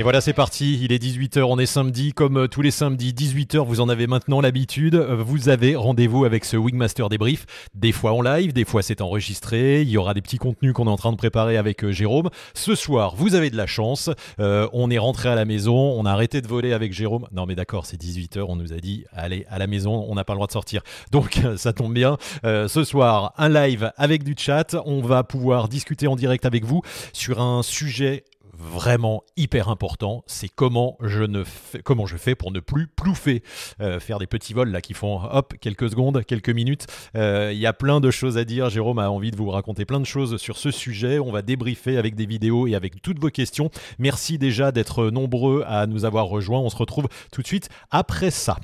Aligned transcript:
Et 0.00 0.02
voilà, 0.02 0.22
c'est 0.22 0.32
parti. 0.32 0.82
Il 0.82 0.92
est 0.92 1.02
18h, 1.04 1.42
on 1.42 1.58
est 1.58 1.66
samedi. 1.66 2.14
Comme 2.14 2.38
euh, 2.38 2.48
tous 2.48 2.62
les 2.62 2.70
samedis, 2.70 3.12
18h, 3.12 3.66
vous 3.66 3.82
en 3.82 3.90
avez 3.90 4.06
maintenant 4.06 4.40
l'habitude. 4.40 4.94
Euh, 4.94 5.16
Vous 5.16 5.50
avez 5.50 5.76
rendez-vous 5.76 6.24
avec 6.24 6.46
ce 6.46 6.56
Wingmaster 6.56 7.10
débrief. 7.10 7.44
Des 7.74 7.92
fois 7.92 8.12
en 8.12 8.22
live, 8.22 8.54
des 8.54 8.64
fois 8.64 8.80
c'est 8.80 9.02
enregistré. 9.02 9.82
Il 9.82 9.90
y 9.90 9.98
aura 9.98 10.14
des 10.14 10.22
petits 10.22 10.38
contenus 10.38 10.72
qu'on 10.72 10.86
est 10.86 10.90
en 10.90 10.96
train 10.96 11.12
de 11.12 11.18
préparer 11.18 11.58
avec 11.58 11.84
euh, 11.84 11.92
Jérôme. 11.92 12.30
Ce 12.54 12.74
soir, 12.74 13.14
vous 13.14 13.34
avez 13.34 13.50
de 13.50 13.58
la 13.58 13.66
chance. 13.66 14.08
On 14.38 14.90
est 14.90 14.96
rentré 14.96 15.28
à 15.28 15.34
la 15.34 15.44
maison. 15.44 15.76
On 15.76 16.06
a 16.06 16.12
arrêté 16.12 16.40
de 16.40 16.48
voler 16.48 16.72
avec 16.72 16.94
Jérôme. 16.94 17.26
Non, 17.30 17.44
mais 17.44 17.54
d'accord, 17.54 17.84
c'est 17.84 18.00
18h. 18.00 18.46
On 18.48 18.56
nous 18.56 18.72
a 18.72 18.76
dit, 18.76 19.04
allez, 19.12 19.44
à 19.50 19.58
la 19.58 19.66
maison, 19.66 20.06
on 20.08 20.14
n'a 20.14 20.24
pas 20.24 20.32
le 20.32 20.38
droit 20.38 20.46
de 20.46 20.52
sortir. 20.52 20.80
Donc, 21.12 21.42
ça 21.58 21.74
tombe 21.74 21.92
bien. 21.92 22.16
Ce 22.42 22.84
soir, 22.84 23.34
un 23.36 23.50
live 23.50 23.92
avec 23.98 24.24
du 24.24 24.34
chat. 24.34 24.76
On 24.86 25.02
va 25.02 25.24
pouvoir 25.24 25.68
discuter 25.68 26.06
en 26.06 26.16
direct 26.16 26.46
avec 26.46 26.64
vous 26.64 26.80
sur 27.12 27.42
un 27.42 27.62
sujet 27.62 28.24
vraiment 28.60 29.22
hyper 29.36 29.68
important, 29.68 30.22
c'est 30.26 30.48
comment 30.48 30.96
je 31.00 31.22
ne 31.22 31.44
fais, 31.44 31.80
comment 31.82 32.06
je 32.06 32.16
fais 32.16 32.34
pour 32.34 32.52
ne 32.52 32.60
plus 32.60 32.86
plouffer, 32.86 33.42
Euh, 33.80 33.98
faire 34.00 34.18
des 34.18 34.26
petits 34.26 34.52
vols 34.52 34.70
là 34.70 34.80
qui 34.80 34.94
font 34.94 35.20
hop 35.22 35.54
quelques 35.60 35.90
secondes, 35.90 36.24
quelques 36.24 36.50
minutes. 36.50 36.86
Euh, 37.16 37.50
Il 37.52 37.58
y 37.58 37.66
a 37.66 37.72
plein 37.72 38.00
de 38.00 38.10
choses 38.10 38.36
à 38.36 38.44
dire. 38.44 38.68
Jérôme 38.70 38.98
a 38.98 39.10
envie 39.10 39.30
de 39.30 39.36
vous 39.36 39.50
raconter 39.50 39.84
plein 39.84 40.00
de 40.00 40.06
choses 40.06 40.36
sur 40.36 40.56
ce 40.58 40.70
sujet. 40.70 41.18
On 41.18 41.32
va 41.32 41.42
débriefer 41.42 41.96
avec 41.96 42.14
des 42.14 42.26
vidéos 42.26 42.66
et 42.66 42.74
avec 42.74 43.00
toutes 43.02 43.18
vos 43.18 43.30
questions. 43.30 43.70
Merci 43.98 44.38
déjà 44.38 44.72
d'être 44.72 45.06
nombreux 45.10 45.64
à 45.66 45.86
nous 45.86 46.04
avoir 46.04 46.26
rejoints. 46.26 46.60
On 46.60 46.70
se 46.70 46.76
retrouve 46.76 47.08
tout 47.32 47.42
de 47.42 47.46
suite 47.46 47.68
après 47.90 48.30
ça. 48.30 48.56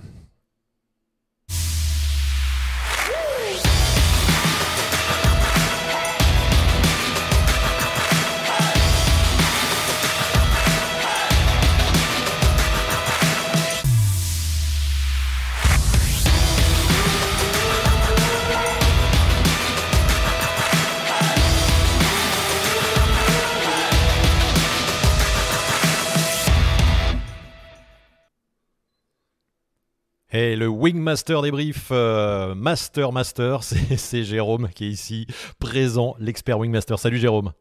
Et 30.39 30.55
le 30.55 30.69
Wingmaster 30.69 31.41
débrief, 31.41 31.89
euh, 31.92 32.55
Master 32.55 33.11
Master, 33.11 33.62
c'est 33.62 33.97
c'est 33.97 34.23
Jérôme 34.23 34.69
qui 34.69 34.84
est 34.84 34.91
ici, 34.91 35.27
présent, 35.59 36.15
l'expert 36.19 36.59
Wingmaster. 36.59 36.98
Salut 36.98 37.17
Jérôme. 37.17 37.53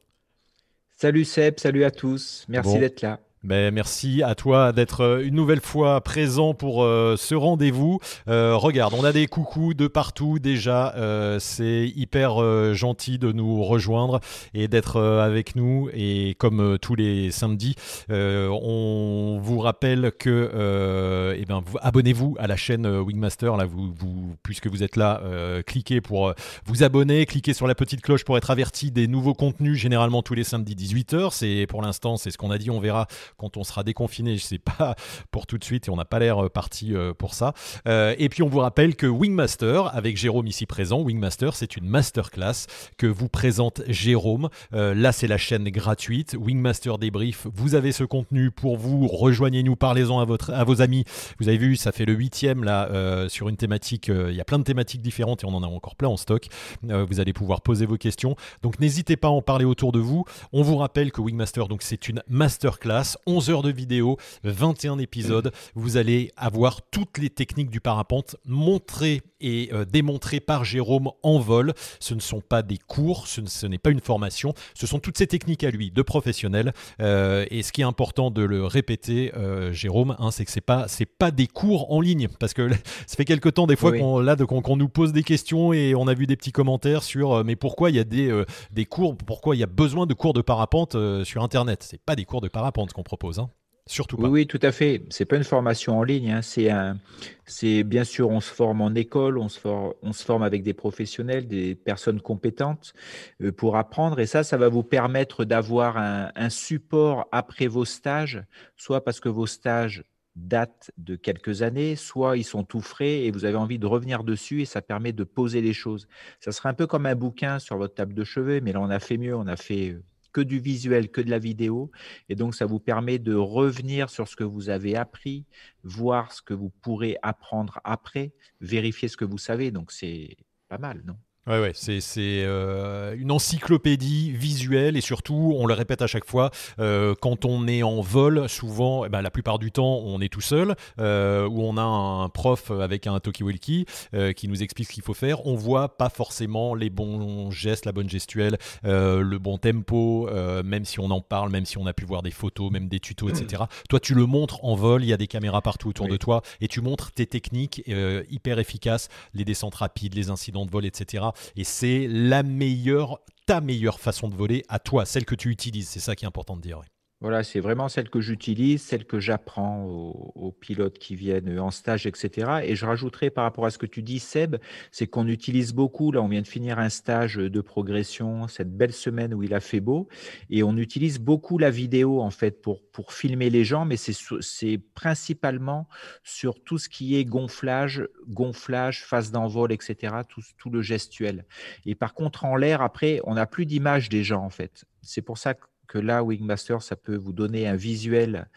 Salut 0.97 1.23
Seb, 1.23 1.57
salut 1.57 1.85
à 1.85 1.91
tous, 1.91 2.43
merci 2.49 2.73
Bon. 2.73 2.79
d'être 2.79 3.01
là. 3.01 3.21
Ben, 3.45 3.71
merci 3.71 4.23
à 4.23 4.33
toi 4.33 4.71
d'être 4.71 5.01
euh, 5.01 5.23
une 5.23 5.35
nouvelle 5.35 5.61
fois 5.61 6.01
présent 6.01 6.55
pour 6.55 6.83
euh, 6.83 7.15
ce 7.15 7.35
rendez-vous. 7.35 7.99
Euh, 8.27 8.55
regarde, 8.55 8.95
on 8.97 9.03
a 9.03 9.11
des 9.11 9.27
coucous 9.27 9.75
de 9.75 9.85
partout 9.85 10.39
déjà. 10.39 10.95
Euh, 10.95 11.37
c'est 11.39 11.87
hyper 11.95 12.41
euh, 12.41 12.73
gentil 12.73 13.19
de 13.19 13.31
nous 13.31 13.63
rejoindre 13.63 14.19
et 14.55 14.67
d'être 14.67 14.99
avec 14.99 15.55
nous. 15.55 15.89
Et 15.93 16.35
comme 16.39 16.79
tous 16.81 16.95
les 16.95 17.29
samedis, 17.29 17.75
on 18.09 19.37
vous 19.39 19.59
rappelle 19.59 20.11
que 20.17 21.35
eh 21.37 21.45
ben, 21.45 21.61
vous- 21.63 21.77
abonnez-vous 21.81 22.35
à 22.39 22.47
la 22.47 22.55
chaîne 22.55 22.87
Wingmaster. 22.87 23.57
Là, 23.57 23.65
vous, 23.65 23.93
vous- 23.95 24.35
puisque 24.41 24.65
vous 24.67 24.81
êtes 24.81 24.95
là, 24.95 25.21
cliquez 25.67 26.01
pour 26.01 26.33
vous 26.65 26.81
abonner, 26.83 27.27
cliquez 27.27 27.53
sur 27.53 27.67
la 27.67 27.75
petite 27.75 28.01
cloche 28.01 28.23
pour 28.23 28.37
être 28.37 28.49
averti 28.49 28.89
des 28.89 29.07
nouveaux 29.07 29.35
contenus, 29.35 29.77
généralement 29.77 30.23
tous 30.23 30.33
les 30.33 30.43
samedis 30.43 30.73
18h. 30.75 31.29
C'est 31.31 31.67
pour 31.69 31.83
l'instant, 31.83 32.17
c'est 32.17 32.31
ce 32.31 32.39
qu'on 32.39 32.49
a 32.49 32.57
dit. 32.57 32.71
On 32.71 32.79
verra 32.79 33.05
quand 33.37 33.57
on 33.57 33.63
sera 33.63 33.83
déconfiné. 33.83 34.37
Je 34.37 34.43
sais 34.43 34.59
pas 34.59 34.95
pour 35.31 35.47
tout 35.47 35.57
de 35.57 35.63
suite 35.63 35.87
et 35.87 35.91
on 35.91 35.95
n'a 35.95 36.05
pas 36.05 36.19
l'air 36.19 36.45
euh, 36.45 36.49
parti 36.49 36.95
euh, 36.95 37.13
pour 37.13 37.33
ça. 37.33 37.53
Euh, 37.87 38.15
et 38.17 38.29
puis 38.29 38.43
on 38.43 38.49
vous 38.49 38.59
rappelle 38.59 38.95
que 38.95 39.07
Wingmaster, 39.07 39.95
avec 39.95 40.17
Jérôme 40.17 40.47
ici 40.47 40.65
présent, 40.65 41.01
Wingmaster, 41.01 41.55
c'est 41.55 41.77
une 41.77 41.87
masterclass 41.87 42.67
que 42.97 43.07
vous 43.07 43.29
présente 43.29 43.81
Jérôme. 43.87 44.49
Là, 44.71 45.11
c'est 45.11 45.27
la 45.27 45.37
chaîne 45.37 45.69
gratuite 45.69 46.35
Wingmaster 46.39 46.97
Débrief. 46.97 47.47
Vous 47.53 47.75
avez 47.75 47.91
ce 47.91 48.03
contenu 48.03 48.51
pour 48.51 48.77
vous. 48.77 49.07
Rejoignez-nous, 49.07 49.75
parlez-en 49.75 50.19
à, 50.19 50.25
votre, 50.25 50.51
à 50.51 50.63
vos 50.63 50.81
amis. 50.81 51.05
Vous 51.39 51.47
avez 51.47 51.57
vu, 51.57 51.75
ça 51.75 51.91
fait 51.91 52.05
le 52.05 52.13
huitième 52.13 52.63
là 52.63 53.27
sur 53.29 53.49
une 53.49 53.57
thématique. 53.57 54.07
Il 54.07 54.35
y 54.35 54.41
a 54.41 54.45
plein 54.45 54.59
de 54.59 54.63
thématiques 54.63 55.01
différentes 55.01 55.43
et 55.43 55.47
on 55.47 55.53
en 55.53 55.63
a 55.63 55.67
encore 55.67 55.95
plein 55.95 56.09
en 56.09 56.17
stock. 56.17 56.47
Vous 56.83 57.19
allez 57.19 57.33
pouvoir 57.33 57.61
poser 57.61 57.85
vos 57.85 57.97
questions. 57.97 58.35
Donc 58.61 58.79
n'hésitez 58.79 59.17
pas 59.17 59.27
à 59.27 59.31
en 59.31 59.41
parler 59.41 59.65
autour 59.65 59.91
de 59.91 59.99
vous. 59.99 60.25
On 60.53 60.61
vous 60.61 60.77
rappelle 60.77 61.11
que 61.11 61.21
Wingmaster, 61.21 61.67
donc 61.67 61.81
c'est 61.81 62.07
une 62.07 62.21
masterclass, 62.27 63.17
11 63.27 63.49
heures 63.49 63.61
de 63.63 63.71
vidéo, 63.71 64.17
21 64.43 64.99
épisodes. 64.99 65.51
Vous 65.73 65.97
allez 65.97 66.31
avoir 66.37 66.81
toutes 66.91 67.17
les 67.17 67.29
techniques 67.29 67.69
du 67.69 67.79
parapente 67.81 68.35
montrées 68.45 69.21
et 69.41 69.69
euh, 69.73 69.85
démontrées 69.85 70.39
par 70.39 70.63
Jérôme 70.63 71.09
en 71.23 71.39
vol. 71.39 71.73
Ce 71.99 72.13
ne 72.13 72.19
sont 72.19 72.41
pas 72.41 72.61
des 72.61 72.77
cours, 72.77 73.27
ce, 73.27 73.41
ne- 73.41 73.47
ce 73.47 73.67
n'est 73.67 73.77
pas 73.77 73.89
une 73.91 73.99
formation, 73.99 74.53
ce 74.73 74.87
sont 74.87 74.99
toutes 74.99 75.17
ces 75.17 75.27
techniques 75.27 75.63
à 75.63 75.71
lui 75.71 75.91
de 75.91 76.01
professionnel. 76.01 76.73
Euh, 77.01 77.45
et 77.51 77.61
ce 77.63 77.71
qui 77.71 77.81
est 77.81 77.85
important 77.85 78.31
de 78.31 78.41
le 78.43 78.65
répéter, 78.65 79.33
euh, 79.35 79.71
Jérôme, 79.73 80.15
hein, 80.19 80.31
c'est 80.31 80.45
que 80.45 80.51
c'est 80.51 80.61
pas 80.61 80.87
c'est 80.87 81.05
pas 81.05 81.31
des 81.31 81.47
cours 81.47 81.91
en 81.91 82.01
ligne 82.01 82.27
parce 82.39 82.53
que 82.53 82.69
ça 83.07 83.15
fait 83.17 83.25
quelque 83.25 83.49
temps 83.49 83.67
des 83.67 83.75
fois 83.75 83.91
Oui. 83.91 83.99
qu'on 83.99 84.19
là 84.19 84.35
nous 84.77 84.89
pose 84.89 85.13
des 85.13 85.23
questions 85.23 85.73
et 85.73 85.95
on 85.95 86.07
a 86.07 86.13
vu 86.13 86.27
des 86.27 86.35
petits 86.35 86.51
commentaires 86.51 87.03
sur 87.03 87.43
mais 87.43 87.55
pourquoi 87.55 87.89
il 87.89 87.95
y 87.95 87.99
a 87.99 88.03
des 88.03 88.43
des 88.71 88.85
cours, 88.85 89.15
pourquoi 89.17 89.55
il 89.55 89.59
y 89.59 89.63
a 89.63 89.67
besoin 89.67 90.05
de 90.05 90.13
cours 90.13 90.33
de 90.33 90.41
parapente 90.41 90.95
sur 91.23 91.43
internet? 91.43 91.83
C'est 91.87 92.01
pas 92.01 92.15
des 92.15 92.25
cours 92.25 92.41
de 92.41 92.47
parapente 92.47 92.93
qu'on 92.93 93.03
propose, 93.05 93.39
hein. 93.39 93.49
surtout 93.87 94.17
pas. 94.17 94.27
Oui, 94.27 94.41
oui, 94.41 94.47
tout 94.47 94.59
à 94.61 94.71
fait. 94.71 95.03
C'est 95.09 95.25
pas 95.25 95.35
une 95.35 95.43
formation 95.43 95.97
en 95.99 96.03
ligne, 96.03 96.31
hein, 96.31 96.41
C'est 96.41 96.69
un, 96.69 96.97
c'est 97.45 97.83
bien 97.83 98.05
sûr, 98.05 98.29
on 98.29 98.39
se 98.39 98.51
forme 98.53 98.79
en 98.81 98.95
école, 98.95 99.37
on 99.37 99.49
se, 99.49 99.59
for- 99.59 99.95
on 100.01 100.13
se 100.13 100.23
forme 100.23 100.43
avec 100.43 100.63
des 100.63 100.73
professionnels, 100.73 101.47
des 101.47 101.75
personnes 101.75 102.21
compétentes 102.21 102.93
euh, 103.41 103.51
pour 103.51 103.75
apprendre. 103.75 104.19
Et 104.21 104.25
ça, 104.25 104.43
ça 104.45 104.55
va 104.57 104.69
vous 104.69 104.83
permettre 104.83 105.43
d'avoir 105.43 105.97
un, 105.97 106.31
un 106.35 106.49
support 106.49 107.27
après 107.33 107.67
vos 107.67 107.83
stages, 107.85 108.41
soit 108.77 109.03
parce 109.03 109.19
que 109.19 109.27
vos 109.29 109.47
stages 109.47 110.03
datent 110.35 110.91
de 110.97 111.15
quelques 111.17 111.61
années, 111.61 111.95
soit 111.97 112.37
ils 112.37 112.43
sont 112.45 112.63
tout 112.63 112.81
frais 112.81 113.23
et 113.23 113.31
vous 113.31 113.45
avez 113.45 113.57
envie 113.57 113.79
de 113.79 113.85
revenir 113.87 114.23
dessus 114.23 114.61
et 114.61 114.65
ça 114.65 114.81
permet 114.81 115.11
de 115.13 115.23
poser 115.25 115.61
les 115.61 115.73
choses. 115.73 116.07
Ça 116.39 116.51
serait 116.53 116.69
un 116.69 116.73
peu 116.73 116.87
comme 116.87 117.05
un 117.05 117.15
bouquin 117.15 117.59
sur 117.59 117.77
votre 117.77 117.95
table 117.95 118.13
de 118.13 118.23
chevet, 118.23 118.61
mais 118.61 118.71
là, 118.73 118.81
on 118.81 118.89
a 118.89 118.99
fait 118.99 119.17
mieux, 119.17 119.35
on 119.35 119.47
a 119.47 119.55
fait 119.57 119.91
euh, 119.91 120.03
que 120.35 120.41
du 120.41 120.59
visuel, 120.59 121.09
que 121.09 121.21
de 121.21 121.29
la 121.29 121.39
vidéo. 121.39 121.91
Et 122.27 122.35
donc, 122.35 122.55
ça 122.55 122.65
vous 122.65 122.81
permet 122.81 123.19
de 123.19 123.33
revenir 123.33 124.09
sur 124.09 124.27
ce 124.27 124.35
que 124.35 124.43
vous 124.43 124.69
avez 124.69 124.97
appris, 124.97 125.45
voir 125.83 126.33
ce 126.33 126.41
que 126.41 126.53
vous 126.53 126.71
pourrez 126.81 127.17
apprendre 127.21 127.79
après, 127.85 128.33
vérifier 128.59 129.07
ce 129.07 129.15
que 129.15 129.23
vous 129.23 129.37
savez. 129.37 129.71
Donc, 129.71 129.93
c'est 129.93 130.35
pas 130.67 130.77
mal, 130.77 131.03
non? 131.05 131.15
Ouais, 131.47 131.61
ouais, 131.61 131.73
c'est 131.75 132.01
c'est, 132.01 132.41
euh, 132.43 133.15
une 133.15 133.31
encyclopédie 133.31 134.31
visuelle 134.31 134.97
et 134.97 135.01
surtout, 135.01 135.53
on 135.55 135.67
le 135.67 135.75
répète 135.75 136.01
à 136.01 136.07
chaque 136.07 136.25
fois, 136.25 136.49
euh, 136.79 137.13
quand 137.21 137.45
on 137.45 137.67
est 137.67 137.83
en 137.83 138.01
vol, 138.01 138.49
souvent, 138.49 139.05
eh 139.05 139.09
ben, 139.09 139.21
la 139.21 139.29
plupart 139.29 139.59
du 139.59 139.71
temps, 139.71 139.99
on 140.03 140.21
est 140.21 140.29
tout 140.29 140.41
seul, 140.41 140.75
euh, 140.99 141.47
ou 141.47 141.61
on 141.61 141.77
a 141.77 141.83
un 141.83 142.29
prof 142.29 142.71
avec 142.71 143.05
un 143.05 143.19
talkie-walkie 143.19 143.85
euh, 144.15 144.33
qui 144.33 144.47
nous 144.47 144.63
explique 144.63 144.87
ce 144.87 144.93
qu'il 144.93 145.03
faut 145.03 145.13
faire. 145.13 145.45
On 145.45 145.53
voit 145.53 145.97
pas 145.97 146.09
forcément 146.09 146.73
les 146.73 146.89
bons 146.89 147.51
gestes, 147.51 147.85
la 147.85 147.91
bonne 147.91 148.09
gestuelle, 148.09 148.57
euh, 148.83 149.21
le 149.21 149.37
bon 149.37 149.59
tempo, 149.59 150.27
euh, 150.29 150.63
même 150.63 150.83
si 150.83 150.99
on 150.99 151.11
en 151.11 151.21
parle, 151.21 151.51
même 151.51 151.65
si 151.67 151.77
on 151.77 151.85
a 151.85 151.93
pu 151.93 152.05
voir 152.05 152.23
des 152.23 152.31
photos, 152.31 152.71
même 152.71 152.87
des 152.87 152.99
tutos, 152.99 153.29
etc. 153.29 153.65
Toi, 153.89 153.99
tu 153.99 154.15
le 154.15 154.25
montres 154.25 154.65
en 154.65 154.73
vol, 154.73 155.03
il 155.03 155.09
y 155.09 155.13
a 155.13 155.17
des 155.17 155.27
caméras 155.27 155.61
partout 155.61 155.89
autour 155.89 156.07
Oui. 156.07 156.11
de 156.13 156.17
toi 156.17 156.41
et 156.59 156.67
tu 156.67 156.81
montres 156.81 157.11
tes 157.11 157.27
techniques 157.27 157.83
euh, 157.89 158.23
hyper 158.31 158.57
efficaces, 158.57 159.09
les 159.35 159.45
descentes 159.45 159.75
rapides, 159.75 160.15
les 160.15 160.31
incidents 160.31 160.65
de 160.65 160.71
vol, 160.71 160.85
etc. 160.87 161.25
Et 161.55 161.63
c'est 161.63 162.07
la 162.09 162.43
meilleure, 162.43 163.19
ta 163.45 163.61
meilleure 163.61 163.99
façon 163.99 164.27
de 164.29 164.35
voler 164.35 164.63
à 164.69 164.79
toi, 164.79 165.05
celle 165.05 165.25
que 165.25 165.35
tu 165.35 165.49
utilises. 165.49 165.89
C'est 165.89 165.99
ça 165.99 166.15
qui 166.15 166.25
est 166.25 166.27
important 166.27 166.55
de 166.55 166.61
dire. 166.61 166.81
Voilà, 167.21 167.43
c'est 167.43 167.61
vraiment 167.61 167.87
celle 167.87 168.09
que 168.09 168.19
j'utilise, 168.19 168.81
celle 168.81 169.05
que 169.05 169.19
j'apprends 169.19 169.85
aux, 169.85 170.51
pilotes 170.51 170.99
qui 170.99 171.15
viennent 171.15 171.59
en 171.59 171.71
stage, 171.71 172.05
etc. 172.05 172.59
Et 172.63 172.75
je 172.75 172.85
rajouterai 172.85 173.29
par 173.29 173.45
rapport 173.45 173.65
à 173.65 173.69
ce 173.69 173.77
que 173.77 173.85
tu 173.85 174.03
dis, 174.03 174.19
Seb, 174.19 174.57
c'est 174.91 175.07
qu'on 175.07 175.27
utilise 175.27 175.73
beaucoup, 175.73 176.11
là 176.11 176.21
on 176.21 176.27
vient 176.27 176.41
de 176.41 176.47
finir 176.47 176.77
un 176.77 176.89
stage 176.89 177.35
de 177.35 177.61
progression, 177.61 178.47
cette 178.47 178.75
belle 178.75 178.91
semaine 178.91 179.33
où 179.33 179.43
il 179.43 179.53
a 179.53 179.61
fait 179.61 179.79
beau, 179.79 180.09
et 180.49 180.61
on 180.61 180.75
utilise 180.75 181.19
beaucoup 181.19 181.57
la 181.57 181.69
vidéo 181.71 182.21
en 182.21 182.31
fait 182.31 182.61
pour, 182.61 182.85
pour 182.91 183.13
filmer 183.13 183.49
les 183.49 183.63
gens, 183.63 183.85
mais 183.85 183.97
c'est 183.97 184.77
principalement 184.93 185.87
sur 186.23 186.61
tout 186.63 186.77
ce 186.77 186.89
qui 186.89 187.15
est 187.15 187.25
gonflage, 187.25 188.07
gonflage, 188.27 189.05
phase 189.05 189.31
d'envol, 189.31 189.71
etc., 189.71 190.15
tout, 190.27 190.41
tout 190.57 190.69
le 190.69 190.81
gestuel. 190.81 191.45
Et 191.85 191.95
par 191.95 192.13
contre, 192.13 192.43
en 192.43 192.57
l'air, 192.57 192.81
après, 192.81 193.21
on 193.23 193.35
n'a 193.35 193.45
plus 193.45 193.65
d'image 193.65 194.09
des 194.09 194.23
gens 194.23 194.43
en 194.43 194.49
fait. 194.49 194.83
C'est 195.01 195.21
pour 195.21 195.37
ça 195.37 195.53
que 195.53 195.65
que 195.87 195.97
là, 195.97 196.23
Wingmaster, 196.23 196.81
ça 196.81 196.95
peut 196.95 197.15
vous 197.15 197.33
donner 197.33 197.67
un 197.67 197.75
visuel 197.75 198.49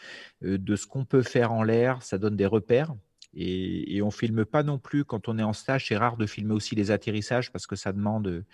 euh, 0.43 0.59
de 0.59 0.77
ce 0.77 0.87
qu'on 0.87 1.05
peut 1.05 1.23
faire 1.23 1.53
en 1.53 1.63
l'air, 1.63 2.03
ça 2.03 2.19
donne 2.19 2.37
des 2.37 2.47
repères. 2.47 2.95
Et, 3.35 3.97
et 3.97 4.03
on 4.03 4.11
filme 4.11 4.45
pas 4.45 4.63
non 4.63 4.79
plus 4.79 5.05
quand 5.05 5.29
on 5.29 5.39
est 5.39 5.43
en 5.43 5.53
stage. 5.53 5.87
C'est 5.89 5.97
rare 5.97 6.17
de 6.17 6.27
filmer 6.27 6.55
aussi 6.55 6.75
les 6.75 6.91
atterrissages 6.91 7.53
parce 7.53 7.67
que 7.67 7.77
ça 7.77 7.93
demande, 7.93 8.45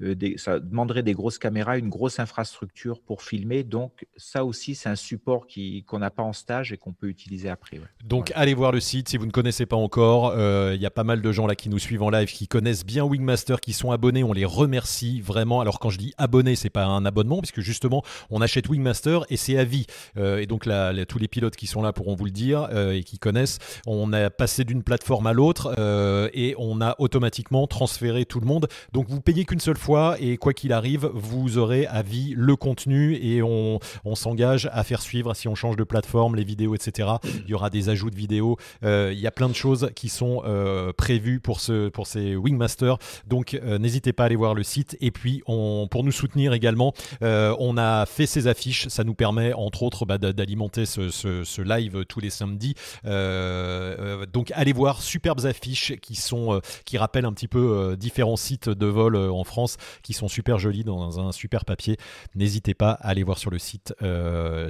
euh, 0.00 0.14
des, 0.14 0.38
ça 0.38 0.58
demanderait 0.58 1.02
des 1.02 1.12
grosses 1.12 1.38
caméras, 1.38 1.78
une 1.78 1.90
grosse 1.90 2.18
infrastructure 2.18 3.00
pour 3.00 3.22
filmer. 3.22 3.62
Donc 3.62 4.06
ça 4.16 4.44
aussi, 4.44 4.74
c'est 4.74 4.88
un 4.88 4.96
support 4.96 5.46
qui 5.46 5.84
qu'on 5.84 5.98
n'a 5.98 6.10
pas 6.10 6.22
en 6.22 6.32
stage 6.32 6.72
et 6.72 6.76
qu'on 6.76 6.92
peut 6.92 7.08
utiliser 7.08 7.48
après. 7.48 7.80
Donc 8.04 8.32
allez 8.34 8.54
voir 8.54 8.72
le 8.72 8.80
site 8.80 9.08
si 9.08 9.16
vous 9.16 9.26
ne 9.26 9.30
connaissez 9.30 9.66
pas 9.66 9.76
encore. 9.76 10.32
Euh, 10.34 10.72
il 10.74 10.80
y 10.80 10.86
a 10.86 10.90
pas 10.90 11.04
mal 11.04 11.20
de 11.20 11.32
gens 11.32 11.46
là 11.46 11.54
qui 11.54 11.68
nous 11.68 11.78
suivent 11.78 12.02
en 12.02 12.10
live 12.10 12.28
qui 12.28 12.48
connaissent 12.48 12.84
bien 12.84 13.04
Wingmaster, 13.04 13.60
qui 13.60 13.72
sont 13.72 13.90
abonnés. 13.90 14.24
On 14.24 14.32
les 14.32 14.44
remercie 14.44 15.20
vraiment. 15.20 15.60
Alors 15.60 15.78
quand 15.78 15.90
je 15.90 15.98
dis 15.98 16.14
abonné, 16.16 16.56
c'est 16.56 16.70
pas 16.70 16.86
un 16.86 17.04
abonnement 17.04 17.40
puisque 17.40 17.60
justement 17.60 18.02
on 18.30 18.40
achète 18.40 18.68
Wingmaster 18.68 19.20
et 19.28 19.36
c'est 19.36 19.58
à 19.58 19.64
vie. 19.64 19.86
Euh, 20.16 20.38
et 20.38 20.46
donc 20.46 20.66
là, 20.66 20.92
tous 21.04 21.18
les 21.18 21.28
pilotes 21.28 21.56
qui 21.56 21.66
sont 21.66 21.82
là 21.82 21.92
pourront 21.92 22.14
vous 22.14 22.24
le 22.24 22.30
dire 22.30 22.68
et 22.92 23.04
qui 23.04 23.18
connaissent. 23.18 23.58
On 23.86 24.12
a 24.12 24.21
passer 24.30 24.64
d'une 24.64 24.82
plateforme 24.82 25.26
à 25.26 25.32
l'autre 25.32 25.74
euh, 25.78 26.28
et 26.34 26.54
on 26.58 26.80
a 26.80 26.94
automatiquement 26.98 27.66
transféré 27.66 28.24
tout 28.24 28.40
le 28.40 28.46
monde. 28.46 28.68
Donc 28.92 29.08
vous 29.08 29.20
payez 29.20 29.44
qu'une 29.44 29.60
seule 29.60 29.76
fois 29.76 30.16
et 30.20 30.36
quoi 30.36 30.52
qu'il 30.52 30.72
arrive, 30.72 31.10
vous 31.14 31.58
aurez 31.58 31.86
à 31.86 32.02
vie 32.02 32.34
le 32.36 32.56
contenu 32.56 33.16
et 33.16 33.42
on, 33.42 33.78
s'engage 34.14 34.68
à 34.72 34.84
faire 34.84 35.00
suivre 35.00 35.34
si 35.34 35.48
on 35.48 35.54
change 35.54 35.76
de 35.76 35.84
plateforme, 35.84 36.36
les 36.36 36.44
vidéos, 36.44 36.74
etc. 36.74 37.08
Il 37.44 37.50
y 37.50 37.54
aura 37.54 37.70
des 37.70 37.88
ajouts 37.88 38.10
de 38.10 38.16
vidéos. 38.16 38.56
Euh, 38.84 39.10
il 39.12 39.18
y 39.18 39.26
a 39.26 39.30
plein 39.30 39.48
de 39.48 39.54
choses 39.54 39.90
qui 39.96 40.08
sont 40.08 40.42
euh, 40.44 40.92
prévues 40.92 41.40
pour, 41.40 41.60
ce, 41.60 41.88
pour 41.88 42.06
ces 42.06 42.36
Wingmasters. 42.36 42.98
Donc 43.26 43.58
n'hésitez 43.80 44.12
pas 44.12 44.24
à 44.24 44.26
aller 44.26 44.36
voir 44.36 44.54
le 44.54 44.62
site. 44.62 44.96
Et 45.00 45.10
puis 45.10 45.42
on, 45.46 45.88
pour 45.90 46.04
nous 46.04 46.12
soutenir 46.12 46.52
également, 46.52 46.92
on 47.20 47.76
a 47.78 48.06
fait 48.06 48.26
ces 48.26 48.46
affiches. 48.46 48.88
Ça 48.88 49.02
nous 49.02 49.14
permet 49.14 49.52
entre 49.54 49.82
autres 49.82 50.04
bah, 50.04 50.18
d'alimenter 50.18 50.86
ce, 50.86 51.10
ce, 51.10 51.62
live 51.62 52.04
tous 52.06 52.20
les 52.20 52.30
samedis. 52.30 52.74
Euh, 53.04 54.11
donc 54.32 54.52
allez 54.54 54.72
voir, 54.72 55.02
superbes 55.02 55.44
affiches 55.46 55.94
qui 56.00 56.14
sont 56.14 56.54
euh, 56.54 56.60
qui 56.84 56.98
rappellent 56.98 57.24
un 57.24 57.32
petit 57.32 57.48
peu 57.48 57.58
euh, 57.58 57.96
différents 57.96 58.36
sites 58.36 58.68
de 58.68 58.86
vol 58.86 59.16
en 59.16 59.44
France, 59.44 59.76
qui 60.02 60.12
sont 60.12 60.28
super 60.28 60.58
jolis 60.58 60.84
dans 60.84 61.20
un 61.20 61.32
super 61.32 61.64
papier. 61.64 61.96
N'hésitez 62.34 62.74
pas 62.74 62.92
à 62.92 63.08
aller 63.08 63.22
voir 63.22 63.38
sur 63.38 63.50
le 63.50 63.58
site, 63.58 63.94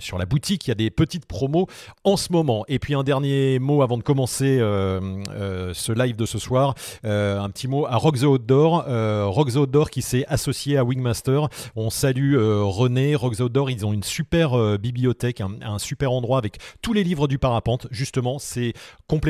sur 0.00 0.18
la 0.18 0.26
boutique. 0.26 0.66
Il 0.66 0.70
y 0.70 0.72
a 0.72 0.76
des 0.76 0.90
petites 0.90 1.26
promos 1.26 1.66
en 2.04 2.16
ce 2.16 2.32
moment. 2.32 2.64
Et 2.68 2.78
puis 2.78 2.94
un 2.94 3.02
dernier 3.02 3.58
mot 3.58 3.82
avant 3.82 3.98
de 3.98 4.02
commencer 4.02 4.58
ce 4.58 5.92
live 5.92 6.16
de 6.16 6.26
ce 6.26 6.38
soir, 6.38 6.74
un 7.04 7.50
petit 7.50 7.68
mot 7.68 7.86
à 7.86 7.96
Rock 7.96 8.18
the 8.18 8.24
Outdoor, 8.24 8.84
Rock 9.32 9.48
Outdoor 9.54 9.90
qui 9.90 10.02
s'est 10.02 10.24
associé 10.28 10.76
à 10.76 10.84
Wingmaster. 10.84 11.48
On 11.76 11.90
salue 11.90 12.36
René, 12.36 13.14
Rock 13.14 13.36
the 13.36 13.40
Outdoor. 13.40 13.70
Ils 13.70 13.86
ont 13.86 13.92
une 13.92 14.02
super 14.02 14.78
bibliothèque, 14.78 15.40
un, 15.40 15.52
un 15.62 15.78
super 15.78 16.12
endroit 16.12 16.38
avec 16.38 16.58
tous 16.80 16.92
les 16.92 17.04
livres 17.04 17.28
du 17.28 17.38
parapente. 17.38 17.86
Justement, 17.90 18.38
c'est 18.38 18.72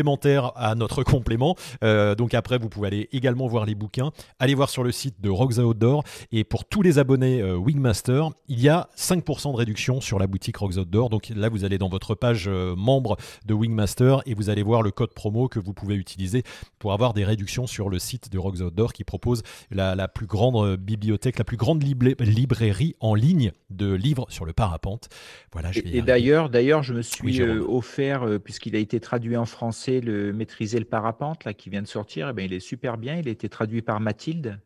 complémentaire 0.03 0.51
à 0.57 0.75
notre 0.75 1.03
complément. 1.05 1.55
Euh, 1.85 2.17
donc 2.17 2.35
après, 2.35 2.59
vous 2.59 2.69
pouvez 2.69 2.89
aller 2.89 3.09
également 3.13 3.47
voir 3.47 3.65
les 3.65 3.77
bouquins. 3.77 4.11
Allez 4.41 4.55
voir 4.55 4.69
sur 4.69 4.83
le 4.83 4.91
site 4.91 5.21
de 5.21 5.31
Rocks 5.31 5.59
Outdoor. 5.59 6.03
Et 6.33 6.43
pour 6.43 6.65
tous 6.65 6.83
les 6.83 6.99
abonnés 6.99 7.41
euh, 7.41 7.57
Wingmaster, 7.57 8.31
il 8.49 8.61
y 8.61 8.69
a 8.69 8.89
5% 8.97 9.53
de 9.53 9.57
réduction 9.57 10.01
sur 10.01 10.19
la 10.19 10.27
boutique 10.27 10.57
Rocks 10.57 10.77
Outdoor. 10.77 11.09
Donc 11.09 11.29
là, 11.35 11.49
vous 11.49 11.65
allez 11.65 11.79
dans 11.79 11.89
votre 11.89 12.17
page 12.17 12.47
euh, 12.49 12.75
membre 12.75 13.17
de 13.47 13.55
Wingmaster 13.55 14.23
et 14.27 14.35
vous 14.35 14.51
allez 14.51 14.65
voir 14.65 14.83
le 14.83 14.91
code 14.91 15.15
promo 15.15 15.47
que 15.47 15.61
vous 15.61 15.73
pouvez 15.73 15.95
utiliser 15.95 16.43
pour 16.81 16.93
avoir 16.93 17.15
des 17.15 17.25
réductions 17.25 17.69
sur 17.69 17.89
le 17.89 18.01
site 18.01 18.33
de 18.33 18.39
Rocks 18.39 18.61
Outdoor 18.61 18.93
qui 18.93 19.05
propose 19.05 19.45
la, 19.71 20.09
plus 20.09 20.27
grande 20.27 20.77
bibliothèque, 20.77 21.39
la 21.39 21.45
plus 21.45 21.57
grande 21.57 21.83
librairie 21.85 22.97
en 22.99 23.15
ligne 23.15 23.53
de 23.71 23.93
livres 23.93 24.27
sur 24.31 24.45
le 24.45 24.53
parapente. 24.53 25.09
Voilà, 25.53 25.71
et, 25.75 26.03
d'ailleurs, 26.03 26.51
d'ailleurs, 26.51 26.83
je 26.83 26.95
me 26.95 27.03
suis 27.03 27.41
offert, 27.43 28.27
puisqu'il 28.43 28.75
a 28.75 28.79
été 28.79 28.99
traduit 28.99 29.37
en 29.37 29.45
Le 30.01 30.33
maîtriser 30.33 30.79
le 30.79 30.85
parapente 30.85 31.45
là 31.45 31.55
qui 31.55 31.71
vient 31.71 31.83
de 31.83 31.87
sortir, 31.87 32.29
eh 32.31 32.33
bien, 32.33 32.45
il 32.45 32.53
est 32.53 32.61
super 32.61 32.99
bien. 32.99 33.17
Il 33.17 33.29
a 33.29 33.31
été 33.31 33.49
traduit 33.49 33.83
par 33.83 34.01
Mathilde 34.01 34.59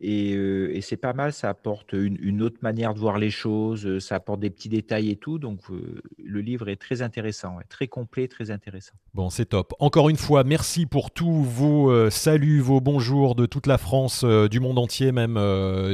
et, 0.00 0.80
c'est 0.82 0.96
pas 0.96 1.12
mal, 1.12 1.32
ça 1.32 1.48
apporte 1.48 1.92
une, 1.92 2.42
autre 2.42 2.58
manière 2.62 2.94
de 2.94 2.98
voir 2.98 3.18
les 3.18 3.30
choses, 3.30 4.00
ça 4.00 4.16
apporte 4.16 4.40
des 4.40 4.50
petits 4.50 4.68
détails 4.68 5.10
et 5.10 5.16
tout. 5.16 5.38
Donc 5.38 5.60
le 6.22 6.40
livre 6.40 6.68
est 6.68 6.76
très 6.76 7.00
intéressant, 7.00 7.58
très 7.68 7.86
complet, 7.86 8.28
très 8.28 8.50
intéressant. 8.50 8.92
Bon, 9.14 9.30
c'est 9.30 9.46
top. 9.46 9.72
Encore 9.78 10.08
une 10.08 10.16
fois, 10.16 10.44
merci 10.44 10.84
pour 10.84 11.10
tous 11.10 11.42
vos 11.42 12.10
saluts, 12.10 12.60
vos 12.60 12.80
bonjours 12.80 13.34
de 13.34 13.46
toute 13.46 13.66
la 13.66 13.78
France, 13.78 14.24
du 14.24 14.60
monde 14.60 14.78
entier, 14.78 15.12
même 15.12 15.38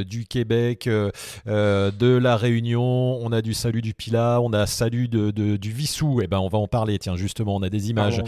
du 0.03 0.25
Québec, 0.25 0.89
de 0.89 2.17
la 2.17 2.35
Réunion. 2.35 3.19
On 3.21 3.31
a 3.31 3.41
du 3.41 3.53
salut 3.53 3.81
du 3.81 3.93
Pila, 3.93 4.41
on 4.41 4.51
a 4.51 4.65
salut 4.65 5.07
de, 5.07 5.31
du 5.31 5.71
Vissou. 5.71 6.21
Et 6.21 6.25
eh 6.25 6.27
ben, 6.27 6.39
on 6.39 6.49
va 6.49 6.57
en 6.57 6.67
parler. 6.67 6.97
Tiens, 6.97 7.15
justement, 7.15 7.55
on 7.55 7.61
a 7.61 7.69
des 7.69 7.91
images 7.91 8.21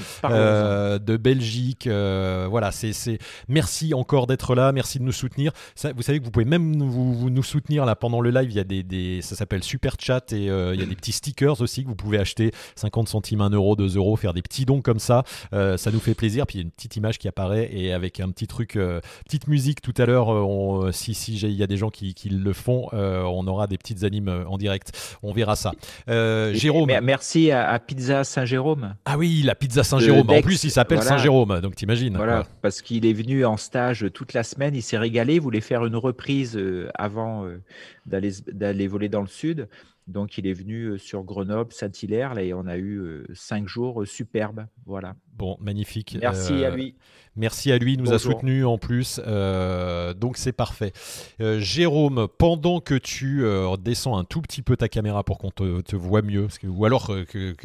de 0.44 1.18
Belgique. 1.18 1.88
voilà, 1.88 2.72
c'est 2.72 3.18
merci 3.48 3.94
encore 3.94 4.28
d'être 4.28 4.56
là, 4.56 4.72
merci 4.72 5.00
de 5.00 5.04
nous 5.04 5.12
soutenir 5.12 5.52
vous 5.96 6.02
savez 6.02 6.20
que 6.20 6.26
vous 6.26 6.32
pouvez 6.32 6.46
même 6.46 6.82
vous, 6.84 7.30
nous 7.30 7.44
soutenir 7.44 7.86
là 7.86 7.96
pendant 7.96 8.22
le 8.22 8.30
live. 8.30 8.50
Il 8.50 8.56
y 8.56 8.60
a 8.60 8.64
des, 8.64 9.22
ça 9.22 9.36
s'appelle 9.36 9.64
Super 9.64 9.96
Chat 10.00 10.32
et 10.34 10.50
euh, 10.50 10.74
il 10.74 10.80
y 10.80 10.84
a 10.84 10.86
des 10.86 10.96
petits 10.96 11.12
stickers 11.12 11.62
aussi 11.62 11.84
que 11.84 11.88
vous 11.88 11.96
pouvez 11.96 12.20
acheter 12.20 12.52
50 12.76 13.10
centimes, 13.10 13.42
1 13.42 13.52
euro, 13.52 13.76
2 13.76 13.98
euros, 13.98 14.16
faire 14.16 14.34
des 14.34 14.42
petits 14.42 14.66
dons 14.66 14.82
comme 14.82 15.00
ça. 15.00 15.24
Euh, 15.54 15.78
ça 15.78 15.92
nous 15.92 16.00
fait 16.00 16.14
plaisir. 16.14 16.46
Puis 16.48 16.58
il 16.58 16.62
y 16.62 16.64
a 16.64 16.66
une 16.66 16.72
petite 16.72 16.96
image 16.96 17.18
qui 17.18 17.28
apparaît 17.28 17.70
et 17.72 17.94
avec 17.94 18.20
un 18.20 18.30
petit 18.30 18.48
truc, 18.48 18.76
euh, 18.76 19.02
petite 19.26 19.48
musique 19.48 19.82
tout 19.82 19.94
à 19.98 20.06
l'heure. 20.06 20.94
si 20.94 21.14
si 21.14 21.36
il 21.36 21.52
y 21.52 21.64
a 21.64 21.68
des 21.68 21.78
gens 21.78 21.90
qui, 21.90 22.14
qui 22.14 22.30
le 22.30 22.54
font, 22.54 22.90
on 22.94 23.48
aura 23.48 23.68
des 23.68 23.78
petites 23.78 24.04
animes 24.04 24.46
en 24.48 24.58
direct. 24.58 25.18
On 25.24 25.34
verra 25.34 25.56
ça. 25.56 25.74
Jérôme. 26.08 26.92
Merci 27.02 27.52
à, 27.52 27.80
Pizza 27.80 28.24
Saint-Jérôme. 28.24 28.96
Ah 29.06 29.18
oui, 29.18 29.42
la 29.44 29.56
Pizza 29.56 29.84
Saint-Jérôme. 29.84 30.28
En 30.38 30.42
plus, 30.42 30.64
il 30.64 30.72
s'appelle 30.72 31.02
Saint-Jérôme, 31.02 31.62
donc 31.62 31.76
t'imagines. 31.76 32.16
Voilà, 32.16 32.46
parce 32.62 32.82
qu'il 32.82 33.06
est 33.06 33.14
venu 33.14 33.46
en 33.46 33.58
stage 33.58 34.08
toute 34.14 34.34
la 34.34 34.44
semaine. 34.44 34.76
Il 34.76 34.82
s'est 34.82 34.98
régalé. 34.98 35.40
Vous 35.40 35.50
faire 35.62 35.86
une 35.86 35.96
reprise 35.96 36.56
euh, 36.58 36.90
avant 36.96 37.46
euh, 37.46 37.62
d'aller 38.06 38.88
voler 38.88 39.10
dans 39.10 39.22
le 39.22 39.28
sud. 39.28 39.68
Donc, 40.08 40.38
il 40.38 40.48
est 40.48 40.54
venu 40.54 40.84
euh, 40.84 40.98
sur 40.98 41.24
Grenoble, 41.24 41.72
Saint-Hilaire, 41.72 42.38
et 42.38 42.54
on 42.54 42.68
a 42.68 42.78
eu 42.78 43.26
cinq 43.34 43.68
jours 43.68 44.06
superbes. 44.06 44.66
Voilà. 44.86 45.16
Bon, 45.36 45.58
magnifique. 45.60 46.18
Merci 46.22 46.64
à 46.64 46.70
lui. 46.70 46.96
Merci 47.36 47.72
à 47.72 47.80
lui, 47.80 47.94
il 47.94 48.02
nous 48.02 48.14
a 48.14 48.20
soutenu 48.20 48.64
en 48.64 48.78
plus, 48.78 49.20
euh, 49.26 50.14
donc 50.14 50.38
c'est 50.38 50.52
parfait. 50.52 50.94
Euh, 51.42 51.60
Jérôme, 51.60 52.28
pendant 52.38 52.80
que 52.80 52.94
tu 52.94 53.44
euh, 53.44 53.76
descends 53.76 54.18
un 54.18 54.24
tout 54.24 54.40
petit 54.40 54.62
peu 54.62 54.78
ta 54.78 54.88
caméra 54.88 55.24
pour 55.24 55.40
qu'on 55.40 55.50
te, 55.50 55.96
voit 55.96 56.22
mieux, 56.22 56.48
que, 56.62 56.68
ou 56.68 56.86
alors 56.86 57.08
que, 57.08 57.56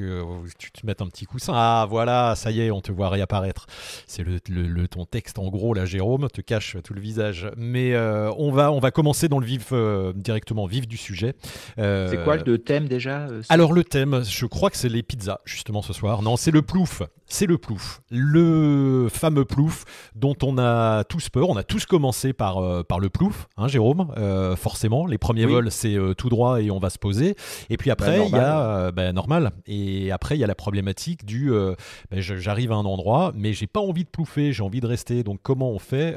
tu 0.58 0.72
te 0.72 0.86
mettes 0.86 1.02
un 1.02 1.06
petit 1.06 1.26
coussin, 1.26 1.52
ah 1.54 1.86
voilà, 1.88 2.34
ça 2.34 2.50
y 2.50 2.62
est, 2.62 2.70
on 2.70 2.80
te 2.80 2.92
voit 2.92 3.10
réapparaître. 3.10 3.66
C'est 4.06 4.24
le, 4.24 4.88
ton 4.88 5.04
texte 5.04 5.38
en 5.38 5.48
gros 5.48 5.74
là, 5.74 5.84
Jérôme, 5.84 6.28
te 6.32 6.40
cache 6.40 6.78
tout 6.82 6.94
le 6.94 7.00
visage. 7.00 7.50
Mais 7.58 7.94
on, 7.94 8.50
va, 8.50 8.72
on 8.72 8.78
va 8.78 8.90
commencer 8.90 9.28
dans 9.28 9.38
le 9.38 9.46
vif, 9.46 9.74
directement 10.14 10.64
vif 10.64 10.88
du 10.88 10.96
sujet. 10.96 11.34
c'est 11.76 12.24
quoi 12.24 12.38
le 12.38 12.56
thème 12.56 12.88
déjà 12.88 13.26
Alors 13.50 13.74
le 13.74 13.84
thème, 13.84 14.22
je 14.24 14.46
crois 14.46 14.70
que 14.70 14.78
c'est 14.78 14.88
les 14.88 15.02
pizzas 15.02 15.40
justement 15.44 15.82
ce 15.82 15.92
soir. 15.92 16.22
Non, 16.22 16.36
c'est 16.36 16.52
le 16.52 16.62
plouf. 16.62 17.02
C'est 17.30 17.44
le 17.44 17.57
plouf. 17.58 18.00
Le 18.10 19.08
fameux 19.10 19.44
plouf 19.44 19.84
dont 20.14 20.36
on 20.42 20.58
a 20.58 21.04
tous 21.04 21.28
peur. 21.28 21.48
On 21.50 21.56
a 21.56 21.62
tous 21.62 21.86
commencé 21.86 22.32
par, 22.32 22.58
euh, 22.58 22.82
par 22.82 23.00
le 23.00 23.08
plouf, 23.08 23.48
hein, 23.56 23.68
Jérôme, 23.68 24.12
euh, 24.16 24.56
forcément. 24.56 25.06
Les 25.06 25.18
premiers 25.18 25.46
vols, 25.46 25.70
c'est 25.70 25.96
euh, 25.96 26.14
tout 26.14 26.28
droit 26.28 26.60
et 26.62 26.70
on 26.70 26.78
va 26.78 26.90
se 26.90 26.98
poser. 26.98 27.36
Et 27.70 27.76
puis 27.76 27.90
après, 27.90 28.26
il 28.26 28.32
y 28.32 28.38
a 28.38 28.90
ben, 28.92 29.12
normal. 29.12 29.52
Et 29.66 30.10
après, 30.10 30.36
il 30.36 30.40
y 30.40 30.44
a 30.44 30.46
la 30.46 30.54
problématique 30.54 31.24
du 31.24 31.50
ben, 31.50 32.20
j'arrive 32.20 32.72
à 32.72 32.76
un 32.76 32.84
endroit, 32.84 33.32
mais 33.34 33.52
j'ai 33.52 33.66
pas 33.66 33.80
envie 33.80 34.04
de 34.04 34.08
plouffer, 34.08 34.52
j'ai 34.52 34.62
envie 34.62 34.80
de 34.80 34.86
rester. 34.86 35.22
Donc 35.22 35.40
comment 35.42 35.70
on 35.70 35.78
fait 35.78 36.16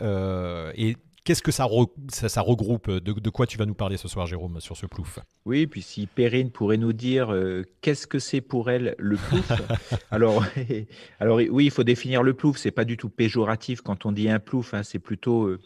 Et 0.75 0.95
Qu'est-ce 1.23 1.43
que 1.43 1.51
ça, 1.51 1.67
ça, 2.09 2.41
regroupe 2.41 2.89
de, 2.89 3.29
quoi 3.29 3.45
tu 3.45 3.57
vas 3.57 3.67
nous 3.67 3.75
parler 3.75 3.97
ce 3.97 4.07
soir, 4.07 4.25
Jérôme, 4.25 4.59
sur 4.59 4.75
ce 4.75 4.87
plouf? 4.87 5.19
Oui, 5.45 5.67
puis 5.67 5.83
si 5.83 6.07
Perrine 6.07 6.49
pourrait 6.49 6.77
nous 6.77 6.93
dire 6.93 7.31
euh, 7.31 7.63
qu'est-ce 7.81 8.07
que 8.07 8.17
c'est 8.17 8.41
pour 8.41 8.71
elle 8.71 8.95
le 8.97 9.17
plouf? 9.17 9.51
Alors, 10.11 10.43
alors, 11.19 11.37
oui, 11.37 11.65
il 11.65 11.71
faut 11.71 11.83
définir 11.83 12.23
le 12.23 12.33
plouf. 12.33 12.57
C'est 12.57 12.71
pas 12.71 12.85
du 12.85 12.97
tout 12.97 13.09
péjoratif 13.09 13.81
quand 13.81 14.05
on 14.07 14.11
dit 14.11 14.29
un 14.29 14.39
plouf. 14.39 14.73
Hein, 14.73 14.81
c'est 14.81 14.99
plutôt 14.99 15.45
euh, 15.45 15.59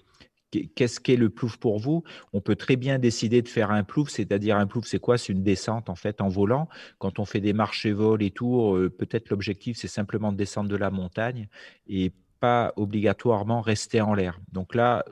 qu'est-ce 0.75 0.99
qu'est 0.99 1.15
le 1.15 1.29
plouf 1.29 1.57
pour 1.57 1.79
vous? 1.79 2.03
On 2.33 2.41
peut 2.41 2.55
très 2.55 2.75
bien 2.75 2.99
décider 2.99 3.41
de 3.41 3.47
faire 3.47 3.71
un 3.71 3.83
plouf, 3.83 4.09
c'est-à-dire 4.09 4.57
un 4.57 4.67
plouf, 4.67 4.85
c'est 4.85 4.99
quoi? 4.99 5.17
C'est 5.17 5.33
une 5.33 5.43
descente 5.43 5.89
en 5.89 5.95
fait 5.95 6.21
en 6.21 6.27
volant. 6.27 6.67
Quand 6.99 7.19
on 7.19 7.25
fait 7.25 7.41
des 7.41 7.53
marches 7.53 7.85
et 7.85 7.93
vols 7.93 8.23
et 8.23 8.31
tours, 8.31 8.75
euh, 8.75 8.89
peut-être 8.89 9.29
l'objectif 9.29 9.77
c'est 9.77 9.87
simplement 9.87 10.31
de 10.31 10.37
descendre 10.37 10.69
de 10.69 10.75
la 10.75 10.91
montagne 10.91 11.47
et 11.87 12.11
pas 12.39 12.73
obligatoirement 12.75 13.61
rester 13.61 14.01
en 14.01 14.13
l'air. 14.13 14.39
Donc 14.51 14.75
là, 14.75 15.05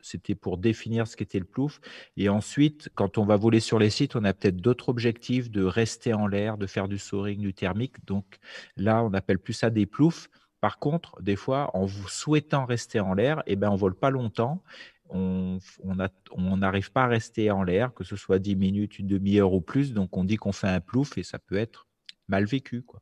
c'était 0.00 0.34
pour 0.34 0.58
définir 0.58 1.06
ce 1.06 1.16
qu'était 1.16 1.38
le 1.38 1.44
plouf. 1.44 1.80
Et 2.16 2.28
ensuite, 2.28 2.88
quand 2.94 3.18
on 3.18 3.24
va 3.24 3.36
voler 3.36 3.60
sur 3.60 3.78
les 3.78 3.90
sites, 3.90 4.16
on 4.16 4.24
a 4.24 4.32
peut-être 4.32 4.56
d'autres 4.56 4.88
objectifs 4.88 5.50
de 5.50 5.64
rester 5.64 6.14
en 6.14 6.26
l'air, 6.26 6.58
de 6.58 6.66
faire 6.66 6.88
du 6.88 6.98
soaring, 6.98 7.40
du 7.40 7.54
thermique. 7.54 8.04
Donc 8.06 8.38
là, 8.76 9.02
on 9.02 9.12
appelle 9.12 9.38
plus 9.38 9.54
ça 9.54 9.70
des 9.70 9.86
ploufs. 9.86 10.28
Par 10.60 10.78
contre, 10.78 11.20
des 11.22 11.36
fois, 11.36 11.70
en 11.74 11.84
vous 11.84 12.08
souhaitant 12.08 12.64
rester 12.64 13.00
en 13.00 13.14
l'air, 13.14 13.42
eh 13.46 13.56
ben, 13.56 13.70
on 13.70 13.76
vole 13.76 13.94
pas 13.94 14.10
longtemps. 14.10 14.62
On 15.10 15.58
n'arrive 16.56 16.92
pas 16.92 17.04
à 17.04 17.06
rester 17.06 17.50
en 17.50 17.62
l'air, 17.62 17.94
que 17.94 18.04
ce 18.04 18.16
soit 18.16 18.38
10 18.38 18.56
minutes, 18.56 18.98
une 18.98 19.06
demi-heure 19.06 19.52
ou 19.52 19.60
plus. 19.60 19.92
Donc, 19.92 20.16
on 20.16 20.24
dit 20.24 20.36
qu'on 20.36 20.52
fait 20.52 20.68
un 20.68 20.80
plouf 20.80 21.16
et 21.16 21.22
ça 21.22 21.38
peut 21.38 21.56
être 21.56 21.86
mal 22.28 22.44
vécu. 22.44 22.82
Quoi. 22.82 23.00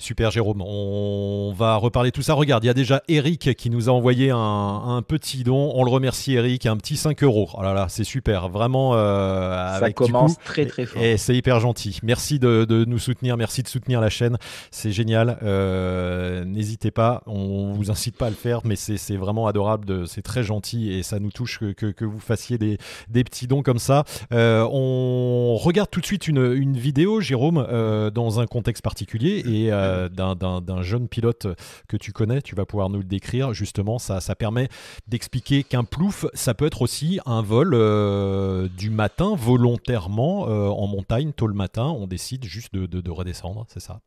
Super 0.00 0.30
Jérôme, 0.30 0.62
on 0.62 1.52
va 1.54 1.76
reparler 1.76 2.10
tout 2.10 2.22
ça. 2.22 2.32
Regarde, 2.32 2.64
il 2.64 2.68
y 2.68 2.70
a 2.70 2.74
déjà 2.74 3.02
Eric 3.06 3.54
qui 3.54 3.68
nous 3.68 3.90
a 3.90 3.92
envoyé 3.92 4.30
un, 4.30 5.02
petit 5.06 5.44
don. 5.44 5.72
On 5.74 5.84
le 5.84 5.90
remercie 5.90 6.32
Eric, 6.32 6.64
un 6.64 6.78
petit 6.78 6.96
5 6.96 7.22
euros. 7.22 7.50
Oh 7.52 7.62
là 7.62 7.74
là, 7.74 7.86
c'est 7.90 8.04
super, 8.04 8.48
vraiment. 8.48 8.92
Euh, 8.94 9.78
ça 9.78 9.92
commence 9.92 10.38
très 10.38 10.64
très 10.64 10.86
fort. 10.86 11.02
Et, 11.02 11.18
c'est 11.18 11.36
hyper 11.36 11.60
gentil. 11.60 11.98
Merci 12.02 12.38
de, 12.38 12.84
nous 12.86 12.98
soutenir, 12.98 13.36
merci 13.36 13.62
de 13.62 13.68
soutenir 13.68 14.00
la 14.00 14.08
chaîne. 14.08 14.38
C'est 14.70 14.90
génial. 14.90 15.38
Euh, 15.42 16.46
n'hésitez 16.46 16.90
pas, 16.90 17.22
on 17.26 17.72
vous 17.74 17.90
incite 17.90 18.16
pas 18.16 18.28
à 18.28 18.30
le 18.30 18.36
faire, 18.36 18.60
mais 18.64 18.76
c'est 18.76 19.16
vraiment 19.16 19.48
adorable, 19.48 20.08
c'est 20.08 20.22
très 20.22 20.42
gentil 20.42 20.92
et 20.92 21.02
ça 21.02 21.18
nous 21.18 21.30
touche 21.30 21.58
que, 21.58 22.04
vous 22.04 22.20
fassiez 22.20 22.56
des, 22.56 22.78
petits 23.22 23.46
dons 23.46 23.62
comme 23.62 23.78
ça. 23.78 24.04
Euh, 24.32 24.66
on 24.72 25.58
regarde 25.58 25.90
tout 25.90 26.00
de 26.00 26.06
suite 26.06 26.26
une, 26.26 26.54
une 26.54 26.78
vidéo, 26.78 27.20
Jérôme, 27.20 27.66
dans 28.14 28.40
un 28.40 28.46
contexte 28.46 28.82
particulier 28.82 29.42
et 29.46 29.70
euh, 29.90 30.08
d'un 30.08 30.82
jeune 30.82 31.08
pilote 31.08 31.46
que 31.88 31.96
tu 31.96 32.12
connais, 32.12 32.42
tu 32.42 32.54
vas 32.54 32.64
pouvoir 32.64 32.90
nous 32.90 32.98
le 32.98 33.04
décrire. 33.04 33.52
Justement, 33.52 33.98
ça, 33.98 34.20
ça 34.20 34.34
permet 34.34 34.68
d'expliquer 35.06 35.62
qu'un 35.62 35.84
plouf, 35.84 36.26
ça 36.34 36.54
peut 36.54 36.66
être 36.66 36.82
aussi 36.82 37.20
un 37.26 37.42
vol 37.42 37.72
euh, 37.74 38.68
du 38.76 38.90
matin 38.90 39.34
volontairement 39.36 40.48
euh, 40.48 40.68
en 40.68 40.86
montagne, 40.86 41.32
tôt 41.32 41.46
le 41.46 41.54
matin. 41.54 41.84
On 41.84 42.06
décide 42.06 42.44
juste 42.44 42.74
de, 42.74 43.10
redescendre, 43.10 43.66
c'est 43.68 43.80
ça? 43.80 44.00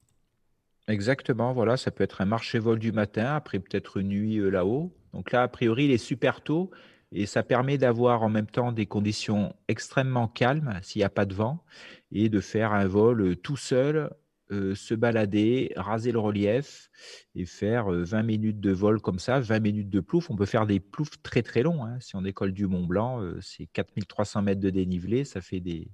Exactement, 0.88 1.54
voilà, 1.54 1.78
ça 1.78 1.92
peut 1.92 2.04
être 2.04 2.22
un 2.22 2.26
marché-vol 2.26 2.80
du 2.80 2.92
matin, 2.92 3.36
après 3.36 3.60
peut-être 3.60 3.98
une 3.98 4.10
nuit 4.10 4.52
là-haut. 4.52 4.94
Donc 5.14 5.32
là, 5.32 5.44
a 5.44 5.48
priori, 5.48 5.86
il 5.86 5.92
est 5.92 5.98
super 5.98 6.42
tôt 6.42 6.72
et 7.14 7.26
ça 7.26 7.44
permet 7.44 7.78
d'avoir 7.78 8.24
en 8.24 8.30
même 8.30 8.48
temps 8.48 8.72
des 8.72 8.88
conditions 8.88 9.56
extrêmement 9.68 10.28
calmes 10.28 10.80
s'il 10.82 11.00
n'y 11.00 11.06
a 11.06 11.10
pas 11.10 11.26
de 11.26 11.34
vent 11.34 11.64
et 12.12 12.28
de 12.28 12.40
faire 12.40 12.74
un 12.74 12.88
vol 12.88 13.38
tout 13.38 13.58
seul 13.58 14.10
euh, 14.54 14.76
se 14.76 14.94
balader, 14.94 15.74
raser 15.76 16.12
le 16.12 16.20
relief 16.20 16.90
et 17.36 17.46
faire 17.46 17.90
20 17.90 18.20
euh, 18.20 18.24
minutes 18.24 18.60
de 18.60 18.72
vol 18.72 19.02
comme 19.02 19.18
ça, 19.18 19.40
20 19.40 19.60
minutes 19.60 19.90
de 19.90 20.00
plouf. 20.00 20.30
On 20.30 20.36
peut 20.36 20.46
faire 20.46 20.68
des 20.68 20.80
ploufs 20.80 21.22
très 21.24 21.42
très 21.42 21.64
longs. 21.64 21.84
Hein. 21.84 21.98
Si 22.00 22.16
on 22.16 22.22
décolle 22.22 22.54
du 22.54 22.68
Mont 22.68 22.86
Blanc, 22.86 23.22
euh, 23.22 23.40
c'est 23.42 23.66
4300 23.66 24.44
mètres 24.44 24.62
de 24.62 24.70
dénivelé, 24.70 25.26
ça 25.26 25.42
fait 25.42 25.60
des, 25.60 25.90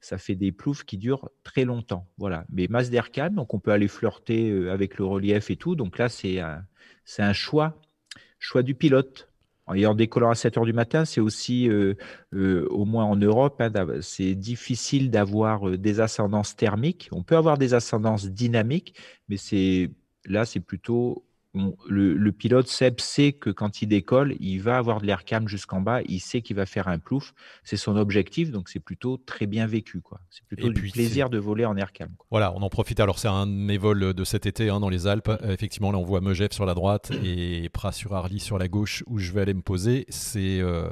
ça 0.00 0.18
fait 0.18 0.34
des 0.34 0.50
ploufs 0.50 0.84
qui 0.84 0.98
durent 0.98 1.30
très 1.44 1.64
longtemps. 1.64 2.08
Voilà. 2.18 2.44
Mais 2.50 2.66
masse 2.68 2.90
d'air 2.90 3.10
calme, 3.10 3.36
donc 3.36 3.54
on 3.54 3.60
peut 3.60 3.72
aller 3.72 3.88
flirter 3.88 4.68
avec 4.68 4.98
le 4.98 5.04
relief 5.04 5.50
et 5.50 5.56
tout. 5.56 5.76
Donc 5.76 5.98
là, 5.98 6.08
c'est 6.08 6.40
un, 6.40 6.64
un 7.18 7.32
choix, 7.32 7.80
choix 8.38 8.62
du 8.62 8.74
pilote. 8.74 9.31
Et 9.74 9.86
en 9.86 9.94
décollant 9.94 10.30
à 10.30 10.34
7 10.34 10.58
heures 10.58 10.64
du 10.64 10.72
matin, 10.72 11.04
c'est 11.04 11.20
aussi, 11.20 11.68
euh, 11.68 11.94
euh, 12.34 12.66
au 12.70 12.84
moins 12.84 13.04
en 13.04 13.16
Europe, 13.16 13.60
hein, 13.60 13.72
c'est 14.00 14.34
difficile 14.34 15.10
d'avoir 15.10 15.68
euh, 15.68 15.78
des 15.78 16.00
ascendances 16.00 16.56
thermiques. 16.56 17.08
On 17.12 17.22
peut 17.22 17.36
avoir 17.36 17.58
des 17.58 17.74
ascendances 17.74 18.26
dynamiques, 18.26 18.94
mais 19.28 19.36
c'est 19.36 19.90
là, 20.26 20.44
c'est 20.44 20.60
plutôt 20.60 21.24
le, 21.54 22.30
pilote 22.30 22.66
Seb 22.66 23.00
sait 23.00 23.32
que 23.32 23.50
quand 23.50 23.82
il 23.82 23.86
décolle, 23.86 24.34
il 24.40 24.58
va 24.58 24.78
avoir 24.78 25.00
de 25.00 25.06
l'air 25.06 25.24
calme 25.24 25.48
jusqu'en 25.48 25.80
bas. 25.80 26.00
Il 26.06 26.20
sait 26.20 26.40
qu'il 26.40 26.56
va 26.56 26.66
faire 26.66 26.88
un 26.88 26.98
plouf. 26.98 27.34
C'est 27.62 27.76
son 27.76 27.96
objectif, 27.96 28.50
donc 28.50 28.68
c'est 28.68 28.80
plutôt 28.80 29.18
très 29.18 29.46
bien 29.46 29.66
vécu. 29.66 30.00
Quoi. 30.00 30.20
C'est 30.30 30.44
plutôt 30.46 30.70
du 30.70 30.90
plaisir 30.90 31.28
de 31.28 31.38
voler 31.38 31.64
en 31.64 31.76
air 31.76 31.92
calme. 31.92 32.14
Voilà, 32.30 32.52
on 32.54 32.62
en 32.62 32.70
profite. 32.70 33.00
Alors 33.00 33.18
c'est 33.18 33.28
un 33.28 33.46
de 33.46 33.52
mes 33.52 33.76
vols 33.76 34.14
de 34.14 34.24
cet 34.24 34.46
été 34.46 34.70
hein, 34.70 34.80
dans 34.80 34.88
les 34.88 35.06
Alpes. 35.06 35.28
Euh, 35.28 35.52
effectivement, 35.52 35.92
là 35.92 35.98
on 35.98 36.04
voit 36.04 36.20
Megève 36.20 36.52
sur 36.52 36.64
la 36.64 36.74
droite 36.74 37.10
et 37.22 37.68
Pras 37.72 37.92
sur 37.92 38.14
Arly 38.14 38.40
sur 38.40 38.58
la 38.58 38.68
gauche 38.68 39.04
où 39.06 39.18
je 39.18 39.32
vais 39.32 39.42
aller 39.42 39.54
me 39.54 39.62
poser. 39.62 40.06
C'est 40.08 40.60
euh, 40.60 40.88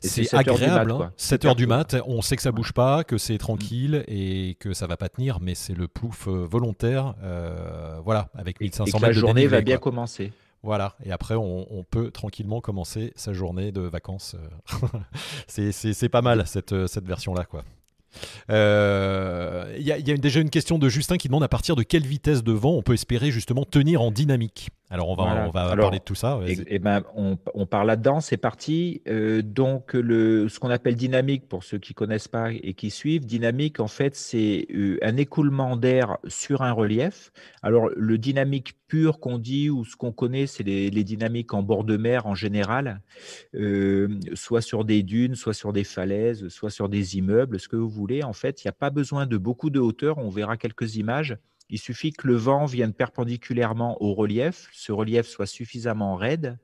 c'est 0.00 0.32
agréable. 0.34 1.10
7 1.16 1.44
heures 1.44 1.56
du 1.56 1.66
mat. 1.66 1.96
On 2.06 2.22
sait 2.22 2.36
que 2.36 2.42
ça 2.42 2.52
bouge 2.52 2.72
pas, 2.72 3.04
que 3.04 3.18
c'est 3.18 3.38
tranquille 3.38 4.04
et 4.08 4.56
que 4.58 4.72
ça 4.72 4.86
va 4.86 4.96
pas 4.96 5.08
tenir, 5.08 5.38
mais 5.40 5.54
c'est 5.54 5.74
le 5.74 5.86
plouf 5.86 6.28
euh, 6.28 6.46
volontaire. 6.46 7.14
voilà, 8.04 8.30
avec 8.34 8.60
1500 8.60 8.98
et 8.98 9.00
la 9.00 9.12
journée 9.12 9.46
va 9.46 9.60
bien 9.60 9.76
commencer 9.76 9.97
voilà, 10.62 10.96
et 11.04 11.12
après 11.12 11.36
on, 11.36 11.84
peut 11.88 12.10
tranquillement 12.10 12.60
commencer 12.60 13.12
sa 13.14 13.32
journée 13.32 13.70
de 13.70 13.80
vacances. 13.80 14.34
c'est 15.46 16.08
pas 16.08 16.22
mal 16.22 16.46
cette, 16.46 16.86
cette 16.88 17.06
version-là, 17.06 17.44
quoi. 17.44 17.64
Il 18.48 18.54
euh, 18.54 19.76
y, 19.78 19.92
a, 19.92 20.16
déjà 20.16 20.40
une 20.40 20.50
question 20.50 20.78
de 20.78 20.88
Justin 20.88 21.16
qui 21.16 21.28
demande 21.28 21.42
à 21.42 21.48
partir 21.48 21.76
de 21.76 21.82
quelle 21.82 22.06
vitesse 22.06 22.42
de 22.42 22.52
vent 22.52 22.72
on 22.72 22.82
peut 22.82 22.94
espérer 22.94 23.30
justement 23.30 23.64
tenir 23.64 24.02
en 24.02 24.10
dynamique? 24.10 24.70
Alors 24.90 25.10
on 25.10 25.14
va, 25.14 25.46
on 25.46 25.50
va 25.50 25.76
parler 25.76 25.98
de 25.98 26.04
tout 26.04 26.14
ça. 26.14 26.40
Et, 26.46 26.56
eh 26.66 26.78
ben, 26.78 27.02
on, 27.14 27.36
on 27.54 27.66
parle 27.66 27.88
là-dedans, 27.88 28.20
c'est 28.20 28.38
parti. 28.38 29.02
Euh, 29.06 29.42
donc 29.42 29.92
le, 29.92 30.48
ce 30.48 30.58
qu'on 30.58 30.70
appelle 30.70 30.96
dynamique, 30.96 31.46
pour 31.46 31.62
ceux 31.62 31.78
qui 31.78 31.92
connaissent 31.92 32.28
pas 32.28 32.52
et 32.52 32.72
qui 32.72 32.90
suivent, 32.90 33.26
dynamique 33.26 33.80
en 33.80 33.86
fait 33.86 34.16
c'est 34.16 34.66
euh, 34.74 34.98
un 35.02 35.18
écoulement 35.18 35.76
d'air 35.76 36.16
sur 36.26 36.62
un 36.62 36.72
relief. 36.72 37.32
Alors 37.62 37.90
le 37.94 38.16
dynamique 38.16 38.78
pur 38.88 39.20
qu'on 39.20 39.38
dit 39.38 39.68
ou 39.68 39.84
ce 39.84 39.94
qu'on 39.94 40.12
connaît, 40.12 40.46
c'est 40.46 40.62
les, 40.62 40.88
les, 40.88 41.04
dynamiques 41.04 41.52
en 41.52 41.62
bord 41.62 41.84
de 41.84 41.98
mer 41.98 42.26
en 42.26 42.34
général, 42.34 43.02
euh, 43.54 44.08
soit 44.32 44.62
sur 44.62 44.86
des 44.86 45.02
dunes, 45.02 45.34
soit 45.34 45.52
sur 45.52 45.74
des 45.74 45.84
falaises, 45.84 46.48
soit 46.48 46.70
sur 46.70 46.88
des 46.88 47.18
immeubles, 47.18 47.60
ce 47.60 47.68
que 47.68 47.76
vous 47.76 47.90
voulez. 47.90 48.22
En 48.22 48.32
fait, 48.32 48.64
il 48.64 48.66
n'y 48.66 48.70
a 48.70 48.72
pas 48.72 48.88
besoin 48.88 49.26
de 49.26 49.36
beaucoup 49.36 49.68
de 49.68 49.80
hauteur. 49.80 50.16
On 50.16 50.30
verra 50.30 50.56
quelques 50.56 50.96
images. 50.96 51.36
Il 51.70 51.78
suffit 51.78 52.12
que 52.12 52.26
le 52.26 52.34
vent 52.34 52.64
vienne 52.64 52.94
perpendiculairement 52.94 54.02
au 54.02 54.14
relief, 54.14 54.68
ce 54.72 54.90
relief 54.90 55.26
soit 55.26 55.46
suffisamment 55.46 56.16
raide 56.16 56.58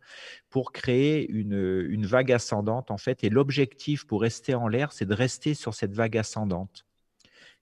pour 0.49 0.73
créer 0.73 1.28
une, 1.30 2.06
vague 2.06 2.32
ascendante 2.32 2.90
en 2.90 2.96
fait. 2.96 3.23
Et 3.25 3.30
l'objectif 3.30 4.06
pour 4.06 4.23
rester 4.23 4.54
en 4.54 4.68
l'air, 4.68 4.92
c'est 4.92 5.06
de 5.06 5.14
rester 5.14 5.54
sur 5.54 5.75
cette 5.75 5.92
vague 5.92 6.16
ascendante 6.16 6.87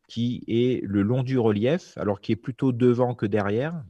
qui 0.09 0.45
est 0.47 0.85
le 0.85 1.03
long 1.03 1.23
du 1.23 1.39
relief, 1.39 1.97
alors 1.97 2.21
qui 2.21 2.33
est 2.33 2.37
plutôt 2.37 2.73
devant 2.73 3.15
que 3.15 3.25
derrière. 3.25 3.83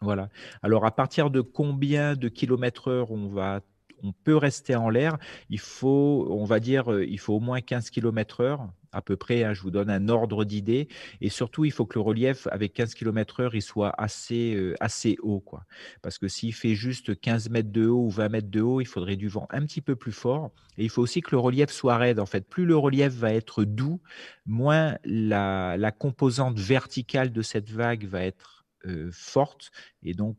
Voilà. 0.00 0.28
Alors 0.62 0.86
à 0.86 0.94
partir 0.94 1.30
de 1.30 1.40
combien 1.40 2.14
de 2.14 2.28
kilomètres 2.28 2.88
heure 2.88 3.10
on 3.10 3.28
va 3.28 3.60
on 4.02 4.12
peut 4.12 4.36
rester 4.36 4.76
en 4.76 4.88
l'air, 4.90 5.16
il 5.50 5.58
faut, 5.58 6.26
on 6.30 6.44
va 6.44 6.60
dire, 6.60 6.92
euh, 6.92 7.04
il 7.04 7.18
faut 7.18 7.34
au 7.34 7.40
moins 7.40 7.60
15 7.60 7.90
km 7.90 8.40
heure 8.40 8.68
à 8.96 9.02
peu 9.02 9.16
près, 9.16 9.44
hein, 9.44 9.52
je 9.52 9.60
vous 9.60 9.70
donne 9.70 9.90
un 9.90 10.08
ordre 10.08 10.44
d'idée. 10.44 10.88
Et 11.20 11.28
surtout, 11.28 11.66
il 11.66 11.70
faut 11.70 11.84
que 11.84 11.98
le 11.98 12.02
relief, 12.02 12.46
avec 12.50 12.72
15 12.72 12.94
km 12.94 13.40
heure, 13.40 13.54
il 13.54 13.60
soit 13.60 13.92
assez, 14.00 14.54
euh, 14.54 14.74
assez 14.80 15.16
haut. 15.22 15.40
Quoi. 15.40 15.64
Parce 16.00 16.16
que 16.18 16.28
s'il 16.28 16.54
fait 16.54 16.74
juste 16.74 17.20
15 17.20 17.50
mètres 17.50 17.70
de 17.70 17.86
haut 17.86 18.06
ou 18.06 18.10
20 18.10 18.28
mètres 18.30 18.50
de 18.50 18.62
haut, 18.62 18.80
il 18.80 18.86
faudrait 18.86 19.16
du 19.16 19.28
vent 19.28 19.46
un 19.50 19.60
petit 19.66 19.82
peu 19.82 19.96
plus 19.96 20.12
fort. 20.12 20.50
Et 20.78 20.84
il 20.84 20.90
faut 20.90 21.02
aussi 21.02 21.20
que 21.20 21.30
le 21.32 21.38
relief 21.38 21.70
soit 21.70 21.98
raide. 21.98 22.18
En 22.18 22.26
fait, 22.26 22.48
plus 22.48 22.64
le 22.64 22.76
relief 22.76 23.12
va 23.12 23.34
être 23.34 23.64
doux, 23.64 24.00
moins 24.46 24.96
la, 25.04 25.92
composante 25.98 26.58
verticale 26.58 27.32
de 27.32 27.42
cette 27.42 27.70
vague 27.70 28.06
va 28.06 28.22
être 28.22 28.64
euh, 28.86 29.10
forte. 29.12 29.70
Et 30.02 30.14
donc, 30.14 30.36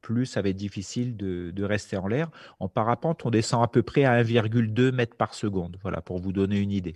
plus 0.00 0.26
ça 0.26 0.42
va 0.42 0.50
être 0.50 0.56
difficile 0.56 1.16
de, 1.16 1.50
de 1.50 1.64
rester 1.64 1.96
en 1.96 2.06
l'air. 2.06 2.30
En 2.60 2.68
parapente, 2.68 3.26
on 3.26 3.30
descend 3.30 3.64
à 3.64 3.68
peu 3.68 3.82
près 3.82 4.04
à 4.04 4.22
1,2 4.22 4.92
mètres 4.92 5.16
par 5.16 5.34
seconde. 5.34 5.76
Voilà, 5.82 6.00
pour 6.00 6.20
vous 6.20 6.32
donner 6.32 6.60
une 6.60 6.70
idée. 6.70 6.94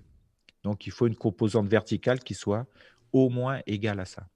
Donc, 0.65 0.87
il 0.87 0.93
faut 0.93 1.07
une 1.07 1.17
composante 1.17 1.69
verticale 1.69 2.21
qui 2.21 2.35
soit 2.35 2.67
au 3.13 3.29
moins 3.29 3.61
égale 3.67 4.01
à 4.01 4.05
ça. 4.05 4.27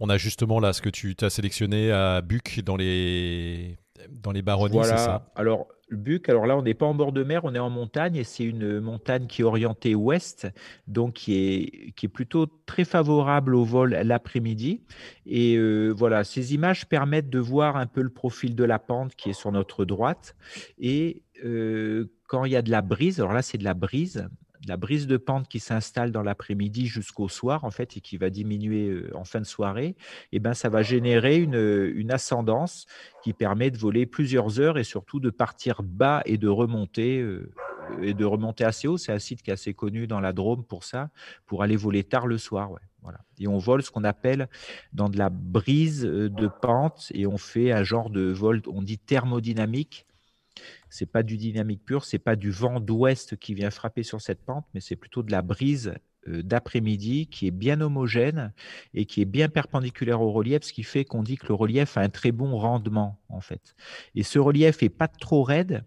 On 0.00 0.08
a 0.08 0.16
justement 0.16 0.60
là 0.60 0.72
ce 0.72 0.80
que 0.80 0.90
tu 0.90 1.16
as 1.20 1.30
sélectionné 1.30 1.90
à 1.90 2.20
Buc 2.20 2.60
dans 2.64 2.76
les, 2.76 3.78
dans 4.10 4.30
les 4.30 4.42
baronnies, 4.42 4.78
c'est 4.82 4.96
ça? 4.96 5.30
Alors, 5.34 5.66
Buc, 5.90 6.28
alors 6.28 6.46
là, 6.46 6.56
on 6.56 6.62
n'est 6.62 6.74
pas 6.74 6.86
en 6.86 6.94
bord 6.94 7.12
de 7.12 7.24
mer, 7.24 7.40
on 7.44 7.54
est 7.54 7.58
en 7.58 7.70
montagne 7.70 8.16
et 8.16 8.24
c'est 8.24 8.44
une 8.44 8.78
montagne 8.78 9.26
qui 9.26 9.42
est 9.42 9.44
orientée 9.44 9.94
ouest, 9.94 10.46
donc 10.86 11.14
qui 11.14 11.34
est, 11.34 11.92
qui 11.92 12.06
est 12.06 12.08
plutôt 12.10 12.46
très 12.66 12.84
favorable 12.84 13.54
au 13.54 13.64
vol 13.64 13.90
l'après-midi. 13.90 14.82
Et 15.26 15.56
euh, 15.56 15.90
voilà, 15.90 16.24
ces 16.24 16.54
images 16.54 16.86
permettent 16.86 17.30
de 17.30 17.38
voir 17.38 17.76
un 17.76 17.86
peu 17.86 18.02
le 18.02 18.10
profil 18.10 18.54
de 18.54 18.64
la 18.64 18.78
pente 18.78 19.16
qui 19.16 19.30
est 19.30 19.34
sur 19.34 19.50
notre 19.50 19.84
droite. 19.84 20.36
Et 20.78 21.22
euh, 21.44 22.06
quand 22.28 22.44
il 22.44 22.52
y 22.52 22.56
a 22.56 22.62
de 22.62 22.70
la 22.70 22.82
brise, 22.82 23.18
alors 23.18 23.32
là, 23.32 23.42
c'est 23.42 23.58
de 23.58 23.64
la 23.64 23.74
brise, 23.74 24.28
la 24.66 24.76
brise 24.76 25.06
de 25.06 25.16
pente 25.16 25.48
qui 25.48 25.60
s'installe 25.60 26.12
dans 26.12 26.22
l'après-midi 26.22 26.86
jusqu'au 26.86 27.28
soir, 27.28 27.64
en 27.64 27.70
fait, 27.70 27.96
et 27.96 28.00
qui 28.00 28.16
va 28.16 28.30
diminuer 28.30 28.88
euh, 28.88 29.10
en 29.14 29.24
fin 29.24 29.40
de 29.40 29.46
soirée, 29.46 29.96
eh 30.32 30.38
ben, 30.38 30.54
ça 30.54 30.68
va 30.68 30.82
générer 30.82 31.36
une, 31.36 32.08
ascendance 32.10 32.86
qui 33.22 33.34
permet 33.34 33.70
de 33.70 33.76
voler 33.76 34.06
plusieurs 34.06 34.60
heures 34.60 34.78
et 34.78 34.84
surtout 34.84 35.20
de 35.20 35.28
partir 35.28 35.82
bas 35.82 36.22
et 36.24 36.38
de 36.38 36.48
remonter. 36.48 37.20
Euh, 37.20 37.52
et 38.02 38.12
de 38.12 38.24
remonter 38.26 38.64
assez 38.64 38.86
haut. 38.86 38.98
C'est 38.98 39.12
un 39.12 39.18
site 39.18 39.40
qui 39.40 39.48
est 39.48 39.54
assez 39.54 39.72
connu 39.72 40.06
dans 40.06 40.20
la 40.20 40.34
Drôme 40.34 40.62
pour 40.62 40.84
ça, 40.84 41.08
pour 41.46 41.62
aller 41.62 41.76
voler 41.76 42.04
tard 42.04 42.26
le 42.26 42.36
soir. 42.36 42.70
Voilà. 43.02 43.20
Et 43.38 43.48
on 43.48 43.56
vole 43.58 43.82
ce 43.82 43.90
qu'on 43.90 44.04
appelle 44.04 44.48
dans 44.92 45.08
de 45.08 45.16
la 45.16 45.30
brise 45.30 46.04
euh, 46.04 46.28
de 46.28 46.48
pente 46.48 47.10
et 47.14 47.26
on 47.26 47.38
fait 47.38 47.72
un 47.72 47.82
genre 47.82 48.10
de 48.10 48.22
vol, 48.22 48.60
on 48.66 48.82
dit 48.82 48.98
thermodynamique, 48.98 50.06
c'est 50.88 51.10
pas 51.10 51.22
du 51.22 51.36
dynamique 51.36 51.84
pur, 51.84 52.04
c'est 52.04 52.18
pas 52.18 52.36
du 52.36 52.50
vent 52.50 52.80
d'ouest 52.80 53.36
qui 53.36 53.54
vient 53.54 53.70
frapper 53.70 54.02
sur 54.02 54.20
cette 54.20 54.44
pente, 54.44 54.66
mais 54.74 54.80
c'est 54.80 54.96
plutôt 54.96 55.22
de 55.22 55.30
la 55.30 55.42
brise 55.42 55.94
euh, 56.28 56.42
d'après-midi 56.42 57.26
qui 57.26 57.46
est 57.46 57.52
bien 57.52 57.80
homogène 57.80 58.52
et 58.94 59.06
qui 59.06 59.20
est 59.20 59.26
bien 59.26 59.48
perpendiculaire 59.48 60.20
au 60.20 60.32
relief, 60.32 60.62
ce 60.62 60.72
qui 60.72 60.82
fait 60.82 61.04
qu'on 61.04 61.22
dit 61.22 61.36
que 61.36 61.46
le 61.46 61.54
relief 61.54 61.96
a 61.96 62.00
un 62.00 62.08
très 62.08 62.32
bon 62.32 62.56
rendement 62.56 63.20
en 63.28 63.40
fait. 63.40 63.74
Et 64.14 64.22
ce 64.22 64.38
relief 64.38 64.82
est 64.82 64.88
pas 64.88 65.08
trop 65.08 65.42
raide 65.42 65.84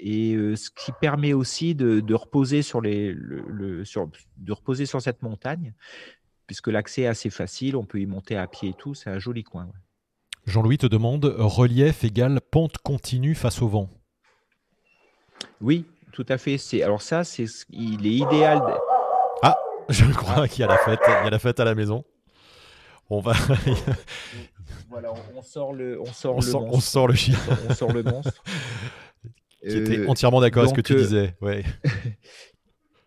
et 0.00 0.34
euh, 0.34 0.56
ce 0.56 0.70
qui 0.70 0.92
permet 1.00 1.32
aussi 1.32 1.74
de, 1.74 2.14
reposer 2.14 2.62
sur 2.62 2.80
les, 2.80 3.14
de 3.14 4.52
reposer 4.52 4.86
sur 4.86 5.02
cette 5.02 5.22
montagne 5.22 5.74
puisque 6.46 6.68
l'accès 6.68 7.02
est 7.02 7.06
assez 7.06 7.30
facile, 7.30 7.76
on 7.76 7.84
peut 7.84 8.00
y 8.00 8.06
monter 8.06 8.36
à 8.36 8.48
pied 8.48 8.70
et 8.70 8.74
tout, 8.74 8.94
c'est 8.94 9.10
un 9.10 9.18
joli 9.18 9.44
coin. 9.44 9.68
Jean-Louis 10.46 10.78
te 10.78 10.86
demande 10.86 11.26
relief 11.26 12.04
égale 12.04 12.40
pente 12.40 12.78
continue 12.78 13.34
face 13.34 13.60
au 13.60 13.68
vent. 13.68 13.90
Oui, 15.60 15.84
tout 16.12 16.26
à 16.28 16.38
fait. 16.38 16.58
C'est 16.58 16.82
alors 16.82 17.02
ça, 17.02 17.24
c'est 17.24 17.46
il 17.70 18.06
est 18.06 18.14
idéal. 18.14 18.62
Ah, 19.42 19.56
je 19.88 20.04
crois 20.12 20.48
qu'il 20.48 20.60
y 20.60 20.64
a 20.64 20.68
la 20.68 20.78
fête. 20.78 21.00
Il 21.06 21.24
y 21.24 21.26
a 21.26 21.30
la 21.30 21.38
fête 21.38 21.60
à 21.60 21.64
la 21.64 21.74
maison. 21.74 22.04
On 23.10 23.20
va. 23.20 23.32
voilà, 24.90 25.12
on, 25.34 25.42
sort 25.42 25.72
le, 25.72 26.00
on 26.00 26.12
sort 26.12 26.36
le 26.36 26.42
sort, 26.42 26.64
on 26.64 26.80
sort 26.80 27.08
le 27.08 27.14
chien. 27.14 27.36
On 27.68 27.74
sort, 27.74 27.92
le 27.92 28.02
monstre. 28.02 28.42
Qui 29.62 29.76
était 29.76 29.98
euh, 29.98 30.08
entièrement 30.08 30.40
d'accord 30.40 30.64
avec 30.64 30.76
ce 30.76 30.80
que 30.80 30.86
tu 30.86 30.94
euh, 30.94 31.00
disais. 31.00 31.36
Ouais. 31.40 31.64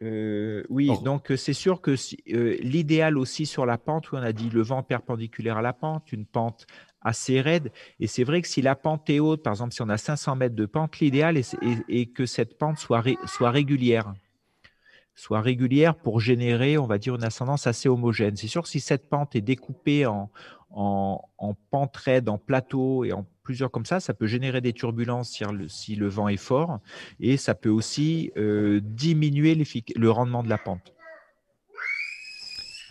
Euh, 0.01 0.63
oui, 0.69 0.89
donc 1.03 1.31
c'est 1.37 1.53
sûr 1.53 1.79
que 1.79 1.95
l'idéal 2.25 3.17
aussi 3.17 3.45
sur 3.45 3.65
la 3.65 3.77
pente, 3.77 4.11
où 4.11 4.15
on 4.15 4.21
a 4.21 4.33
dit 4.33 4.49
le 4.49 4.61
vent 4.61 4.81
perpendiculaire 4.81 5.57
à 5.57 5.61
la 5.61 5.73
pente, 5.73 6.11
une 6.11 6.25
pente 6.25 6.65
assez 7.01 7.41
raide. 7.41 7.71
Et 7.99 8.07
c'est 8.07 8.23
vrai 8.23 8.41
que 8.41 8.47
si 8.47 8.61
la 8.61 8.75
pente 8.75 9.09
est 9.09 9.19
haute, 9.19 9.43
par 9.43 9.53
exemple, 9.53 9.73
si 9.73 9.81
on 9.81 9.89
a 9.89 9.97
500 9.97 10.35
mètres 10.35 10.55
de 10.55 10.65
pente, 10.65 10.99
l'idéal 10.99 11.37
est, 11.37 12.13
que 12.13 12.25
cette 12.25 12.57
pente 12.57 12.77
soit, 12.77 13.03
soit 13.25 13.51
régulière 13.51 14.13
soit 15.13 15.41
régulière 15.41 15.93
pour 15.93 16.19
générer, 16.19 16.77
on 16.79 16.87
va 16.87 16.97
dire, 16.97 17.15
une 17.15 17.23
ascendance 17.23 17.67
assez 17.67 17.87
homogène. 17.87 18.37
C'est 18.37 18.47
sûr 18.47 18.63
que 18.63 18.69
si 18.69 18.79
cette 18.79 19.07
pente 19.07 19.35
est 19.35 19.41
découpée 19.41 20.07
en, 20.07 20.31
en, 20.71 21.21
en 21.37 21.53
pente 21.69 21.95
raide, 21.97 22.29
en 22.29 22.37
plateau 22.37 23.03
et 23.03 23.11
en 23.11 23.25
plusieurs 23.43 23.71
comme 23.71 23.85
ça, 23.85 23.99
ça 23.99 24.13
peut 24.13 24.27
générer 24.27 24.61
des 24.61 24.73
turbulences 24.73 25.29
si 25.29 25.43
le, 25.43 25.67
si 25.67 25.95
le 25.95 26.07
vent 26.07 26.27
est 26.27 26.37
fort 26.37 26.79
et 27.19 27.37
ça 27.37 27.55
peut 27.55 27.69
aussi 27.69 28.31
euh, 28.37 28.79
diminuer 28.83 29.61
le 29.95 30.11
rendement 30.11 30.43
de 30.43 30.49
la 30.49 30.57
pente. 30.57 30.93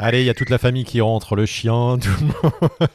Allez, 0.03 0.23
il 0.23 0.25
y 0.25 0.31
a 0.31 0.35
toute 0.35 0.49
la 0.49 0.57
famille 0.57 0.85
qui 0.85 1.03
rentre, 1.03 1.37
le 1.37 1.45
chien, 1.45 1.99
tout 2.01 2.09
le 2.21 2.27
monde. 2.29 2.89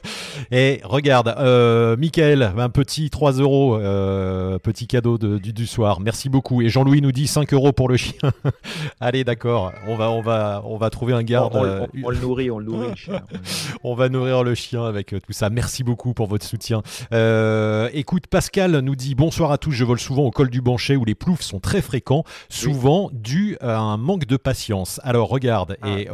Et 0.49 0.81
regarde, 0.83 1.35
euh, 1.37 1.95
Michael, 1.97 2.51
un 2.57 2.69
petit 2.69 3.11
3 3.11 3.33
euros, 3.33 3.77
euh, 3.77 4.57
petit 4.57 4.87
cadeau 4.87 5.19
du, 5.19 5.53
du, 5.53 5.67
soir. 5.67 5.99
Merci 5.99 6.29
beaucoup. 6.29 6.63
Et 6.63 6.69
Jean-Louis 6.69 7.01
nous 7.01 7.11
dit 7.11 7.27
5 7.27 7.53
euros 7.53 7.73
pour 7.73 7.89
le 7.89 7.97
chien. 7.97 8.31
Allez, 8.99 9.23
d'accord. 9.23 9.71
On 9.87 9.95
va, 9.95 10.09
on, 10.09 10.21
va, 10.21 10.63
on 10.65 10.77
va 10.77 10.89
trouver 10.89 11.13
un 11.13 11.21
garde. 11.21 11.55
On, 11.55 11.87
on, 12.05 12.09
le 12.09 12.17
nourrit, 12.17 12.49
on 12.49 12.57
le 12.57 12.65
nourrit, 12.65 12.89
le 12.89 12.95
chien. 12.95 13.21
on 13.83 13.93
va 13.93 14.09
nourrir 14.09 14.43
le 14.43 14.55
chien 14.55 14.83
avec 14.83 15.13
euh, 15.13 15.19
tout 15.19 15.31
ça. 15.31 15.51
Merci 15.51 15.83
beaucoup 15.83 16.15
pour 16.15 16.25
votre 16.25 16.45
soutien. 16.45 16.81
Euh, 17.13 17.87
écoute, 17.93 18.25
Pascal 18.25 18.79
nous 18.79 18.95
dit 18.95 19.13
bonsoir 19.13 19.51
à 19.51 19.59
tous. 19.59 19.73
Je 19.73 19.83
vole 19.83 19.99
souvent 19.99 20.23
au 20.23 20.31
col 20.31 20.49
du 20.49 20.61
Bancher 20.61 20.95
où 20.95 21.05
les 21.05 21.13
ploufs 21.13 21.41
sont 21.41 21.59
très 21.59 21.83
fréquents, 21.83 22.23
souvent 22.49 23.11
dû 23.13 23.57
à 23.61 23.77
un 23.77 23.97
manque 23.97 24.25
de 24.25 24.37
patience. 24.37 24.99
Alors 25.03 25.29
regarde, 25.29 25.77
ah, 25.83 25.89
et 25.89 26.07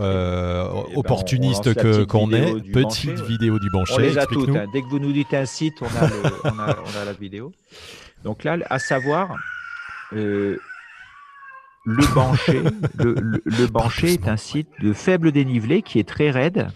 eh 0.88 0.92
ben, 0.92 1.00
opportuniste 1.00 1.74
que 1.74 2.04
qu'on 2.04 2.32
est, 2.32 2.72
petite 2.72 3.20
vidéo 3.22 3.60
du 3.60 3.70
bancher. 3.70 3.94
On 3.96 3.98
les 4.00 4.18
a 4.18 4.26
toutes. 4.26 4.50
Hein. 4.50 4.66
Dès 4.74 4.82
que 4.82 4.88
vous 4.88 5.00
nous 5.00 5.12
dites 5.12 5.34
un 5.34 5.46
site, 5.46 5.82
on 5.82 5.86
a, 5.86 6.10
on 6.46 6.60
a, 6.60 6.78
on 6.86 7.02
a 7.02 7.06
la 7.06 7.14
vidéo. 7.14 7.52
Donc 8.24 8.44
là, 8.44 8.58
à 8.70 8.80
savoir, 8.80 9.36
euh, 10.14 10.58
le 11.86 12.14
bancher, 12.14 12.62
le, 13.00 13.42
le, 13.44 13.68
bancher 13.68 14.14
est 14.14 14.28
un 14.28 14.38
site 14.38 14.70
de 14.82 14.94
faible 14.94 15.32
dénivelé 15.32 15.82
qui 15.82 16.00
est 16.00 16.08
très 16.08 16.30
raide. 16.30 16.68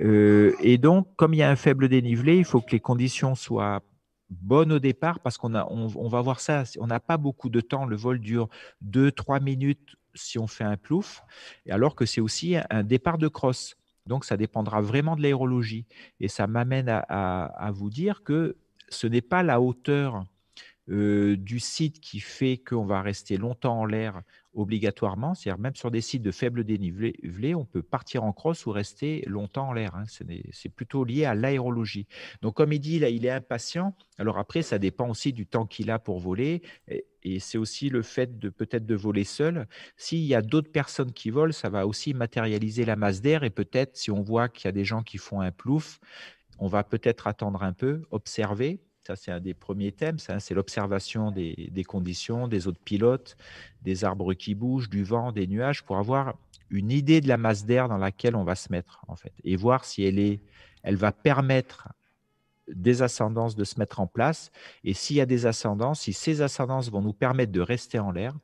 Euh, 0.00 0.54
et 0.60 0.78
donc, 0.78 1.08
comme 1.16 1.34
il 1.34 1.38
y 1.38 1.42
a 1.42 1.50
un 1.50 1.56
faible 1.56 1.88
dénivelé, 1.88 2.36
il 2.36 2.44
faut 2.44 2.60
que 2.60 2.70
les 2.70 2.80
conditions 2.80 3.34
soient 3.34 3.82
bonnes 4.30 4.72
au 4.72 4.78
départ 4.78 5.20
parce 5.20 5.36
qu'on 5.36 5.54
a, 5.54 5.66
on, 5.70 5.88
on, 5.94 6.08
va 6.08 6.20
voir 6.20 6.40
ça. 6.40 6.64
On 6.78 6.86
n'a 6.86 7.00
pas 7.00 7.16
beaucoup 7.16 7.50
de 7.50 7.60
temps. 7.60 7.84
Le 7.84 7.96
vol 7.96 8.18
dure 8.18 8.48
2-3 8.86 9.42
minutes 9.42 9.96
si 10.14 10.38
on 10.38 10.46
fait 10.46 10.64
un 10.64 10.76
plouf, 10.76 11.22
alors 11.68 11.94
que 11.94 12.06
c'est 12.06 12.20
aussi 12.20 12.56
un 12.70 12.82
départ 12.82 13.18
de 13.18 13.28
crosse. 13.28 13.76
Donc, 14.06 14.24
ça 14.24 14.36
dépendra 14.36 14.80
vraiment 14.80 15.16
de 15.16 15.22
l'aérologie. 15.22 15.86
Et 16.20 16.28
ça 16.28 16.46
m'amène 16.46 16.88
à, 16.88 17.70
vous 17.72 17.90
dire 17.90 18.22
que 18.24 18.56
ce 18.88 19.06
n'est 19.06 19.22
pas 19.22 19.42
la 19.42 19.60
hauteur 19.60 20.24
euh, 20.88 21.36
du 21.36 21.60
site 21.60 22.00
qui 22.00 22.20
fait 22.20 22.58
qu'on 22.58 22.84
va 22.84 23.00
rester 23.00 23.36
longtemps 23.36 23.80
en 23.80 23.84
l'air 23.84 24.22
obligatoirement. 24.54 25.34
C'est-à-dire 25.34 25.60
même 25.60 25.74
sur 25.74 25.90
des 25.90 26.00
sites 26.00 26.22
de 26.22 26.30
faible 26.30 26.64
dénivelé, 26.64 27.54
on 27.54 27.64
peut 27.64 27.82
partir 27.82 28.24
en 28.24 28.32
crosse 28.32 28.66
ou 28.66 28.70
rester 28.70 29.24
longtemps 29.26 29.68
en 29.68 29.72
l'air. 29.72 29.94
Hein. 29.94 30.04
C'est 30.50 30.68
plutôt 30.68 31.04
lié 31.04 31.24
à 31.24 31.34
l'aérologie. 31.34 32.06
Donc 32.42 32.54
comme 32.54 32.72
il 32.72 32.80
dit, 32.80 32.98
là, 32.98 33.08
il 33.08 33.24
est 33.24 33.30
impatient. 33.30 33.94
Alors 34.18 34.38
après, 34.38 34.62
ça 34.62 34.78
dépend 34.78 35.08
aussi 35.08 35.32
du 35.32 35.46
temps 35.46 35.66
qu'il 35.66 35.90
a 35.90 35.98
pour 35.98 36.18
voler. 36.18 36.62
Et, 36.88 37.06
c'est 37.38 37.56
aussi 37.56 37.88
le 37.88 38.02
fait 38.02 38.38
de 38.40 38.48
peut-être 38.48 38.84
de 38.84 38.96
voler 38.96 39.22
seul. 39.22 39.68
S'il 39.96 40.24
y 40.24 40.34
a 40.34 40.42
d'autres 40.42 40.72
personnes 40.72 41.12
qui 41.12 41.30
volent, 41.30 41.52
ça 41.52 41.68
va 41.68 41.86
aussi 41.86 42.14
matérialiser 42.14 42.84
la 42.84 42.96
masse 42.96 43.20
d'air. 43.20 43.44
Et 43.44 43.50
peut-être, 43.50 43.96
si 43.96 44.10
on 44.10 44.22
voit 44.22 44.48
qu'il 44.48 44.64
y 44.64 44.68
a 44.68 44.72
des 44.72 44.84
gens 44.84 45.04
qui 45.04 45.18
font 45.18 45.40
un 45.40 45.52
plouf, 45.52 46.00
on 46.58 46.66
va 46.66 46.82
peut-être 46.82 47.28
attendre 47.28 47.62
un 47.62 47.72
peu, 47.72 48.02
observer, 48.10 48.80
c'est 49.16 49.32
un 49.32 49.40
des 49.40 49.54
premiers 49.54 49.92
thèmes. 49.92 50.18
c'est 50.18 50.54
l'observation 50.54 51.30
des, 51.30 51.84
conditions, 51.86 52.48
des 52.48 52.66
autres 52.66 52.80
pilotes, 52.84 53.36
des 53.82 54.04
arbres 54.04 54.34
qui 54.34 54.54
bougent, 54.54 54.90
du 54.90 55.04
vent, 55.04 55.32
des 55.32 55.46
nuages, 55.46 55.82
pour 55.82 55.98
avoir 55.98 56.34
une 56.70 56.90
idée 56.90 57.20
de 57.20 57.28
la 57.28 57.36
masse 57.36 57.64
d'air 57.64 57.88
dans 57.88 57.98
laquelle 57.98 58.34
on 58.34 58.44
va 58.44 58.54
se 58.54 58.72
mettre, 58.72 59.04
en 59.08 59.16
fait, 59.16 59.32
et 59.44 59.56
voir 59.56 59.84
si 59.84 60.04
elle 60.04 60.18
est, 60.18 60.40
elle 60.82 60.96
va 60.96 61.12
permettre 61.12 61.88
des 62.68 63.02
ascendances 63.02 63.56
de 63.56 63.64
se 63.64 63.78
mettre 63.78 64.00
en 64.00 64.06
place, 64.06 64.50
et 64.84 64.94
s'il 64.94 65.16
y 65.16 65.20
a 65.20 65.26
des 65.26 65.46
ascendances, 65.46 66.02
si 66.02 66.12
ces 66.12 66.40
ascendances 66.42 66.90
vont 66.90 67.02
nous 67.02 67.12
permettre 67.12 67.52
de 67.52 67.60
rester 67.60 67.98
en 67.98 68.10
l'air, 68.10 68.34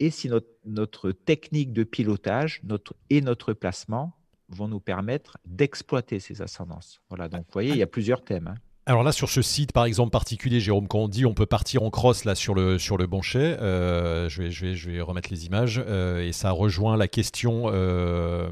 et 0.00 0.10
si 0.10 0.28
notre, 0.28 0.48
notre 0.66 1.12
technique 1.12 1.72
de 1.72 1.84
pilotage 1.84 2.60
notre, 2.64 2.94
et 3.10 3.20
notre 3.20 3.52
placement 3.52 4.12
vont 4.48 4.68
nous 4.68 4.80
permettre 4.80 5.38
d'exploiter 5.44 6.20
ces 6.20 6.42
ascendances. 6.42 7.00
Voilà, 7.08 7.28
donc 7.28 7.42
vous 7.46 7.52
voyez, 7.52 7.70
il 7.70 7.78
y 7.78 7.82
a 7.82 7.86
plusieurs 7.86 8.22
thèmes. 8.22 8.48
Hein. 8.48 8.56
Alors 8.86 9.02
là, 9.02 9.12
sur 9.12 9.30
ce 9.30 9.40
site, 9.40 9.72
par 9.72 9.86
exemple, 9.86 10.10
particulier, 10.10 10.60
Jérôme, 10.60 10.88
quand 10.88 10.98
on 10.98 11.08
dit 11.08 11.24
on 11.24 11.32
peut 11.32 11.46
partir 11.46 11.82
en 11.84 11.90
cross 11.90 12.26
là 12.26 12.34
sur 12.34 12.54
le, 12.54 12.78
sur 12.78 12.98
le 12.98 13.06
banchet, 13.06 13.56
euh, 13.62 14.28
je, 14.28 14.42
vais, 14.42 14.50
je, 14.50 14.66
vais, 14.66 14.74
je 14.74 14.90
vais 14.90 15.00
remettre 15.00 15.30
les 15.30 15.46
images, 15.46 15.82
euh, 15.88 16.22
et 16.22 16.32
ça 16.32 16.50
rejoint 16.50 16.98
la 16.98 17.08
question 17.08 17.64
euh, 17.68 18.50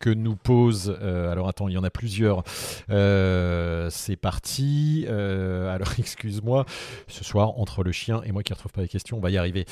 que 0.00 0.10
nous 0.10 0.34
pose, 0.34 0.98
alors 1.00 1.48
attends, 1.48 1.68
il 1.68 1.74
y 1.74 1.78
en 1.78 1.84
a 1.84 1.90
plusieurs, 1.90 2.42
c'est 2.88 4.16
parti, 4.16 5.06
alors 5.08 5.92
excuse-moi, 5.98 6.66
ce 7.06 7.22
soir, 7.22 7.56
entre 7.60 7.84
le 7.84 7.92
chien 7.92 8.20
et 8.24 8.32
moi 8.32 8.42
qui 8.42 8.52
ne 8.52 8.56
retrouve 8.56 8.72
pas 8.72 8.82
les 8.82 8.88
questions, 8.88 9.18
on 9.18 9.20
va 9.20 9.30
y 9.30 9.38
arriver. 9.38 9.64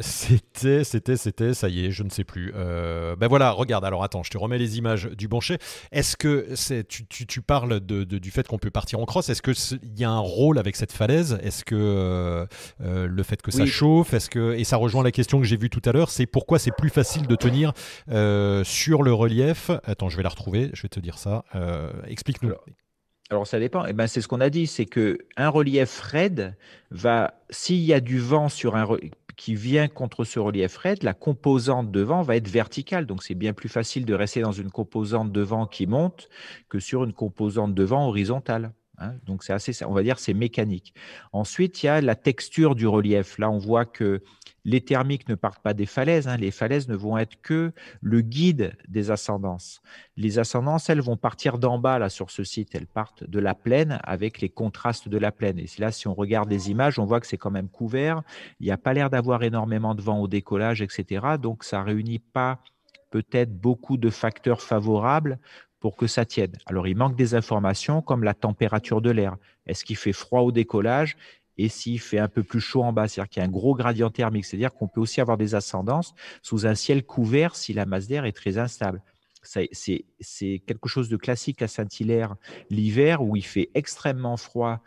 c'était, 0.00 0.84
c'était, 0.84 1.16
c'était, 1.16 1.54
ça 1.54 1.70
y 1.70 1.86
est, 1.86 1.90
je 1.92 2.02
ne 2.02 2.10
sais 2.10 2.24
plus. 2.24 2.52
ben 2.52 3.26
voilà, 3.26 3.52
regarde, 3.52 3.86
alors 3.86 4.04
attends, 4.04 4.22
je 4.22 4.30
te 4.30 4.36
remets 4.36 4.58
les 4.58 4.76
images 4.76 5.06
du 5.16 5.28
banchet. 5.28 5.58
Est-ce 5.92 6.18
que 6.18 6.48
c'est, 6.56 6.86
tu, 6.86 7.06
tu, 7.06 7.26
tu 7.26 7.40
parles 7.40 7.80
de 7.80 8.17
du 8.18 8.30
fait 8.30 8.46
qu'on 8.46 8.58
peut 8.58 8.70
partir 8.70 9.00
en 9.00 9.04
crosse. 9.04 9.28
Est-ce 9.28 9.42
qu'il 9.42 9.98
y 9.98 10.04
a 10.04 10.10
un 10.10 10.18
rôle 10.18 10.58
avec 10.58 10.76
cette 10.76 10.92
falaise? 10.92 11.38
Est-ce 11.42 11.64
que 11.64 11.74
euh, 11.74 12.46
euh, 12.80 13.06
le 13.06 13.22
fait 13.22 13.40
que 13.42 13.50
ça 13.50 13.66
chauffe 13.66 14.14
Est-ce 14.14 14.30
que 14.30 14.54
et 14.54 14.64
ça 14.64 14.76
rejoint 14.76 15.02
la 15.02 15.12
question 15.12 15.38
que 15.38 15.46
j'ai 15.46 15.56
vue 15.56 15.70
tout 15.70 15.82
à 15.84 15.92
l'heure, 15.92 16.10
c'est 16.10 16.26
pourquoi 16.26 16.58
c'est 16.58 16.74
plus 16.76 16.90
facile 16.90 17.26
de 17.26 17.36
tenir 17.36 17.72
euh, 18.10 18.64
sur 18.64 19.02
le 19.02 19.12
relief? 19.12 19.70
Attends, 19.84 20.08
je 20.08 20.16
vais 20.16 20.22
la 20.22 20.28
retrouver. 20.28 20.70
Je 20.72 20.82
vais 20.82 20.88
te 20.88 21.00
dire 21.00 21.18
ça. 21.18 21.44
Explique-nous. 22.06 22.52
Alors, 23.30 23.46
ça 23.46 23.58
dépend. 23.58 23.84
Eh 23.84 23.92
ben, 23.92 24.06
c'est 24.06 24.22
ce 24.22 24.28
qu'on 24.28 24.40
a 24.40 24.48
dit, 24.48 24.66
c'est 24.66 24.86
que 24.86 25.18
un 25.36 25.50
relief 25.50 26.00
raide 26.00 26.56
va, 26.90 27.34
s'il 27.50 27.80
y 27.80 27.92
a 27.92 28.00
du 28.00 28.18
vent 28.18 28.48
sur 28.48 28.74
un 28.74 28.84
qui 29.38 29.54
vient 29.54 29.88
contre 29.88 30.24
ce 30.24 30.40
relief 30.40 30.76
raide, 30.76 31.04
la 31.04 31.14
composante 31.14 31.90
de 31.92 32.00
vent 32.02 32.22
va 32.22 32.36
être 32.36 32.48
verticale. 32.48 33.06
Donc, 33.06 33.22
c'est 33.22 33.36
bien 33.36 33.54
plus 33.54 33.68
facile 33.68 34.04
de 34.04 34.12
rester 34.12 34.40
dans 34.42 34.52
une 34.52 34.70
composante 34.70 35.32
de 35.32 35.40
vent 35.40 35.66
qui 35.66 35.86
monte 35.86 36.28
que 36.68 36.80
sur 36.80 37.04
une 37.04 37.12
composante 37.12 37.72
de 37.72 37.84
vent 37.84 38.08
horizontale. 38.08 38.72
Hein. 38.98 39.14
Donc, 39.26 39.44
c'est 39.44 39.52
assez, 39.52 39.84
on 39.84 39.92
va 39.92 40.02
dire, 40.02 40.18
c'est 40.18 40.34
mécanique. 40.34 40.94
Ensuite, 41.32 41.82
il 41.82 41.86
y 41.86 41.88
a 41.88 42.00
la 42.00 42.14
texture 42.14 42.74
du 42.74 42.86
relief. 42.86 43.38
Là, 43.38 43.50
on 43.50 43.58
voit 43.58 43.84
que 43.84 44.22
les 44.64 44.80
thermiques 44.80 45.28
ne 45.28 45.34
partent 45.34 45.62
pas 45.62 45.74
des 45.74 45.86
falaises. 45.86 46.28
Hein. 46.28 46.36
Les 46.36 46.50
falaises 46.50 46.88
ne 46.88 46.94
vont 46.94 47.16
être 47.16 47.40
que 47.40 47.72
le 48.00 48.20
guide 48.20 48.76
des 48.88 49.10
ascendances. 49.10 49.80
Les 50.16 50.38
ascendances, 50.38 50.90
elles 50.90 51.00
vont 51.00 51.16
partir 51.16 51.58
d'en 51.58 51.78
bas 51.78 51.98
là 51.98 52.08
sur 52.08 52.30
ce 52.30 52.44
site. 52.44 52.74
Elles 52.74 52.86
partent 52.86 53.24
de 53.24 53.38
la 53.38 53.54
plaine 53.54 53.98
avec 54.02 54.40
les 54.40 54.48
contrastes 54.48 55.08
de 55.08 55.18
la 55.18 55.32
plaine. 55.32 55.58
Et 55.58 55.66
là, 55.78 55.90
si 55.90 56.06
on 56.08 56.14
regarde 56.14 56.50
les 56.50 56.70
images, 56.70 56.98
on 56.98 57.06
voit 57.06 57.20
que 57.20 57.26
c'est 57.26 57.38
quand 57.38 57.50
même 57.50 57.68
couvert. 57.68 58.22
Il 58.60 58.66
n'y 58.66 58.72
a 58.72 58.78
pas 58.78 58.92
l'air 58.92 59.10
d'avoir 59.10 59.42
énormément 59.42 59.94
de 59.94 60.02
vent 60.02 60.20
au 60.20 60.28
décollage, 60.28 60.82
etc. 60.82 61.36
Donc, 61.40 61.64
ça 61.64 61.82
réunit 61.82 62.18
pas 62.18 62.60
peut-être 63.10 63.58
beaucoup 63.58 63.96
de 63.96 64.10
facteurs 64.10 64.60
favorables 64.60 65.38
pour 65.80 65.96
que 65.96 66.06
ça 66.06 66.24
tienne. 66.24 66.52
Alors, 66.66 66.86
il 66.86 66.96
manque 66.96 67.16
des 67.16 67.34
informations 67.34 68.02
comme 68.02 68.24
la 68.24 68.34
température 68.34 69.00
de 69.00 69.10
l'air. 69.10 69.36
Est-ce 69.66 69.84
qu'il 69.84 69.96
fait 69.96 70.12
froid 70.12 70.40
au 70.40 70.52
décollage? 70.52 71.16
Et 71.56 71.68
s'il 71.68 72.00
fait 72.00 72.18
un 72.18 72.28
peu 72.28 72.44
plus 72.44 72.60
chaud 72.60 72.82
en 72.84 72.92
bas, 72.92 73.08
c'est-à-dire 73.08 73.28
qu'il 73.28 73.40
y 73.40 73.44
a 73.44 73.48
un 73.48 73.50
gros 73.50 73.74
gradient 73.74 74.10
thermique, 74.10 74.44
c'est-à-dire 74.44 74.72
qu'on 74.72 74.86
peut 74.86 75.00
aussi 75.00 75.20
avoir 75.20 75.36
des 75.36 75.56
ascendances 75.56 76.14
sous 76.42 76.66
un 76.66 76.76
ciel 76.76 77.04
couvert 77.04 77.56
si 77.56 77.72
la 77.72 77.84
masse 77.84 78.06
d'air 78.06 78.24
est 78.24 78.32
très 78.32 78.58
instable. 78.58 79.02
C'est 79.72 80.62
quelque 80.66 80.88
chose 80.88 81.08
de 81.08 81.16
classique 81.16 81.62
à 81.62 81.68
Saint-Hilaire 81.68 82.36
l'hiver 82.70 83.22
où 83.22 83.36
il 83.36 83.44
fait 83.44 83.70
extrêmement 83.74 84.36
froid 84.36 84.82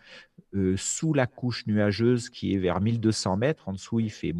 sous 0.76 1.13
la 1.13 1.28
couche 1.28 1.65
nuageuse 1.65 2.30
qui 2.30 2.54
est 2.54 2.58
vers 2.58 2.82
1200 2.82 3.38
mètres. 3.38 3.69
En 3.69 3.74
dessous, 3.74 4.00
il 4.00 4.12
fait, 4.12 4.34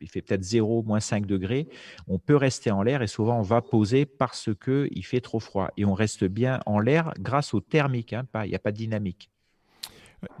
il 0.00 0.08
fait 0.08 0.22
peut-être 0.22 0.42
0, 0.42 0.82
moins 0.82 1.00
5 1.00 1.26
degrés. 1.26 1.68
On 2.08 2.18
peut 2.18 2.36
rester 2.36 2.70
en 2.70 2.82
l'air 2.82 3.02
et 3.02 3.06
souvent 3.06 3.38
on 3.38 3.42
va 3.42 3.60
poser 3.60 4.06
parce 4.06 4.50
qu'il 4.54 5.04
fait 5.04 5.20
trop 5.20 5.40
froid. 5.40 5.70
Et 5.76 5.84
on 5.84 5.94
reste 5.94 6.24
bien 6.24 6.60
en 6.66 6.80
l'air 6.80 7.12
grâce 7.18 7.54
au 7.54 7.60
thermique. 7.60 8.12
Hein, 8.12 8.26
il 8.44 8.48
n'y 8.48 8.54
a 8.54 8.58
pas 8.58 8.72
de 8.72 8.78
dynamique. 8.78 9.30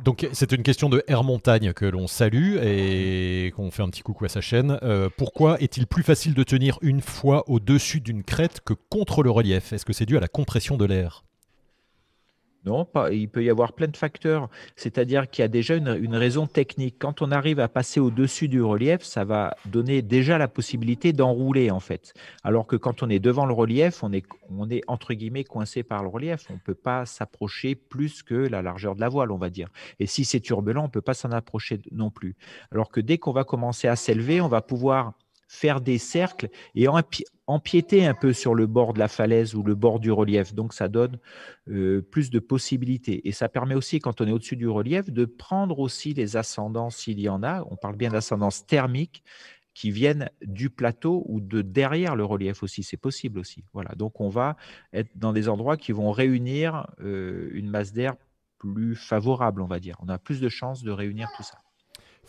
Donc 0.04 0.28
c'est 0.32 0.52
une 0.52 0.62
question 0.62 0.88
de 0.88 1.02
Air 1.08 1.24
Montagne 1.24 1.72
que 1.72 1.84
l'on 1.84 2.06
salue 2.06 2.56
et 2.62 3.52
qu'on 3.56 3.70
fait 3.70 3.82
un 3.82 3.88
petit 3.88 4.02
coucou 4.02 4.24
à 4.24 4.28
sa 4.28 4.40
chaîne. 4.40 4.78
Euh, 4.82 5.08
pourquoi 5.16 5.60
est-il 5.60 5.86
plus 5.86 6.02
facile 6.02 6.34
de 6.34 6.42
tenir 6.42 6.78
une 6.82 7.00
fois 7.00 7.48
au-dessus 7.48 8.00
d'une 8.00 8.22
crête 8.22 8.60
que 8.60 8.74
contre 8.74 9.22
le 9.22 9.30
relief? 9.30 9.72
Est-ce 9.72 9.84
que 9.84 9.92
c'est 9.92 10.06
dû 10.06 10.16
à 10.16 10.20
la 10.20 10.28
compression 10.28 10.76
de 10.76 10.84
l'air? 10.84 11.24
Non, 12.66 12.86
il 13.10 13.28
peut 13.28 13.42
y 13.42 13.48
avoir 13.48 13.72
plein 13.72 13.88
de 13.88 13.96
facteurs. 13.96 14.50
C'est-à-dire 14.76 15.30
qu'il 15.30 15.42
y 15.42 15.44
a 15.44 15.48
déjà 15.48 15.76
une, 15.76 16.14
raison 16.14 16.46
technique. 16.46 16.96
Quand 16.98 17.22
on 17.22 17.30
arrive 17.30 17.58
à 17.58 17.68
passer 17.68 18.00
au-dessus 18.00 18.48
du 18.48 18.62
relief, 18.62 19.02
ça 19.02 19.24
va 19.24 19.56
donner 19.64 20.02
déjà 20.02 20.36
la 20.36 20.48
possibilité 20.48 21.12
d'enrouler, 21.12 21.70
en 21.70 21.80
fait. 21.80 22.12
Alors 22.44 22.66
que 22.66 22.76
quand 22.76 23.02
on 23.02 23.08
est 23.08 23.18
devant 23.18 23.46
le 23.46 23.54
relief, 23.54 24.02
on 24.02 24.12
est, 24.12 24.24
entre 24.86 25.14
guillemets 25.14 25.44
coincé 25.44 25.82
par 25.82 26.02
le 26.02 26.08
relief. 26.08 26.44
On 26.50 26.54
ne 26.54 26.58
peut 26.58 26.74
pas 26.74 27.06
s'approcher 27.06 27.74
plus 27.74 28.22
que 28.22 28.34
la 28.34 28.60
largeur 28.60 28.94
de 28.94 29.00
la 29.00 29.08
voile, 29.08 29.32
on 29.32 29.38
va 29.38 29.48
dire. 29.48 29.68
Et 29.98 30.06
si 30.06 30.24
c'est 30.24 30.40
turbulent, 30.40 30.82
on 30.82 30.86
ne 30.86 30.90
peut 30.90 31.00
pas 31.00 31.14
s'en 31.14 31.32
approcher 31.32 31.80
non 31.92 32.10
plus. 32.10 32.36
Alors 32.72 32.90
que 32.90 33.00
dès 33.00 33.16
qu'on 33.16 33.32
va 33.32 33.44
commencer 33.44 33.88
à 33.88 33.96
s'élever, 33.96 34.40
on 34.40 34.48
va 34.48 34.60
pouvoir 34.60 35.14
faire 35.48 35.80
des 35.80 35.98
cercles 35.98 36.48
et 36.76 36.86
empiéter 37.50 38.06
un 38.06 38.14
peu 38.14 38.32
sur 38.32 38.54
le 38.54 38.66
bord 38.66 38.94
de 38.94 38.98
la 39.00 39.08
falaise 39.08 39.54
ou 39.54 39.62
le 39.62 39.74
bord 39.74 39.98
du 39.98 40.12
relief. 40.12 40.54
Donc, 40.54 40.72
ça 40.72 40.88
donne 40.88 41.18
euh, 41.68 42.00
plus 42.00 42.30
de 42.30 42.38
possibilités. 42.38 43.26
Et 43.28 43.32
ça 43.32 43.48
permet 43.48 43.74
aussi, 43.74 43.98
quand 43.98 44.20
on 44.20 44.26
est 44.26 44.32
au-dessus 44.32 44.56
du 44.56 44.68
relief, 44.68 45.10
de 45.10 45.24
prendre 45.24 45.80
aussi 45.80 46.14
les 46.14 46.36
ascendances, 46.36 46.96
s'il 46.96 47.18
y 47.18 47.28
en 47.28 47.42
a. 47.42 47.64
On 47.70 47.76
parle 47.76 47.96
bien 47.96 48.10
d'ascendances 48.10 48.66
thermiques 48.66 49.24
qui 49.74 49.90
viennent 49.90 50.30
du 50.42 50.70
plateau 50.70 51.24
ou 51.26 51.40
de 51.40 51.62
derrière 51.62 52.14
le 52.14 52.24
relief 52.24 52.62
aussi. 52.62 52.82
C'est 52.82 52.96
possible 52.96 53.38
aussi. 53.38 53.64
Voilà. 53.72 53.90
Donc, 53.96 54.20
on 54.20 54.28
va 54.28 54.56
être 54.92 55.10
dans 55.16 55.32
des 55.32 55.48
endroits 55.48 55.76
qui 55.76 55.92
vont 55.92 56.12
réunir 56.12 56.86
euh, 57.00 57.50
une 57.52 57.68
masse 57.68 57.92
d'air 57.92 58.14
plus 58.58 58.94
favorable, 58.94 59.60
on 59.60 59.66
va 59.66 59.80
dire. 59.80 59.96
On 60.00 60.08
a 60.08 60.18
plus 60.18 60.40
de 60.40 60.48
chances 60.48 60.82
de 60.82 60.90
réunir 60.92 61.28
tout 61.36 61.42
ça. 61.42 61.58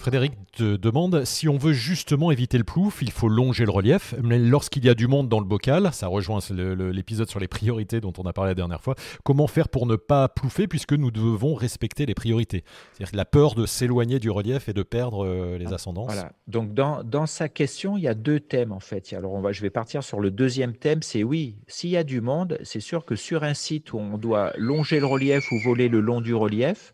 Frédéric 0.01 0.33
te 0.53 0.77
demande 0.77 1.25
si 1.25 1.47
on 1.47 1.57
veut 1.57 1.73
justement 1.73 2.31
éviter 2.31 2.57
le 2.57 2.63
plouf, 2.63 3.03
il 3.03 3.11
faut 3.11 3.29
longer 3.29 3.65
le 3.65 3.71
relief. 3.71 4.15
Mais 4.23 4.39
lorsqu'il 4.39 4.83
y 4.83 4.89
a 4.89 4.95
du 4.95 5.07
monde 5.07 5.29
dans 5.29 5.39
le 5.39 5.45
bocal, 5.45 5.91
ça 5.93 6.07
rejoint 6.07 6.39
l'épisode 6.49 7.29
sur 7.29 7.39
les 7.39 7.47
priorités 7.47 8.01
dont 8.01 8.13
on 8.17 8.23
a 8.23 8.33
parlé 8.33 8.49
la 8.49 8.55
dernière 8.55 8.81
fois. 8.81 8.95
Comment 9.23 9.45
faire 9.45 9.69
pour 9.69 9.85
ne 9.85 9.95
pas 9.95 10.27
plouffer 10.27 10.67
puisque 10.67 10.93
nous 10.93 11.11
devons 11.11 11.53
respecter 11.53 12.07
les 12.07 12.15
priorités? 12.15 12.63
C'est-à-dire 12.93 13.15
la 13.15 13.25
peur 13.25 13.53
de 13.53 13.67
s'éloigner 13.67 14.19
du 14.19 14.31
relief 14.31 14.69
et 14.69 14.73
de 14.73 14.81
perdre 14.81 15.23
euh, 15.23 15.59
les 15.59 15.71
ascendances? 15.71 16.11
Voilà. 16.11 16.31
Donc 16.47 16.73
dans, 16.73 17.03
dans, 17.03 17.27
sa 17.27 17.47
question, 17.47 17.95
il 17.95 18.03
y 18.03 18.07
a 18.07 18.15
deux 18.15 18.39
thèmes 18.39 18.71
en 18.71 18.79
fait. 18.79 19.13
Alors 19.13 19.33
on 19.33 19.41
va, 19.41 19.51
je 19.51 19.61
vais 19.61 19.69
partir 19.69 20.03
sur 20.03 20.19
le 20.19 20.31
deuxième 20.31 20.73
thème. 20.73 21.03
C'est 21.03 21.23
oui, 21.23 21.57
s'il 21.67 21.91
y 21.91 21.97
a 21.97 22.03
du 22.03 22.21
monde, 22.21 22.57
c'est 22.63 22.79
sûr 22.79 23.05
que 23.05 23.15
sur 23.15 23.43
un 23.43 23.53
site 23.53 23.93
où 23.93 23.99
on 23.99 24.17
doit 24.17 24.51
longer 24.57 24.99
le 24.99 25.05
relief 25.05 25.51
ou 25.51 25.59
voler 25.59 25.89
le 25.89 25.99
long 25.99 26.21
du 26.21 26.33
relief, 26.33 26.93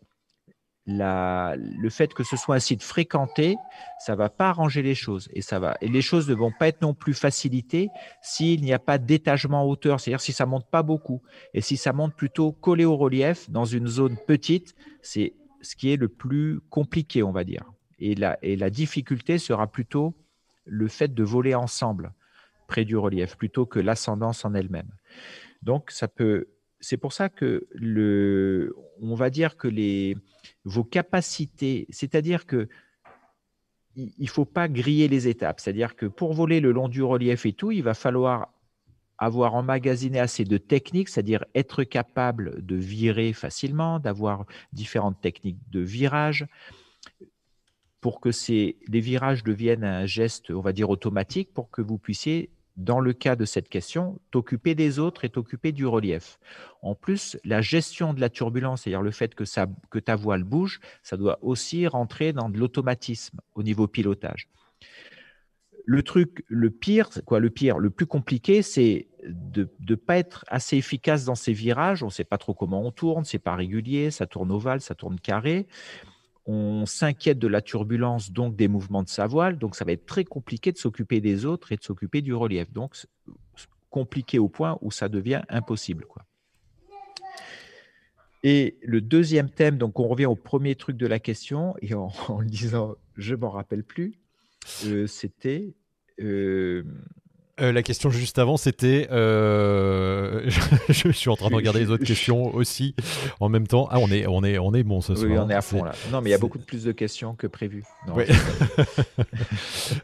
le 0.88 1.89
fait 1.89 2.13
que 2.13 2.23
ce 2.23 2.38
soit 2.38 2.56
un 2.56 2.60
site 2.60 2.82
fréquenté, 2.82 3.58
ça 4.00 4.15
va 4.15 4.30
pas 4.30 4.50
arranger 4.50 4.82
les 4.82 4.95
choses 4.95 5.28
et 5.34 5.41
ça 5.41 5.60
va 5.60 5.78
et 5.82 5.88
les 5.88 6.02
choses 6.02 6.30
ne 6.30 6.34
vont 6.34 6.52
pas 6.58 6.69
être 6.69 6.82
non 6.82 6.93
plus 6.93 7.13
facilitées 7.13 7.89
s'il 8.21 8.62
n'y 8.62 8.73
a 8.73 8.80
pas 8.80 8.97
d'étagement 8.97 9.63
en 9.63 9.65
hauteur, 9.65 10.00
c'est-à-dire 10.00 10.21
si 10.21 10.32
ça 10.32 10.45
monte 10.45 10.69
pas 10.69 10.84
beaucoup 10.84 11.21
et 11.54 11.62
si 11.62 11.76
ça 11.76 11.91
monte 11.91 12.15
plutôt 12.15 12.54
collé 12.54 12.86
au 12.86 12.95
relief 12.95 13.50
dans 13.50 13.65
une 13.65 13.88
zone 13.88 14.17
petite, 14.28 14.76
c'est 15.02 15.34
ce 15.62 15.76
qui 15.76 15.91
est 15.91 15.97
le 15.97 16.08
plus 16.08 16.62
compliqué, 16.69 17.23
on 17.23 17.32
va 17.32 17.43
dire. 17.43 17.65
Et 18.00 18.15
la, 18.15 18.38
et 18.41 18.56
la 18.56 18.69
difficulté 18.69 19.39
sera 19.39 19.67
plutôt 19.67 20.15
le 20.65 20.88
fait 20.88 21.13
de 21.13 21.23
voler 21.23 21.56
ensemble 21.56 22.13
près 22.67 22.86
du 22.86 22.95
relief 22.95 23.36
plutôt 23.38 23.65
que 23.65 23.80
l'ascendance 23.80 24.45
en 24.45 24.54
elle-même. 24.54 24.91
Donc 25.63 25.91
ça 25.91 26.08
peut 26.08 26.47
c'est 26.80 26.97
pour 26.97 27.13
ça 27.13 27.30
que 27.30 27.67
le, 27.71 28.76
on 29.02 29.15
va 29.15 29.30
dire 29.30 29.58
que 29.58 29.67
les, 29.67 30.15
vos 30.67 30.84
capacités, 30.84 31.88
c'est-à-dire 31.89 32.45
que 32.45 32.67
il 33.95 34.13
ne 34.19 34.27
faut 34.27 34.45
pas 34.45 34.67
griller 34.67 35.08
les 35.08 35.27
étapes. 35.27 35.60
C'est-à-dire 35.60 35.95
que 35.95 36.06
pour 36.06 36.34
voler 36.34 36.60
le 36.60 36.71
long 36.71 36.88
du 36.88 37.01
relief 37.01 37.47
et 37.47 37.53
tout, 37.53 37.71
il 37.71 37.82
va 37.82 37.95
falloir 37.95 38.53
avoir 39.17 39.56
emmagasiné 39.56 40.19
assez 40.19 40.43
de 40.43 40.58
techniques, 40.58 41.10
c'est-à-dire 41.10 41.43
être 41.56 41.84
capable 41.84 42.63
de 42.63 42.75
virer 42.75 43.34
facilement, 43.34 43.97
d'avoir 43.97 44.45
différentes 44.73 45.19
techniques 45.19 45.58
de 45.71 45.80
virage, 45.80 46.45
pour 47.99 48.19
que 48.19 48.30
les 48.51 48.99
virages 48.99 49.43
deviennent 49.43 49.84
un 49.84 50.06
geste, 50.06 50.51
on 50.51 50.62
va 50.62 50.73
dire, 50.73 50.91
automatique, 50.91 51.51
pour 51.51 51.71
que 51.71 51.82
vous 51.82 51.97
puissiez 51.97 52.51
dans 52.78 53.00
le 53.00 53.12
cas 53.12 53.36
de 53.36 53.44
cette 53.44 53.70
question, 53.70 54.20
t'occuper 54.32 54.76
des 54.76 55.00
autres 55.00 55.26
et 55.26 55.30
t'occuper 55.30 55.72
du 55.72 55.86
relief. 55.86 56.40
En 56.84 56.94
plus, 56.94 57.38
la 57.44 57.62
gestion 57.62 58.13
de 58.13 58.22
la 58.22 58.30
turbulence, 58.30 58.84
c'est-à-dire 58.84 59.02
le 59.02 59.12
fait 59.12 59.34
que, 59.34 59.44
que 59.90 60.00
ta 60.00 60.16
voile 60.16 60.44
bouge, 60.44 60.80
ça 61.02 61.18
doit 61.18 61.40
aussi 61.42 61.88
rentrer 61.88 62.34
dans 62.34 62.50
de 62.50 62.58
l'automatisme 62.60 63.40
au 63.56 63.63
niveau 63.63 63.88
pilotage. 63.88 64.48
Le 65.86 66.04
truc, 66.04 66.44
le 66.48 66.70
pire, 66.70 67.10
quoi, 67.26 67.40
le 67.40 67.50
pire, 67.50 67.80
le 67.80 67.90
plus 67.90 68.06
compliqué, 68.06 68.62
c'est 68.62 69.08
de 69.26 69.70
ne 69.90 69.96
pas 69.96 70.18
être 70.18 70.46
assez 70.50 70.78
efficace 70.78 71.26
dans 71.26 71.36
ces 71.36 71.54
virages. 71.54 72.04
On 72.04 72.08
ne 72.08 72.12
sait 72.12 72.26
pas 72.26 72.38
trop 72.38 72.54
comment 72.54 72.86
on 72.86 72.92
tourne, 72.92 73.24
c'est 73.24 73.40
pas 73.40 73.56
régulier, 73.56 74.12
ça 74.12 74.28
tourne 74.28 74.52
ovale, 74.52 74.82
ça 74.82 74.96
tourne 74.96 75.20
carré 75.20 75.66
on 76.47 76.86
s'inquiète 76.86 77.39
de 77.39 77.47
la 77.47 77.62
turbulence, 77.62 78.31
donc 78.31 78.55
des 78.55 78.69
mouvements 78.69 79.03
de 79.03 79.10
sa 79.10 79.27
voile, 79.27 79.57
donc 79.57 79.75
ça 79.75 79.86
va 79.86 79.91
être 79.91 80.05
très 80.05 80.23
compliqué 80.23 80.71
de 80.71 80.77
s'occuper 80.77 81.19
des 81.19 81.45
autres 81.45 81.73
et 81.73 81.77
de 81.77 81.83
s'occuper 81.83 82.21
du 82.21 82.33
relief. 82.33 82.71
Donc 82.71 82.95
compliqué 83.89 84.39
au 84.39 84.47
point 84.47 84.77
où 84.81 84.91
ça 84.91 85.10
devient 85.10 85.41
impossible. 85.49 86.05
Quoi. 86.05 86.25
Et 88.43 88.77
le 88.81 89.01
deuxième 89.01 89.49
thème, 89.49 89.77
donc 89.77 89.99
on 89.99 90.07
revient 90.07 90.25
au 90.25 90.36
premier 90.36 90.75
truc 90.75 90.97
de 90.97 91.07
la 91.07 91.19
question, 91.19 91.75
et 91.81 91.93
en, 91.93 92.12
le 92.39 92.47
disant, 92.47 92.95
je 93.15 93.36
m'en 93.36 93.49
rappelle 93.49 93.83
plus, 93.83 94.13
euh, 94.86 95.07
c'était 95.07 95.75
euh, 96.21 96.83
euh, 97.60 97.72
la 97.72 97.82
question 97.82 98.12
juste 98.12 98.38
avant, 98.38 98.56
c'était. 98.56 99.08
Euh, 99.12 100.48
je, 100.89 101.12
suis 101.12 101.30
en 101.30 101.36
train 101.36 101.50
de 101.50 101.56
regarder 101.56 101.80
les 101.80 101.89
autres 101.89 102.06
questions 102.06 102.54
aussi 102.54 102.96
en 103.39 103.50
même 103.50 103.65
temps. 103.65 103.88
Ah, 103.89 103.98
on 104.00 104.12
est, 104.12 104.28
on 104.28 104.43
est, 104.43 104.60
on 104.60 104.74
est 104.76 104.84
bon 104.84 105.02
ce 105.02 105.15
soir. 105.15 105.32
Oui, 105.32 105.38
on 105.39 105.50
est 105.50 105.56
à 105.56 105.62
fond 105.62 105.84
là. 105.84 105.93
Non, 106.12 106.22
mais 106.22 106.30
il 106.30 106.32
y 106.32 106.36
a 106.36 106.39
beaucoup 106.39 106.60
plus 106.60 106.84
de 106.84 106.91
questions 106.91 107.36
que 107.36 107.48
prévu. 107.48 107.84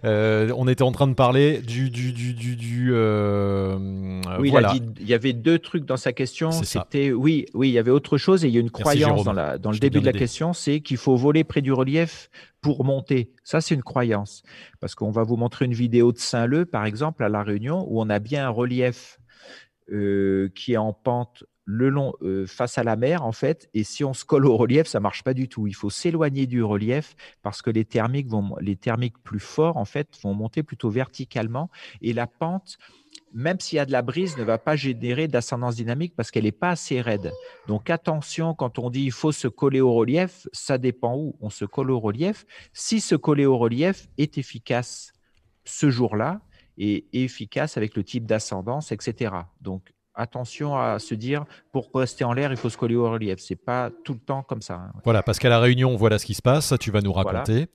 Euh, 0.06 0.52
on 0.58 0.68
était 0.68 0.84
en 0.84 0.92
train 0.92 1.08
de 1.08 1.14
parler 1.14 1.60
du, 1.60 1.90
du, 1.90 2.12
du, 2.12 2.34
du. 2.34 2.92
oui, 2.92 4.50
voilà. 4.50 4.74
il, 5.00 5.08
y 5.08 5.14
avait 5.14 5.34
deux 5.34 5.60
trucs 5.60 5.86
dans 5.86 5.98
sa 5.98 6.14
question. 6.14 6.52
C'était, 6.52 7.12
oui, 7.12 7.46
oui, 7.54 7.70
il 7.70 7.74
y 7.74 7.78
avait 7.78 7.92
autre 7.92 8.18
chose 8.18 8.44
et 8.44 8.48
il 8.48 8.54
y 8.54 8.58
a 8.58 8.62
une 8.62 8.72
croyance 8.72 9.24
dans, 9.24 9.34
la, 9.34 9.58
dans 9.58 9.72
le 9.72 9.80
début 9.80 10.00
de 10.00 10.06
la 10.06 10.14
question, 10.14 10.54
c'est 10.54 10.82
qu'il 10.82 10.98
faut 10.98 11.16
voler 11.16 11.44
près 11.44 11.62
du 11.62 11.72
relief 11.72 12.30
pour 12.64 12.84
monter. 12.86 13.30
Ça, 13.44 13.62
c'est 13.62 13.76
une 13.76 13.84
croyance. 13.84 14.42
Parce 14.84 14.96
qu'on 14.96 15.12
va 15.12 15.24
vous 15.24 15.38
montrer 15.38 15.64
une 15.64 15.74
vidéo 15.74 16.12
de 16.12 16.18
Saint-Leu, 16.18 16.66
par 16.66 16.84
exemple, 16.84 17.24
à 17.24 17.30
La 17.30 17.42
Réunion, 17.42 17.88
où 17.90 18.02
on 18.02 18.10
a 18.10 18.20
bien 18.20 18.48
un 18.48 18.50
relief 18.50 19.18
euh, 19.90 20.50
qui 20.56 20.74
est 20.74 20.78
en 20.78 20.92
pente 20.92 21.46
le 21.66 21.90
long, 21.90 22.14
euh, 22.22 22.46
face 22.46 22.78
à 22.78 22.84
la 22.84 22.96
mer, 22.96 23.24
en 23.24 23.32
fait. 23.32 23.70
Et 23.74 23.84
si 23.84 24.04
on 24.04 24.14
se 24.14 24.26
colle 24.26 24.46
au 24.46 24.58
relief, 24.58 24.88
ça 24.88 25.00
marche 25.00 25.24
pas 25.24 25.34
du 25.34 25.48
tout. 25.48 25.68
Il 25.68 25.76
faut 25.76 25.90
s'éloigner 25.90 26.46
du 26.48 26.64
relief 26.64 27.16
parce 27.42 27.62
que 27.62 27.70
les 27.70 27.86
thermiques, 27.86 28.28
vont, 28.28 28.56
les 28.60 28.76
thermiques 28.76 29.18
plus 29.24 29.40
forts, 29.40 29.78
en 29.78 29.86
fait, 29.86 30.10
vont 30.24 30.34
monter 30.34 30.64
plutôt 30.64 30.90
verticalement. 30.90 31.70
Et 32.02 32.14
la 32.14 32.28
pente 32.28 32.78
même 33.34 33.60
s'il 33.60 33.78
y 33.78 33.80
a 33.80 33.86
de 33.86 33.92
la 33.92 34.02
brise, 34.02 34.38
ne 34.38 34.44
va 34.44 34.58
pas 34.58 34.76
générer 34.76 35.28
d'ascendance 35.28 35.76
dynamique 35.76 36.16
parce 36.16 36.32
qu'elle 36.32 36.44
n'est 36.44 36.52
pas 36.52 36.70
assez 36.70 37.02
raide. 37.02 37.32
Donc 37.68 37.90
attention, 37.90 38.54
quand 38.54 38.80
on 38.80 38.90
dit 38.90 39.04
il 39.04 39.12
faut 39.12 39.32
se 39.32 39.48
coller 39.48 39.82
au 39.82 39.94
relief, 39.94 40.48
ça 40.54 40.78
dépend 40.78 41.16
où 41.18 41.36
on 41.42 41.50
se 41.50 41.66
colle 41.66 41.92
au 41.92 42.00
relief. 42.00 42.46
Si 42.74 43.02
se 43.02 43.16
coller 43.16 43.46
au 43.46 43.58
relief 43.58 44.08
est 44.18 44.38
efficace 44.38 45.14
ce 45.66 45.90
jour-là 45.90 46.42
et 46.78 47.08
efficace 47.14 47.78
avec 47.78 47.96
le 47.96 48.04
type 48.04 48.26
d'ascendance, 48.26 48.92
etc. 48.92 49.34
Donc 49.62 49.93
attention 50.16 50.78
à 50.78 51.00
se 51.00 51.16
dire 51.16 51.46
pour 51.72 51.90
rester 51.94 52.24
en 52.24 52.34
l'air, 52.34 52.52
il 52.52 52.58
faut 52.58 52.70
se 52.70 52.78
coller 52.78 52.96
au 52.96 53.10
relief. 53.10 53.40
C'est 53.40 53.56
pas 53.56 53.90
tout 54.04 54.14
le 54.14 54.20
temps 54.20 54.44
comme 54.44 54.62
ça. 54.62 54.76
Hein. 54.76 54.92
Voilà, 55.04 55.24
parce 55.24 55.40
qu'à 55.40 55.50
la 55.50 55.60
réunion, 55.60 55.96
voilà 55.96 56.20
ce 56.20 56.26
qui 56.26 56.34
se 56.34 56.42
passe. 56.42 56.74
Tu 56.80 56.92
vas 56.92 57.02
nous 57.02 57.14
raconter. 57.14 57.68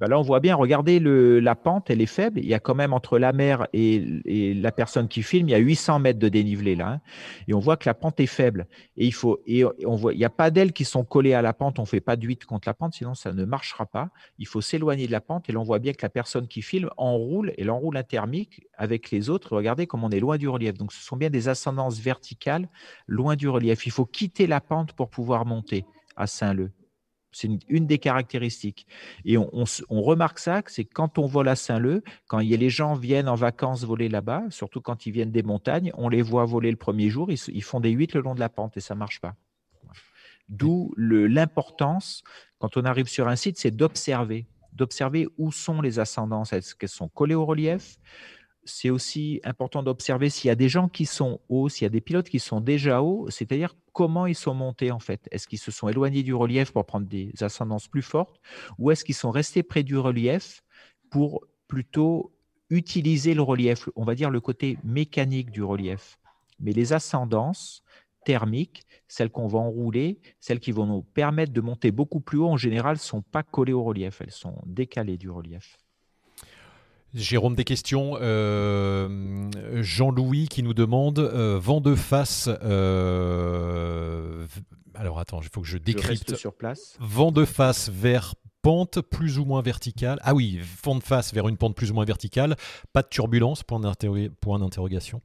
Ben 0.00 0.08
là, 0.08 0.18
on 0.18 0.22
voit 0.22 0.40
bien, 0.40 0.54
regardez 0.54 0.98
la 0.98 1.54
pente, 1.54 1.90
elle 1.90 2.00
est 2.00 2.06
faible. 2.06 2.40
Il 2.40 2.46
y 2.46 2.54
a 2.54 2.58
quand 2.58 2.74
même 2.74 2.94
entre 2.94 3.18
la 3.18 3.34
mer 3.34 3.66
et, 3.74 4.54
la 4.54 4.72
personne 4.72 5.08
qui 5.08 5.22
filme, 5.22 5.48
il 5.48 5.52
y 5.52 5.54
a 5.54 5.58
800 5.58 5.98
mètres 5.98 6.18
de 6.18 6.30
dénivelé 6.30 6.74
là. 6.74 6.88
Hein. 6.88 7.00
et 7.48 7.54
on 7.54 7.58
voit 7.58 7.76
que 7.76 7.86
la 7.86 7.92
pente 7.92 8.18
est 8.18 8.26
faible. 8.26 8.66
Et 8.96 9.06
il 9.06 9.12
faut, 9.12 9.42
et 9.46 9.62
on 9.84 9.96
voit, 9.96 10.14
il 10.14 10.18
n'y 10.18 10.24
a 10.24 10.30
pas 10.30 10.50
d'ailes 10.50 10.72
qui 10.72 10.86
sont 10.86 11.04
collées 11.04 11.34
à 11.34 11.42
la 11.42 11.52
pente. 11.52 11.78
On 11.78 11.82
ne 11.82 11.86
fait 11.86 12.00
pas 12.00 12.16
de 12.16 12.26
contre 12.46 12.68
la 12.68 12.74
pente, 12.74 12.94
sinon 12.94 13.14
ça 13.14 13.32
ne 13.32 13.44
marchera 13.44 13.84
pas. 13.84 14.08
Il 14.38 14.46
faut 14.46 14.62
s'éloigner 14.62 15.06
de 15.06 15.12
la 15.12 15.20
pente. 15.20 15.50
Et 15.50 15.52
là, 15.52 15.60
on 15.60 15.64
voit 15.64 15.80
bien 15.80 15.92
que 15.92 16.02
la 16.02 16.08
personne 16.08 16.48
qui 16.48 16.62
filme 16.62 16.88
enroule 16.96 17.52
et 17.58 17.64
l'enroule 17.64 17.96
un 17.96 18.02
thermique 18.02 18.66
avec 18.78 19.10
les 19.10 19.28
autres. 19.28 19.54
Regardez 19.54 19.86
comme 19.86 20.04
on 20.04 20.10
est 20.10 20.20
loin 20.20 20.38
du 20.38 20.48
relief. 20.48 20.78
Donc, 20.78 20.92
ce 20.92 21.02
sont 21.02 21.16
bien 21.16 21.28
des 21.28 21.48
ascendances 21.48 22.00
verticales 22.00 22.68
loin 23.06 23.36
du 23.36 23.48
relief. 23.48 23.84
Il 23.86 23.92
faut 23.92 24.06
quitter 24.06 24.46
la 24.46 24.60
pente 24.60 24.92
pour 24.94 25.10
pouvoir 25.10 25.44
monter 25.44 25.84
à 26.16 26.26
Saint-Leu. 26.26 26.70
C'est 27.32 27.48
une, 27.68 27.86
des 27.86 27.98
caractéristiques. 27.98 28.86
Et 29.24 29.38
on, 29.38 29.64
remarque 29.90 30.38
ça, 30.38 30.62
c'est 30.66 30.84
quand 30.84 31.18
on 31.18 31.26
vole 31.26 31.48
à 31.48 31.56
Saint-Leu, 31.56 32.02
quand 32.26 32.40
y 32.40 32.54
a, 32.54 32.56
les 32.56 32.70
gens 32.70 32.94
viennent 32.94 33.28
en 33.28 33.36
vacances 33.36 33.84
voler 33.84 34.08
là-bas, 34.08 34.44
surtout 34.50 34.80
quand 34.80 35.06
ils 35.06 35.12
viennent 35.12 35.30
des 35.30 35.44
montagnes, 35.44 35.92
on 35.96 36.08
les 36.08 36.22
voit 36.22 36.44
voler 36.44 36.70
le 36.70 36.76
premier 36.76 37.08
jour, 37.08 37.30
ils, 37.30 37.62
font 37.62 37.80
des 37.80 37.90
huit 37.90 38.14
le 38.14 38.20
long 38.20 38.34
de 38.34 38.40
la 38.40 38.48
pente 38.48 38.76
et 38.76 38.80
ça 38.80 38.94
ne 38.94 38.98
marche 38.98 39.20
pas. 39.20 39.36
D'où 40.48 40.92
l'importance, 40.96 42.24
quand 42.58 42.76
on 42.76 42.84
arrive 42.84 43.06
sur 43.06 43.28
un 43.28 43.36
site, 43.36 43.58
c'est 43.58 43.70
d'observer, 43.70 44.46
d'observer 44.72 45.28
où 45.38 45.52
sont 45.52 45.80
les 45.80 46.00
ascendances, 46.00 46.52
est-ce 46.52 46.74
qu'elles 46.74 46.88
sont 46.88 47.08
collées 47.08 47.36
au 47.36 47.46
relief, 47.46 47.96
c'est 48.64 48.90
aussi 48.90 49.40
important 49.44 49.82
d'observer 49.82 50.30
s'il 50.30 50.48
y 50.48 50.50
a 50.50 50.56
des 50.56 50.68
gens 50.68 50.88
qui 50.88 51.06
sont 51.06 51.40
hauts, 51.48 51.68
s'il 51.68 51.84
y 51.84 51.86
a 51.86 51.90
des 51.90 52.00
pilotes 52.00 52.28
qui 52.28 52.38
sont 52.38 52.60
déjà 52.60 53.02
hauts, 53.02 53.28
c'est-à-dire 53.30 53.74
comment 53.92 54.26
ils 54.26 54.34
sont 54.34 54.54
montés 54.54 54.90
en 54.90 54.98
fait? 54.98 55.28
Est-ce 55.30 55.46
qu'ils 55.46 55.58
se 55.58 55.70
sont 55.70 55.88
éloignés 55.88 56.22
du 56.22 56.34
relief 56.34 56.72
pour 56.72 56.86
prendre 56.86 57.06
des 57.06 57.32
ascendances 57.40 57.88
plus 57.88 58.02
fortes 58.02 58.40
ou 58.78 58.90
est-ce 58.90 59.04
qu'ils 59.04 59.14
sont 59.14 59.30
restés 59.30 59.62
près 59.62 59.82
du 59.82 59.96
relief 59.96 60.62
pour 61.10 61.44
plutôt 61.68 62.32
utiliser 62.70 63.34
le 63.34 63.42
relief, 63.42 63.88
on 63.96 64.04
va 64.04 64.14
dire 64.14 64.30
le 64.30 64.40
côté 64.40 64.78
mécanique 64.84 65.50
du 65.50 65.62
relief? 65.62 66.18
Mais 66.60 66.72
les 66.72 66.92
ascendances 66.92 67.82
thermiques, 68.24 68.82
celles 69.08 69.30
qu'on 69.30 69.46
va 69.46 69.58
enrouler, 69.58 70.20
celles 70.40 70.60
qui 70.60 70.72
vont 70.72 70.86
nous 70.86 71.02
permettre 71.02 71.52
de 71.52 71.60
monter 71.60 71.90
beaucoup 71.90 72.20
plus 72.20 72.38
haut, 72.38 72.48
en 72.48 72.56
général, 72.56 72.96
ne 72.96 73.00
sont 73.00 73.22
pas 73.22 73.42
collées 73.42 73.72
au 73.72 73.82
relief, 73.82 74.20
elles 74.20 74.30
sont 74.30 74.60
décalées 74.66 75.16
du 75.16 75.30
relief. 75.30 75.78
Jérôme, 77.14 77.54
des 77.54 77.64
questions. 77.64 78.16
Euh, 78.20 79.48
Jean-Louis 79.82 80.48
qui 80.48 80.62
nous 80.62 80.74
demande 80.74 81.18
euh, 81.18 81.58
vent 81.58 81.80
de 81.80 81.94
face. 81.94 82.48
Euh, 82.62 84.46
alors 84.94 85.18
attends, 85.18 85.40
il 85.42 85.48
faut 85.52 85.60
que 85.60 85.66
je 85.66 85.78
décrypte. 85.78 86.36
sur 86.36 86.54
place. 86.54 86.96
Vent 87.00 87.32
de 87.32 87.44
face 87.44 87.88
vers 87.88 88.34
pente 88.62 89.00
plus 89.00 89.38
ou 89.38 89.44
moins 89.44 89.62
verticale. 89.62 90.18
Ah 90.22 90.34
oui, 90.34 90.60
vent 90.84 90.94
de 90.94 91.02
face 91.02 91.32
vers 91.32 91.48
une 91.48 91.56
pente 91.56 91.74
plus 91.74 91.90
ou 91.90 91.94
moins 91.94 92.04
verticale. 92.04 92.56
Pas 92.92 93.02
de 93.02 93.08
turbulence? 93.08 93.62
Point 93.62 93.80
d'interrogation. 93.80 95.22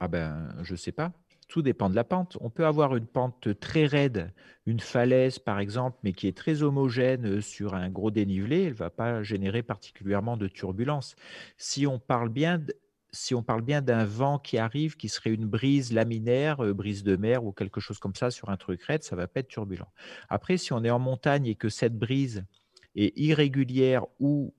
Ah 0.00 0.08
ben, 0.08 0.54
je 0.62 0.74
sais 0.74 0.92
pas. 0.92 1.12
Tout 1.48 1.62
dépend 1.62 1.90
de 1.90 1.94
la 1.94 2.04
pente. 2.04 2.36
On 2.40 2.50
peut 2.50 2.66
avoir 2.66 2.96
une 2.96 3.06
pente 3.06 3.58
très 3.60 3.86
raide, 3.86 4.32
une 4.66 4.80
falaise 4.80 5.38
par 5.38 5.58
exemple, 5.58 5.98
mais 6.02 6.12
qui 6.12 6.26
est 6.26 6.36
très 6.36 6.62
homogène 6.62 7.40
sur 7.40 7.74
un 7.74 7.90
gros 7.90 8.10
dénivelé, 8.10 8.62
elle 8.62 8.68
ne 8.70 8.74
va 8.74 8.90
pas 8.90 9.22
générer 9.22 9.62
particulièrement 9.62 10.36
de 10.36 10.48
turbulence. 10.48 11.16
Si 11.56 11.86
on 11.86 11.98
parle 11.98 12.28
bien 12.28 12.60
si 13.14 13.34
on 13.34 13.42
parle 13.42 13.62
bien 13.62 13.80
d'un 13.80 14.04
vent 14.04 14.38
qui 14.38 14.58
arrive, 14.58 14.96
qui 14.96 15.08
serait 15.08 15.30
une 15.30 15.46
brise 15.46 15.92
laminaire, 15.92 16.64
euh, 16.64 16.74
brise 16.74 17.04
de 17.04 17.16
mer 17.16 17.44
ou 17.44 17.52
quelque 17.52 17.80
chose 17.80 17.98
comme 17.98 18.14
ça 18.14 18.30
sur 18.30 18.48
un 18.50 18.56
truc 18.56 18.82
raide, 18.82 19.04
ça 19.04 19.16
va 19.16 19.26
pas 19.26 19.40
être 19.40 19.48
turbulent. 19.48 19.92
Après, 20.28 20.56
si 20.56 20.72
on 20.72 20.82
est 20.84 20.90
en 20.90 20.98
montagne 20.98 21.46
et 21.46 21.54
que 21.54 21.68
cette 21.68 21.96
brise 21.96 22.44
est 22.96 23.16
irrégulière 23.16 24.04
ou 24.18 24.52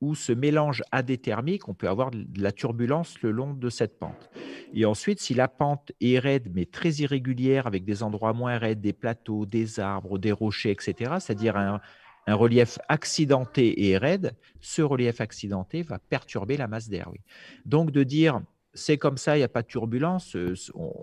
où 0.00 0.14
ce 0.14 0.32
mélange 0.32 0.82
adéthermique, 0.92 1.68
on 1.68 1.74
peut 1.74 1.88
avoir 1.88 2.10
de 2.10 2.24
la 2.40 2.52
turbulence 2.52 3.20
le 3.20 3.32
long 3.32 3.52
de 3.52 3.68
cette 3.68 3.98
pente. 3.98 4.30
Et 4.72 4.84
ensuite, 4.84 5.20
si 5.20 5.34
la 5.34 5.48
pente 5.48 5.92
est 6.00 6.18
raide, 6.18 6.50
mais 6.54 6.64
très 6.64 6.90
irrégulière, 6.90 7.66
avec 7.66 7.84
des 7.84 8.02
endroits 8.02 8.32
moins 8.32 8.58
raides, 8.58 8.80
des 8.80 8.92
plateaux, 8.92 9.46
des 9.46 9.80
arbres, 9.80 10.18
des 10.18 10.32
rochers, 10.32 10.70
etc., 10.70 11.16
c'est-à-dire 11.18 11.56
un, 11.56 11.80
relief 12.28 12.78
accidenté 12.88 13.88
et 13.88 13.98
raide, 13.98 14.36
ce 14.60 14.82
relief 14.82 15.20
accidenté 15.20 15.82
va 15.82 15.98
perturber 15.98 16.56
la 16.56 16.68
masse 16.68 16.88
d'air. 16.88 17.08
Oui. 17.10 17.18
Donc, 17.64 17.90
de 17.90 18.04
dire 18.04 18.40
c'est 18.72 18.98
comme 18.98 19.16
ça, 19.16 19.36
il 19.36 19.40
n'y 19.40 19.44
a 19.44 19.48
pas 19.48 19.62
de 19.62 19.66
turbulence, 19.66 20.36
euh, 20.36 20.54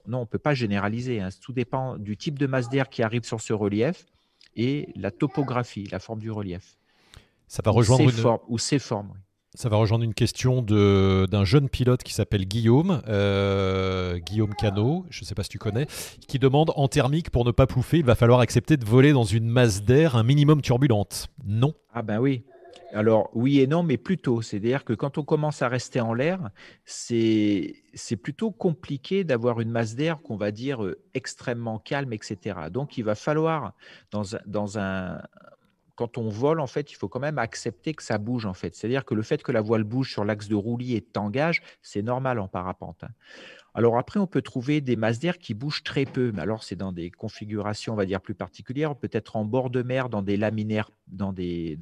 non, 0.08 0.20
on 0.20 0.22
ne 0.22 0.26
peut 0.26 0.38
pas 0.38 0.54
généraliser. 0.54 1.20
Hein. 1.20 1.30
Tout 1.42 1.52
dépend 1.52 1.98
du 1.98 2.16
type 2.16 2.40
de 2.40 2.48
masse 2.48 2.70
d'air 2.70 2.88
qui 2.90 3.04
arrive 3.04 3.24
sur 3.24 3.42
ce 3.42 3.52
relief 3.52 4.06
et 4.56 4.90
la 4.96 5.12
topographie, 5.12 5.86
la 5.92 6.00
forme 6.00 6.20
du 6.20 6.32
relief. 6.32 6.78
Ça 7.48 7.62
va 7.64 7.72
rejoindre 7.72 8.04
une... 8.04 8.12
formes, 8.12 8.40
ou 8.48 8.58
ses 8.58 8.80
formes. 8.80 9.14
Ça 9.58 9.70
va 9.70 9.78
rejoindre 9.78 10.04
une 10.04 10.14
question 10.14 10.62
d'un 10.62 11.44
jeune 11.44 11.68
pilote 11.68 12.04
qui 12.04 12.14
s'appelle 12.14 12.46
Guillaume, 12.46 13.02
euh, 13.08 14.20
Guillaume 14.20 14.54
Cano, 14.54 15.08
je 15.10 15.22
ne 15.22 15.26
sais 15.26 15.34
pas 15.34 15.42
si 15.42 15.50
tu 15.50 15.58
connais, 15.58 15.88
qui 16.28 16.38
demande 16.38 16.72
en 16.76 16.88
thermique 16.88 17.32
pour 17.32 17.44
ne 17.44 17.50
pas 17.50 17.66
pouffer, 17.66 17.98
il 17.98 18.06
va 18.06 18.14
falloir 18.14 18.40
accepter 18.40 18.78
de 18.78 18.86
voler 18.86 19.14
dans 19.14 19.24
une 19.24 19.48
masse 19.48 19.82
d'air 19.82 20.16
un 20.16 20.22
minimum 20.22 20.62
turbulente. 20.62 21.30
Non. 21.44 21.74
Ah 21.92 22.04
ben 22.04 22.20
oui. 22.20 22.44
Alors 22.94 23.32
oui 23.34 23.60
et 23.60 23.66
non, 23.66 23.82
mais 23.82 23.98
plutôt. 23.98 24.44
C'est-à-dire 24.44 24.86
que 24.86 24.94
quand 24.94 25.18
on 25.18 25.24
commence 25.24 25.64
à 25.64 25.70
rester 25.70 26.02
en 26.02 26.14
l'air, 26.14 26.52
c'est 26.86 27.74
plutôt 28.22 28.52
compliqué 28.52 29.24
d'avoir 29.24 29.60
une 29.60 29.72
masse 29.72 29.96
d'air 29.96 30.22
qu'on 30.22 30.38
va 30.38 30.52
dire 30.52 30.86
euh, 30.86 31.02
extrêmement 31.16 31.80
calme, 31.80 32.14
etc. 32.14 32.60
Donc 32.72 33.00
il 33.00 33.04
va 33.04 33.16
falloir, 33.16 33.74
dans, 34.12 34.22
dans 34.46 34.78
un, 34.78 35.20
quand 35.98 36.20
on 36.20 36.30
vole, 36.30 36.60
en 36.60 36.68
fait, 36.68 36.92
il 36.92 36.96
faut 36.96 37.10
quand 37.10 37.20
même 37.20 37.40
accepter 37.40 37.94
que 37.96 38.04
ça 38.04 38.20
bouge, 38.20 38.46
en 38.46 38.54
fait. 38.54 38.76
C'est-à-dire 38.76 39.04
que 39.04 39.16
le 39.16 39.24
fait 39.24 39.42
que 39.42 39.52
la 39.52 39.62
voile 39.62 39.84
bouge 39.84 40.12
sur 40.12 40.24
l'axe 40.24 40.48
de 40.48 40.56
roulis 40.56 40.94
et 40.94 41.02
de 41.02 41.06
tangage, 41.06 41.62
c'est 41.82 42.04
normal 42.04 42.40
en 42.40 42.48
parapente. 42.48 43.04
Hein. 43.04 43.10
Alors 43.74 43.98
après, 43.98 44.20
on 44.20 44.28
peut 44.28 44.44
trouver 44.44 44.80
des 44.80 44.96
masses 44.96 45.20
d'air 45.20 45.40
qui 45.40 45.54
bougent 45.56 45.84
très 45.84 46.06
peu, 46.06 46.32
mais 46.34 46.42
alors 46.42 46.64
c'est 46.64 46.76
dans 46.76 46.92
des 46.92 47.12
configurations, 47.12 47.94
on 47.94 47.96
va 47.96 48.06
dire, 48.06 48.22
plus 48.22 48.36
particulières, 48.36 48.96
peut-être 48.96 49.36
en 49.36 49.46
bord 49.46 49.70
de 49.70 49.82
mer, 49.82 50.10
dans 50.10 50.22
des 50.22 50.38
laminaires, 50.38 50.92
dans 51.08 51.34
des, 51.34 51.78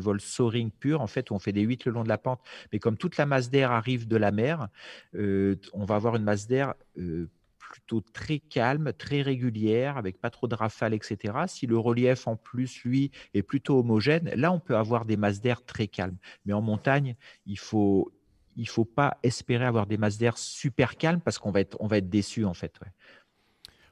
vols 0.00 0.20
soaring 0.20 0.70
purs, 0.70 1.02
en 1.02 1.06
fait, 1.06 1.30
où 1.30 1.34
on 1.34 1.38
fait 1.38 1.52
des 1.52 1.62
8 1.62 1.84
le 1.86 1.92
long 1.92 2.04
de 2.04 2.08
la 2.08 2.18
pente. 2.18 2.40
Mais 2.72 2.78
comme 2.78 2.96
toute 2.96 3.18
la 3.18 3.26
masse 3.26 3.50
d'air 3.50 3.70
arrive 3.70 4.08
de 4.08 4.16
la 4.16 4.30
mer, 4.30 4.68
euh, 5.14 5.56
on 5.74 5.84
va 5.84 5.96
avoir 5.96 6.16
une 6.16 6.24
masse 6.24 6.46
d'air 6.46 6.74
euh, 6.98 7.28
plutôt 7.68 8.00
très 8.12 8.38
calme, 8.38 8.92
très 8.92 9.22
régulière, 9.22 9.96
avec 9.96 10.20
pas 10.20 10.30
trop 10.30 10.48
de 10.48 10.54
rafales, 10.54 10.94
etc. 10.94 11.34
Si 11.46 11.66
le 11.66 11.78
relief 11.78 12.26
en 12.26 12.36
plus, 12.36 12.82
lui, 12.84 13.10
est 13.34 13.42
plutôt 13.42 13.78
homogène, 13.78 14.30
là, 14.34 14.52
on 14.52 14.60
peut 14.60 14.76
avoir 14.76 15.04
des 15.04 15.16
masses 15.16 15.40
d'air 15.40 15.64
très 15.64 15.86
calmes. 15.86 16.16
Mais 16.46 16.52
en 16.52 16.62
montagne, 16.62 17.16
il 17.46 17.58
faut, 17.58 18.12
il 18.56 18.68
faut 18.68 18.84
pas 18.84 19.18
espérer 19.22 19.64
avoir 19.64 19.86
des 19.86 19.96
masses 19.96 20.18
d'air 20.18 20.38
super 20.38 20.96
calmes 20.96 21.20
parce 21.20 21.38
qu'on 21.38 21.50
va 21.50 21.60
être, 21.60 21.76
on 21.80 21.86
va 21.86 21.98
être 21.98 22.08
déçu 22.08 22.44
en 22.44 22.54
fait. 22.54 22.78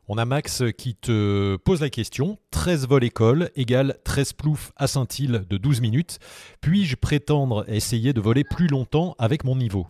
On 0.09 0.19
a 0.19 0.25
Max 0.25 0.63
qui 0.79 0.95
te 0.95 1.57
pose 1.57 1.81
la 1.81 1.91
question 1.91 2.39
13 2.53 2.87
vols 2.87 3.03
école 3.03 3.51
égale 3.57 3.99
13 4.05 4.35
ploufs 4.35 4.73
à 4.77 4.87
Saint-Île 4.87 5.45
de 5.49 5.57
12 5.57 5.81
minutes. 5.81 6.21
Puis-je 6.61 6.95
prétendre 6.95 7.65
essayer 7.69 8.13
de 8.13 8.21
voler 8.21 8.45
plus 8.45 8.69
longtemps 8.69 9.17
avec 9.19 9.43
mon 9.43 9.57
niveau? 9.57 9.89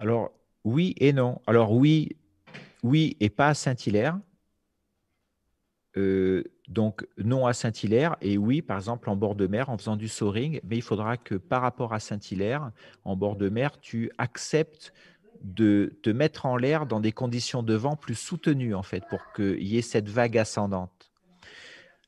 Alors, 0.00 0.32
oui 0.64 0.94
et 0.98 1.12
non. 1.12 1.40
Alors 1.46 1.72
oui, 1.72 2.16
oui 2.82 3.16
et 3.20 3.30
pas 3.30 3.48
à 3.48 3.54
Saint-Hilaire. 3.54 4.18
Euh, 5.96 6.44
donc 6.68 7.04
non 7.18 7.46
à 7.46 7.52
Saint-Hilaire 7.52 8.16
et 8.20 8.38
oui, 8.38 8.62
par 8.62 8.76
exemple, 8.76 9.10
en 9.10 9.16
bord 9.16 9.34
de 9.34 9.48
mer 9.48 9.70
en 9.70 9.76
faisant 9.76 9.96
du 9.96 10.06
soaring, 10.06 10.60
mais 10.62 10.76
il 10.76 10.82
faudra 10.82 11.16
que 11.16 11.34
par 11.34 11.62
rapport 11.62 11.92
à 11.92 11.98
Saint-Hilaire, 11.98 12.70
en 13.04 13.16
bord 13.16 13.36
de 13.36 13.48
mer, 13.48 13.80
tu 13.80 14.10
acceptes 14.18 14.92
de 15.42 15.98
te 16.02 16.10
mettre 16.10 16.46
en 16.46 16.56
l'air 16.56 16.86
dans 16.86 17.00
des 17.00 17.12
conditions 17.12 17.62
de 17.62 17.74
vent 17.74 17.96
plus 17.96 18.14
soutenues, 18.14 18.74
en 18.74 18.82
fait, 18.82 19.02
pour 19.08 19.20
qu'il 19.34 19.66
y 19.66 19.78
ait 19.78 19.82
cette 19.82 20.08
vague 20.08 20.38
ascendante. 20.38 21.10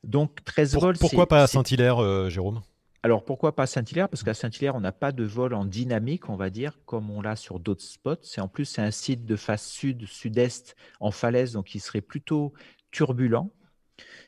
Donc 0.03 0.43
13 0.45 0.75
vols. 0.75 0.97
Pourquoi 0.97 1.27
pas 1.27 1.43
à 1.43 1.47
Saint-Hilaire, 1.47 2.01
euh, 2.01 2.29
Jérôme? 2.29 2.61
Alors 3.05 3.25
pourquoi 3.25 3.53
pas 3.53 3.67
Saint-Hilaire? 3.67 4.07
Parce 4.07 4.23
qu'à 4.23 4.33
Saint-Hilaire, 4.33 4.75
on 4.75 4.79
n'a 4.79 4.93
pas 4.93 5.11
de 5.11 5.25
vol 5.25 5.53
en 5.53 5.65
dynamique, 5.65 6.29
on 6.29 6.37
va 6.37 6.49
dire, 6.49 6.79
comme 6.85 7.11
on 7.11 7.21
l'a 7.21 7.35
sur 7.35 7.59
d'autres 7.59 7.83
spots. 7.83 8.15
C'est 8.21 8.39
en 8.39 8.47
plus 8.47 8.63
c'est 8.63 8.81
un 8.81 8.91
site 8.91 9.25
de 9.25 9.35
face 9.35 9.67
sud, 9.67 10.05
sud-est 10.05 10.77
en 11.01 11.11
falaise, 11.11 11.51
donc 11.51 11.75
il 11.75 11.81
serait 11.81 12.01
plutôt 12.01 12.53
turbulent. 12.91 13.51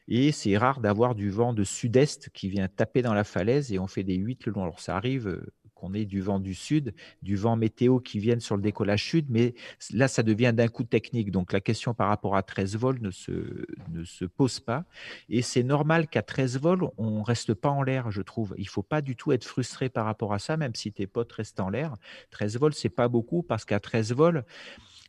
Et 0.10 0.34
c'est 0.34 0.58
rare 0.58 0.82
d'avoir 0.82 1.16
du 1.16 1.30
vent 1.30 1.54
de 1.54 1.64
sud-est 1.64 2.30
qui 2.32 2.50
vient 2.50 2.68
taper 2.68 3.02
dans 3.02 3.14
la 3.14 3.24
falaise 3.24 3.72
et 3.72 3.80
on 3.80 3.88
fait 3.88 4.04
des 4.04 4.16
8 4.16 4.46
le 4.46 4.52
long. 4.52 4.64
Alors 4.64 4.82
ça 4.82 4.98
arrive 4.98 5.28
euh, 5.30 5.54
qu'on 5.86 5.94
ait 5.94 6.06
du 6.06 6.22
vent 6.22 6.40
du 6.40 6.54
sud, 6.54 6.94
du 7.22 7.36
vent 7.36 7.56
météo 7.56 8.00
qui 8.00 8.20
vienne 8.20 8.40
sur 8.40 8.56
le 8.56 8.62
décollage 8.62 9.04
sud, 9.04 9.28
mais 9.30 9.54
là, 9.92 10.08
ça 10.08 10.24
devient 10.24 10.54
d'un 10.56 10.68
coup 10.68 10.84
technique. 10.84 11.32
Donc 11.32 11.54
la 11.54 11.62
question 11.62 11.94
par 11.94 12.08
rapport 12.08 12.36
à 12.36 12.44
13 12.44 12.76
vols 12.76 13.00
ne 13.02 13.12
se, 13.12 13.66
ne 13.92 14.04
se 14.04 14.26
pose 14.26 14.60
pas. 14.60 14.86
Et 15.30 15.42
c'est 15.42 15.64
normal 15.64 16.08
qu'à 16.08 16.22
13 16.22 16.60
vols, 16.60 16.90
on 16.98 17.20
ne 17.20 17.24
reste 17.24 17.54
pas 17.54 17.70
en 17.70 17.84
l'air, 17.84 18.12
je 18.12 18.22
trouve. 18.22 18.56
Il 18.58 18.64
ne 18.64 18.70
faut 18.70 18.84
pas 18.84 19.02
du 19.02 19.16
tout 19.16 19.32
être 19.32 19.46
frustré 19.46 19.90
par 19.90 20.06
rapport 20.06 20.34
à 20.34 20.40
ça, 20.40 20.58
même 20.58 20.76
si 20.76 20.92
tes 20.92 21.08
potes 21.08 21.32
restent 21.32 21.60
en 21.60 21.70
l'air. 21.70 21.96
13 22.32 22.58
vols, 22.58 22.74
c'est 22.74 22.90
pas 22.90 23.08
beaucoup 23.08 23.44
parce 23.44 23.66
qu'à 23.66 23.80
13 23.80 24.14
vols, 24.14 24.46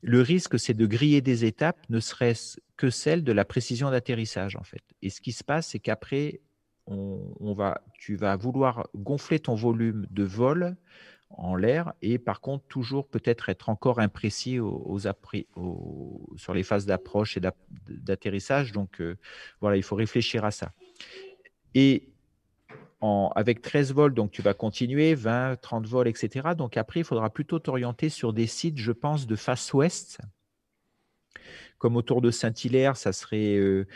le 0.03 0.21
risque, 0.21 0.59
c'est 0.59 0.75
de 0.75 0.87
griller 0.87 1.21
des 1.21 1.45
étapes, 1.45 1.79
ne 1.89 2.01
serait-ce 2.01 2.61
que 2.77 2.91
celle 2.91 3.25
de 3.25 3.33
la 3.33 3.45
précision 3.45 3.91
d'atterrissage, 3.91 4.57
en 4.57 4.63
fait. 4.63 4.83
Et 5.03 5.11
ce 5.11 5.21
qui 5.21 5.33
se 5.33 5.43
passe, 5.43 5.69
c'est 5.69 5.79
qu'après, 5.79 6.41
on, 6.87 7.53
va, 7.53 7.83
tu 7.95 8.17
vas 8.17 8.37
vouloir 8.37 8.89
gonfler 8.95 9.41
ton 9.41 9.55
volume 9.55 10.07
de 10.11 10.23
vol 10.23 10.77
en 11.31 11.57
l'air 11.57 11.93
et 12.03 12.19
par 12.19 12.41
contre 12.41 12.65
toujours 12.69 13.09
peut-être 13.09 13.49
être 13.49 13.69
encore 13.69 13.99
imprécis 13.99 14.61
aux, 14.61 14.99
sur 16.37 16.55
les 16.55 16.63
phases 16.63 16.87
d'approche 16.87 17.37
et 17.37 17.41
d'atterrissage. 17.89 18.73
Donc 18.73 19.01
euh, 19.01 19.17
voilà, 19.61 19.77
il 19.77 19.83
faut 19.83 19.97
réfléchir 19.97 20.45
à 20.45 20.51
ça. 20.51 20.73
Et 21.75 22.09
avec 23.35 23.63
13 23.63 23.93
vols, 23.93 24.15
donc 24.15 24.33
tu 24.33 24.43
vas 24.43 24.55
continuer, 24.55 25.15
20, 25.15 25.61
30 25.61 25.87
vols, 25.87 26.09
etc. 26.09 26.49
Donc 26.57 26.77
après, 26.77 27.01
il 27.01 27.05
faudra 27.05 27.31
plutôt 27.31 27.59
t'orienter 27.59 28.09
sur 28.09 28.33
des 28.33 28.47
sites, 28.47 28.79
je 28.79 28.91
pense, 28.91 29.27
de 29.27 29.37
face 29.37 29.73
ouest, 29.73 30.19
comme 31.79 31.97
autour 31.97 32.23
de 32.23 32.31
Saint-Hilaire, 32.31 32.97
ça 32.97 33.13
serait 33.13 33.57
euh, 33.57 33.87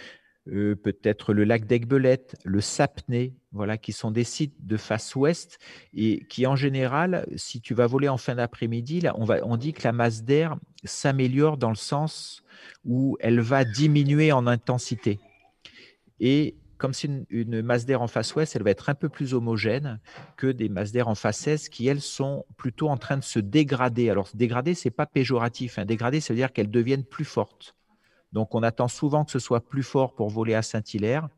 euh, 0.50 0.74
peut-être 0.74 1.32
le 1.32 1.44
lac 1.44 1.66
d'Aigbelette, 1.66 2.36
le 2.44 2.60
Sapnay, 2.60 3.34
voilà, 3.52 3.78
qui 3.78 3.92
sont 3.92 4.10
des 4.10 4.24
sites 4.24 4.54
de 4.66 4.76
face 4.76 5.14
ouest 5.14 5.58
et 5.94 6.24
qui, 6.28 6.46
en 6.46 6.56
général, 6.56 7.26
si 7.36 7.60
tu 7.60 7.74
vas 7.74 7.86
voler 7.86 8.08
en 8.08 8.16
fin 8.16 8.34
d'après-midi, 8.34 9.02
on, 9.16 9.26
on 9.44 9.56
dit 9.56 9.72
que 9.72 9.82
la 9.84 9.92
masse 9.92 10.22
d'air 10.22 10.56
s'améliore 10.84 11.56
dans 11.56 11.70
le 11.70 11.76
sens 11.76 12.42
où 12.84 13.16
elle 13.20 13.40
va 13.40 13.64
diminuer 13.64 14.32
en 14.32 14.46
intensité. 14.46 15.18
Et 16.20 16.56
comme 16.80 16.94
c'est 16.94 17.10
une, 17.28 17.62
masse 17.62 17.84
d'air 17.84 18.02
en 18.02 18.08
face 18.08 18.34
ouest, 18.34 18.56
elle 18.56 18.62
va 18.62 18.70
être 18.70 18.88
un 18.88 18.94
peu 18.94 19.08
plus 19.08 19.34
homogène 19.34 20.00
que 20.36 20.46
des 20.46 20.68
masses 20.68 20.92
d'air 20.92 21.08
en 21.08 21.14
face 21.14 21.46
est 21.46 21.68
qui, 21.68 21.86
elles, 21.86 22.00
sont 22.00 22.46
plutôt 22.56 22.88
en 22.88 22.96
train 22.96 23.18
de 23.18 23.22
se 23.22 23.38
dégrader. 23.38 24.08
Alors, 24.10 24.28
se 24.28 24.36
dégrader, 24.36 24.74
ce 24.74 24.88
n'est 24.88 24.92
pas 24.92 25.06
péjoratif. 25.06 25.78
Hein. 25.78 25.84
Dégrader, 25.84 26.20
ça 26.20 26.32
veut 26.32 26.38
dire 26.38 26.52
qu'elles 26.52 26.70
deviennent 26.70 27.04
plus 27.04 27.26
fortes. 27.26 27.76
Donc, 28.32 28.54
on 28.54 28.62
attend 28.62 28.88
souvent 28.88 29.24
que 29.24 29.30
ce 29.30 29.38
soit 29.38 29.60
plus 29.60 29.82
fort 29.82 30.14
pour 30.14 30.28
voler 30.28 30.54
à 30.54 30.62
Saint-Hilaire 30.62 31.28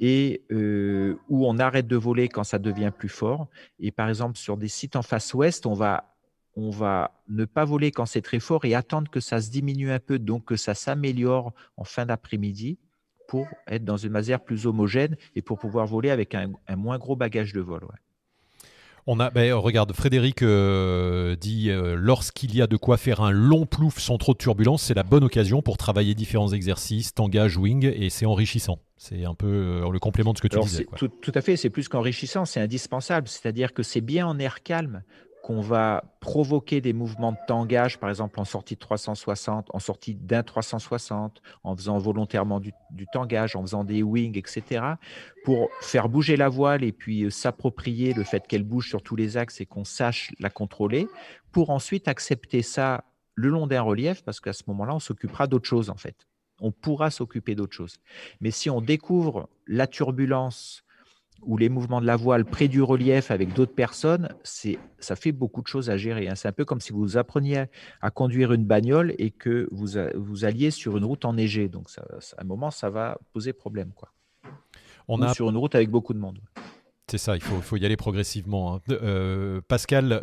et 0.00 0.44
euh, 0.52 1.16
on 1.28 1.58
arrête 1.58 1.86
de 1.86 1.96
voler 1.96 2.28
quand 2.28 2.44
ça 2.44 2.58
devient 2.58 2.92
plus 2.96 3.08
fort. 3.08 3.48
Et 3.80 3.90
par 3.90 4.08
exemple, 4.08 4.36
sur 4.38 4.56
des 4.56 4.68
sites 4.68 4.96
en 4.96 5.02
face 5.02 5.34
ouest, 5.34 5.66
on 5.66 5.74
va, 5.74 6.14
on 6.56 6.70
va 6.70 7.20
ne 7.28 7.44
pas 7.44 7.64
voler 7.64 7.90
quand 7.90 8.06
c'est 8.06 8.22
très 8.22 8.40
fort 8.40 8.64
et 8.64 8.74
attendre 8.74 9.10
que 9.10 9.20
ça 9.20 9.40
se 9.40 9.50
diminue 9.50 9.90
un 9.90 9.98
peu, 9.98 10.18
donc 10.18 10.44
que 10.44 10.56
ça 10.56 10.74
s'améliore 10.74 11.52
en 11.76 11.84
fin 11.84 12.06
d'après-midi 12.06 12.78
pour 13.26 13.46
être 13.66 13.84
dans 13.84 13.96
une 13.96 14.12
masère 14.12 14.40
plus 14.40 14.66
homogène 14.66 15.16
et 15.34 15.42
pour 15.42 15.58
pouvoir 15.58 15.86
voler 15.86 16.10
avec 16.10 16.34
un, 16.34 16.52
moins 16.76 16.98
gros 16.98 17.16
bagage 17.16 17.52
de 17.52 17.60
vol. 17.60 17.86
On 19.10 19.20
a, 19.20 19.30
ben, 19.30 19.54
regarde, 19.54 19.90
Frédéric 19.94 20.42
euh, 20.42 21.34
dit 21.34 21.70
euh, 21.70 21.96
lorsqu'il 21.98 22.54
y 22.54 22.60
a 22.60 22.66
de 22.66 22.76
quoi 22.76 22.98
faire 22.98 23.22
un 23.22 23.30
long 23.30 23.64
plouf 23.64 23.98
sans 23.98 24.18
trop 24.18 24.34
de 24.34 24.38
turbulence, 24.38 24.82
c'est 24.82 24.92
la 24.92 25.02
bonne 25.02 25.24
occasion 25.24 25.62
pour 25.62 25.78
travailler 25.78 26.14
différents 26.14 26.52
exercices, 26.52 27.14
tangage, 27.14 27.56
wing, 27.56 27.90
et 27.90 28.10
c'est 28.10 28.26
enrichissant. 28.26 28.80
C'est 28.98 29.24
un 29.24 29.32
peu 29.32 29.46
euh, 29.46 29.90
le 29.90 29.98
complément 29.98 30.34
de 30.34 30.36
ce 30.36 30.42
que 30.42 30.48
tu 30.48 30.60
disais. 30.60 30.86
Tout, 30.98 31.08
tout, 31.08 31.32
à 31.34 31.40
fait, 31.40 31.56
c'est 31.56 31.70
plus 31.70 31.88
qu'enrichissant, 31.88 32.44
c'est 32.44 32.60
indispensable. 32.60 33.28
C'est-à-dire 33.28 33.72
que 33.72 33.82
c'est 33.82 34.02
bien 34.02 34.26
en 34.26 34.38
air 34.38 34.62
calme 34.62 35.02
qu'on 35.42 35.60
va 35.60 36.04
provoquer 36.20 36.80
des 36.80 36.92
mouvements 36.92 37.32
de 37.32 37.38
tangage, 37.46 37.98
par 37.98 38.10
exemple 38.10 38.38
en 38.40 38.44
sortie 38.44 38.74
de 38.74 38.80
360, 38.80 39.68
en 39.72 39.78
sortie 39.78 40.14
d'un 40.14 40.42
360, 40.42 41.40
en 41.64 41.76
faisant 41.76 41.98
volontairement 41.98 42.60
du, 42.60 42.72
tangage, 43.12 43.56
en 43.56 43.62
faisant 43.62 43.84
des 43.84 44.02
wings, 44.02 44.36
etc., 44.36 44.84
pour 45.44 45.68
faire 45.80 46.08
bouger 46.08 46.36
la 46.36 46.48
voile 46.48 46.84
et 46.84 46.92
puis 46.92 47.24
euh, 47.24 47.30
s'approprier 47.30 48.12
le 48.12 48.24
fait 48.24 48.46
qu'elle 48.46 48.64
bouge 48.64 48.88
sur 48.88 49.02
tous 49.02 49.16
les 49.16 49.36
axes 49.36 49.60
et 49.60 49.66
qu'on 49.66 49.84
sache 49.84 50.32
la 50.38 50.50
contrôler, 50.50 51.06
pour 51.52 51.70
ensuite 51.70 52.08
accepter 52.08 52.62
ça 52.62 53.04
le 53.34 53.48
long 53.48 53.66
d'un 53.66 53.82
relief, 53.82 54.22
parce 54.24 54.40
qu'à 54.40 54.52
ce 54.52 54.64
moment-là, 54.66 54.94
on 54.96 55.00
s'occupera 55.00 55.46
d'autre 55.46 55.68
chose 55.68 55.90
en 55.90 55.96
fait. 55.96 56.26
On 56.60 56.72
pourra 56.72 57.10
s'occuper 57.10 57.54
d'autre 57.54 57.74
chose. 57.74 57.98
Mais 58.40 58.50
si 58.50 58.68
on 58.68 58.80
découvre 58.80 59.48
la 59.66 59.86
turbulence, 59.86 60.82
ou 61.42 61.56
les 61.56 61.68
mouvements 61.68 62.00
de 62.00 62.06
la 62.06 62.16
voile 62.16 62.44
près 62.44 62.68
du 62.68 62.82
relief 62.82 63.30
avec 63.30 63.52
d'autres 63.54 63.74
personnes, 63.74 64.28
c'est, 64.42 64.78
ça 64.98 65.16
fait 65.16 65.32
beaucoup 65.32 65.62
de 65.62 65.66
choses 65.66 65.90
à 65.90 65.96
gérer. 65.96 66.28
Hein. 66.28 66.34
C'est 66.34 66.48
un 66.48 66.52
peu 66.52 66.64
comme 66.64 66.80
si 66.80 66.92
vous 66.92 67.16
appreniez 67.16 67.64
à 68.00 68.10
conduire 68.10 68.52
une 68.52 68.64
bagnole 68.64 69.14
et 69.18 69.30
que 69.30 69.68
vous, 69.70 69.98
vous 70.14 70.44
alliez 70.44 70.70
sur 70.70 70.96
une 70.96 71.04
route 71.04 71.24
enneigée. 71.24 71.68
Donc, 71.68 71.88
à 71.98 72.42
un 72.42 72.44
moment, 72.44 72.70
ça 72.70 72.90
va 72.90 73.18
poser 73.32 73.52
problème. 73.52 73.92
Quoi. 73.94 74.12
On 75.06 75.22
a... 75.22 75.32
sur 75.32 75.48
une 75.48 75.56
route 75.56 75.74
avec 75.74 75.90
beaucoup 75.90 76.12
de 76.12 76.18
monde. 76.18 76.38
C'est 77.10 77.16
ça, 77.16 77.36
il 77.36 77.42
faut, 77.42 77.62
faut, 77.62 77.78
y 77.78 77.86
aller 77.86 77.96
progressivement. 77.96 78.74
Hein. 78.74 78.80
Euh, 78.90 79.62
Pascal 79.66 80.22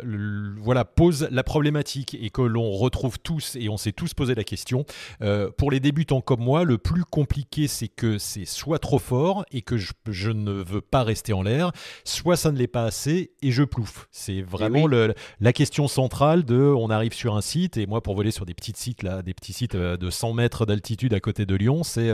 voilà, 0.62 0.84
pose 0.84 1.26
la 1.32 1.42
problématique 1.42 2.16
et 2.20 2.30
que 2.30 2.42
l'on 2.42 2.70
retrouve 2.70 3.18
tous, 3.18 3.56
et 3.56 3.68
on 3.68 3.76
s'est 3.76 3.90
tous 3.90 4.14
posé 4.14 4.36
la 4.36 4.44
question. 4.44 4.84
Euh, 5.20 5.50
pour 5.50 5.72
les 5.72 5.80
débutants 5.80 6.20
comme 6.20 6.40
moi, 6.40 6.62
le 6.62 6.78
plus 6.78 7.02
compliqué, 7.02 7.66
c'est 7.66 7.88
que 7.88 8.18
c'est 8.18 8.44
soit 8.44 8.78
trop 8.78 9.00
fort 9.00 9.44
et 9.50 9.62
que 9.62 9.76
je, 9.76 10.30
ne 10.30 10.52
veux 10.52 10.80
pas 10.80 11.02
rester 11.02 11.32
en 11.32 11.42
l'air, 11.42 11.72
soit 12.04 12.36
ça 12.36 12.52
ne 12.52 12.56
l'est 12.56 12.68
pas 12.68 12.84
assez 12.84 13.32
et 13.42 13.50
je 13.50 13.64
plouffe. 13.64 14.06
C'est 14.12 14.42
vraiment 14.42 14.86
le, 14.86 15.12
la 15.40 15.52
question 15.52 15.88
centrale 15.88 16.44
de 16.44 16.56
on 16.56 16.88
arrive 16.88 17.14
sur 17.14 17.34
un 17.34 17.40
site, 17.40 17.78
et 17.78 17.86
moi 17.86 18.00
pour 18.00 18.14
voler 18.14 18.30
sur 18.30 18.46
des 18.46 18.54
petits 18.54 18.74
sites, 18.76 19.02
là, 19.02 19.22
des 19.22 19.34
petits 19.34 19.52
sites 19.52 19.74
euh, 19.74 19.96
de 19.96 20.08
100 20.08 20.34
mètres 20.34 20.66
d'altitude 20.66 21.14
à 21.14 21.20
côté 21.20 21.46
de 21.46 21.54
Lyon, 21.56 21.82
c'est 21.82 22.12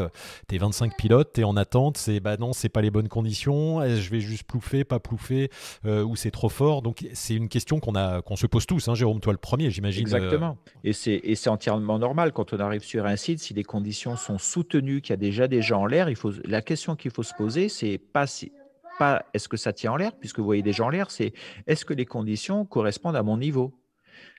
t'es 0.48 0.56
25 0.56 0.96
pilotes, 0.96 1.34
t'es 1.34 1.44
en 1.44 1.58
attente, 1.58 1.98
c'est 1.98 2.20
bah 2.20 2.38
non, 2.38 2.54
c'est 2.54 2.70
pas 2.70 2.80
les 2.80 2.90
bonnes 2.90 3.08
conditions, 3.08 3.82
je 3.82 4.10
vais 4.10 4.20
juste 4.20 4.44
plouffer 4.44 4.61
pas 4.84 5.00
plouffer, 5.00 5.50
euh, 5.84 6.02
ou 6.02 6.16
c'est 6.16 6.30
trop 6.30 6.48
fort. 6.48 6.82
Donc 6.82 7.06
c'est 7.12 7.34
une 7.34 7.48
question 7.48 7.80
qu'on 7.80 7.94
a, 7.94 8.22
qu'on 8.22 8.36
se 8.36 8.46
pose 8.46 8.66
tous. 8.66 8.88
Hein, 8.88 8.94
Jérôme, 8.94 9.20
toi 9.20 9.32
le 9.32 9.38
premier, 9.38 9.70
j'imagine. 9.70 10.06
Euh. 10.06 10.16
Exactement. 10.16 10.58
Et 10.84 10.92
c'est 10.92 11.20
et 11.22 11.34
c'est 11.34 11.50
entièrement 11.50 11.98
normal 11.98 12.32
quand 12.32 12.52
on 12.52 12.60
arrive 12.60 12.82
sur 12.82 13.06
un 13.06 13.16
site, 13.16 13.40
si 13.40 13.54
les 13.54 13.64
conditions 13.64 14.16
sont 14.16 14.38
soutenues, 14.38 15.00
qu'il 15.00 15.12
y 15.12 15.14
a 15.14 15.16
déjà 15.18 15.48
des 15.48 15.62
gens 15.62 15.82
en 15.82 15.86
l'air, 15.86 16.08
il 16.08 16.16
faut 16.16 16.32
la 16.44 16.62
question 16.62 16.96
qu'il 16.96 17.10
faut 17.10 17.22
se 17.22 17.34
poser, 17.34 17.68
c'est 17.68 17.98
pas 17.98 18.26
si 18.26 18.52
pas 18.98 19.24
est-ce 19.34 19.48
que 19.48 19.56
ça 19.56 19.72
tient 19.72 19.92
en 19.92 19.96
l'air, 19.96 20.12
puisque 20.18 20.38
vous 20.38 20.44
voyez 20.44 20.62
des 20.62 20.72
gens 20.72 20.86
en 20.86 20.90
l'air, 20.90 21.10
c'est 21.10 21.32
est-ce 21.66 21.84
que 21.84 21.94
les 21.94 22.06
conditions 22.06 22.64
correspondent 22.64 23.16
à 23.16 23.22
mon 23.22 23.36
niveau? 23.36 23.78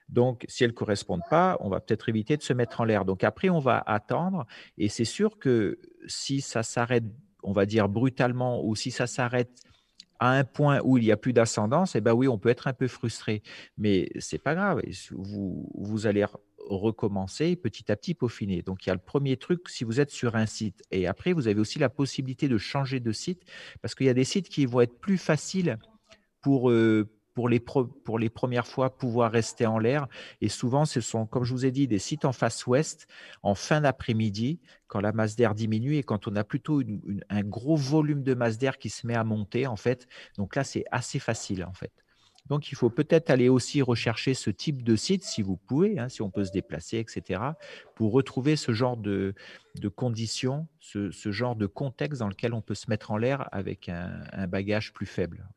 Donc, 0.10 0.46
si 0.48 0.64
elles 0.64 0.72
ne 0.72 0.76
correspondent 0.76 1.24
pas, 1.30 1.58
on 1.60 1.70
va 1.70 1.80
peut-être 1.80 2.10
éviter 2.10 2.38
de 2.38 2.44
se 2.44 2.54
mettre 2.54 2.82
en 2.82 2.84
l'air. 2.84 3.06
Donc, 3.06 3.24
après, 3.24 3.50
on 3.50 3.60
va 3.60 3.82
attendre. 3.86 4.46
Et 4.78 4.90
c'est 4.90 5.06
sûr 5.06 5.40
que 5.40 5.80
si 6.08 6.42
ça 6.42 6.62
s'arrête, 6.62 7.06
on 7.42 7.54
va 7.54 7.66
dire 7.66 7.90
brutalement, 7.90 8.64
ou 8.64 8.76
si 8.76 8.92
ça 8.92 9.08
s'arrête 9.08 9.62
à 10.24 10.30
un 10.30 10.46
point 10.46 10.80
où 10.86 10.98
il 10.98 11.04
n'y 11.04 11.12
a 11.12 11.18
plus 11.18 11.34
d'ascendance, 11.34 11.98
eh 11.98 12.02
ben 12.02 12.14
oui, 12.14 12.30
on 12.30 12.38
peut 12.38 12.48
être 12.48 12.68
un 12.68 12.74
peu 12.74 12.88
frustré. 12.88 13.44
Mais 13.78 14.10
c'est 14.20 14.38
pas 14.38 14.56
grave. 14.56 14.82
Vous, 15.12 16.08
allez 16.08 16.26
recommencer 16.70 17.58
petit 17.58 17.92
à 17.92 17.98
petit 17.98 18.14
peaufiner. 18.14 18.62
Donc 18.62 18.86
il 18.86 18.88
y 18.88 18.92
a 18.92 18.94
le 18.94 19.02
premier 19.02 19.36
truc 19.36 19.68
si 19.68 19.84
vous 19.84 20.00
êtes 20.00 20.12
sur 20.12 20.38
un 20.38 20.46
site. 20.46 20.82
Et 20.92 21.08
après, 21.08 21.34
vous 21.34 21.50
avez 21.50 21.60
aussi 21.60 21.78
la 21.78 21.90
possibilité 21.90 22.48
de 22.48 22.58
changer 22.58 23.02
de 23.02 23.12
site 23.12 23.44
parce 23.82 23.96
qu'il 23.96 24.06
y 24.06 24.10
a 24.10 24.14
des 24.14 24.24
sites 24.24 24.48
qui 24.48 24.66
vont 24.66 24.80
être 24.80 24.98
plus 24.98 25.18
faciles 25.18 25.78
pour, 26.42 26.72
euh, 26.72 27.10
pour 27.34 27.50
les, 27.50 27.60
pour 27.60 28.19
les 28.19 28.30
premières 28.30 28.67
fois 28.67 28.96
pouvoir 28.96 29.32
rester 29.32 29.65
en 29.65 29.80
l'air. 29.80 30.08
Et 30.41 30.50
souvent, 30.50 30.86
ce 30.86 31.02
sont, 31.02 31.26
comme 31.26 31.43
je 31.43 31.54
vous 31.54 31.65
ai 31.65 31.72
dit, 31.72 31.88
des 31.88 32.00
sites 32.00 32.26
en 32.26 32.32
face 32.32 32.65
ouest, 32.67 33.08
en 33.41 33.56
fin 33.56 33.82
d'après-midi, 33.82 34.60
quand 34.88 35.00
la 35.00 35.12
masse 35.12 35.36
d'air 35.36 35.56
diminue 35.56 35.96
et 35.96 36.04
quand 36.04 36.28
on 36.28 36.36
a 36.36 36.43
plutôt 36.43 36.82
un 37.30 37.41
gros 37.41 37.76
volume 37.76 38.24
de 38.24 38.34
masse 38.34 38.58
d'air 38.58 38.78
qui 38.78 38.89
se 38.89 39.08
met 39.08 39.15
à 39.15 39.24
monter, 39.24 39.65
en 39.67 39.76
fait. 39.76 40.08
Donc 40.38 40.56
là, 40.56 40.63
c'est 40.63 40.86
assez 40.91 41.19
facile, 41.19 41.65
en 41.65 41.74
fait. 41.74 41.91
Donc, 42.48 42.72
il 42.72 42.76
faut 42.76 42.89
peut-être 42.89 43.30
aller 43.30 43.48
aussi 43.48 43.82
rechercher 43.82 44.34
ce 44.34 44.50
type 44.50 44.84
de 44.84 44.96
site, 44.96 45.24
si 45.24 45.41
vous 45.41 45.56
pouvez, 45.56 45.98
hein, 45.98 46.10
si 46.10 46.22
on 46.22 46.30
peut 46.30 46.43
se 46.43 46.52
déplacer, 46.52 46.98
etc., 46.98 47.39
pour 47.96 48.12
retrouver 48.12 48.56
ce 48.56 48.72
genre 48.72 48.98
de, 48.98 49.34
conditions, 49.96 50.68
ce, 50.80 51.10
genre 51.32 51.56
de 51.56 51.66
contexte 51.66 52.20
dans 52.20 52.28
lequel 52.28 52.54
on 52.54 52.62
peut 52.62 52.76
se 52.76 52.90
mettre 52.90 53.12
en 53.12 53.18
l'air 53.18 53.48
avec 53.52 53.90
un 53.90 54.48
bagage 54.48 54.94
plus 54.94 55.06
faible? 55.06 55.48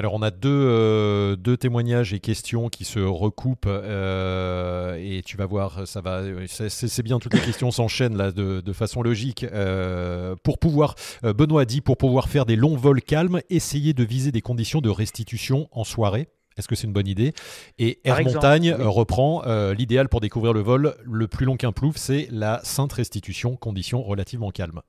Alors 0.00 0.14
on 0.14 0.22
a 0.22 0.30
deux, 0.30 0.48
euh, 0.48 1.56
témoignages 1.56 2.14
et 2.14 2.20
questions 2.20 2.70
qui 2.70 2.86
se 2.86 3.00
recoupent 3.00 3.66
euh, 3.66 4.94
et 4.98 5.20
tu 5.22 5.36
vas 5.36 5.44
voir, 5.44 5.86
ça 5.86 6.00
va, 6.00 6.22
c'est 6.46 7.02
bien, 7.02 7.18
toutes 7.18 7.34
les 7.34 7.40
questions 7.40 7.70
s'enchaînent 7.70 8.16
là 8.16 8.32
de, 8.32 8.72
façon 8.72 9.02
logique. 9.02 9.44
Euh, 9.44 10.36
pour 10.42 10.58
pouvoir, 10.58 10.94
Benoît 11.22 11.66
dit, 11.66 11.82
pour 11.82 11.98
pouvoir 11.98 12.30
faire 12.30 12.46
des 12.46 12.56
longs 12.56 12.76
vols 12.76 13.02
calmes, 13.02 13.40
essayer 13.50 13.92
de 13.92 14.02
viser 14.02 14.32
des 14.32 14.40
conditions 14.40 14.80
de 14.80 14.88
restitution 14.88 15.68
en 15.70 15.84
soirée. 15.84 16.28
Est-ce 16.56 16.68
que 16.68 16.74
c'est 16.74 16.86
une 16.86 16.92
bonne 16.92 17.06
idée? 17.06 17.32
Et 17.78 18.00
Air 18.04 18.22
Montagne 18.22 18.72
reprend 18.72 19.42
l'idéal 19.72 20.08
pour 20.08 20.20
découvrir 20.20 20.52
le 20.52 20.60
vol 20.60 20.96
le 21.04 21.28
plus 21.28 21.46
long 21.46 21.56
qu'un 21.56 21.72
plouf, 21.72 21.96
c'est 21.96 22.28
la 22.30 22.60
sainte 22.64 22.92
restitution, 22.92 23.56
conditions 23.56 24.02
relativement 24.02 24.50
calmes. 24.50 24.82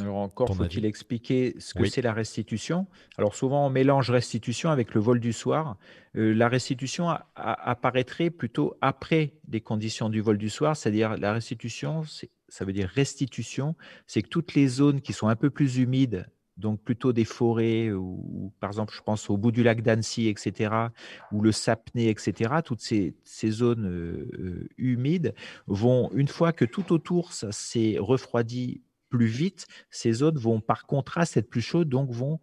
Alors 0.00 0.16
encore 0.16 0.52
faut-il 0.52 0.86
expliquer 0.86 1.54
ce 1.60 1.72
que 1.74 1.84
c'est 1.84 2.02
la 2.02 2.12
restitution? 2.12 2.88
Alors 3.16 3.36
souvent 3.36 3.64
on 3.66 3.70
mélange 3.70 4.10
restitution 4.10 4.70
avec 4.70 4.92
le 4.92 5.00
vol 5.00 5.20
du 5.20 5.32
soir. 5.32 5.76
Euh, 6.16 6.34
la 6.34 6.48
restitution 6.48 7.10
apparaîtrait 7.36 8.30
plutôt 8.30 8.76
après 8.80 9.34
les 9.48 9.60
conditions 9.60 10.08
du 10.08 10.20
vol 10.20 10.36
du 10.36 10.50
soir, 10.50 10.76
c'est-à-dire 10.76 11.16
la 11.16 11.32
restitution, 11.32 12.02
ça 12.48 12.64
veut 12.64 12.72
dire 12.72 12.88
restitution, 12.88 13.76
c'est 14.08 14.22
que 14.22 14.28
toutes 14.28 14.54
les 14.54 14.66
zones 14.66 15.00
qui 15.00 15.12
sont 15.12 15.28
un 15.28 15.36
peu 15.36 15.50
plus 15.50 15.76
humides, 15.76 16.26
donc 16.56 16.80
plutôt 16.82 17.12
des 17.12 17.24
forêts, 17.24 17.90
ou, 17.92 18.52
par 18.60 18.70
exemple 18.70 18.94
je 18.96 19.02
pense 19.02 19.28
au 19.30 19.36
bout 19.36 19.52
du 19.52 19.62
lac 19.62 19.82
d'Annecy, 19.82 20.28
etc., 20.28 20.74
ou 21.32 21.40
le 21.40 21.52
Sapnay, 21.52 22.08
etc., 22.08 22.54
toutes 22.64 22.80
ces, 22.80 23.14
zones 23.50 24.28
humides 24.78 25.34
vont, 25.66 26.10
une 26.12 26.28
fois 26.28 26.52
que 26.52 26.64
tout 26.64 26.92
autour 26.92 27.32
s'est 27.32 27.96
refroidi 27.98 28.82
plus 29.14 29.26
vite, 29.26 29.68
ces 29.90 30.12
zones 30.12 30.38
vont 30.38 30.60
par 30.60 30.86
contraste 30.86 31.36
être 31.36 31.48
plus 31.48 31.60
chaudes, 31.60 31.88
donc 31.88 32.10
vont 32.10 32.40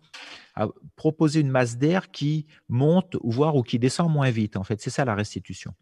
proposer 0.96 1.42
une 1.42 1.50
masse 1.50 1.78
d'air 1.78 2.12
qui 2.12 2.48
monte, 2.70 3.18
voire 3.24 3.58
ou 3.58 3.62
qui 3.62 3.78
descend 3.78 4.10
moins 4.10 4.30
vite. 4.30 4.56
En 4.56 4.64
fait, 4.64 4.82
c'est 4.82 4.90
ça 4.90 5.04
la 5.04 5.16
restitution. 5.16 5.74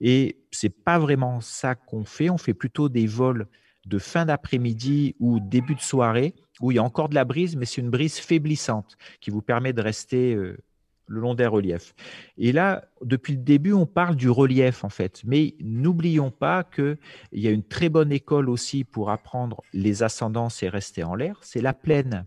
Et 0.00 0.38
c'est 0.52 0.70
pas 0.70 1.00
vraiment 1.00 1.40
ça 1.40 1.74
qu'on 1.74 2.04
fait. 2.04 2.30
On 2.30 2.38
fait 2.38 2.54
plutôt 2.54 2.88
des 2.88 3.06
vols 3.06 3.48
de 3.86 3.98
fin 3.98 4.26
d'après-midi 4.26 5.16
ou 5.20 5.40
début 5.40 5.74
de 5.74 5.80
soirée 5.80 6.34
où 6.60 6.70
il 6.70 6.76
y 6.76 6.78
a 6.78 6.82
encore 6.82 7.08
de 7.08 7.14
la 7.14 7.24
brise, 7.24 7.56
mais 7.56 7.64
c'est 7.64 7.80
une 7.80 7.90
brise 7.90 8.18
faiblissante 8.18 8.96
qui 9.20 9.30
vous 9.30 9.42
permet 9.42 9.72
de 9.72 9.80
rester 9.80 10.34
euh, 10.34 10.58
le 11.06 11.20
long 11.20 11.34
des 11.34 11.46
reliefs. 11.46 11.94
Et 12.38 12.52
là, 12.52 12.84
depuis 13.02 13.32
le 13.32 13.40
début, 13.40 13.72
on 13.72 13.86
parle 13.86 14.14
du 14.14 14.30
relief 14.30 14.84
en 14.84 14.88
fait. 14.88 15.22
Mais 15.24 15.54
n'oublions 15.60 16.30
pas 16.30 16.62
qu'il 16.64 16.98
y 17.32 17.48
a 17.48 17.50
une 17.50 17.64
très 17.64 17.88
bonne 17.88 18.12
école 18.12 18.48
aussi 18.48 18.84
pour 18.84 19.10
apprendre 19.10 19.62
les 19.72 20.02
ascendances 20.02 20.62
et 20.62 20.68
rester 20.68 21.02
en 21.02 21.14
l'air. 21.14 21.38
C'est 21.42 21.62
la 21.62 21.72
plaine 21.72 22.26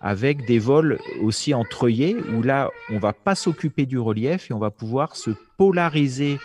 avec 0.00 0.44
des 0.44 0.58
vols 0.58 0.98
aussi 1.22 1.54
en 1.54 1.64
treuillé, 1.64 2.16
où 2.34 2.42
là, 2.42 2.70
on 2.90 2.98
va 2.98 3.14
pas 3.14 3.34
s'occuper 3.34 3.86
du 3.86 3.98
relief 3.98 4.50
et 4.50 4.54
on 4.54 4.58
va 4.58 4.70
pouvoir 4.70 5.16
se 5.16 5.30
polariser 5.56 6.38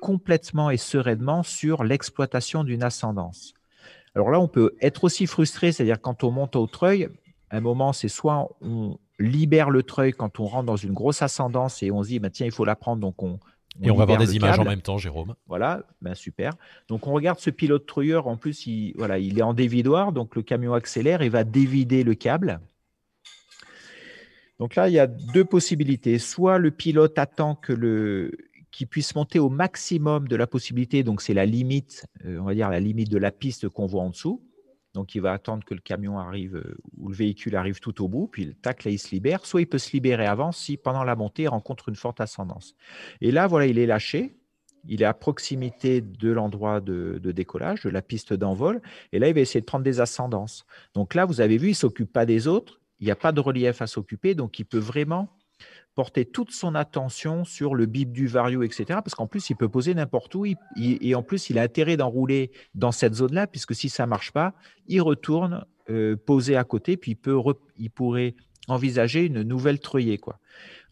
complètement 0.00 0.70
et 0.70 0.76
sereinement 0.76 1.42
sur 1.42 1.84
l'exploitation 1.84 2.64
d'une 2.64 2.82
ascendance. 2.82 3.54
Alors 4.14 4.30
là, 4.30 4.40
on 4.40 4.48
peut 4.48 4.74
être 4.80 5.04
aussi 5.04 5.26
frustré, 5.26 5.70
c'est-à-dire 5.70 6.00
quand 6.00 6.24
on 6.24 6.30
monte 6.30 6.56
au 6.56 6.66
treuil, 6.66 7.08
un 7.50 7.60
moment, 7.60 7.92
c'est 7.92 8.08
soit 8.08 8.48
on 8.60 8.98
libère 9.18 9.70
le 9.70 9.82
treuil 9.82 10.12
quand 10.12 10.40
on 10.40 10.46
rentre 10.46 10.66
dans 10.66 10.76
une 10.76 10.92
grosse 10.92 11.22
ascendance 11.22 11.82
et 11.82 11.90
on 11.90 12.02
se 12.02 12.08
dit, 12.08 12.18
bah, 12.18 12.30
tiens, 12.30 12.46
il 12.46 12.52
faut 12.52 12.64
la 12.64 12.76
prendre, 12.76 13.00
donc 13.00 13.22
on, 13.22 13.38
et 13.82 13.90
on 13.90 13.94
va 13.94 14.04
voir 14.04 14.18
des 14.18 14.36
images 14.36 14.58
en 14.58 14.64
même 14.64 14.82
temps, 14.82 14.98
Jérôme. 14.98 15.34
Voilà, 15.46 15.84
ben 16.02 16.14
super. 16.14 16.54
Donc 16.88 17.06
on 17.06 17.12
regarde 17.12 17.38
ce 17.38 17.50
pilote 17.50 17.86
treuilleur. 17.86 18.26
En 18.26 18.36
plus, 18.36 18.66
il, 18.66 18.94
voilà, 18.96 19.18
il 19.18 19.38
est 19.38 19.42
en 19.42 19.54
dévidoir, 19.54 20.12
donc 20.12 20.34
le 20.36 20.42
camion 20.42 20.74
accélère 20.74 21.22
et 21.22 21.28
va 21.28 21.44
dévider 21.44 22.02
le 22.02 22.14
câble. 22.14 22.60
Donc 24.58 24.74
là, 24.74 24.88
il 24.88 24.92
y 24.92 24.98
a 24.98 25.06
deux 25.06 25.44
possibilités. 25.44 26.18
Soit 26.18 26.58
le 26.58 26.70
pilote 26.70 27.18
attend 27.18 27.54
que 27.54 27.72
le 27.72 28.32
qu'il 28.70 28.86
puisse 28.86 29.14
monter 29.14 29.38
au 29.38 29.48
maximum 29.48 30.28
de 30.28 30.36
la 30.36 30.46
possibilité, 30.46 31.02
donc 31.02 31.22
c'est 31.22 31.34
la 31.34 31.46
limite, 31.46 32.06
euh, 32.24 32.38
on 32.38 32.44
va 32.44 32.54
dire 32.54 32.70
la 32.70 32.80
limite 32.80 33.10
de 33.10 33.18
la 33.18 33.30
piste 33.30 33.68
qu'on 33.68 33.86
voit 33.86 34.02
en 34.02 34.10
dessous. 34.10 34.46
Donc 34.92 35.14
il 35.14 35.20
va 35.20 35.32
attendre 35.32 35.64
que 35.64 35.74
le 35.74 35.80
camion 35.80 36.18
arrive 36.18 36.56
euh, 36.56 36.76
ou 36.96 37.08
le 37.08 37.14
véhicule 37.14 37.54
arrive 37.54 37.78
tout 37.78 38.02
au 38.02 38.08
bout, 38.08 38.26
puis 38.26 38.54
tac, 38.56 38.84
là 38.84 38.90
il 38.90 38.98
se 38.98 39.10
libère. 39.10 39.46
Soit 39.46 39.62
il 39.62 39.66
peut 39.66 39.78
se 39.78 39.92
libérer 39.92 40.26
avant 40.26 40.52
si 40.52 40.76
pendant 40.76 41.04
la 41.04 41.16
montée 41.16 41.42
il 41.42 41.48
rencontre 41.48 41.88
une 41.88 41.96
forte 41.96 42.20
ascendance. 42.20 42.74
Et 43.20 43.30
là, 43.30 43.46
voilà, 43.46 43.66
il 43.66 43.78
est 43.78 43.86
lâché. 43.86 44.36
Il 44.88 45.02
est 45.02 45.06
à 45.06 45.12
proximité 45.12 46.00
de 46.00 46.30
l'endroit 46.30 46.80
de, 46.80 47.20
de, 47.22 47.32
décollage, 47.32 47.82
de 47.82 47.90
la 47.90 48.00
piste 48.00 48.32
d'envol. 48.32 48.80
Et 49.12 49.18
là, 49.18 49.28
il 49.28 49.34
va 49.34 49.40
essayer 49.40 49.60
de 49.60 49.66
prendre 49.66 49.84
des 49.84 50.00
ascendances. 50.00 50.64
Donc 50.94 51.14
là, 51.14 51.26
vous 51.26 51.42
avez 51.42 51.58
vu, 51.58 51.66
il 51.66 51.72
ne 51.72 51.74
s'occupe 51.74 52.10
pas 52.10 52.24
des 52.24 52.48
autres 52.48 52.80
il 53.00 53.06
n'y 53.06 53.10
a 53.10 53.16
pas 53.16 53.32
de 53.32 53.40
relief 53.40 53.82
à 53.82 53.86
s'occuper, 53.86 54.34
donc 54.34 54.58
il 54.58 54.64
peut 54.64 54.78
vraiment 54.78 55.28
porter 56.00 56.24
toute 56.24 56.50
son 56.50 56.74
attention 56.76 57.44
sur 57.44 57.74
le 57.74 57.84
bip 57.84 58.10
du 58.10 58.26
vario, 58.26 58.62
etc. 58.62 58.84
Parce 58.88 59.14
qu'en 59.14 59.26
plus, 59.26 59.50
il 59.50 59.54
peut 59.54 59.68
poser 59.68 59.92
n'importe 59.92 60.34
où. 60.34 60.46
et 60.46 61.14
en 61.14 61.22
plus, 61.22 61.50
il 61.50 61.58
a 61.58 61.62
intérêt 61.62 61.98
d'enrouler 61.98 62.52
dans 62.74 62.90
cette 62.90 63.12
zone-là, 63.12 63.46
puisque 63.46 63.74
si 63.74 63.90
ça 63.90 64.04
ne 64.04 64.08
marche 64.08 64.32
pas, 64.32 64.54
il 64.86 65.02
retourne 65.02 65.66
euh, 65.90 66.16
poser 66.16 66.56
à 66.56 66.64
côté, 66.64 66.96
puis 66.96 67.10
il, 67.10 67.16
peut 67.16 67.36
il 67.76 67.90
pourrait 67.90 68.34
envisager 68.66 69.26
une 69.26 69.42
nouvelle 69.42 69.78
treuillée. 69.78 70.16
Quoi. 70.16 70.38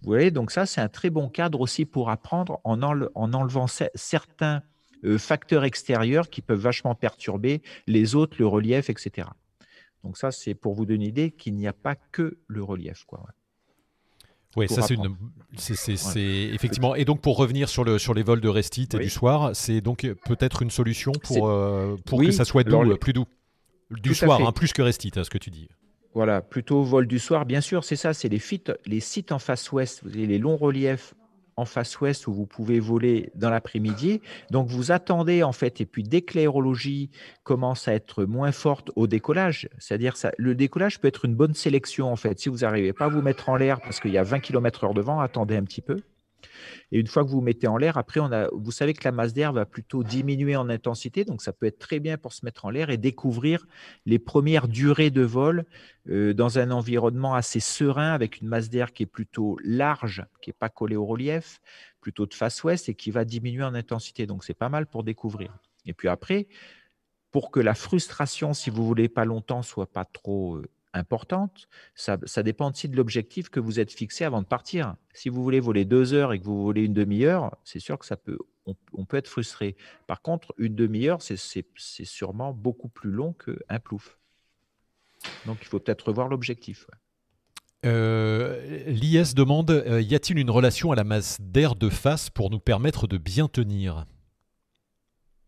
Vous 0.02 0.08
voyez, 0.08 0.30
donc 0.30 0.50
ça, 0.50 0.66
c'est 0.66 0.82
un 0.82 0.90
très 0.90 1.08
bon 1.08 1.30
cadre 1.30 1.62
aussi 1.62 1.86
pour 1.86 2.10
apprendre 2.10 2.60
en, 2.64 2.82
en 2.82 3.32
enlevant 3.32 3.66
certains 3.94 4.62
euh, 5.04 5.16
facteurs 5.16 5.64
extérieurs 5.64 6.28
qui 6.28 6.42
peuvent 6.42 6.60
vachement 6.60 6.94
perturber 6.94 7.62
les 7.86 8.14
autres, 8.14 8.36
le 8.38 8.46
relief, 8.46 8.90
etc. 8.90 9.26
Donc 10.04 10.18
ça, 10.18 10.32
c'est 10.32 10.54
pour 10.54 10.74
vous 10.74 10.84
donner 10.84 11.06
une 11.06 11.08
idée 11.08 11.30
qu'il 11.30 11.54
n'y 11.54 11.66
a 11.66 11.72
pas 11.72 11.94
que 11.94 12.36
le 12.46 12.62
relief. 12.62 13.04
Quoi. 13.06 13.24
Oui, 14.56 14.68
ça 14.68 14.82
c'est 14.82 14.94
une, 14.94 15.14
c'est 15.56 16.50
effectivement. 16.52 16.94
Et 16.94 17.04
donc 17.04 17.20
pour 17.20 17.36
revenir 17.36 17.68
sur 17.68 17.84
le 17.84 17.98
sur 17.98 18.14
les 18.14 18.22
vols 18.22 18.40
de 18.40 18.48
restite 18.48 18.94
et 18.94 18.98
du 18.98 19.10
soir, 19.10 19.50
c'est 19.54 19.80
donc 19.80 20.06
peut-être 20.26 20.62
une 20.62 20.70
solution 20.70 21.12
pour 21.12 21.48
euh, 21.48 21.96
pour 22.06 22.20
que 22.20 22.30
ça 22.30 22.44
soit 22.44 22.64
doux, 22.64 22.96
plus 22.96 23.12
doux, 23.12 23.26
du 23.90 24.14
soir, 24.14 24.40
hein, 24.46 24.52
plus 24.52 24.72
que 24.72 24.82
restite, 24.82 25.18
hein, 25.18 25.24
ce 25.24 25.30
que 25.30 25.38
tu 25.38 25.50
dis. 25.50 25.68
Voilà, 26.14 26.40
plutôt 26.40 26.82
vol 26.82 27.06
du 27.06 27.18
soir, 27.18 27.44
bien 27.44 27.60
sûr, 27.60 27.84
c'est 27.84 27.94
ça, 27.94 28.14
c'est 28.14 28.28
les, 28.28 28.40
les 28.86 29.00
sites 29.00 29.30
en 29.30 29.38
face 29.38 29.70
ouest, 29.70 30.00
vous 30.02 30.10
avez 30.10 30.26
les 30.26 30.38
longs 30.38 30.56
reliefs 30.56 31.14
en 31.58 31.64
face 31.64 32.00
ouest 32.00 32.26
où 32.26 32.32
vous 32.32 32.46
pouvez 32.46 32.78
voler 32.80 33.30
dans 33.34 33.50
l'après-midi. 33.50 34.20
Donc 34.50 34.68
vous 34.68 34.92
attendez 34.92 35.42
en 35.42 35.52
fait, 35.52 35.80
et 35.80 35.86
puis 35.86 36.04
dès 36.04 36.22
que 36.22 36.38
l'aérologie 36.38 37.10
commence 37.42 37.88
à 37.88 37.94
être 37.94 38.24
moins 38.24 38.52
forte 38.52 38.90
au 38.96 39.06
décollage, 39.06 39.68
c'est-à-dire 39.78 40.14
le 40.36 40.54
décollage 40.54 41.00
peut 41.00 41.08
être 41.08 41.24
une 41.24 41.34
bonne 41.34 41.54
sélection 41.54 42.10
en 42.10 42.16
fait. 42.16 42.38
Si 42.38 42.48
vous 42.48 42.58
n'arrivez 42.58 42.92
pas 42.92 43.06
à 43.06 43.08
vous 43.08 43.22
mettre 43.22 43.48
en 43.48 43.56
l'air 43.56 43.80
parce 43.80 43.98
qu'il 44.00 44.12
y 44.12 44.18
a 44.18 44.22
20 44.22 44.40
km/h 44.40 44.94
de 44.94 45.00
vent, 45.00 45.20
attendez 45.20 45.56
un 45.56 45.64
petit 45.64 45.82
peu. 45.82 46.00
Et 46.92 46.98
une 46.98 47.06
fois 47.06 47.24
que 47.24 47.30
vous 47.30 47.40
mettez 47.40 47.66
en 47.66 47.76
l'air, 47.76 47.98
après, 47.98 48.20
on 48.20 48.32
a, 48.32 48.48
vous 48.52 48.70
savez 48.70 48.94
que 48.94 49.04
la 49.04 49.12
masse 49.12 49.34
d'air 49.34 49.52
va 49.52 49.66
plutôt 49.66 50.02
diminuer 50.02 50.56
en 50.56 50.68
intensité, 50.68 51.24
donc 51.24 51.42
ça 51.42 51.52
peut 51.52 51.66
être 51.66 51.78
très 51.78 52.00
bien 52.00 52.16
pour 52.16 52.32
se 52.32 52.44
mettre 52.44 52.64
en 52.64 52.70
l'air 52.70 52.90
et 52.90 52.96
découvrir 52.96 53.66
les 54.06 54.18
premières 54.18 54.68
durées 54.68 55.10
de 55.10 55.22
vol 55.22 55.64
euh, 56.08 56.32
dans 56.32 56.58
un 56.58 56.70
environnement 56.70 57.34
assez 57.34 57.60
serein 57.60 58.12
avec 58.12 58.40
une 58.40 58.48
masse 58.48 58.70
d'air 58.70 58.92
qui 58.92 59.02
est 59.02 59.06
plutôt 59.06 59.58
large, 59.62 60.24
qui 60.40 60.50
n'est 60.50 60.56
pas 60.58 60.68
collée 60.68 60.96
au 60.96 61.04
relief, 61.04 61.60
plutôt 62.00 62.26
de 62.26 62.34
face 62.34 62.62
ouest 62.64 62.88
et 62.88 62.94
qui 62.94 63.10
va 63.10 63.24
diminuer 63.24 63.64
en 63.64 63.74
intensité. 63.74 64.26
Donc 64.26 64.44
c'est 64.44 64.54
pas 64.54 64.68
mal 64.68 64.86
pour 64.86 65.04
découvrir. 65.04 65.56
Et 65.84 65.92
puis 65.92 66.08
après, 66.08 66.48
pour 67.30 67.50
que 67.50 67.60
la 67.60 67.74
frustration, 67.74 68.54
si 68.54 68.70
vous 68.70 68.86
voulez 68.86 69.08
pas 69.08 69.24
longtemps, 69.24 69.62
soit 69.62 69.90
pas 69.90 70.04
trop 70.04 70.56
euh, 70.56 70.68
importante. 70.98 71.68
Ça, 71.94 72.18
dépend 72.42 72.70
aussi 72.70 72.88
de 72.88 72.96
l'objectif 72.96 73.48
que 73.48 73.60
vous 73.60 73.80
êtes 73.80 73.92
fixé 73.92 74.24
avant 74.24 74.42
de 74.42 74.46
partir. 74.46 74.94
Si 75.14 75.28
vous 75.28 75.42
voulez 75.42 75.60
voler 75.60 75.84
deux 75.84 76.12
heures 76.12 76.32
et 76.32 76.38
que 76.38 76.44
vous 76.44 76.62
volez 76.62 76.84
une 76.84 76.92
demi-heure, 76.92 77.56
c'est 77.64 77.80
sûr 77.80 77.98
que 77.98 78.04
ça 78.04 78.16
peut, 78.16 78.38
on, 78.66 79.04
peut 79.04 79.16
être 79.16 79.28
frustré. 79.28 79.76
Par 80.06 80.20
contre, 80.20 80.52
une 80.58 80.74
demi-heure, 80.74 81.22
c'est 81.22 81.64
sûrement 82.04 82.52
beaucoup 82.52 82.88
plus 82.88 83.10
long 83.10 83.34
qu'un 83.34 83.78
plouf. 83.78 84.18
Donc, 85.46 85.58
il 85.62 85.66
faut 85.66 85.80
peut-être 85.80 86.08
revoir 86.08 86.28
l'objectif. 86.28 86.86
Euh, 87.86 88.86
L'IS 88.86 89.34
demande 89.34 89.70
euh, 89.70 90.02
y 90.02 90.14
a-t-il 90.14 90.38
une 90.38 90.50
relation 90.50 90.90
à 90.90 90.96
la 90.96 91.04
masse 91.04 91.38
d'air 91.40 91.76
de 91.76 91.88
face 91.88 92.28
pour 92.28 92.50
nous 92.50 92.58
permettre 92.58 93.06
de 93.06 93.18
bien 93.18 93.46
tenir? 93.46 94.04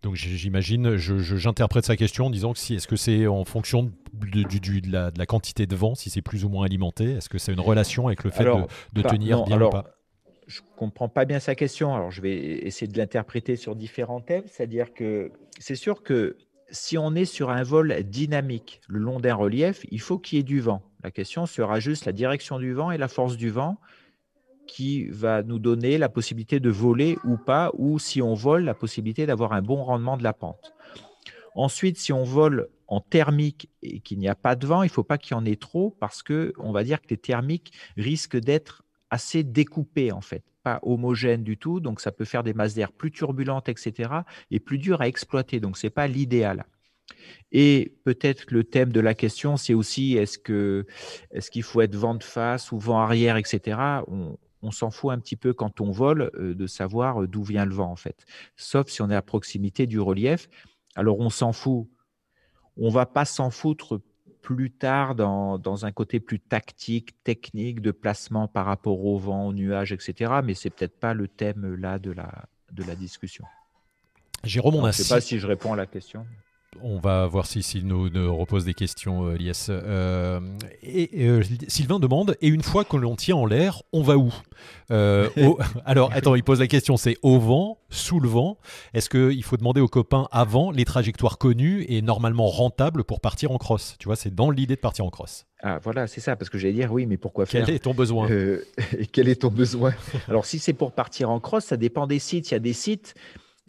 Donc 0.03 0.14
j'imagine, 0.14 0.96
j'interprète 0.96 1.84
sa 1.84 1.96
question 1.96 2.26
en 2.26 2.30
disant 2.30 2.53
que 2.53 2.59
si 2.59 2.74
est-ce 2.74 2.88
que 2.88 2.96
c'est 2.96 3.26
en 3.26 3.44
fonction 3.44 3.82
de, 4.14 4.42
de, 4.42 4.90
la, 4.90 5.26
quantité 5.26 5.66
de 5.66 5.76
vent, 5.76 5.94
si 5.94 6.09
c'est 6.09 6.22
plus 6.22 6.44
ou 6.44 6.48
moins 6.48 6.64
alimenté, 6.64 7.12
est-ce 7.12 7.28
que 7.28 7.38
c'est 7.38 7.53
une 7.53 7.61
relation 7.61 8.07
avec 8.07 8.24
le 8.24 8.30
fait 8.30 8.44
de, 8.92 9.03
tenir 9.03 9.44
bien 9.44 9.61
ou 9.61 9.68
pas? 9.70 9.96
Je 10.46 10.61
comprends 10.76 11.09
pas 11.09 11.26
bien 11.26 11.38
sa 11.38 11.55
question. 11.55 11.94
Alors 11.94 12.11
je 12.11 12.22
vais 12.22 12.34
essayer 12.34 12.90
de 12.90 12.96
l'interpréter 12.96 13.57
sur 13.57 13.76
différents 13.76 14.20
thèmes, 14.20 14.44
c'est-à-dire 14.46 14.92
que 14.94 15.32
c'est 15.59 15.76
sûr 15.76 16.03
que 16.03 16.36
si 16.70 16.96
on 16.96 17.14
est 17.14 17.24
sur 17.24 17.51
un 17.51 17.62
vol 17.62 18.03
dynamique 18.05 18.80
le 18.88 19.01
long 19.01 19.20
d'un 19.20 19.34
relief, 19.34 19.84
il 19.90 20.01
faut 20.01 20.18
qu'il 20.18 20.38
y 20.38 20.40
ait 20.40 20.44
du 20.44 20.61
vent. 20.61 20.82
La 21.05 21.11
question 21.11 21.46
sera 21.46 21.78
juste 21.78 22.07
la 22.07 22.12
direction 22.12 22.59
du 22.59 22.72
vent 22.72 22.90
et 22.90 22.98
la 22.98 23.09
force 23.09 23.36
du 23.36 23.51
vent 23.51 23.78
qui 24.71 25.07
va 25.07 25.43
nous 25.43 25.59
donner 25.59 25.99
la 25.99 26.09
possibilité 26.09 26.61
de 26.61 26.71
voler 26.71 27.18
ou 27.25 27.37
pas, 27.37 27.73
ou 27.75 27.99
si 27.99 28.23
on 28.23 28.35
vole, 28.35 28.62
la 28.62 28.75
possibilité 28.75 29.27
d'avoir 29.27 29.53
un 29.53 29.62
bon 29.62 29.83
rendement 29.83 30.16
de 30.16 30.23
la 30.23 30.33
pente. 30.33 30.73
Ensuite, 31.57 31.99
si 31.99 32.12
on 32.12 32.23
vole 32.23 32.68
en 32.87 33.01
thermique 33.01 33.68
et 33.83 33.99
qu'il 33.99 34.21
n'y 34.21 34.29
a 34.29 34.37
pas 34.37 34.55
de 34.55 34.68
vent, 34.68 34.85
il 34.85 34.87
ne 34.87 34.93
faut 34.93 35.03
pas 35.03 35.18
qu'il 35.18 35.33
y 35.33 35.35
en 35.35 35.45
ait 35.45 35.57
trop 35.57 35.97
parce 35.99 36.23
que 36.23 36.53
on 36.59 36.71
va 36.71 36.85
dire 36.85 37.01
que 37.03 37.09
les 37.11 37.16
thermiques 37.16 37.73
risquent 37.97 38.39
d'être 38.39 38.85
assez 39.11 39.43
découpés 39.43 40.12
en 40.12 40.21
fait, 40.21 40.45
pas 40.62 40.79
homogènes 40.83 41.43
du 41.43 41.57
tout, 41.57 41.81
donc 41.81 42.01
ça 42.01 42.12
peut 42.12 42.25
faire 42.25 42.45
des 42.45 42.55
masses 42.55 42.75
d'air 42.75 42.93
plus 42.93 43.11
turbulentes, 43.11 43.68
etc., 43.68 44.11
et 44.53 44.61
plus 44.61 44.79
dures 44.79 45.01
à 45.01 45.09
exploiter, 45.09 45.59
donc 45.59 45.79
ce 45.79 45.89
n'est 45.89 45.91
pas 45.91 46.07
l'idéal. 46.07 46.64
Et 47.51 47.97
peut-être 48.05 48.47
que 48.47 48.55
le 48.55 48.62
thème 48.62 48.93
de 48.93 49.01
la 49.01 49.14
question, 49.14 49.57
c'est 49.57 49.75
aussi 49.75 50.16
est-ce 50.16 50.39
que 50.39 50.87
est-ce 51.33 51.51
qu'il 51.51 51.64
faut 51.64 51.81
être 51.81 51.97
vent 51.97 52.14
de 52.14 52.23
face 52.23 52.71
ou 52.71 52.79
vent 52.79 53.01
arrière, 53.01 53.37
etc 53.37 54.03
s'en 54.70 54.90
fout 54.90 55.12
un 55.12 55.18
petit 55.18 55.36
peu 55.36 55.52
quand 55.52 55.80
on 55.80 55.90
vole 55.90 56.30
euh, 56.34 56.54
de 56.54 56.66
savoir 56.66 57.22
euh, 57.22 57.26
d'où 57.26 57.42
vient 57.42 57.64
le 57.64 57.74
vent 57.74 57.90
en 57.90 57.96
fait. 57.96 58.26
Sauf 58.56 58.88
si 58.88 59.02
on 59.02 59.11
est 59.11 59.16
à 59.16 59.22
proximité 59.22 59.86
du 59.86 59.98
relief. 59.98 60.48
Alors 60.96 61.18
on 61.20 61.30
s'en 61.30 61.52
fout. 61.52 61.88
On 62.76 62.90
va 62.90 63.06
pas 63.06 63.24
s'en 63.24 63.50
foutre 63.50 64.00
plus 64.42 64.70
tard 64.70 65.14
dans, 65.14 65.84
un 65.84 65.92
côté 65.92 66.18
plus 66.18 66.40
tactique, 66.40 67.22
technique, 67.24 67.80
de 67.80 67.90
placement 67.90 68.48
par 68.48 68.66
rapport 68.66 69.04
au 69.04 69.18
vent, 69.18 69.46
aux 69.46 69.52
nuages, 69.52 69.92
etc. 69.92 70.40
Mais 70.44 70.54
c'est 70.54 70.70
peut-être 70.70 70.98
pas 70.98 71.14
le 71.14 71.28
thème 71.28 71.74
là 71.74 71.98
de 71.98 72.11
la, 72.11 72.46
de 72.72 72.82
la 72.84 72.96
discussion. 72.96 73.44
Jérôme, 74.44 74.76
on 74.76 74.82
Je 74.82 74.86
ne 74.86 74.92
sais 74.92 75.14
pas 75.14 75.20
si 75.20 75.38
je 75.38 75.46
réponds 75.46 75.72
à 75.72 75.76
la 75.76 75.86
question. 75.86 76.26
On 76.83 76.99
va 76.99 77.27
voir 77.27 77.47
si 77.47 77.62
s'il 77.62 77.87
nous, 77.87 78.09
repose 78.37 78.64
des 78.64 78.75
questions, 78.75 79.27
euh, 79.27 79.37
Lies. 79.37 79.66
Euh, 79.71 80.41
et, 80.83 81.41
Sylvain 81.68 81.99
demande 81.99 82.37
et 82.41 82.49
une 82.49 82.62
fois 82.62 82.85
que 82.85 82.97
l'on 82.97 83.16
tient 83.16 83.37
en 83.37 83.47
l'air, 83.47 83.83
on 83.93 84.03
va 84.03 84.16
où? 84.16 84.33
Alors, 85.85 86.12
attends, 86.12 86.35
il 86.35 86.45
pose 86.45 86.61
la 86.61 86.66
question 86.66 86.97
c'est 86.97 87.16
au 87.23 87.39
vent, 87.39 87.79
sous 87.91 88.21
le 88.21 88.29
vent? 88.29 88.59
Est-ce 88.95 89.09
qu'il 89.09 89.43
faut 89.43 89.57
demander 89.57 89.81
aux 89.81 89.89
copains 89.89 90.29
avant 90.31 90.71
les 90.71 90.85
trajectoires 90.85 91.39
connues 91.39 91.85
et 91.89 92.03
normalement 92.03 92.49
rentables 92.49 93.05
pour 93.05 93.21
partir 93.21 93.51
en 93.51 93.59
cross 93.59 93.97
Tu 93.99 94.07
vois, 94.07 94.16
c'est 94.16 94.35
dans 94.35 94.51
l'idée 94.51 94.77
de 94.77 94.81
partir 94.81 95.05
en 95.05 95.11
cross. 95.11 95.47
Ah, 95.62 95.79
voilà, 95.83 96.07
c'est 96.07 96.21
ça, 96.21 96.37
parce 96.37 96.51
que 96.51 96.59
j'allais 96.59 96.75
dire 96.75 96.93
oui, 96.93 97.07
mais 97.07 97.16
pourquoi 97.16 97.47
faire 97.47 97.64
Quel 97.66 97.75
est 97.75 97.81
ton 97.81 97.95
besoin? 97.95 98.29
Quel 99.12 99.29
est 99.29 99.43
ton 99.43 99.51
besoin? 99.51 99.93
Alors, 100.29 100.47
si 100.47 100.59
c'est 100.59 100.73
pour 100.73 100.93
partir 100.93 101.31
en 101.31 101.41
cross, 101.41 101.64
ça 101.64 101.77
dépend 101.77 102.07
des 102.07 102.18
sites. 102.18 102.51
Il 102.51 102.55
y 102.55 102.57
a 102.57 102.61
des 102.61 102.73
sites 102.73 103.14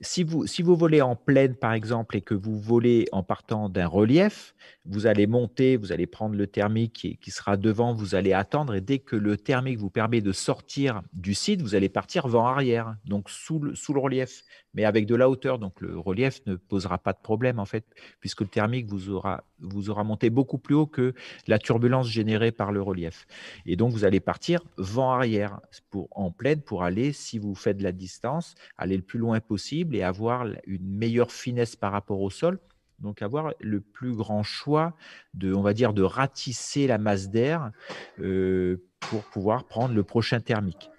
si 0.02 0.24
vous, 0.24 0.47
si 0.47 0.62
vous 0.62 0.76
volez 0.76 1.02
en 1.02 1.16
plaine, 1.16 1.56
par 1.56 1.74
exemple, 1.74 2.18
et 2.18 2.22
que 2.22 2.34
vous 2.34 2.60
volez 2.60 3.08
en 3.12 3.24
partant 3.24 3.70
d'un 3.70 3.88
relief, 3.88 4.56
vous 4.86 5.05
allez 5.05 5.27
monter, 5.27 5.77
vous 5.77 5.91
allez 5.91 6.07
prendre 6.07 6.36
le 6.36 6.47
thermique 6.47 7.17
qui, 7.21 7.32
sera 7.32 7.55
devant, 7.55 7.93
vous 7.93 8.15
allez 8.15 8.34
attendre, 8.34 8.73
et 8.73 8.82
dès 8.82 8.99
que 8.99 9.15
le 9.15 9.38
thermique 9.38 9.77
vous 9.77 9.91
permet 9.91 10.21
de 10.21 10.32
sortir 10.32 11.01
du 11.13 11.34
site, 11.36 11.61
vous 11.61 11.75
allez 11.75 11.89
partir 11.89 12.27
vent 12.27 12.47
arrière, 12.47 12.95
donc 13.05 13.29
sous 13.29 13.59
le, 13.59 13.75
sous 13.75 13.93
le 13.93 13.99
relief, 13.99 14.43
mais 14.73 14.84
avec 14.84 15.05
de 15.05 15.15
la 15.15 15.29
hauteur. 15.29 15.59
Donc 15.59 15.79
le 15.82 15.99
relief 15.99 16.41
ne 16.47 16.55
posera 16.55 16.97
pas 16.97 17.13
de 17.13 17.19
problème, 17.19 17.59
en 17.59 17.65
fait, 17.65 17.86
puisque 18.19 18.41
le 18.41 18.47
thermique 18.47 18.88
vous 18.88 19.09
aura, 19.09 19.43
vous 19.59 19.91
aura 19.91 20.03
monté 20.03 20.29
beaucoup 20.32 20.57
plus 20.57 20.75
haut 20.75 20.88
que 20.88 21.13
la 21.47 21.59
turbulence 21.59 22.07
générée 22.07 22.51
par 22.51 22.71
le 22.71 22.82
relief. 22.82 23.27
Et 23.67 23.75
donc 23.75 23.91
vous 23.91 24.03
allez 24.03 24.19
partir 24.19 24.61
vent 24.77 25.11
arrière 25.11 25.59
pour, 25.91 26.07
en 26.11 26.32
plaine 26.32 26.61
pour 26.61 26.84
aller, 26.84 27.13
si 27.13 27.38
vous 27.38 27.53
faites 27.53 27.77
de 27.77 27.84
la 27.84 27.91
distance, 27.91 28.55
aller 28.77 28.97
le 28.97 29.03
plus 29.03 29.19
loin 29.19 29.39
possible 29.39 29.95
et 29.95 30.01
avoir 30.01 30.47
une 30.65 30.89
meilleure 30.97 31.32
finesse 31.32 31.75
par 31.75 31.91
rapport 31.91 32.21
au 32.21 32.32
sol 32.32 32.59
donc 33.02 33.22
avoir 33.22 33.54
le 33.60 33.82
plus 33.82 34.14
grand 34.14 34.43
choix 34.43 34.95
de, 35.34 35.54
on 35.54 35.62
va 35.62 35.74
dire, 35.74 35.93
de 35.93 36.04
ratisser 36.04 36.88
la 36.88 36.97
masse 36.97 37.30
d'air 37.30 37.72
euh, 38.20 38.78
pour 38.99 39.24
pouvoir 39.24 39.66
prendre 39.66 39.93
le 39.93 40.04
prochain 40.04 40.39
thermique. 40.39 40.89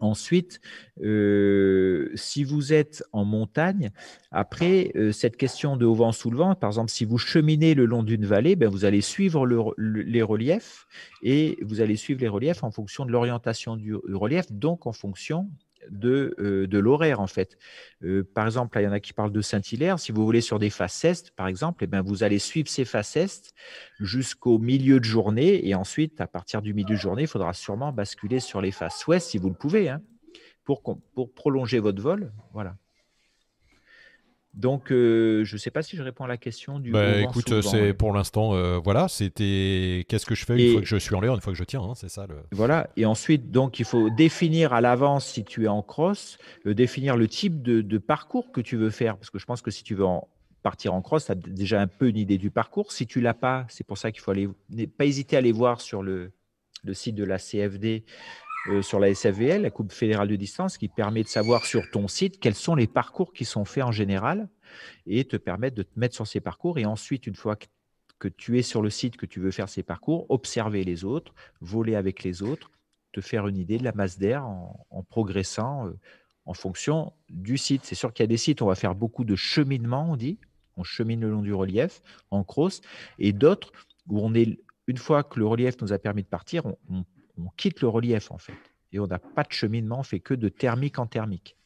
Ensuite, 0.00 0.60
euh, 1.02 2.10
si 2.14 2.44
vous 2.44 2.72
êtes 2.72 3.04
en 3.12 3.24
montagne, 3.24 3.90
après 4.32 4.90
euh, 4.96 5.12
cette 5.12 5.36
question 5.36 5.76
de 5.76 5.86
haut 5.86 5.94
vent 5.94 6.12
sous 6.12 6.30
le 6.30 6.36
par 6.56 6.70
exemple, 6.70 6.90
si 6.90 7.04
vous 7.04 7.16
cheminez 7.16 7.74
le 7.74 7.86
long 7.86 8.02
d'une 8.02 8.26
vallée, 8.26 8.56
ben, 8.56 8.68
vous 8.68 8.84
allez 8.84 9.00
suivre 9.00 9.46
les 9.78 10.22
reliefs 10.22 10.86
et 11.22 11.56
vous 11.62 11.80
allez 11.80 11.96
suivre 11.96 12.20
les 12.20 12.28
reliefs 12.28 12.64
en 12.64 12.70
fonction 12.70 13.06
de 13.06 13.12
l'orientation 13.12 13.76
du 13.76 13.94
relief, 13.94 14.50
donc 14.50 14.86
en 14.86 14.92
fonction 14.92 15.48
de, 15.90 16.34
euh, 16.38 16.66
de 16.66 16.78
l'horaire, 16.78 17.20
en 17.20 17.26
fait. 17.26 17.56
Euh, 18.02 18.24
par 18.34 18.46
exemple, 18.46 18.78
il 18.78 18.84
y 18.84 18.86
en 18.86 18.92
a 18.92 19.00
qui 19.00 19.12
parlent 19.12 19.32
de 19.32 19.40
Saint-Hilaire. 19.40 19.98
Si 19.98 20.12
vous 20.12 20.24
voulez 20.24 20.40
sur 20.40 20.58
des 20.58 20.70
faces 20.70 21.04
est, 21.04 21.34
par 21.34 21.46
exemple, 21.46 21.84
eh 21.84 21.86
bien, 21.86 22.02
vous 22.02 22.22
allez 22.22 22.38
suivre 22.38 22.68
ces 22.68 22.84
faces 22.84 23.16
est 23.16 23.54
jusqu'au 24.00 24.58
milieu 24.58 25.00
de 25.00 25.04
journée. 25.04 25.66
Et 25.66 25.74
ensuite, 25.74 26.20
à 26.20 26.26
partir 26.26 26.62
du 26.62 26.74
milieu 26.74 26.94
de 26.94 27.00
journée, 27.00 27.22
il 27.22 27.28
faudra 27.28 27.52
sûrement 27.52 27.92
basculer 27.92 28.40
sur 28.40 28.60
les 28.60 28.70
faces 28.70 29.06
ouest, 29.06 29.30
si 29.30 29.38
vous 29.38 29.48
le 29.48 29.54
pouvez, 29.54 29.88
hein, 29.88 30.00
pour, 30.64 30.82
pour 31.14 31.32
prolonger 31.32 31.78
votre 31.78 32.00
vol. 32.00 32.32
Voilà. 32.52 32.76
Donc, 34.54 34.92
euh, 34.92 35.44
je 35.44 35.54
ne 35.54 35.58
sais 35.58 35.70
pas 35.70 35.82
si 35.82 35.96
je 35.96 36.02
réponds 36.02 36.24
à 36.24 36.28
la 36.28 36.36
question 36.36 36.78
du. 36.78 36.92
Bah, 36.92 37.20
écoute, 37.20 37.62
c'est 37.62 37.92
pour 37.92 38.12
l'instant, 38.12 38.54
euh, 38.54 38.78
voilà, 38.78 39.08
c'était 39.08 40.04
qu'est-ce 40.08 40.26
que 40.26 40.34
je 40.34 40.44
fais 40.44 40.56
une 40.56 40.72
fois 40.72 40.80
que 40.80 40.86
je 40.86 40.96
suis 40.96 41.14
en 41.14 41.20
l'air, 41.20 41.34
une 41.34 41.40
fois 41.40 41.52
que 41.52 41.58
je 41.58 41.64
tiens, 41.64 41.82
hein, 41.82 41.94
c'est 41.96 42.08
ça. 42.08 42.26
Le... 42.28 42.36
Voilà, 42.52 42.88
et 42.96 43.04
ensuite, 43.04 43.50
donc, 43.50 43.80
il 43.80 43.84
faut 43.84 44.10
définir 44.10 44.72
à 44.72 44.80
l'avance 44.80 45.26
si 45.26 45.44
tu 45.44 45.64
es 45.64 45.68
en 45.68 45.82
cross, 45.82 46.38
euh, 46.66 46.74
définir 46.74 47.16
le 47.16 47.26
type 47.26 47.62
de, 47.62 47.98
parcours 47.98 48.52
que 48.52 48.60
tu 48.60 48.76
veux 48.76 48.90
faire, 48.90 49.16
parce 49.16 49.30
que 49.30 49.38
je 49.38 49.46
pense 49.46 49.62
que 49.62 49.70
si 49.70 49.82
tu 49.82 49.94
veux 49.94 50.04
en 50.04 50.28
partir 50.62 50.94
en 50.94 51.02
cross, 51.02 51.26
tu 51.26 51.32
as 51.32 51.34
déjà 51.34 51.80
un 51.80 51.86
peu 51.86 52.08
une 52.08 52.16
idée 52.16 52.38
du 52.38 52.50
parcours. 52.50 52.92
Si 52.92 53.06
tu 53.06 53.20
l'as 53.20 53.34
pas, 53.34 53.66
c'est 53.68 53.86
pour 53.86 53.98
ça 53.98 54.12
qu'il 54.12 54.20
faut 54.20 54.30
aller, 54.30 54.48
pas 54.86 55.04
hésiter 55.04 55.36
à 55.36 55.40
aller 55.40 55.52
voir 55.52 55.80
sur 55.80 56.02
le, 56.02 56.32
le 56.84 56.94
site 56.94 57.14
de 57.14 57.24
la 57.24 57.38
CFD 57.38 58.04
euh, 58.68 58.80
sur 58.80 58.98
la 58.98 59.10
SFVL, 59.10 59.62
la 59.62 59.70
Coupe 59.70 59.92
fédérale 59.92 60.28
de 60.28 60.36
distance, 60.36 60.78
qui 60.78 60.88
permet 60.88 61.22
de 61.22 61.28
savoir 61.28 61.66
sur 61.66 61.90
ton 61.90 62.08
site 62.08 62.40
quels 62.40 62.54
sont 62.54 62.74
les 62.74 62.86
parcours 62.86 63.32
qui 63.32 63.44
sont 63.44 63.64
faits 63.64 63.84
en 63.84 63.92
général 63.92 64.48
et 65.06 65.24
te 65.24 65.36
permettre 65.36 65.76
de 65.76 65.82
te 65.82 65.98
mettre 65.98 66.14
sur 66.14 66.26
ces 66.26 66.40
parcours. 66.40 66.78
Et 66.78 66.86
ensuite, 66.86 67.26
une 67.26 67.34
fois 67.34 67.56
que, 67.56 68.28
tu 68.28 68.58
es 68.58 68.62
sur 68.62 68.80
le 68.80 68.88
site, 68.88 69.18
que 69.18 69.26
tu 69.26 69.38
veux 69.38 69.50
faire 69.50 69.68
ces 69.68 69.82
parcours, 69.82 70.24
observer 70.30 70.82
les 70.82 71.04
autres, 71.04 71.34
voler 71.60 71.94
avec 71.94 72.22
les 72.22 72.42
autres, 72.42 72.70
te 73.12 73.20
faire 73.20 73.46
une 73.48 73.58
idée 73.58 73.76
de 73.76 73.84
la 73.84 73.92
masse 73.92 74.18
d'air 74.18 74.46
en, 74.46 75.02
progressant 75.10 75.86
euh, 75.86 75.98
en 76.46 76.54
fonction 76.54 77.12
du 77.28 77.58
site. 77.58 77.84
C'est 77.84 77.94
sûr 77.94 78.14
qu'il 78.14 78.22
y 78.22 78.24
a 78.24 78.28
des 78.28 78.38
sites, 78.38 78.62
on 78.62 78.66
va 78.66 78.76
faire 78.76 78.94
beaucoup 78.94 79.24
de 79.24 79.36
cheminement, 79.36 80.10
on 80.10 80.16
dit, 80.16 80.38
on 80.78 80.84
chemine 80.84 81.20
le 81.20 81.30
long 81.30 81.42
du 81.42 81.52
relief 81.52 82.00
en 82.30 82.44
cross, 82.44 82.80
et 83.18 83.34
d'autres 83.34 83.72
où 84.08 84.20
on 84.20 84.32
est, 84.32 84.58
une 84.86 84.96
fois 84.96 85.22
que 85.22 85.38
le 85.38 85.46
relief 85.46 85.78
nous 85.82 85.92
a 85.92 85.98
permis 85.98 86.22
de 86.22 86.28
partir, 86.28 86.64
on 86.64 87.04
on 87.13 87.13
quitte 87.56 87.80
le 87.80 87.88
relief 87.88 88.30
en 88.30 88.38
fait. 88.38 88.54
Et 88.92 89.00
on 89.00 89.06
n'a 89.06 89.18
pas 89.18 89.42
de 89.42 89.52
cheminement, 89.52 90.00
on 90.00 90.04
fait 90.04 90.20
que 90.20 90.34
de 90.34 90.48
thermique 90.48 90.98
en 90.98 91.06
thermique. 91.06 91.56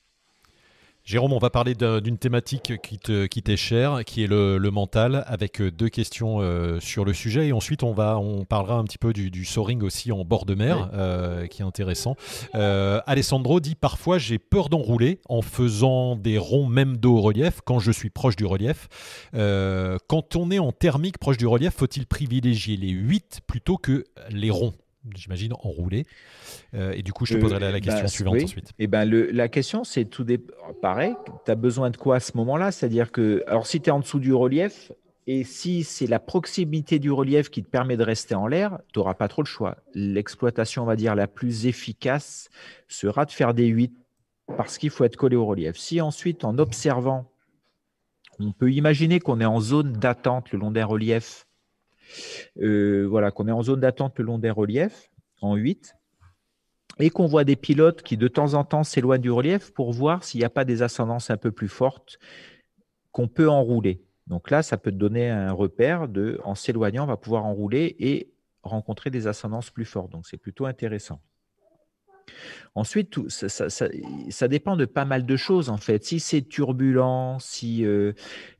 Jérôme, 1.08 1.32
on 1.32 1.38
va 1.38 1.48
parler 1.48 1.74
d'une 1.74 2.18
thématique 2.18 2.74
qui 2.82 2.98
t'est 3.42 3.56
chère, 3.56 4.04
qui 4.04 4.24
est 4.24 4.26
le, 4.26 4.58
mental, 4.70 5.24
avec 5.26 5.62
euh, 5.62 5.70
deux 5.70 5.88
questions 5.88 6.42
euh, 6.42 6.80
sur 6.80 7.06
le 7.06 7.14
sujet. 7.14 7.48
Et 7.48 7.52
ensuite, 7.54 7.82
on, 7.82 7.94
va, 7.94 8.18
on 8.18 8.44
parlera 8.44 8.74
un 8.74 8.84
petit 8.84 8.98
peu 8.98 9.14
du, 9.14 9.44
soaring 9.46 9.82
aussi 9.82 10.12
en 10.12 10.22
bord 10.26 10.44
de 10.44 10.54
mer, 10.54 10.90
euh, 10.92 11.46
qui 11.46 11.62
est 11.62 11.64
intéressant. 11.64 12.14
Alessandro 12.52 13.58
dit 13.58 13.74
Parfois, 13.74 14.18
j'ai 14.18 14.38
peur 14.38 14.68
d'enrouler 14.68 15.20
en 15.30 15.40
faisant 15.40 16.14
des 16.14 16.36
ronds 16.36 16.66
même 16.66 16.98
dos 16.98 17.16
au 17.16 17.20
relief, 17.22 17.62
quand 17.64 17.78
je 17.78 17.90
suis 17.90 18.10
proche 18.10 18.36
du 18.36 18.44
relief. 18.44 18.88
quand 19.32 20.36
on 20.36 20.50
est 20.50 20.58
en 20.58 20.72
thermique 20.72 21.16
proche 21.16 21.38
du 21.38 21.46
relief, 21.46 21.72
faut-il 21.74 22.06
privilégier 22.06 22.76
les 22.76 22.90
8 22.90 23.40
plutôt 23.46 23.78
que 23.78 24.04
les 24.28 24.50
ronds? 24.50 24.74
J'imagine, 25.14 25.52
enroulé. 25.62 26.06
Euh, 26.74 26.92
et 26.92 27.02
du 27.02 27.12
coup, 27.12 27.26
je 27.26 27.34
te 27.34 27.40
poserai 27.40 27.60
la, 27.60 27.68
euh, 27.68 27.80
question 27.80 28.02
bah, 28.02 28.08
suivante 28.08 28.42
ensuite. 28.42 28.68
Et 28.78 28.84
eh 28.84 28.86
ben, 28.86 29.04
le, 29.04 29.30
la 29.30 29.48
question, 29.48 29.84
c'est 29.84 30.04
tout 30.04 30.24
des... 30.24 30.38
pareil. 30.80 31.14
Tu 31.44 31.50
as 31.50 31.54
besoin 31.54 31.90
de 31.90 31.96
quoi 31.96 32.16
à 32.16 32.20
ce 32.20 32.36
moment-là? 32.36 32.72
C'est-à-dire 32.72 33.12
que, 33.12 33.42
alors, 33.46 33.66
si 33.66 33.80
tu 33.80 33.88
es 33.88 33.92
en 33.92 34.00
dessous 34.00 34.20
du 34.20 34.32
relief, 34.32 34.92
et 35.26 35.44
si 35.44 35.84
c'est 35.84 36.06
la 36.06 36.20
proximité 36.20 36.98
du 36.98 37.10
relief 37.10 37.50
qui 37.50 37.62
te 37.62 37.68
permet 37.68 37.98
de 37.98 38.02
rester 38.02 38.34
en 38.34 38.46
l'air, 38.46 38.78
tu 38.92 38.98
n'auras 38.98 39.12
pas 39.12 39.28
trop 39.28 39.42
le 39.42 39.46
choix. 39.46 39.76
L'exploitation, 39.92 40.84
on 40.84 40.86
va 40.86 40.96
dire, 40.96 41.14
la 41.14 41.26
plus 41.26 41.66
efficace 41.66 42.48
sera 42.88 43.26
de 43.26 43.30
faire 43.30 43.52
des 43.52 43.66
8 43.66 43.92
parce 44.56 44.78
qu'il 44.78 44.88
faut 44.88 45.04
être 45.04 45.16
collé 45.16 45.36
au 45.36 45.44
relief. 45.44 45.76
Si 45.76 46.00
ensuite, 46.00 46.44
en 46.44 46.56
observant, 46.56 47.30
on 48.40 48.52
peut 48.52 48.72
imaginer 48.72 49.20
qu'on 49.20 49.40
est 49.40 49.44
en 49.44 49.60
zone 49.60 49.92
d'attente 49.92 50.52
le 50.52 50.58
long 50.58 50.70
d'un 50.70 50.86
relief 50.86 51.44
euh, 51.44 51.47
voilà, 52.56 53.30
qu'on 53.30 53.48
est 53.48 53.52
en 53.52 53.62
zone 53.62 53.80
d'attente 53.80 54.18
le 54.18 54.24
long 54.24 54.38
des 54.38 54.50
reliefs, 54.50 55.10
en 55.40 55.54
8, 55.54 55.94
et 57.00 57.10
qu'on 57.10 57.26
voit 57.26 57.44
des 57.44 57.56
pilotes 57.56 58.02
qui 58.02 58.16
de 58.16 58.28
temps 58.28 58.54
en 58.54 58.64
temps 58.64 58.84
s'éloignent 58.84 59.22
du 59.22 59.30
relief 59.30 59.72
pour 59.72 59.92
voir 59.92 60.24
s'il 60.24 60.40
n'y 60.40 60.44
a 60.44 60.50
pas 60.50 60.64
des 60.64 60.82
ascendances 60.82 61.30
un 61.30 61.36
peu 61.36 61.52
plus 61.52 61.68
fortes 61.68 62.18
qu'on 63.12 63.28
peut 63.28 63.48
enrouler. 63.48 64.02
Donc 64.26 64.50
là, 64.50 64.62
ça 64.62 64.76
peut 64.76 64.90
te 64.90 64.96
donner 64.96 65.30
un 65.30 65.52
repère 65.52 66.08
de, 66.08 66.38
en 66.44 66.54
s'éloignant, 66.54 67.04
on 67.04 67.06
va 67.06 67.16
pouvoir 67.16 67.46
enrouler 67.46 67.96
et 67.98 68.32
rencontrer 68.62 69.10
des 69.10 69.26
ascendances 69.26 69.70
plus 69.70 69.84
fortes. 69.84 70.10
Donc 70.10 70.26
c'est 70.26 70.36
plutôt 70.36 70.66
intéressant. 70.66 71.20
Ensuite, 72.74 73.18
ça, 73.28 74.48
dépend 74.48 74.76
de 74.76 74.84
pas 74.84 75.06
mal 75.06 75.24
de 75.24 75.36
choses 75.36 75.70
en 75.70 75.78
fait. 75.78 76.04
Si 76.04 76.20
c'est 76.20 76.42
turbulent, 76.42 77.38
si, 77.40 77.86
euh, 77.86 78.12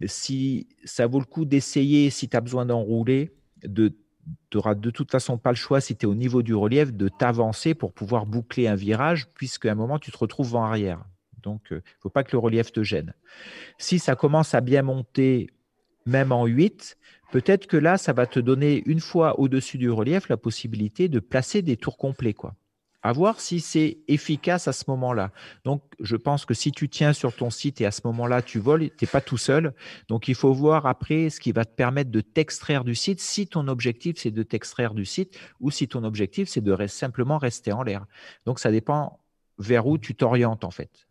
si 0.06 0.68
ça 0.84 1.06
vaut 1.06 1.20
le 1.20 1.26
coup 1.26 1.44
d'essayer, 1.44 2.08
si 2.08 2.30
tu 2.30 2.36
as 2.36 2.40
besoin 2.40 2.64
d'enrouler, 2.64 3.37
tu 3.62 3.92
n'auras 4.54 4.74
de 4.74 4.90
toute 4.90 5.10
façon 5.10 5.38
pas 5.38 5.50
le 5.50 5.56
choix, 5.56 5.80
si 5.80 5.96
tu 5.96 6.06
es 6.06 6.08
au 6.08 6.14
niveau 6.14 6.42
du 6.42 6.54
relief, 6.54 6.92
de 6.92 7.08
t'avancer 7.08 7.74
pour 7.74 7.92
pouvoir 7.92 8.26
boucler 8.26 8.66
un 8.66 8.74
virage, 8.74 9.28
puisqu'à 9.34 9.72
un 9.72 9.74
moment, 9.74 9.98
tu 9.98 10.10
te 10.10 10.18
retrouves 10.18 10.56
en 10.56 10.64
arrière. 10.64 11.04
Donc, 11.42 11.62
il 11.70 11.74
euh, 11.74 11.76
ne 11.78 12.00
faut 12.00 12.10
pas 12.10 12.24
que 12.24 12.32
le 12.32 12.38
relief 12.38 12.72
te 12.72 12.82
gêne. 12.82 13.14
Si 13.78 13.98
ça 13.98 14.16
commence 14.16 14.54
à 14.54 14.60
bien 14.60 14.82
monter, 14.82 15.50
même 16.06 16.32
en 16.32 16.46
8, 16.46 16.98
peut-être 17.32 17.66
que 17.66 17.76
là, 17.76 17.96
ça 17.96 18.12
va 18.12 18.26
te 18.26 18.40
donner, 18.40 18.82
une 18.86 19.00
fois 19.00 19.38
au-dessus 19.38 19.78
du 19.78 19.90
relief, 19.90 20.28
la 20.28 20.36
possibilité 20.36 21.08
de 21.08 21.20
placer 21.20 21.62
des 21.62 21.76
tours 21.76 21.96
complets. 21.96 22.34
Quoi 22.34 22.54
à 23.02 23.12
voir 23.12 23.40
si 23.40 23.60
c'est 23.60 23.98
efficace 24.08 24.68
à 24.68 24.72
ce 24.72 24.84
moment-là. 24.88 25.30
Donc, 25.64 25.82
je 26.00 26.16
pense 26.16 26.44
que 26.44 26.54
si 26.54 26.72
tu 26.72 26.88
tiens 26.88 27.12
sur 27.12 27.34
ton 27.34 27.50
site 27.50 27.80
et 27.80 27.86
à 27.86 27.90
ce 27.90 28.00
moment-là, 28.04 28.42
tu 28.42 28.58
voles, 28.58 28.90
tu 28.90 29.04
n'es 29.04 29.08
pas 29.08 29.20
tout 29.20 29.38
seul. 29.38 29.72
Donc, 30.08 30.28
il 30.28 30.34
faut 30.34 30.52
voir 30.52 30.86
après 30.86 31.30
ce 31.30 31.40
qui 31.40 31.52
va 31.52 31.64
te 31.64 31.74
permettre 31.74 32.10
de 32.10 32.20
t'extraire 32.20 32.84
du 32.84 32.94
site, 32.94 33.20
si 33.20 33.46
ton 33.46 33.68
objectif, 33.68 34.16
c'est 34.18 34.30
de 34.30 34.42
t'extraire 34.42 34.94
du 34.94 35.04
site 35.04 35.38
ou 35.60 35.70
si 35.70 35.86
ton 35.88 36.04
objectif, 36.04 36.48
c'est 36.48 36.60
de 36.60 36.86
simplement 36.86 37.38
rester 37.38 37.72
en 37.72 37.82
l'air. 37.82 38.06
Donc, 38.46 38.58
ça 38.58 38.70
dépend 38.70 39.20
vers 39.58 39.86
où 39.86 39.98
tu 39.98 40.14
t'orientes, 40.14 40.64
en 40.64 40.70
fait. 40.70 41.07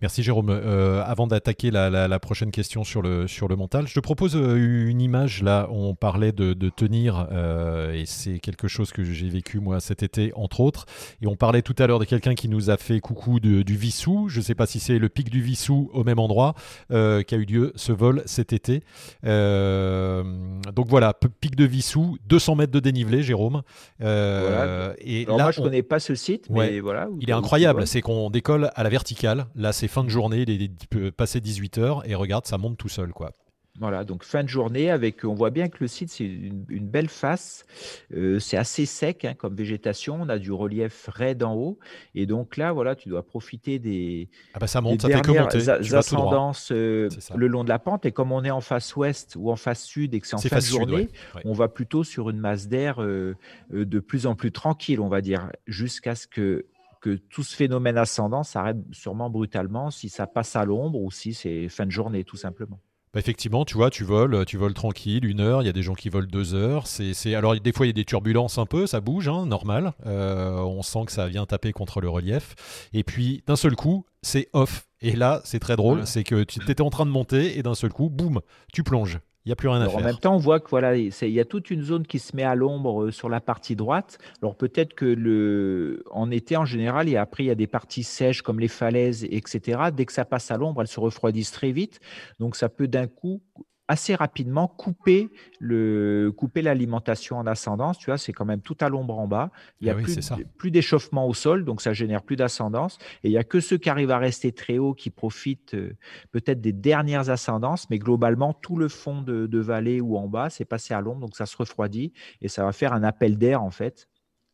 Merci 0.00 0.22
Jérôme. 0.22 0.50
Euh, 0.50 1.02
avant 1.04 1.26
d'attaquer 1.26 1.72
la, 1.72 2.18
prochaine 2.20 2.52
question 2.52 2.84
sur 2.84 3.02
le, 3.02 3.26
sur 3.26 3.48
le 3.48 3.56
mental, 3.56 3.88
je 3.88 3.94
te 3.94 4.00
propose 4.00 4.36
euh, 4.36 4.88
une 4.88 5.00
image. 5.00 5.42
Là, 5.42 5.68
on 5.72 5.96
parlait 5.96 6.30
de, 6.30 6.54
tenir, 6.68 7.26
euh, 7.32 7.92
et 7.92 8.06
c'est 8.06 8.38
quelque 8.38 8.68
chose 8.68 8.92
que 8.92 9.02
j'ai 9.02 9.28
vécu 9.28 9.58
moi 9.58 9.80
cet 9.80 10.04
été, 10.04 10.32
entre 10.36 10.60
autres. 10.60 10.86
Et 11.20 11.26
on 11.26 11.34
parlait 11.34 11.62
tout 11.62 11.74
à 11.78 11.86
l'heure 11.88 11.98
de 11.98 12.04
quelqu'un 12.04 12.36
qui 12.36 12.48
nous 12.48 12.70
a 12.70 12.76
fait 12.76 13.00
coucou 13.00 13.40
du 13.40 13.76
Vissou. 13.76 14.28
Je 14.28 14.38
ne 14.38 14.44
sais 14.44 14.54
pas 14.54 14.66
si 14.66 14.78
c'est 14.78 14.98
le 14.98 15.08
pic 15.08 15.30
du 15.30 15.40
Vissou 15.40 15.90
au 15.92 16.04
même 16.04 16.20
endroit 16.20 16.54
qui 16.90 16.94
a 16.94 17.36
eu 17.36 17.44
lieu 17.44 17.72
ce 17.74 17.90
vol 17.90 18.22
cet 18.26 18.52
été. 18.52 18.82
donc 19.24 20.86
voilà, 20.86 21.14
pic 21.40 21.56
de 21.56 21.64
Vissou, 21.64 22.18
200 22.28 22.54
mètres 22.54 22.72
de 22.72 22.80
dénivelé, 22.80 23.22
Jérôme. 23.22 23.62
Et 24.00 24.04
Alors 24.04 25.38
là, 25.38 25.44
moi, 25.44 25.50
je 25.50 25.60
ne 25.60 25.64
connais 25.64 25.82
pas 25.82 25.98
ce 25.98 26.14
site, 26.14 26.48
mais 26.50 26.78
voilà. 26.78 27.08
Il 27.20 27.30
est 27.30 27.34
incroyable. 27.34 27.86
C'est 27.86 28.00
qu'on 28.00 28.30
décolle 28.30 28.70
à 28.76 28.82
la 28.84 28.90
verticale. 28.90 29.46
Là, 29.56 29.72
c'est 29.72 29.87
fin 29.88 30.04
de 30.04 30.08
journée, 30.08 30.44
il 30.46 30.62
est 30.62 31.10
passé 31.10 31.40
18 31.40 31.78
heures 31.78 32.08
et 32.08 32.14
regarde, 32.14 32.46
ça 32.46 32.58
monte 32.58 32.76
tout 32.76 32.88
seul, 32.88 33.12
quoi. 33.12 33.32
Voilà, 33.80 34.04
donc 34.04 34.24
fin 34.24 34.42
de 34.42 34.48
journée 34.48 34.90
avec, 34.90 35.24
on 35.24 35.34
voit 35.34 35.50
bien 35.50 35.68
que 35.68 35.78
le 35.80 35.86
site 35.86 36.10
c'est 36.10 36.24
une, 36.24 36.88
belle 36.88 37.08
face, 37.08 37.64
euh, 38.12 38.40
c'est 38.40 38.56
assez 38.56 38.86
sec 38.86 39.24
hein, 39.24 39.34
comme 39.34 39.54
végétation, 39.54 40.18
on 40.20 40.28
a 40.28 40.38
du 40.38 40.50
relief 40.50 41.08
raide 41.12 41.44
en 41.44 41.54
haut. 41.54 41.78
Et 42.16 42.26
donc 42.26 42.56
là 42.56 42.72
voilà, 42.72 42.96
tu 42.96 43.08
dois 43.08 43.22
profiter 43.22 43.78
des, 43.78 44.30
ah 44.54 44.58
bah 44.58 44.66
ça 44.66 44.80
monte, 44.80 45.02
ça 45.02 45.08
fait 45.08 45.20
que 45.20 45.94
ascendances 45.94 46.72
euh, 46.72 47.08
le 47.36 47.46
long 47.46 47.62
de 47.62 47.68
la 47.68 47.78
pente. 47.78 48.04
Et 48.04 48.10
comme 48.10 48.32
on 48.32 48.42
est 48.42 48.50
en 48.50 48.60
face 48.60 48.96
ouest 48.96 49.36
ou 49.38 49.50
en 49.50 49.56
face 49.56 49.84
sud 49.84 50.12
et 50.12 50.20
que 50.20 50.26
c'est 50.26 50.34
en 50.34 50.40
fin 50.40 50.56
de 50.56 50.62
journée, 50.62 51.08
on 51.44 51.52
va 51.52 51.68
plutôt 51.68 52.02
sur 52.02 52.30
une 52.30 52.40
masse 52.40 52.66
d'air 52.66 53.00
euh, 53.00 53.36
de 53.70 54.00
plus 54.00 54.26
en 54.26 54.34
plus 54.34 54.50
tranquille, 54.50 55.00
on 55.00 55.08
va 55.08 55.20
dire, 55.20 55.52
jusqu'à 55.68 56.16
ce 56.16 56.26
que 56.26 56.66
que 57.00 57.16
tout 57.16 57.42
ce 57.42 57.54
phénomène 57.54 57.98
ascendant 57.98 58.42
s'arrête 58.42 58.78
sûrement 58.92 59.30
brutalement 59.30 59.90
si 59.90 60.08
ça 60.08 60.26
passe 60.26 60.56
à 60.56 60.64
l'ombre 60.64 61.00
ou 61.00 61.10
si 61.10 61.34
c'est 61.34 61.68
fin 61.68 61.86
de 61.86 61.90
journée, 61.90 62.24
tout 62.24 62.36
simplement. 62.36 62.80
Bah, 63.14 63.20
effectivement, 63.20 63.64
tu 63.64 63.74
vois, 63.74 63.88
tu 63.88 64.04
voles, 64.04 64.44
tu 64.44 64.58
voles 64.58 64.74
tranquille, 64.74 65.24
une 65.24 65.40
heure, 65.40 65.62
il 65.62 65.66
y 65.66 65.68
a 65.68 65.72
des 65.72 65.82
gens 65.82 65.94
qui 65.94 66.10
volent 66.10 66.28
deux 66.30 66.54
heures. 66.54 66.86
C'est, 66.86 67.34
Alors, 67.34 67.58
des 67.58 67.72
fois, 67.72 67.86
il 67.86 67.88
y 67.88 67.90
a 67.90 67.94
des 67.94 68.04
turbulences 68.04 68.58
un 68.58 68.66
peu, 68.66 68.86
ça 68.86 69.00
bouge, 69.00 69.28
hein, 69.28 69.46
normal. 69.46 69.92
Euh, 70.06 70.58
on 70.58 70.82
sent 70.82 71.06
que 71.06 71.12
ça 71.12 71.26
vient 71.26 71.46
taper 71.46 71.72
contre 71.72 72.00
le 72.00 72.10
relief. 72.10 72.54
Et 72.92 73.04
puis, 73.04 73.42
d'un 73.46 73.56
seul 73.56 73.76
coup, 73.76 74.04
c'est 74.22 74.48
off. 74.52 74.86
Et 75.00 75.12
là, 75.12 75.40
c'est 75.44 75.60
très 75.60 75.76
drôle, 75.76 76.06
c'est 76.06 76.24
que 76.24 76.42
tu 76.42 76.60
étais 76.70 76.82
en 76.82 76.90
train 76.90 77.06
de 77.06 77.10
monter 77.10 77.56
et 77.56 77.62
d'un 77.62 77.74
seul 77.74 77.92
coup, 77.92 78.10
boum, 78.10 78.40
tu 78.72 78.82
plonges. 78.82 79.20
Il 79.48 79.52
n'y 79.52 79.54
a 79.54 79.56
plus 79.56 79.68
rien 79.68 79.80
à 79.80 79.88
faire. 79.88 80.00
En 80.00 80.02
même 80.02 80.18
temps, 80.18 80.34
on 80.34 80.38
voit 80.38 80.60
que 80.60 80.68
voilà, 80.68 80.94
il 80.94 81.10
y 81.22 81.40
a 81.40 81.44
toute 81.46 81.70
une 81.70 81.80
zone 81.82 82.06
qui 82.06 82.18
se 82.18 82.36
met 82.36 82.42
à 82.42 82.54
l'ombre 82.54 83.04
euh, 83.04 83.10
sur 83.10 83.30
la 83.30 83.40
partie 83.40 83.76
droite. 83.76 84.18
Alors 84.42 84.54
peut-être 84.54 84.92
que 84.92 85.06
le, 85.06 86.04
en 86.10 86.30
été, 86.30 86.58
en 86.58 86.66
général, 86.66 87.08
et 87.08 87.16
après, 87.16 87.44
il 87.44 87.46
y 87.46 87.50
a 87.50 87.54
des 87.54 87.66
parties 87.66 88.02
sèches 88.02 88.42
comme 88.42 88.60
les 88.60 88.68
falaises, 88.68 89.24
etc. 89.30 89.84
Dès 89.90 90.04
que 90.04 90.12
ça 90.12 90.26
passe 90.26 90.50
à 90.50 90.58
l'ombre, 90.58 90.82
elles 90.82 90.86
se 90.86 91.00
refroidissent 91.00 91.52
très 91.52 91.72
vite. 91.72 91.98
Donc 92.38 92.56
ça 92.56 92.68
peut 92.68 92.88
d'un 92.88 93.06
coup 93.06 93.40
assez 93.88 94.14
rapidement 94.14 94.68
couper 94.68 95.30
le 95.58 96.30
couper 96.36 96.62
l'alimentation 96.62 97.38
en 97.38 97.46
ascendance. 97.46 97.98
Tu 97.98 98.06
vois, 98.06 98.18
c'est 98.18 98.32
quand 98.32 98.44
même 98.44 98.60
tout 98.60 98.76
à 98.80 98.88
l'ombre 98.88 99.18
en 99.18 99.26
bas. 99.26 99.50
Il 99.80 99.86
y 99.86 99.90
a 99.90 99.96
ah 99.98 100.36
plus, 100.58 100.70
d'échauffement 100.70 101.26
au 101.26 101.34
sol, 101.34 101.64
donc 101.64 101.80
ça 101.80 101.94
génère 101.94 102.22
plus 102.22 102.36
d'ascendance. 102.36 102.98
Et 103.24 103.28
il 103.28 103.32
y 103.32 103.38
a 103.38 103.44
que 103.44 103.60
ceux 103.60 103.78
qui 103.78 103.88
arrivent 103.88 104.10
à 104.10 104.18
rester 104.18 104.52
très 104.52 104.78
haut 104.78 104.94
qui 104.94 105.10
profitent 105.10 105.74
euh, 105.74 105.96
peut-être 106.30 106.60
des 106.60 106.72
dernières 106.72 107.30
ascendances, 107.30 107.88
mais 107.90 107.98
globalement 107.98 108.52
tout 108.52 108.76
le 108.76 108.88
fond 108.88 109.22
de, 109.22 109.46
de 109.46 109.58
vallée 109.58 110.00
ou 110.00 110.16
en 110.16 110.28
bas, 110.28 110.50
c'est 110.50 110.66
passé 110.66 110.92
à 110.92 111.00
l'ombre, 111.00 111.20
donc 111.20 111.36
ça 111.36 111.46
se 111.46 111.56
refroidit 111.56 112.12
et 112.42 112.48
ça 112.48 112.64
va 112.64 112.72
faire 112.72 112.92
un 112.92 113.02
appel 113.02 113.38
d'air 113.38 113.62
en 113.62 113.70
fait 113.70 114.08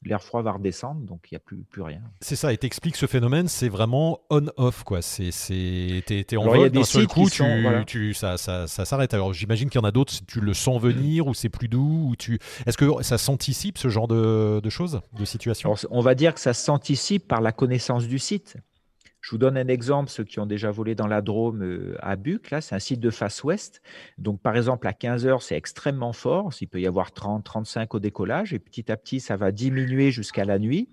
l'air 0.04 0.22
froid 0.22 0.42
va 0.42 0.52
redescendre, 0.52 1.00
donc 1.00 1.26
il 1.30 1.34
n'y 1.34 1.36
a 1.36 1.40
plus, 1.40 1.64
plus 1.64 1.82
rien. 1.82 2.00
C'est 2.20 2.36
ça, 2.36 2.52
et 2.52 2.56
t'expliques 2.56 2.96
ce 2.96 3.06
phénomène, 3.06 3.48
c'est 3.48 3.68
vraiment 3.68 4.20
on-off, 4.30 4.84
quoi. 4.84 5.02
C'est, 5.02 5.30
t'es, 6.06 6.36
en 6.36 6.44
vol, 6.44 6.70
d'un 6.70 6.84
seul 6.84 7.06
coup, 7.06 7.28
tu, 7.28 7.42
tu, 7.86 8.14
ça, 8.14 8.36
ça, 8.36 8.66
ça 8.66 8.84
s'arrête. 8.84 9.14
Alors 9.14 9.32
j'imagine 9.32 9.68
qu'il 9.70 9.80
y 9.80 9.84
en 9.84 9.86
a 9.86 9.92
d'autres, 9.92 10.14
tu 10.26 10.40
le 10.40 10.54
sens 10.54 10.80
venir, 10.80 11.26
ou 11.26 11.34
c'est 11.34 11.48
plus 11.48 11.68
doux, 11.68 12.08
ou 12.10 12.16
tu... 12.16 12.38
Est-ce 12.66 12.76
que 12.76 13.02
ça 13.02 13.18
s'anticipe, 13.18 13.78
ce 13.78 13.88
genre 13.88 14.08
de, 14.08 14.60
de 14.62 14.70
choses, 14.70 15.00
de 15.18 15.24
situations 15.24 15.74
On 15.90 16.00
va 16.00 16.14
dire 16.14 16.34
que 16.34 16.40
ça 16.40 16.54
s'anticipe 16.54 17.26
par 17.26 17.40
la 17.40 17.52
connaissance 17.52 18.06
du 18.06 18.18
site. 18.18 18.56
Je 19.24 19.30
vous 19.30 19.38
donne 19.38 19.56
un 19.56 19.68
exemple, 19.68 20.10
ceux 20.10 20.24
qui 20.24 20.38
ont 20.38 20.44
déjà 20.44 20.70
volé 20.70 20.94
dans 20.94 21.06
la 21.06 21.22
Drôme 21.22 21.62
euh, 21.62 21.96
à 22.00 22.14
Buc, 22.14 22.50
là, 22.50 22.60
c'est 22.60 22.74
un 22.74 22.78
site 22.78 23.00
de 23.00 23.08
face 23.08 23.42
ouest. 23.42 23.80
Donc, 24.18 24.38
par 24.42 24.54
exemple, 24.54 24.86
à 24.86 24.92
15 24.92 25.26
heures, 25.26 25.40
c'est 25.40 25.56
extrêmement 25.56 26.12
fort. 26.12 26.50
Il 26.60 26.66
peut 26.66 26.78
y 26.78 26.86
avoir 26.86 27.10
30, 27.10 27.42
35 27.42 27.94
au 27.94 28.00
décollage 28.00 28.52
et 28.52 28.58
petit 28.58 28.92
à 28.92 28.98
petit, 28.98 29.20
ça 29.20 29.38
va 29.38 29.50
diminuer 29.50 30.10
jusqu'à 30.10 30.44
la 30.44 30.58
nuit. 30.58 30.90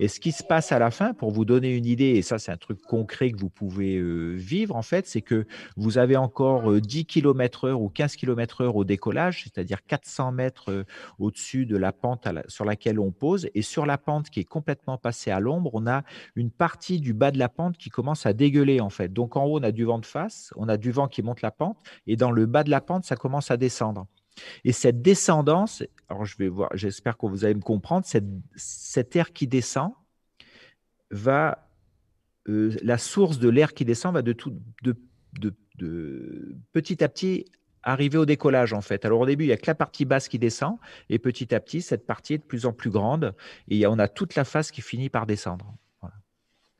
Et 0.00 0.08
ce 0.08 0.20
qui 0.20 0.32
se 0.32 0.42
passe 0.42 0.72
à 0.72 0.78
la 0.78 0.90
fin, 0.90 1.14
pour 1.14 1.30
vous 1.30 1.44
donner 1.44 1.74
une 1.74 1.86
idée, 1.86 2.10
et 2.10 2.22
ça 2.22 2.38
c'est 2.38 2.52
un 2.52 2.56
truc 2.56 2.80
concret 2.82 3.30
que 3.30 3.38
vous 3.38 3.50
pouvez 3.50 3.96
euh, 3.96 4.34
vivre 4.34 4.76
en 4.76 4.82
fait, 4.82 5.06
c'est 5.06 5.22
que 5.22 5.46
vous 5.76 5.98
avez 5.98 6.16
encore 6.16 6.80
10 6.80 7.06
km 7.06 7.68
heure 7.68 7.80
ou 7.80 7.88
15 7.88 8.16
km 8.16 8.62
heure 8.62 8.76
au 8.76 8.84
décollage, 8.84 9.44
c'est-à-dire 9.44 9.84
400 9.86 10.32
mètres 10.32 10.70
euh, 10.70 10.84
au-dessus 11.18 11.66
de 11.66 11.76
la 11.76 11.92
pente 11.92 12.26
sur 12.48 12.64
laquelle 12.64 12.98
on 12.98 13.12
pose. 13.12 13.48
Et 13.54 13.62
sur 13.62 13.86
la 13.86 13.98
pente 13.98 14.30
qui 14.30 14.40
est 14.40 14.44
complètement 14.44 14.98
passée 14.98 15.30
à 15.30 15.40
l'ombre, 15.40 15.70
on 15.74 15.86
a 15.86 16.02
une 16.36 16.50
partie 16.50 17.00
du 17.00 17.14
bas 17.14 17.30
de 17.30 17.38
la 17.38 17.48
pente 17.48 17.76
qui 17.76 17.90
commence 17.90 18.26
à 18.26 18.32
dégueuler 18.32 18.80
en 18.80 18.90
fait. 18.90 19.12
Donc 19.12 19.36
en 19.36 19.44
haut, 19.44 19.58
on 19.58 19.62
a 19.62 19.72
du 19.72 19.84
vent 19.84 19.98
de 19.98 20.06
face, 20.06 20.52
on 20.56 20.68
a 20.68 20.76
du 20.76 20.90
vent 20.90 21.08
qui 21.08 21.22
monte 21.22 21.42
la 21.42 21.50
pente, 21.50 21.78
et 22.06 22.16
dans 22.16 22.30
le 22.30 22.46
bas 22.46 22.64
de 22.64 22.70
la 22.70 22.80
pente, 22.80 23.04
ça 23.04 23.16
commence 23.16 23.50
à 23.50 23.56
descendre. 23.56 24.06
Et 24.64 24.72
cette 24.72 25.02
descendance, 25.02 25.82
alors 26.12 26.26
je 26.26 26.36
vais 26.36 26.48
voir, 26.48 26.70
j'espère 26.74 27.16
que 27.16 27.26
vous 27.26 27.44
allez 27.44 27.54
me 27.54 27.62
comprendre, 27.62 28.04
cette, 28.04 28.26
cet 28.54 29.16
air 29.16 29.32
qui 29.32 29.46
descend 29.46 29.92
va, 31.10 31.68
euh, 32.48 32.76
la 32.82 32.98
source 32.98 33.38
de 33.38 33.48
l'air 33.48 33.72
qui 33.72 33.84
descend 33.84 34.12
va 34.12 34.22
de, 34.22 34.32
tout, 34.32 34.54
de, 34.82 34.94
de, 35.40 35.54
de, 35.78 36.54
petit 36.72 37.02
à 37.02 37.08
petit 37.08 37.46
arriver 37.82 38.18
au 38.18 38.26
décollage 38.26 38.74
en 38.74 38.82
fait. 38.82 39.04
Alors 39.04 39.20
au 39.20 39.26
début, 39.26 39.44
il 39.44 39.48
n'y 39.48 39.52
a 39.54 39.56
que 39.56 39.66
la 39.66 39.74
partie 39.74 40.04
basse 40.04 40.28
qui 40.28 40.38
descend 40.38 40.76
et 41.08 41.18
petit 41.18 41.54
à 41.54 41.60
petit, 41.60 41.80
cette 41.80 42.06
partie 42.06 42.34
est 42.34 42.38
de 42.38 42.44
plus 42.44 42.66
en 42.66 42.72
plus 42.72 42.90
grande 42.90 43.34
et 43.68 43.86
on 43.86 43.98
a 43.98 44.06
toute 44.06 44.34
la 44.34 44.44
face 44.44 44.70
qui 44.70 44.82
finit 44.82 45.08
par 45.08 45.26
descendre. 45.26 45.74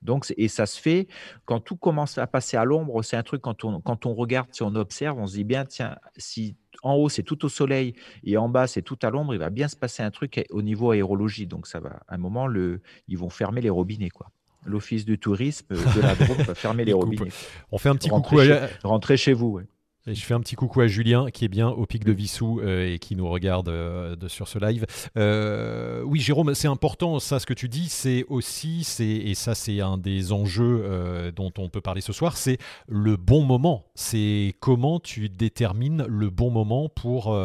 Donc, 0.02 0.32
et 0.36 0.48
ça 0.48 0.66
se 0.66 0.80
fait 0.80 1.06
quand 1.44 1.60
tout 1.60 1.76
commence 1.76 2.18
à 2.18 2.26
passer 2.26 2.56
à 2.56 2.64
l'ombre. 2.64 3.02
C'est 3.02 3.16
un 3.16 3.22
truc 3.22 3.40
quand 3.40 3.64
on, 3.64 3.80
quand 3.80 4.04
on 4.04 4.14
regarde, 4.14 4.48
si 4.50 4.62
on 4.64 4.74
observe, 4.74 5.16
on 5.18 5.28
se 5.28 5.34
dit 5.34 5.44
bien, 5.44 5.64
tiens, 5.64 5.96
si 6.16 6.56
en 6.82 6.94
haut 6.94 7.08
c'est 7.08 7.22
tout 7.22 7.44
au 7.44 7.48
soleil 7.48 7.94
et 8.24 8.36
en 8.36 8.48
bas 8.48 8.66
c'est 8.66 8.82
tout 8.82 8.98
à 9.02 9.10
l'ombre, 9.10 9.34
il 9.34 9.38
va 9.38 9.50
bien 9.50 9.68
se 9.68 9.76
passer 9.76 10.02
un 10.02 10.10
truc 10.10 10.44
au 10.50 10.62
niveau 10.62 10.90
aérologie. 10.90 11.46
Donc, 11.46 11.66
ça 11.66 11.80
va, 11.80 12.00
à 12.08 12.14
un 12.14 12.18
moment, 12.18 12.46
le, 12.46 12.80
ils 13.08 13.18
vont 13.18 13.30
fermer 13.30 13.60
les 13.60 13.70
robinets, 13.70 14.10
quoi. 14.10 14.28
L'office 14.64 15.04
du 15.04 15.18
tourisme 15.18 15.74
de 15.74 16.00
la 16.00 16.14
Drôme 16.14 16.42
va 16.42 16.54
fermer 16.54 16.84
les 16.86 16.92
robinets. 16.92 17.32
On 17.72 17.78
fait 17.78 17.88
un 17.88 17.96
petit 17.96 18.08
coucou 18.08 18.38
à... 18.38 18.68
Rentrer 18.84 19.16
chez 19.16 19.32
vous, 19.32 19.48
ouais. 19.48 19.64
Je 20.08 20.20
fais 20.20 20.34
un 20.34 20.40
petit 20.40 20.56
coucou 20.56 20.80
à 20.80 20.88
Julien 20.88 21.30
qui 21.30 21.44
est 21.44 21.48
bien 21.48 21.68
au 21.68 21.86
pic 21.86 22.04
de 22.04 22.10
Vissou 22.10 22.58
euh, 22.58 22.92
et 22.92 22.98
qui 22.98 23.14
nous 23.14 23.28
regarde 23.28 23.68
euh, 23.68 24.16
sur 24.26 24.48
ce 24.48 24.58
live. 24.58 24.84
Euh, 25.16 26.02
oui, 26.02 26.18
Jérôme, 26.18 26.56
c'est 26.56 26.66
important 26.66 27.20
ça 27.20 27.38
ce 27.38 27.46
que 27.46 27.54
tu 27.54 27.68
dis. 27.68 27.88
C'est 27.88 28.24
aussi, 28.28 28.82
c'est 28.82 29.06
et 29.06 29.36
ça 29.36 29.54
c'est 29.54 29.80
un 29.80 29.98
des 29.98 30.32
enjeux 30.32 31.32
dont 31.36 31.52
on 31.56 31.68
peut 31.68 31.80
parler 31.80 32.00
ce 32.00 32.12
soir. 32.12 32.36
C'est 32.36 32.58
le 32.88 33.16
bon 33.16 33.44
moment. 33.44 33.84
C'est 33.94 34.56
comment 34.58 34.98
tu 34.98 35.28
détermines 35.28 36.04
le 36.08 36.30
bon 36.30 36.50
moment 36.50 36.88
pour 36.88 37.36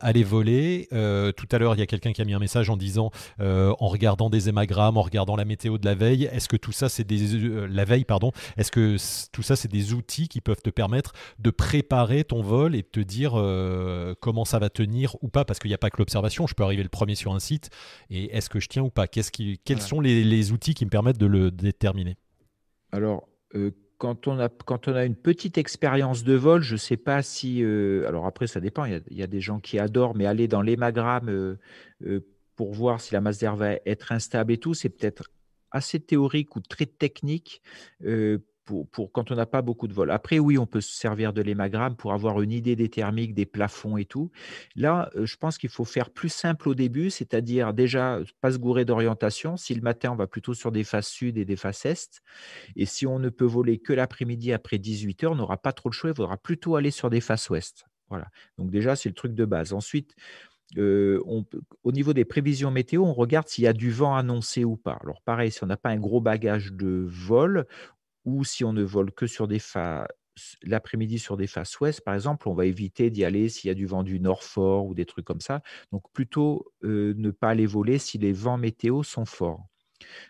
aller 0.00 0.24
voler. 0.24 0.88
tout 0.90 1.48
à 1.52 1.58
l'heure, 1.58 1.74
il 1.74 1.78
y 1.78 1.82
a 1.82 1.86
quelqu'un 1.86 2.12
qui 2.12 2.22
a 2.22 2.24
mis 2.24 2.32
un 2.32 2.38
message 2.38 2.70
en 2.70 2.78
disant 2.78 3.10
en 3.38 3.88
regardant 3.88 4.30
des 4.30 4.48
hémagrammes, 4.48 4.96
en 4.96 5.02
regardant 5.02 5.36
la 5.36 5.44
météo 5.44 5.76
de 5.76 5.84
la 5.84 5.94
veille. 5.94 6.24
Est-ce 6.32 6.48
que 6.48 6.56
tout 6.56 6.72
ça 6.72 6.88
c'est 6.88 7.04
des 7.04 7.38
la 7.68 7.84
veille 7.84 8.04
pardon. 8.04 8.32
Est-ce 8.56 8.70
que 8.70 8.96
tout 9.30 9.42
ça 9.42 9.56
c'est 9.56 9.70
des 9.70 9.92
outils 9.92 10.28
qui 10.28 10.40
peuvent 10.40 10.62
te 10.62 10.70
permettre 10.70 11.12
de 11.38 11.50
préparer 11.50 11.81
préparer 11.82 12.22
ton 12.22 12.42
vol 12.42 12.76
et 12.76 12.84
te 12.84 13.00
dire 13.00 13.32
euh, 13.34 14.14
comment 14.20 14.44
ça 14.44 14.60
va 14.60 14.70
tenir 14.70 15.16
ou 15.20 15.28
pas, 15.28 15.44
parce 15.44 15.58
qu'il 15.58 15.68
n'y 15.68 15.74
a 15.74 15.78
pas 15.78 15.90
que 15.90 15.96
l'observation. 15.98 16.46
Je 16.46 16.54
peux 16.54 16.62
arriver 16.62 16.84
le 16.84 16.88
premier 16.88 17.16
sur 17.16 17.34
un 17.34 17.40
site 17.40 17.70
et 18.08 18.36
est-ce 18.36 18.48
que 18.48 18.60
je 18.60 18.68
tiens 18.68 18.82
ou 18.82 18.90
pas? 18.90 19.08
Qu'est-ce 19.08 19.32
qui, 19.32 19.58
Quels 19.64 19.80
sont 19.80 20.00
les, 20.00 20.52
outils 20.52 20.74
qui 20.74 20.84
me 20.84 20.90
permettent 20.90 21.18
de 21.18 21.26
le 21.26 21.50
déterminer? 21.50 22.16
Alors, 22.92 23.28
euh, 23.56 23.72
quand 23.98 24.28
on, 24.28 24.38
a, 24.38 24.48
quand 24.48 24.86
on 24.86 24.94
a 24.94 25.04
une 25.04 25.16
petite 25.16 25.58
expérience 25.58 26.22
de 26.22 26.34
vol, 26.34 26.62
je 26.62 26.74
ne 26.74 26.78
sais 26.78 26.96
pas 26.96 27.20
si. 27.22 27.64
Euh, 27.64 28.06
alors 28.06 28.26
après, 28.26 28.46
ça 28.46 28.60
dépend. 28.60 28.84
Il 28.84 29.02
y, 29.10 29.22
a, 29.22 29.26
des 29.26 29.40
gens 29.40 29.58
qui 29.58 29.80
adorent, 29.80 30.14
mais 30.14 30.26
aller 30.26 30.46
dans 30.46 30.62
l'hémagramme 30.62 31.58
pour 32.54 32.72
voir 32.72 33.00
si 33.00 33.12
la 33.12 33.20
masse 33.20 33.38
d'air 33.38 33.56
va 33.56 33.72
être 33.86 34.12
instable 34.12 34.52
et 34.52 34.58
tout, 34.58 34.74
c'est 34.74 34.88
peut-être 34.88 35.30
assez 35.72 35.98
théorique 35.98 36.54
ou 36.54 36.60
très 36.60 36.86
technique 36.86 37.60
pour, 38.64 39.12
quand 39.12 39.30
on 39.30 39.34
n'a 39.34 39.46
pas 39.46 39.62
beaucoup 39.62 39.88
de 39.88 39.92
vol. 39.92 40.10
Après, 40.10 40.38
oui, 40.38 40.58
on 40.58 40.66
peut 40.66 40.80
se 40.80 40.92
servir 40.92 41.32
de 41.32 41.42
l'hémagramme 41.42 41.96
pour 41.96 42.12
avoir 42.12 42.40
une 42.42 42.52
idée 42.52 42.76
des 42.76 42.88
thermiques, 42.88 43.34
des 43.34 43.46
plafonds 43.46 43.96
et 43.96 44.04
tout. 44.04 44.30
Là, 44.76 45.10
euh, 45.16 45.26
je 45.26 45.36
pense 45.36 45.58
qu'il 45.58 45.70
faut 45.70 45.84
faire 45.84 46.10
plus 46.10 46.28
simple 46.28 46.68
au 46.68 46.74
début, 46.74 47.10
c'est-à-dire 47.10 47.74
déjà 47.74 48.20
pas 48.40 48.52
se 48.52 48.58
gourer 48.58 48.84
d'orientation. 48.84 49.56
Si 49.56 49.74
le 49.74 49.82
matin, 49.82 50.12
on 50.12 50.16
va 50.16 50.26
plutôt 50.26 50.54
sur 50.54 50.72
des 50.72 50.84
faces 50.84 51.08
sud 51.08 51.38
et 51.38 51.44
des 51.44 51.56
faces 51.56 51.86
est, 51.86 52.22
et 52.76 52.86
si 52.86 53.06
on 53.06 53.18
ne 53.18 53.28
peut 53.28 53.44
voler 53.44 53.78
que 53.78 53.92
l'après-midi 53.92 54.52
après 54.52 54.78
18 54.78 55.24
heures, 55.24 55.32
on 55.32 55.36
n'aura 55.36 55.56
pas 55.56 55.72
trop 55.72 55.88
de 55.88 55.94
choix, 55.94 56.10
il 56.10 56.16
faudra 56.16 56.36
plutôt 56.36 56.76
aller 56.76 56.90
sur 56.90 57.10
des 57.10 57.20
faces 57.20 57.50
ouest. 57.50 57.86
Voilà. 58.08 58.28
Donc 58.58 58.70
déjà, 58.70 58.94
c'est 58.94 59.08
le 59.08 59.14
truc 59.14 59.34
de 59.34 59.44
base. 59.44 59.72
Ensuite, 59.72 60.14
euh, 60.78 61.20
au 61.82 61.92
niveau 61.92 62.12
des 62.12 62.24
prévisions 62.24 62.70
météo, 62.70 63.02
on 63.02 63.12
regarde 63.12 63.48
s'il 63.48 63.64
y 63.64 63.66
a 63.66 63.72
du 63.72 63.90
vent 63.90 64.16
annoncé 64.16 64.64
ou 64.64 64.76
pas. 64.76 64.98
Alors 65.02 65.20
pareil, 65.22 65.50
si 65.50 65.62
on 65.62 65.66
n'a 65.66 65.76
pas 65.76 65.90
un 65.90 65.98
gros 65.98 66.20
bagage 66.20 66.72
de 66.72 67.04
vol, 67.06 67.66
ou 68.24 68.44
si 68.44 68.64
on 68.64 68.72
ne 68.72 68.82
vole 68.82 69.12
que 69.12 69.26
sur 69.26 69.48
des 69.48 69.58
phases 69.58 70.06
l'après-midi 70.62 71.18
sur 71.18 71.36
des 71.36 71.46
faces 71.46 71.78
ouest, 71.80 72.00
par 72.00 72.14
exemple, 72.14 72.48
on 72.48 72.54
va 72.54 72.66
éviter 72.66 73.10
d'y 73.10 73.24
aller 73.24 73.48
s'il 73.48 73.68
y 73.68 73.70
a 73.70 73.74
du 73.74 73.86
vent 73.86 74.02
du 74.02 74.18
nord 74.20 74.42
fort 74.42 74.86
ou 74.86 74.94
des 74.94 75.04
trucs 75.04 75.26
comme 75.26 75.40
ça. 75.40 75.62
Donc 75.92 76.04
plutôt 76.12 76.72
ne 76.82 77.30
pas 77.30 77.50
aller 77.50 77.66
voler 77.66 77.98
si 77.98 78.18
les 78.18 78.32
vents 78.32 78.58
météo 78.58 79.02
sont 79.02 79.26
forts. 79.26 79.66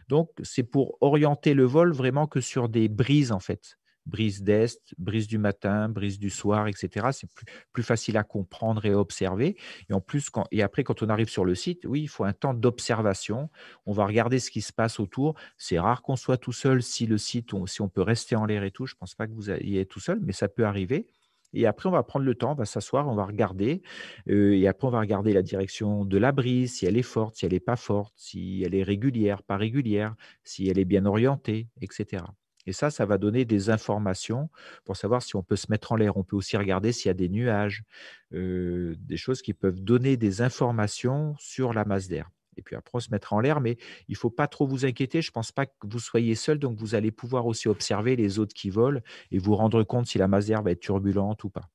Donc 0.09 0.31
c'est 0.43 0.65
pour 0.65 0.99
orienter 1.01 1.55
le 1.55 1.65
vol 1.65 1.93
vraiment 1.93 2.27
que 2.27 2.41
sur 2.41 2.69
des 2.69 2.89
brises 2.89 3.33
en 3.33 3.41
fait 3.41 3.79
brise 4.07 4.43
d'est, 4.43 4.81
brise 4.99 5.27
du 5.27 5.39
matin, 5.39 5.89
brise 5.89 6.19
du 6.19 6.31
soir, 6.31 6.69
etc. 6.69 7.09
C'est 7.13 7.29
plus, 7.73 7.83
facile 7.83 8.17
à 8.17 8.23
comprendre 8.23 8.85
et 8.87 8.91
à 8.91 8.99
observer. 8.99 9.57
Et 9.89 9.93
en 9.93 10.01
plus, 10.01 10.31
après, 10.61 10.85
quand 10.85 11.03
on 11.03 11.09
arrive 11.09 11.29
sur 11.29 11.45
le 11.45 11.55
site, 11.55 11.85
oui, 11.85 12.03
il 12.03 12.09
faut 12.09 12.25
un 12.25 12.33
temps 12.33 12.55
d'observation. 12.55 13.51
On 13.87 13.93
va 13.93 14.07
regarder 14.07 14.39
ce 14.39 14.51
qui 14.51 14.61
se 14.61 14.73
passe 14.73 15.01
autour. 15.01 15.35
C'est 15.57 15.79
rare 15.79 16.03
qu'on 16.03 16.17
soit 16.17 16.37
tout 16.37 16.53
seul 16.53 16.83
si 16.83 17.07
le 17.07 17.19
site, 17.19 17.51
si 17.67 17.83
on 17.83 17.89
peut 17.89 18.03
rester 18.03 18.37
en 18.37 18.47
l'air 18.47 18.65
et 18.65 18.71
tout. 18.71 18.87
Je 18.87 18.95
ne 18.95 18.99
pense 18.99 19.15
pas 19.15 19.27
que 19.27 19.33
vous 19.33 19.51
ayez 19.51 19.87
tout 19.87 20.01
seul, 20.01 20.21
mais 20.23 20.33
ça 20.33 20.49
peut 20.49 20.65
arriver. 20.65 21.07
Et 21.55 21.67
après, 21.67 21.89
on 21.89 21.93
va 21.93 22.03
prendre 22.03 22.25
le 22.25 22.35
temps, 22.35 22.53
on 22.53 22.55
va 22.55 22.65
s'asseoir, 22.65 23.09
on 23.09 23.15
va 23.15 23.25
regarder. 23.25 23.83
Euh, 24.31 24.55
et 24.55 24.67
après, 24.67 24.89
on 24.89 24.91
va 24.91 25.01
regarder 25.01 25.33
la 25.33 25.43
direction 25.43 26.05
de 26.05 26.19
la 26.19 26.33
brise, 26.33 26.75
si 26.75 26.87
elle 26.87 26.97
est 26.97 27.03
forte, 27.03 27.37
si 27.37 27.47
elle 27.47 27.53
n'est 27.53 27.61
pas 27.61 27.77
forte, 27.77 28.15
si 28.17 28.63
elle 28.65 28.75
est 28.75 28.83
régulière, 28.83 29.43
pas 29.43 29.57
régulière, 29.57 30.15
si 30.45 30.69
elle 30.69 30.79
est 30.79 30.85
bien 30.85 31.05
orientée, 31.05 31.69
etc. 31.81 32.25
Et 32.67 32.73
ça, 32.73 32.91
ça 32.91 33.07
va 33.07 33.19
donner 33.19 33.45
des 33.45 33.71
informations 33.71 34.49
pour 34.85 34.97
savoir 34.97 35.23
si 35.23 35.37
on 35.37 35.43
peut 35.43 35.57
se 35.57 35.67
mettre 35.71 35.93
en 35.93 35.97
l'air. 35.97 36.17
On 36.17 36.25
peut 36.25 36.37
aussi 36.37 36.57
regarder 36.57 36.93
s'il 36.93 37.09
y 37.09 37.11
a 37.11 37.15
des 37.15 37.29
nuages, 37.29 37.83
des 38.31 39.17
choses 39.17 39.43
qui 39.43 39.53
peuvent 39.55 39.81
donner 39.81 40.17
des 40.17 40.43
informations 40.43 41.35
sur 41.39 41.73
la 41.73 41.85
masse 41.85 42.09
d'air. 42.09 42.31
Et 42.57 42.63
puis 42.63 42.77
après, 42.77 42.97
on 42.97 43.01
se 43.01 43.11
mettra 43.11 43.35
en 43.35 43.41
l'air, 43.41 43.61
mais 43.61 43.79
il 44.09 44.13
ne 44.13 44.17
faut 44.19 44.31
pas 44.31 44.47
trop 44.47 44.67
vous 44.67 44.85
inquiéter. 44.85 45.23
Je 45.23 45.31
ne 45.31 45.33
pense 45.33 45.53
pas 45.53 45.67
que 45.67 45.73
vous 45.85 45.99
soyez 45.99 46.35
seul, 46.35 46.59
donc 46.59 46.77
vous 46.79 46.95
allez 46.95 47.11
pouvoir 47.11 47.47
aussi 47.47 47.67
observer 47.67 48.15
les 48.15 48.39
autres 48.39 48.55
qui 48.55 48.71
volent 48.71 49.01
et 49.31 49.39
vous 49.39 49.57
rendre 49.57 49.83
compte 49.85 50.07
si 50.07 50.19
la 50.19 50.29
masse 50.29 50.47
d'air 50.47 50.63
va 50.63 50.71
être 50.71 50.81
turbulente 50.81 51.45
ou 51.45 51.51
pas. 51.51 51.71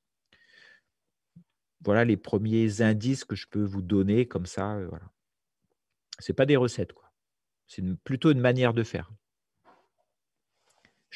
Voilà 1.84 2.06
les 2.06 2.18
premiers 2.18 2.82
indices 2.82 3.26
que 3.26 3.36
je 3.36 3.48
peux 3.48 3.64
vous 3.64 3.82
donner 3.82 4.28
comme 4.28 4.46
ça. 4.46 4.80
Voilà. 4.88 5.12
Ce 6.20 6.32
pas 6.32 6.46
des 6.46 6.58
recettes, 6.58 6.94
quoi. 6.94 7.12
C'est 7.68 7.84
plutôt 8.04 8.32
une 8.32 8.40
manière 8.40 8.74
de 8.74 8.84
faire. 8.84 9.12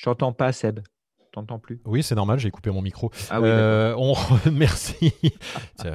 Je 0.01 0.05
t'entends 0.05 0.33
pas, 0.33 0.51
Seb 0.51 0.79
t'entends 1.31 1.59
plus. 1.59 1.79
Oui, 1.85 2.03
c'est 2.03 2.15
normal, 2.15 2.39
j'ai 2.39 2.51
coupé 2.51 2.71
mon 2.71 2.81
micro. 2.81 3.09
Ah 3.29 3.39
oui, 3.39 3.47
euh, 3.47 3.95
on 3.97 4.13
remercie, 4.45 5.13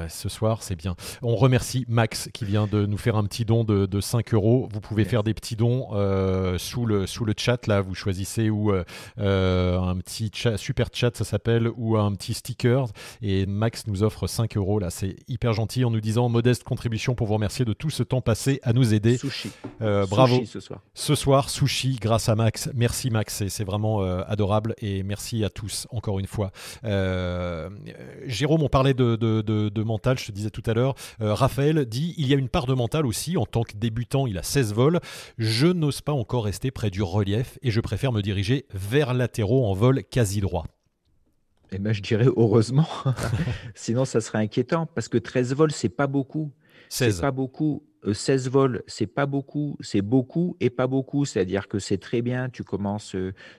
ce 0.09 0.29
soir, 0.29 0.63
c'est 0.63 0.75
bien. 0.75 0.95
On 1.21 1.35
remercie 1.35 1.85
Max 1.87 2.29
qui 2.33 2.45
vient 2.45 2.67
de 2.67 2.85
nous 2.85 2.97
faire 2.97 3.15
un 3.15 3.23
petit 3.23 3.45
don 3.45 3.63
de, 3.63 3.85
de 3.85 4.01
5 4.01 4.33
euros. 4.33 4.67
Vous 4.71 4.79
pouvez 4.79 5.05
faire 5.05 5.23
des 5.23 5.33
petits 5.33 5.55
dons 5.55 5.89
euh, 5.93 6.57
sous, 6.57 6.85
le, 6.85 7.05
sous 7.05 7.23
le 7.23 7.33
chat, 7.37 7.67
là, 7.67 7.81
vous 7.81 7.93
choisissez 7.93 8.49
ou 8.49 8.71
euh, 8.71 9.79
un 9.79 9.97
petit 9.97 10.31
super 10.55 10.87
chat, 10.91 11.15
ça 11.15 11.23
s'appelle, 11.23 11.69
ou 11.75 11.97
un 11.97 12.13
petit 12.13 12.33
sticker. 12.33 12.87
Et 13.21 13.45
Max 13.45 13.85
nous 13.87 14.03
offre 14.03 14.27
5 14.27 14.57
euros, 14.57 14.79
là, 14.79 14.89
c'est 14.89 15.17
hyper 15.27 15.53
gentil 15.53 15.85
en 15.85 15.91
nous 15.91 16.01
disant 16.01 16.29
modeste 16.29 16.63
contribution 16.63 17.13
pour 17.13 17.27
vous 17.27 17.35
remercier 17.35 17.65
de 17.65 17.73
tout 17.73 17.89
ce 17.89 18.03
temps 18.03 18.21
passé 18.21 18.59
à 18.63 18.73
nous 18.73 18.93
aider. 18.93 19.17
Sushi. 19.17 19.51
bravo. 19.79 20.43
ce 20.45 20.59
soir. 20.59 20.81
Ce 20.95 21.15
soir, 21.15 21.49
sushi, 21.49 21.97
grâce 22.01 22.27
à 22.27 22.35
Max. 22.35 22.69
Merci 22.73 23.11
Max, 23.11 23.47
c'est 23.47 23.63
vraiment 23.63 24.01
adorable 24.01 24.73
et 24.79 25.03
merci 25.03 25.26
à 25.43 25.49
tous, 25.49 25.87
encore 25.91 26.19
une 26.19 26.27
fois. 26.27 26.51
Euh, 26.83 27.69
Jérôme, 28.25 28.63
on 28.63 28.69
parlait 28.69 28.93
de, 28.93 29.83
mental, 29.83 30.17
je 30.17 30.25
te 30.25 30.31
disais 30.31 30.49
tout 30.49 30.63
à 30.65 30.73
l'heure. 30.73 30.95
Euh, 31.21 31.33
Raphaël 31.33 31.85
dit 31.85 32.13
il 32.17 32.27
y 32.27 32.33
a 32.33 32.37
une 32.37 32.49
part 32.49 32.65
de 32.65 32.73
mental 32.73 33.05
aussi. 33.05 33.37
En 33.37 33.45
tant 33.45 33.63
que 33.63 33.75
débutant, 33.75 34.27
il 34.27 34.37
a 34.37 34.43
16 34.43 34.73
vols. 34.73 34.99
Je 35.37 35.67
n'ose 35.67 36.01
pas 36.01 36.13
encore 36.13 36.45
rester 36.45 36.71
près 36.71 36.89
du 36.89 37.01
relief 37.01 37.57
et 37.61 37.71
je 37.71 37.81
préfère 37.81 38.11
me 38.11 38.21
diriger 38.21 38.65
vers 38.73 39.13
latéraux 39.13 39.65
en 39.67 39.73
vol 39.73 40.03
quasi 40.03 40.41
droit. 40.41 40.65
Eh 41.71 41.79
ben, 41.79 41.93
je 41.93 42.01
dirais 42.01 42.27
heureusement. 42.37 42.87
Sinon, 43.75 44.05
ça 44.05 44.21
serait 44.21 44.39
inquiétant 44.39 44.85
parce 44.85 45.09
que 45.09 45.17
13 45.17 45.53
vols, 45.53 45.71
c'est 45.71 45.89
pas 45.89 46.07
beaucoup. 46.07 46.51
C'est 46.89 47.19
pas 47.21 47.31
beaucoup. 47.31 47.83
16 48.13 48.49
vols, 48.49 48.83
c'est 48.87 49.07
pas 49.07 49.25
beaucoup, 49.25 49.75
c'est 49.81 50.03
beaucoup 50.03 50.55
et 50.61 50.69
pas 50.69 50.87
beaucoup. 50.87 51.25
C'est-à-dire 51.25 51.67
que 51.67 51.79
c'est 51.79 51.97
très 51.97 52.21
bien. 52.21 52.47
Tu 52.47 52.63
commences, 52.63 53.15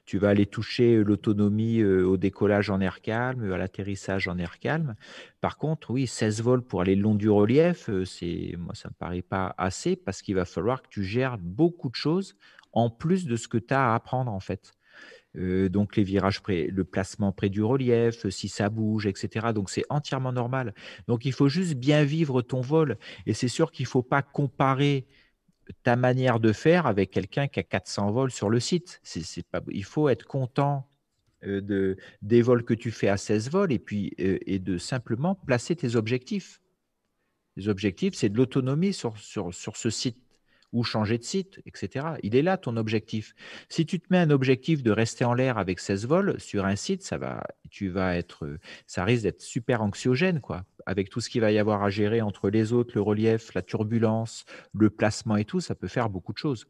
tu 0.06 0.18
vas 0.18 0.28
aller 0.30 0.46
toucher 0.46 1.02
l'autonomie 1.02 1.82
au 1.84 2.16
décollage 2.16 2.70
en 2.70 2.80
air 2.80 3.00
calme, 3.02 3.52
à 3.52 3.58
l'atterrissage 3.58 4.28
en 4.28 4.38
air 4.38 4.58
calme. 4.58 4.94
Par 5.40 5.58
contre, 5.58 5.90
oui, 5.90 6.06
16 6.06 6.40
vols 6.40 6.62
pour 6.62 6.80
aller 6.80 6.94
le 6.94 7.02
long 7.02 7.14
du 7.14 7.28
relief, 7.28 7.90
c'est 8.04 8.54
moi 8.56 8.74
ça 8.74 8.88
me 8.88 8.94
paraît 8.94 9.22
pas 9.22 9.54
assez 9.58 9.96
parce 9.96 10.22
qu'il 10.22 10.36
va 10.36 10.44
falloir 10.44 10.82
que 10.82 10.88
tu 10.88 11.04
gères 11.04 11.36
beaucoup 11.36 11.90
de 11.90 11.96
choses 11.96 12.34
en 12.72 12.90
plus 12.90 13.26
de 13.26 13.36
ce 13.36 13.48
que 13.48 13.58
tu 13.58 13.74
as 13.74 13.92
à 13.92 13.94
apprendre 13.96 14.32
en 14.32 14.40
fait. 14.40 14.72
Euh, 15.36 15.68
donc 15.68 15.96
les 15.96 16.04
virages, 16.04 16.40
près, 16.40 16.68
le 16.68 16.84
placement 16.84 17.32
près 17.32 17.48
du 17.48 17.62
relief, 17.62 18.26
euh, 18.26 18.30
si 18.30 18.48
ça 18.48 18.70
bouge, 18.70 19.06
etc. 19.06 19.48
Donc 19.54 19.70
c'est 19.70 19.84
entièrement 19.90 20.32
normal. 20.32 20.74
Donc 21.06 21.24
il 21.24 21.32
faut 21.32 21.48
juste 21.48 21.74
bien 21.74 22.04
vivre 22.04 22.42
ton 22.42 22.60
vol. 22.60 22.98
Et 23.26 23.34
c'est 23.34 23.48
sûr 23.48 23.70
qu'il 23.70 23.84
ne 23.84 23.88
faut 23.88 24.02
pas 24.02 24.22
comparer 24.22 25.06
ta 25.82 25.96
manière 25.96 26.40
de 26.40 26.52
faire 26.52 26.86
avec 26.86 27.10
quelqu'un 27.10 27.46
qui 27.46 27.60
a 27.60 27.62
400 27.62 28.10
vols 28.10 28.30
sur 28.30 28.48
le 28.48 28.58
site. 28.58 29.02
Il 29.70 29.84
faut 29.84 30.08
être 30.08 30.26
content 30.26 30.88
euh, 31.44 31.60
de, 31.60 31.98
des 32.22 32.40
vols 32.40 32.64
que 32.64 32.74
tu 32.74 32.90
fais 32.90 33.08
à 33.08 33.18
16 33.18 33.50
vols 33.50 33.72
et 33.72 33.78
puis 33.78 34.14
et 34.18 34.58
de 34.58 34.78
simplement 34.78 35.34
placer 35.34 35.76
tes 35.76 35.94
objectifs. 35.94 36.60
Les 37.56 37.68
objectifs, 37.68 38.14
c'est 38.14 38.28
de 38.28 38.36
l'autonomie 38.36 38.94
sur, 38.94 39.18
sur, 39.18 39.52
sur 39.52 39.76
ce 39.76 39.90
site 39.90 40.27
ou 40.72 40.84
changer 40.84 41.18
de 41.18 41.22
site, 41.22 41.60
etc. 41.66 42.06
Il 42.22 42.36
est 42.36 42.42
là 42.42 42.56
ton 42.56 42.76
objectif. 42.76 43.34
Si 43.68 43.86
tu 43.86 44.00
te 44.00 44.06
mets 44.10 44.18
un 44.18 44.30
objectif 44.30 44.82
de 44.82 44.90
rester 44.90 45.24
en 45.24 45.34
l'air 45.34 45.58
avec 45.58 45.80
16 45.80 46.06
vols 46.06 46.40
sur 46.40 46.64
un 46.64 46.76
site, 46.76 47.02
ça 47.02 47.18
va, 47.18 47.42
tu 47.70 47.88
vas 47.88 48.16
être, 48.16 48.58
ça 48.86 49.04
risque 49.04 49.22
d'être 49.22 49.42
super 49.42 49.82
anxiogène, 49.82 50.40
quoi. 50.40 50.64
Avec 50.86 51.10
tout 51.10 51.20
ce 51.20 51.28
qu'il 51.30 51.40
va 51.40 51.52
y 51.52 51.58
avoir 51.58 51.82
à 51.82 51.90
gérer 51.90 52.20
entre 52.20 52.50
les 52.50 52.72
autres, 52.72 52.92
le 52.94 53.02
relief, 53.02 53.54
la 53.54 53.62
turbulence, 53.62 54.44
le 54.74 54.90
placement 54.90 55.36
et 55.36 55.44
tout, 55.44 55.60
ça 55.60 55.74
peut 55.74 55.88
faire 55.88 56.10
beaucoup 56.10 56.32
de 56.32 56.38
choses. 56.38 56.66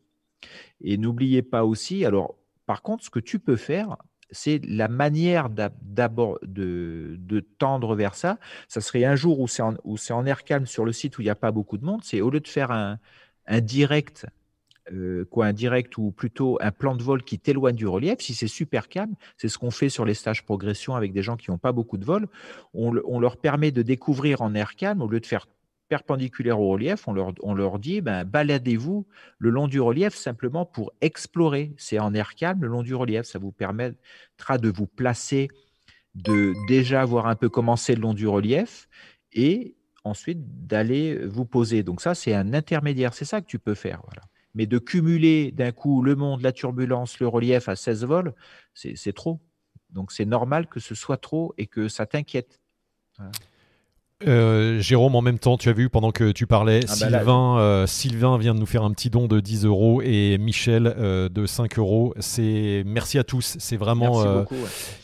Et 0.81 0.97
n'oubliez 0.97 1.43
pas 1.43 1.65
aussi, 1.65 2.05
alors, 2.05 2.37
par 2.67 2.83
contre, 2.83 3.05
ce 3.05 3.11
que 3.11 3.21
tu 3.21 3.39
peux 3.39 3.57
faire, 3.57 3.97
c'est 4.31 4.61
la 4.65 4.89
manière 4.89 5.49
d'abord 5.49 6.39
de, 6.43 7.19
tendre 7.59 7.95
vers 7.95 8.15
ça. 8.15 8.39
Ça 8.69 8.81
serait 8.81 9.05
un 9.05 9.17
jour 9.17 9.41
où 9.41 9.49
c'est 9.49 9.63
en, 9.63 10.27
air 10.27 10.45
calme 10.45 10.67
sur 10.67 10.85
le 10.85 10.93
site 10.93 11.19
où 11.19 11.23
il 11.23 11.25
n'y 11.25 11.31
a 11.31 11.35
pas 11.35 11.51
beaucoup 11.51 11.79
de 11.79 11.85
monde. 11.85 12.03
C'est 12.05 12.21
au 12.21 12.31
lieu 12.31 12.41
de 12.41 12.49
faire 12.49 12.71
un, 12.71 12.99
un 13.49 13.61
direct, 13.61 14.27
euh, 14.93 15.25
quoi, 15.25 15.47
un 15.47 15.53
direct 15.53 15.99
ou 15.99 16.13
plutôt 16.13 16.59
un 16.61 16.71
plan 16.71 16.95
de 16.95 17.03
vol 17.03 17.23
qui 17.25 17.39
t'éloigne 17.39 17.75
du 17.75 17.87
relief, 17.87 18.21
si 18.21 18.35
c'est 18.35 18.49
super 18.49 18.89
calme, 18.89 19.15
c'est 19.37 19.49
ce 19.49 19.59
qu'on 19.59 19.71
fait 19.71 19.89
sur 19.89 20.05
les 20.05 20.15
stages 20.15 20.45
progression 20.45 20.95
avec 20.95 21.13
des 21.13 21.23
gens 21.23 21.37
qui 21.37 21.51
n'ont 21.51 21.59
pas 21.59 21.73
beaucoup 21.73 21.99
de 21.99 22.05
vol, 22.05 22.29
on, 22.75 23.19
leur 23.19 23.39
permet 23.39 23.73
de 23.73 23.83
découvrir 23.83 24.43
en 24.43 24.55
air 24.55 24.77
calme, 24.77 25.03
au 25.03 25.09
lieu 25.09 25.21
de 25.21 25.27
faire 25.27 25.47
perpendiculaire 25.89 26.61
au 26.61 26.69
relief, 26.69 27.09
on 27.09 27.15
leur, 27.15 27.33
on 27.43 27.55
leur 27.55 27.79
dit, 27.79 28.03
ben, 28.03 28.25
baladez-vous 28.25 29.07
le 29.39 29.51
long 29.51 29.69
du 29.69 29.81
relief 29.81 30.15
simplement 30.15 30.67
pour 30.67 30.93
explorer. 31.01 31.75
C'est 31.79 31.99
en 31.99 32.13
air 32.13 32.35
calme 32.35 32.61
le 32.61 32.69
long 32.69 32.83
du 32.83 32.95
relief. 32.95 33.23
Ça 33.23 33.39
vous 33.39 33.53
permettra 33.53 34.59
de 34.59 34.69
vous 34.69 34.87
placer, 34.87 35.49
de 36.15 36.53
déjà 36.67 37.07
voir 37.07 37.27
un 37.27 37.37
peu 37.37 37.49
commencer 37.49 37.95
le 37.95 38.03
long 38.03 38.13
du 38.13 38.29
relief 38.29 38.87
et 39.33 39.78
ensuite 40.05 40.67
d'aller 40.67 41.27
vous 41.27 41.45
poser. 41.45 41.83
Donc 41.83 42.01
ça, 42.01 42.15
c'est 42.15 42.35
un 42.35 42.55
intermédiaire, 42.55 43.15
c'est 43.15 43.25
ça 43.25 43.41
que 43.41 43.47
tu 43.47 43.59
peux 43.59 43.75
faire. 43.75 44.03
Mais 44.55 44.67
de 44.67 44.79
cumuler 44.79 45.53
d'un 45.53 45.73
coup 45.73 46.03
le 46.03 46.17
monde, 46.17 46.43
la 46.43 46.53
turbulence, 46.53 47.21
le 47.21 47.29
relief 47.29 47.69
à 47.69 47.77
16 47.77 48.05
vols, 48.05 48.35
c'est 48.75 49.13
trop. 49.13 49.41
Donc 49.91 50.13
c'est 50.13 50.25
normal 50.25 50.67
que 50.67 50.81
ce 50.81 50.95
soit 50.95 51.17
trop 51.19 51.55
et 51.59 51.67
que 51.67 51.89
ça 51.89 52.07
t'inquiète. 52.07 52.61
Euh, 54.27 54.81
Jérôme, 54.81 55.15
en 55.15 55.23
même 55.23 55.39
temps, 55.39 55.57
tu 55.57 55.69
as 55.69 55.73
vu 55.73 55.89
pendant 55.89 56.11
que 56.11 56.33
tu 56.33 56.49
parlais, 56.49 56.81
ah 56.89 56.89
bah 56.89 56.95
Sylvain, 56.97 57.59
euh, 57.59 57.87
Sylvain 57.87 58.37
vient 58.37 58.53
de 58.53 58.59
nous 58.59 58.67
faire 58.67 58.83
un 58.83 58.91
petit 58.91 59.11
don 59.11 59.29
de 59.29 59.39
10 59.39 59.65
euros 59.65 60.03
et 60.03 60.39
Michel 60.39 60.93
euh, 60.99 61.29
de 61.29 61.47
5 61.47 61.79
euros. 61.79 62.15
C'est 62.19 62.83
merci 62.85 63.19
à 63.19 63.25
tous, 63.25 63.57
c'est 63.61 63.77
vraiment 63.77 64.45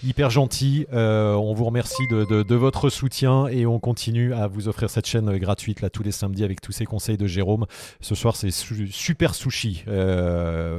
hyper 0.03 0.31
gentil. 0.31 0.87
on 0.93 1.55
vous 1.55 1.65
remercie 1.65 2.07
de, 2.09 2.55
votre 2.55 2.89
soutien 2.89 3.47
et 3.47 3.67
on 3.67 3.79
continue 3.79 4.33
à 4.33 4.47
vous 4.49 4.69
offrir 4.69 4.91
cette 4.91 5.07
chaîne 5.07 5.37
gratuite 5.39 5.81
là 5.81 5.91
tous 5.91 6.03
les 6.03 6.13
samedis 6.13 6.45
avec 6.45 6.61
tous 6.61 6.73
ces 6.73 6.85
conseils 6.85 7.17
de 7.17 7.27
Jérôme. 7.27 7.67
Ce 8.01 8.15
soir, 8.15 8.35
c'est 8.35 8.51
super 8.51 9.35
sushi 9.35 9.85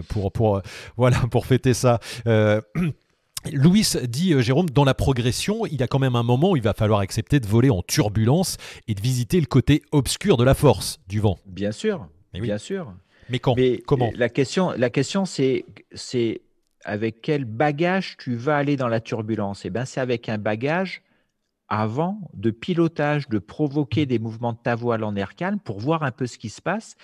pour 0.09 0.31
pour 0.31 0.61
voilà 0.97 1.17
pour 1.31 1.45
fêter 1.45 1.73
ça. 1.73 1.99
Louis 3.53 3.85
dit, 4.07 4.33
euh, 4.33 4.41
Jérôme, 4.41 4.69
dans 4.69 4.83
la 4.83 4.93
progression, 4.93 5.65
il 5.65 5.79
y 5.79 5.83
a 5.83 5.87
quand 5.87 5.99
même 5.99 6.15
un 6.15 6.23
moment 6.23 6.51
où 6.51 6.57
il 6.57 6.63
va 6.63 6.73
falloir 6.73 6.99
accepter 6.99 7.39
de 7.39 7.47
voler 7.47 7.69
en 7.69 7.81
turbulence 7.81 8.57
et 8.87 8.95
de 8.95 9.01
visiter 9.01 9.39
le 9.39 9.45
côté 9.45 9.81
obscur 9.91 10.37
de 10.37 10.43
la 10.43 10.53
force 10.53 10.99
du 11.07 11.19
vent. 11.19 11.37
Bien 11.45 11.71
sûr, 11.71 12.07
bien 12.33 12.57
sûr. 12.57 12.93
Mais 13.29 13.39
quand 13.39 13.55
Comment 13.87 14.11
La 14.15 14.29
question, 14.29 14.71
la 14.77 14.89
question 14.89 15.25
c'est, 15.25 15.65
c'est 15.93 16.41
avec 16.83 17.21
quel 17.21 17.45
bagage 17.45 18.17
tu 18.17 18.35
vas 18.35 18.57
aller 18.57 18.77
dans 18.77 18.87
la 18.87 18.99
turbulence? 18.99 19.65
Eh 19.65 19.69
bien, 19.69 19.85
c'est 19.85 19.99
avec 19.99 20.29
un 20.29 20.37
bagage 20.37 21.01
avant 21.67 22.19
de 22.33 22.51
pilotage, 22.51 23.27
de 23.27 23.39
provoquer 23.39 24.05
des 24.05 24.19
mouvements 24.19 24.53
de 24.53 24.59
ta 24.61 24.75
voile 24.75 25.03
en 25.03 25.15
air 25.15 25.35
calme 25.35 25.59
pour 25.59 25.79
voir 25.79 26.03
un 26.03 26.11
peu 26.11 26.27
ce 26.27 26.37
qui 26.37 26.49
se 26.49 26.61
passe 26.61 26.95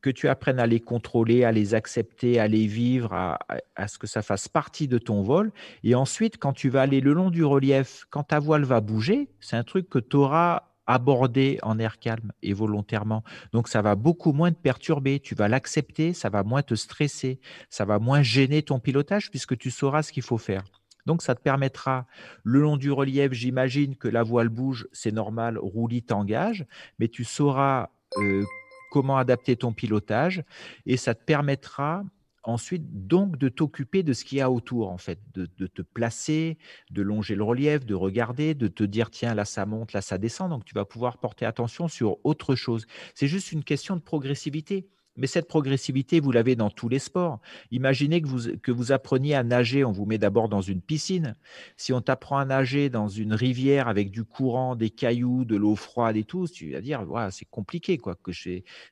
que 0.00 0.10
tu 0.10 0.28
apprennes 0.28 0.58
à 0.58 0.66
les 0.66 0.80
contrôler, 0.80 1.44
à 1.44 1.52
les 1.52 1.74
accepter, 1.74 2.38
à 2.38 2.48
les 2.48 2.66
vivre, 2.66 3.12
à, 3.12 3.88
ce 3.88 3.98
que 3.98 4.06
ça 4.06 4.22
fasse 4.22 4.48
partie 4.48 4.88
de 4.88 4.98
ton 4.98 5.22
vol. 5.22 5.52
Et 5.84 5.94
ensuite, 5.94 6.38
quand 6.38 6.52
tu 6.52 6.68
vas 6.68 6.82
aller 6.82 7.00
le 7.00 7.12
long 7.12 7.30
du 7.30 7.44
relief, 7.44 8.06
quand 8.10 8.24
ta 8.24 8.38
voile 8.38 8.64
va 8.64 8.80
bouger, 8.80 9.28
c'est 9.40 9.56
un 9.56 9.64
truc 9.64 9.88
que 9.88 9.98
tu 9.98 10.16
auras 10.16 10.64
abordé 10.86 11.58
en 11.62 11.78
air 11.78 11.98
calme 11.98 12.32
et 12.42 12.54
volontairement. 12.54 13.22
Donc 13.52 13.68
ça 13.68 13.82
va 13.82 13.94
beaucoup 13.94 14.32
moins 14.32 14.50
te 14.50 14.58
perturber, 14.58 15.20
tu 15.20 15.34
vas 15.34 15.46
l'accepter, 15.46 16.14
ça 16.14 16.30
va 16.30 16.42
moins 16.42 16.62
te 16.62 16.74
stresser, 16.74 17.40
ça 17.68 17.84
va 17.84 17.98
moins 17.98 18.22
gêner 18.22 18.62
ton 18.62 18.80
pilotage 18.80 19.30
puisque 19.30 19.56
tu 19.58 19.70
sauras 19.70 20.02
ce 20.02 20.12
qu'il 20.12 20.22
faut 20.22 20.38
faire. 20.38 20.64
Donc 21.04 21.22
ça 21.22 21.34
te 21.34 21.42
permettra, 21.42 22.06
le 22.42 22.60
long 22.60 22.76
du 22.76 22.90
relief, 22.90 23.32
j'imagine 23.32 23.96
que 23.96 24.08
la 24.08 24.22
voile 24.22 24.48
bouge, 24.48 24.88
c'est 24.92 25.12
normal, 25.12 25.58
roulis 25.58 26.02
t'engage, 26.02 26.66
mais 26.98 27.08
tu 27.08 27.24
sauras 27.24 27.88
euh, 28.18 28.44
comment 28.90 29.18
adapter 29.18 29.56
ton 29.56 29.72
pilotage 29.72 30.42
et 30.86 30.96
ça 30.96 31.14
te 31.14 31.24
permettra 31.24 32.02
ensuite 32.48 33.06
donc 33.06 33.36
de 33.36 33.48
t'occuper 33.48 34.02
de 34.02 34.12
ce 34.12 34.24
qu'il 34.24 34.38
y 34.38 34.40
a 34.40 34.50
autour 34.50 34.90
en 34.90 34.98
fait, 34.98 35.20
de, 35.34 35.66
te 35.66 35.82
placer, 35.82 36.56
de 36.90 37.02
longer 37.02 37.34
le 37.34 37.44
relief, 37.44 37.84
de 37.84 37.94
regarder, 37.94 38.54
de 38.54 38.68
te 38.68 38.84
dire 38.84 39.10
tiens 39.10 39.34
là 39.34 39.44
ça 39.44 39.66
monte, 39.66 39.92
là 39.92 40.00
ça 40.00 40.18
descend, 40.18 40.50
donc 40.50 40.64
tu 40.64 40.74
vas 40.74 40.84
pouvoir 40.84 41.18
porter 41.18 41.44
attention 41.44 41.88
sur 41.88 42.16
autre 42.24 42.54
chose. 42.54 42.86
C'est 43.14 43.28
juste 43.28 43.52
une 43.52 43.64
question 43.64 43.96
de 43.96 44.00
progressivité. 44.00 44.88
Mais 45.18 45.26
cette 45.26 45.48
progressivité, 45.48 46.20
vous 46.20 46.32
l'avez 46.32 46.56
dans 46.56 46.70
tous 46.70 46.88
les 46.88 46.98
sports. 46.98 47.40
Imaginez 47.70 48.22
que 48.22 48.28
vous, 48.28 48.56
que 48.62 48.92
appreniez 48.92 49.34
à 49.34 49.42
nager, 49.42 49.84
on 49.84 49.92
vous 49.92 50.06
met 50.06 50.18
d'abord 50.18 50.48
dans 50.48 50.62
une 50.62 50.80
piscine. 50.80 51.36
Si 51.76 51.92
on 51.92 52.00
t'apprend 52.00 52.38
à 52.38 52.44
nager 52.44 52.88
dans 52.88 53.08
une 53.08 53.34
rivière 53.34 53.88
avec 53.88 54.10
du 54.10 54.24
courant, 54.24 54.76
des 54.76 54.90
cailloux, 54.90 55.44
de 55.44 55.56
l'eau 55.56 55.74
froide 55.74 56.16
et 56.16 56.24
tout, 56.24 56.46
tu 56.46 56.72
vas 56.72 56.80
dire, 56.80 57.04
c'est 57.30 57.48
compliqué, 57.50 57.98
quoi, 57.98 58.16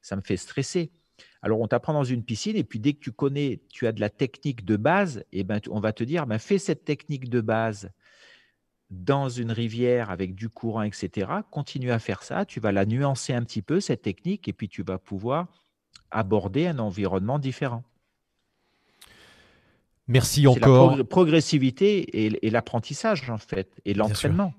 ça 0.02 0.16
me 0.16 0.20
fait 0.20 0.36
stresser. 0.36 0.90
Alors, 1.42 1.60
on 1.60 1.68
t'apprend 1.68 1.92
dans 1.92 2.04
une 2.04 2.24
piscine, 2.24 2.56
et 2.56 2.64
puis 2.64 2.80
dès 2.80 2.92
que 2.92 3.00
tu 3.00 3.12
connais, 3.12 3.60
tu 3.70 3.86
as 3.86 3.92
de 3.92 4.00
la 4.00 4.10
technique 4.10 4.64
de 4.64 4.76
base, 4.76 5.24
et 5.32 5.44
ben, 5.44 5.60
on 5.70 5.80
va 5.80 5.92
te 5.92 6.04
dire, 6.04 6.26
ben, 6.26 6.38
fais 6.38 6.58
cette 6.58 6.84
technique 6.84 7.30
de 7.30 7.40
base 7.40 7.90
dans 8.90 9.28
une 9.28 9.50
rivière 9.50 10.10
avec 10.10 10.34
du 10.34 10.48
courant, 10.48 10.82
etc. 10.82 11.30
Continue 11.50 11.90
à 11.90 11.98
faire 11.98 12.22
ça, 12.22 12.44
tu 12.44 12.60
vas 12.60 12.72
la 12.72 12.86
nuancer 12.86 13.32
un 13.32 13.42
petit 13.42 13.62
peu, 13.62 13.80
cette 13.80 14.02
technique, 14.02 14.48
et 14.48 14.52
puis 14.52 14.68
tu 14.68 14.82
vas 14.82 14.98
pouvoir 14.98 15.48
aborder 16.16 16.66
un 16.66 16.78
environnement 16.78 17.38
différent. 17.38 17.84
Merci 20.08 20.46
encore. 20.46 20.96
La 20.96 21.04
progressivité 21.04 22.26
et, 22.26 22.50
l'apprentissage, 22.50 23.28
en 23.28 23.38
fait, 23.38 23.80
et 23.84 23.94
l'entraînement. 23.94 24.54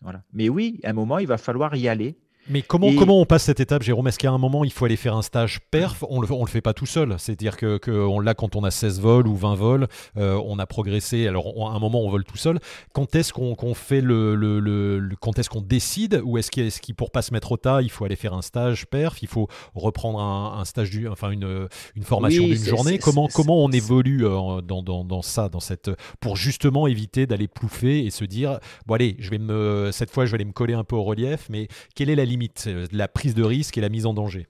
Voilà. 0.00 0.22
Mais 0.32 0.48
oui, 0.48 0.80
à 0.84 0.90
un 0.90 0.92
moment, 0.92 1.18
il 1.18 1.26
va 1.26 1.38
falloir 1.38 1.74
y 1.76 1.88
aller. 1.88 2.16
Mais 2.48 2.62
comment, 2.62 2.92
comment 2.94 3.20
on 3.20 3.26
passe 3.26 3.44
cette 3.44 3.60
étape, 3.60 3.82
Jérôme? 3.82 4.08
Est-ce 4.08 4.18
qu'à 4.18 4.30
un 4.30 4.38
moment, 4.38 4.64
il 4.64 4.72
faut 4.72 4.84
aller 4.84 4.96
faire 4.96 5.14
un 5.14 5.22
stage 5.22 5.60
perf? 5.70 6.04
On 6.08 6.20
ne 6.20 6.26
le, 6.26 6.32
on 6.32 6.44
le 6.44 6.50
fait 6.50 6.60
pas 6.60 6.72
tout 6.72 6.86
seul. 6.86 7.14
C'est-à-dire 7.18 7.56
qu'on 7.56 7.78
que 7.78 7.90
on 7.90 8.20
l'a 8.20 8.34
quand 8.34 8.56
on 8.56 8.64
a 8.64 8.70
16 8.70 9.00
vols 9.00 9.26
ou 9.28 9.36
20 9.36 9.54
vols. 9.54 9.88
Euh, 10.16 10.40
on 10.46 10.58
a 10.58 10.66
progressé. 10.66 11.26
Alors, 11.26 11.46
à 11.70 11.74
un 11.74 11.78
moment, 11.78 12.02
on 12.02 12.10
vole 12.10 12.24
tout 12.24 12.36
seul. 12.36 12.58
Quand 12.92 13.14
est-ce 13.14 13.32
qu'on 13.32 13.74
fait 13.74 14.00
le, 14.00 14.34
le, 14.34 14.60
le, 14.60 15.08
Quand 15.20 15.38
est-ce 15.38 15.50
qu'on 15.50 15.60
décide? 15.60 16.22
Ou 16.24 16.38
est-ce 16.38 16.50
qu'il, 16.50 16.64
est 16.66 16.92
pour 16.94 17.10
pas 17.10 17.22
se 17.22 17.32
mettre 17.32 17.52
au 17.52 17.56
tas, 17.56 17.82
il 17.82 17.90
faut 17.90 18.04
aller 18.04 18.16
faire 18.16 18.34
un 18.34 18.42
stage 18.42 18.86
perf? 18.86 19.22
Il 19.22 19.28
faut 19.28 19.48
reprendre 19.74 20.20
un, 20.20 20.58
un 20.58 20.64
stage, 20.64 20.90
du, 20.90 21.08
enfin 21.08 21.30
une, 21.30 21.68
une 21.96 22.02
formation 22.02 22.44
d'une 22.44 22.56
journée? 22.56 22.98
Comment, 22.98 23.28
comment 23.28 23.62
on 23.62 23.70
évolue 23.70 24.24
euh, 24.24 24.60
dans, 24.62 24.82
dans, 24.82 25.04
dans, 25.04 25.22
ça 25.22 25.48
dans 25.48 25.60
cette, 25.60 25.90
Pour 26.20 26.36
justement 26.36 26.86
éviter 26.86 27.26
d'aller 27.26 27.48
plouffer 27.48 28.06
et 28.06 28.10
se 28.10 28.24
dire 28.24 28.58
bon, 28.86 28.94
allez, 28.94 29.16
je 29.18 29.30
vais 29.30 29.38
me, 29.38 29.90
cette 29.92 30.10
fois, 30.10 30.24
je 30.24 30.30
vais 30.30 30.36
aller 30.36 30.44
me 30.44 30.52
coller 30.52 30.74
un 30.74 30.84
peu 30.84 30.96
au 30.96 31.02
relief, 31.02 31.46
mais 31.50 31.68
quelle 31.94 32.10
est 32.10 32.16
la 32.16 32.24
limite 32.24 32.37
euh, 32.66 32.86
la 32.92 33.08
prise 33.08 33.34
de 33.34 33.42
risque 33.42 33.78
et 33.78 33.80
la 33.80 33.88
mise 33.88 34.06
en 34.06 34.14
danger 34.14 34.46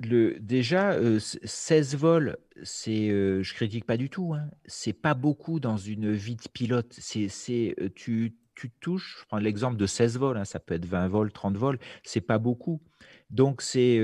le, 0.00 0.36
déjà, 0.40 0.98
16 1.18 1.94
euh, 1.94 1.96
vols, 1.96 2.36
c'est, 2.62 3.08
euh, 3.08 3.42
je 3.42 3.54
critique 3.54 3.86
pas 3.86 3.96
du 3.96 4.10
tout. 4.10 4.34
Hein. 4.34 4.50
C'est 4.66 4.92
pas 4.92 5.14
beaucoup 5.14 5.60
dans 5.60 5.76
une 5.76 6.12
vie 6.12 6.34
de 6.34 6.42
pilote. 6.52 6.92
C'est, 6.98 7.28
c'est 7.28 7.74
tu, 7.94 8.34
tu 8.54 8.70
touches. 8.80 9.18
Je 9.20 9.26
prends 9.28 9.38
l'exemple 9.38 9.76
de 9.76 9.86
16 9.86 10.18
vols. 10.18 10.36
Hein, 10.36 10.44
ça 10.44 10.58
peut 10.58 10.74
être 10.74 10.84
20 10.84 11.08
vols, 11.08 11.32
30 11.32 11.56
vols. 11.56 11.78
C'est 12.02 12.20
pas 12.20 12.38
beaucoup. 12.38 12.82
Donc 13.30 13.62
c'est, 13.62 14.00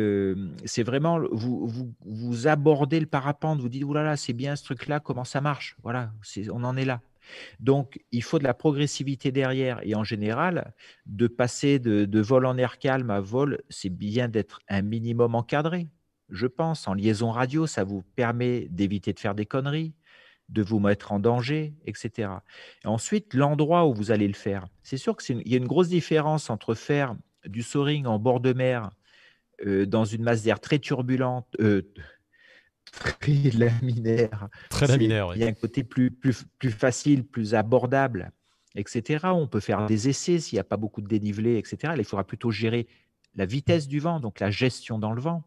c'est 0.64 0.84
vraiment 0.84 1.20
vous, 1.32 1.66
vous, 1.66 1.92
vous 2.06 2.46
abordez 2.46 3.00
le 3.00 3.06
parapente. 3.06 3.60
Vous 3.60 3.68
dites 3.68 3.84
oulala, 3.84 4.04
là 4.04 4.10
là, 4.12 4.16
c'est 4.16 4.32
bien 4.32 4.56
ce 4.56 4.64
truc-là. 4.64 5.00
Comment 5.00 5.24
ça 5.24 5.40
marche? 5.40 5.76
Voilà, 5.82 6.12
on 6.50 6.64
en 6.64 6.76
est 6.76 6.86
là. 6.86 7.02
Donc, 7.58 8.00
il 8.12 8.22
faut 8.22 8.38
de 8.38 8.44
la 8.44 8.54
progressivité 8.54 9.32
derrière. 9.32 9.80
Et 9.82 9.94
en 9.94 10.04
général, 10.04 10.72
de 11.06 11.26
passer 11.26 11.78
de, 11.78 12.20
vol 12.20 12.46
en 12.46 12.56
air 12.56 12.78
calme 12.78 13.10
à 13.10 13.20
vol, 13.20 13.60
c'est 13.68 13.90
bien 13.90 14.28
d'être 14.28 14.60
un 14.68 14.82
minimum 14.82 15.34
encadré. 15.34 15.88
Je 16.28 16.46
pense, 16.46 16.86
en 16.86 16.94
liaison 16.94 17.30
radio, 17.30 17.66
ça 17.66 17.84
vous 17.84 18.02
permet 18.14 18.68
d'éviter 18.70 19.12
de 19.12 19.18
faire 19.18 19.34
des 19.34 19.46
conneries, 19.46 19.94
de 20.48 20.62
vous 20.62 20.78
mettre 20.78 21.12
en 21.12 21.18
danger, 21.18 21.74
etc. 21.86 22.28
ensuite, 22.84 23.34
l'endroit 23.34 23.86
où 23.86 23.94
vous 23.94 24.10
allez 24.10 24.28
le 24.28 24.34
faire. 24.34 24.66
C'est 24.82 24.96
sûr 24.96 25.16
qu'il 25.16 25.46
y 25.48 25.54
a 25.54 25.56
une 25.56 25.66
grosse 25.66 25.88
différence 25.88 26.50
entre 26.50 26.74
faire 26.74 27.16
du 27.46 27.62
soaring 27.62 28.06
en 28.06 28.18
bord 28.18 28.40
de 28.40 28.52
mer 28.52 28.90
euh, 29.66 29.86
dans 29.86 30.04
une 30.04 30.22
masse 30.22 30.42
d'air 30.42 30.60
très 30.60 30.78
turbulente, 30.78 31.46
euh, 31.60 31.82
très 32.92 33.50
laminaire. 33.56 34.48
Très 34.68 34.86
laminaire, 34.86 35.32
Il 35.34 35.40
y 35.40 35.44
a 35.44 35.48
un 35.48 35.52
côté 35.52 35.84
plus, 35.84 36.10
plus, 36.10 36.44
plus 36.58 36.70
facile, 36.70 37.24
plus 37.24 37.54
abordable, 37.54 38.32
etc. 38.74 39.26
On 39.26 39.46
peut 39.46 39.60
faire 39.60 39.86
des 39.86 40.08
essais 40.08 40.38
s'il 40.38 40.56
n'y 40.56 40.60
a 40.60 40.64
pas 40.64 40.76
beaucoup 40.76 41.00
de 41.00 41.08
dénivelé, 41.08 41.56
etc. 41.56 41.94
il 41.96 42.04
faudra 42.04 42.24
plutôt 42.24 42.50
gérer 42.50 42.86
la 43.36 43.46
vitesse 43.46 43.88
du 43.88 44.00
vent, 44.00 44.20
donc 44.20 44.40
la 44.40 44.50
gestion 44.50 44.98
dans 44.98 45.12
le 45.12 45.20
vent, 45.20 45.44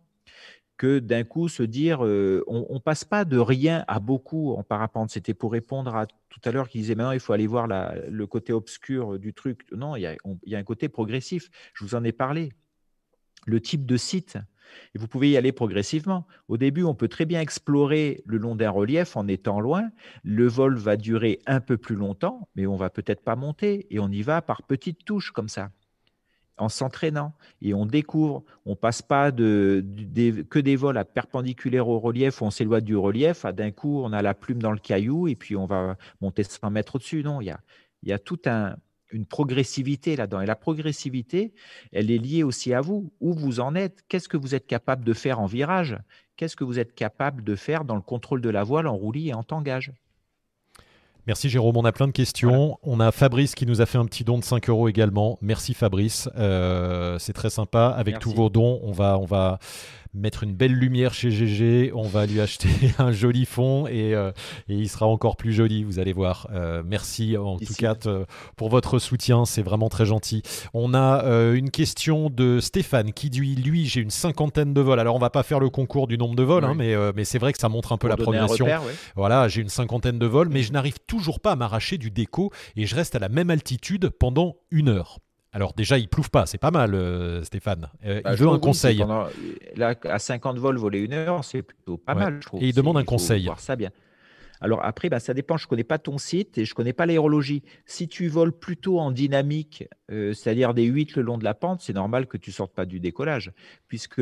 que 0.77 0.99
d'un 0.99 1.23
coup 1.23 1.49
se 1.49 1.63
dire 1.63 2.05
euh, 2.05 2.43
on 2.47 2.73
ne 2.73 2.79
passe 2.79 3.03
pas 3.03 3.25
de 3.25 3.37
rien 3.37 3.85
à 3.87 3.99
beaucoup 3.99 4.53
en 4.53 4.63
parapente. 4.63 5.11
C'était 5.11 5.33
pour 5.33 5.51
répondre 5.51 5.95
à 5.95 6.07
tout 6.07 6.41
à 6.45 6.51
l'heure 6.51 6.67
qui 6.67 6.79
disait 6.79 6.95
maintenant 6.95 7.11
il 7.11 7.19
faut 7.19 7.33
aller 7.33 7.47
voir 7.47 7.67
le 7.67 8.27
côté 8.27 8.53
obscur 8.53 9.19
du 9.19 9.33
truc. 9.33 9.65
Non, 9.71 9.95
il 9.95 10.01
y, 10.01 10.07
a, 10.07 10.15
il 10.43 10.51
y 10.51 10.55
a 10.55 10.57
un 10.57 10.63
côté 10.63 10.89
progressif. 10.89 11.49
Je 11.73 11.83
vous 11.83 11.95
en 11.95 12.03
ai 12.03 12.11
parlé. 12.11 12.51
Le 13.45 13.59
type 13.59 13.85
de 13.85 13.97
site, 13.97 14.37
et 14.95 14.99
vous 14.99 15.07
pouvez 15.07 15.29
y 15.29 15.37
aller 15.37 15.51
progressivement. 15.51 16.25
Au 16.47 16.57
début, 16.57 16.83
on 16.83 16.95
peut 16.95 17.07
très 17.07 17.25
bien 17.25 17.41
explorer 17.41 18.23
le 18.25 18.37
long 18.37 18.55
d'un 18.55 18.69
relief 18.69 19.15
en 19.15 19.27
étant 19.27 19.59
loin. 19.59 19.89
Le 20.23 20.47
vol 20.47 20.77
va 20.77 20.97
durer 20.97 21.39
un 21.45 21.59
peu 21.59 21.77
plus 21.77 21.95
longtemps, 21.95 22.47
mais 22.55 22.65
on 22.67 22.75
va 22.75 22.89
peut-être 22.89 23.23
pas 23.23 23.35
monter. 23.35 23.87
Et 23.89 23.99
on 23.99 24.09
y 24.09 24.21
va 24.21 24.41
par 24.41 24.63
petites 24.63 25.05
touches 25.05 25.31
comme 25.31 25.49
ça, 25.49 25.71
en 26.57 26.69
s'entraînant. 26.69 27.33
Et 27.61 27.73
on 27.73 27.85
découvre. 27.85 28.43
On 28.65 28.75
passe 28.75 29.01
pas 29.01 29.31
de, 29.31 29.85
que 30.49 30.59
des 30.59 30.75
vols 30.75 30.97
à 30.97 31.05
perpendiculaire 31.05 31.87
au 31.87 31.99
relief 31.99 32.41
où 32.41 32.45
on 32.45 32.51
s'éloigne 32.51 32.83
du 32.83 32.95
relief. 32.95 33.45
d'un 33.45 33.71
coup, 33.71 34.01
on 34.03 34.13
a 34.13 34.21
la 34.21 34.33
plume 34.33 34.61
dans 34.61 34.71
le 34.71 34.79
caillou 34.79 35.27
et 35.27 35.35
puis 35.35 35.55
on 35.55 35.65
va 35.65 35.97
monter 36.21 36.43
100 36.43 36.71
mètres 36.71 36.95
au-dessus. 36.95 37.23
Non, 37.23 37.41
il 37.41 37.45
y 37.45 37.51
a, 37.51 37.59
il 38.03 38.09
y 38.09 38.13
a 38.13 38.19
tout 38.19 38.39
un, 38.45 38.75
une 39.13 39.25
progressivité 39.25 40.15
là-dedans. 40.15 40.41
Et 40.41 40.45
la 40.45 40.55
progressivité, 40.55 41.53
elle 41.91 42.11
est 42.11 42.17
liée 42.17 42.43
aussi 42.43 42.73
à 42.73 42.81
vous. 42.81 43.11
Où 43.21 43.33
vous 43.33 43.59
en 43.59 43.75
êtes? 43.75 44.03
Qu'est-ce 44.09 44.27
que 44.27 44.37
vous 44.37 44.55
êtes 44.55 44.67
capable 44.67 45.05
de 45.05 45.13
faire 45.13 45.39
en 45.39 45.45
virage? 45.45 45.97
Qu'est-ce 46.35 46.55
que 46.55 46.63
vous 46.63 46.79
êtes 46.79 46.95
capable 46.95 47.43
de 47.43 47.55
faire 47.55 47.85
dans 47.85 47.95
le 47.95 48.01
contrôle 48.01 48.41
de 48.41 48.49
la 48.49 48.63
voile 48.63 48.87
en 48.87 48.95
roulis 48.95 49.29
et 49.29 49.33
en 49.33 49.43
tangage? 49.43 49.93
Merci 51.25 51.47
Jérôme, 51.47 51.77
on 51.77 51.85
a 51.85 51.93
plein 51.93 52.07
de 52.07 52.11
questions. 52.11 52.77
On 52.83 52.99
a 52.99 53.13
Fabrice 53.13 53.55
qui 53.55 53.65
nous 53.65 53.79
a 53.79 53.85
fait 53.85 53.97
un 53.97 54.05
petit 54.05 54.25
don 54.25 54.37
de 54.37 54.43
5 54.43 54.67
euros 54.69 54.89
également. 54.89 55.37
Merci 55.41 55.73
Fabrice, 55.73 56.27
euh, 56.35 57.17
c'est 57.17 57.31
très 57.31 57.49
sympa. 57.49 57.87
Avec 57.95 58.19
tous 58.19 58.33
vos 58.33 58.49
dons, 58.49 58.81
on 58.83 58.91
va, 58.91 59.17
on 59.17 59.25
va 59.25 59.59
mettre 60.13 60.43
une 60.43 60.53
belle 60.53 60.73
lumière 60.73 61.13
chez 61.13 61.31
GG, 61.31 61.91
on 61.93 62.07
va 62.07 62.25
lui 62.25 62.39
acheter 62.39 62.69
un 62.99 63.11
joli 63.11 63.45
fond 63.45 63.87
et, 63.87 64.13
euh, 64.13 64.31
et 64.67 64.75
il 64.75 64.87
sera 64.87 65.07
encore 65.07 65.37
plus 65.37 65.53
joli, 65.53 65.83
vous 65.83 65.99
allez 65.99 66.13
voir. 66.13 66.47
Euh, 66.51 66.83
merci 66.85 67.35
en 67.37 67.57
tout 67.57 67.73
cas 67.73 67.95
pour 68.55 68.69
votre 68.69 68.99
soutien, 68.99 69.45
c'est 69.45 69.63
vraiment 69.63 69.89
très 69.89 70.05
gentil. 70.05 70.43
On 70.73 70.93
a 70.93 71.23
euh, 71.23 71.53
une 71.53 71.71
question 71.71 72.29
de 72.29 72.59
Stéphane 72.59 73.13
qui 73.13 73.29
dit 73.29 73.55
lui 73.55 73.85
j'ai 73.85 74.01
une 74.01 74.11
cinquantaine 74.11 74.73
de 74.73 74.81
vols. 74.81 74.99
Alors 74.99 75.15
on 75.15 75.19
va 75.19 75.29
pas 75.29 75.43
faire 75.43 75.59
le 75.59 75.69
concours 75.69 76.07
du 76.07 76.17
nombre 76.17 76.35
de 76.35 76.43
vols, 76.43 76.65
hein, 76.65 76.75
mais, 76.75 76.95
mais 77.15 77.25
c'est 77.25 77.39
vrai 77.39 77.53
que 77.53 77.59
ça 77.59 77.69
montre 77.69 77.91
un 77.91 77.97
peu 77.97 78.07
la 78.07 78.17
progression. 78.17 78.67
Voilà, 79.15 79.47
j'ai 79.47 79.61
une 79.61 79.69
cinquantaine 79.69 80.19
de 80.19 80.25
vols, 80.25 80.49
mais 80.49 80.63
je 80.63 80.71
n'arrive 80.71 80.99
toujours 81.07 81.39
pas 81.39 81.53
à 81.53 81.55
m'arracher 81.55 81.97
du 81.97 82.11
déco 82.11 82.51
et 82.75 82.85
je 82.85 82.95
reste 82.95 83.15
à 83.15 83.19
la 83.19 83.29
même 83.29 83.49
altitude 83.49 84.09
pendant 84.09 84.55
une 84.71 84.89
heure. 84.89 85.19
Alors 85.53 85.73
déjà, 85.73 85.99
il 85.99 86.09
plouffe 86.09 86.29
pas, 86.29 86.47
c'est 86.47 86.57
pas 86.57 86.71
mal, 86.71 86.95
euh, 86.95 87.43
Stéphane. 87.43 87.87
Euh, 88.05 88.21
bah, 88.23 88.31
il 88.33 88.39
veut 88.39 88.49
un 88.49 88.57
conseil. 88.57 89.05
là, 89.75 89.95
à 90.03 90.19
50 90.19 90.57
vols, 90.57 90.77
voler 90.77 90.99
une 90.99 91.13
heure, 91.13 91.45
c'est 91.45 91.61
plutôt 91.61 91.97
pas 91.97 92.15
mal, 92.15 92.39
je 92.41 92.47
trouve. 92.47 92.63
Et 92.63 92.69
il 92.69 92.73
demande 92.73 92.97
un 92.97 93.03
conseil. 93.03 93.45
Voir 93.45 93.59
ça 93.59 93.75
bien. 93.75 93.91
Alors 94.61 94.83
après, 94.83 95.09
bah, 95.09 95.19
ça 95.19 95.35
dépend. 95.35 95.57
Je 95.57 95.67
connais 95.67 95.83
pas 95.83 95.99
ton 95.99 96.17
site 96.17 96.57
et 96.57 96.65
je 96.65 96.73
connais 96.73 96.93
pas 96.93 97.05
l'aérologie. 97.05 97.63
Si 97.85 98.07
tu 98.07 98.27
voles 98.29 98.51
plutôt 98.51 98.99
en 98.99 99.11
dynamique, 99.11 99.87
euh, 100.09 100.33
c'est-à-dire 100.33 100.73
des 100.73 100.85
8 100.85 101.17
le 101.17 101.21
long 101.21 101.37
de 101.37 101.43
la 101.43 101.53
pente, 101.53 101.81
c'est 101.81 101.93
normal 101.93 102.25
que 102.25 102.37
tu 102.37 102.51
sortes 102.51 102.73
pas 102.73 102.85
du 102.85 102.99
décollage, 102.99 103.51
puisque 103.87 104.21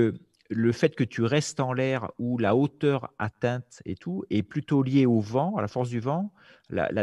le 0.50 0.72
fait 0.74 0.96
que 0.96 1.06
tu 1.06 1.24
restes 1.24 1.62
en 1.62 1.72
l'air 1.72 2.12
ou 2.20 2.38
la 2.40 2.58
hauteur 2.58 3.14
atteinte 3.20 3.82
et 3.86 3.96
tout 3.96 4.26
est 4.30 4.44
plutôt 4.44 4.84
lié 4.84 5.06
au 5.06 5.22
vent, 5.22 5.56
à 5.56 5.62
la 5.62 5.70
force 5.70 5.88
du 5.88 6.02
vent, 6.02 6.34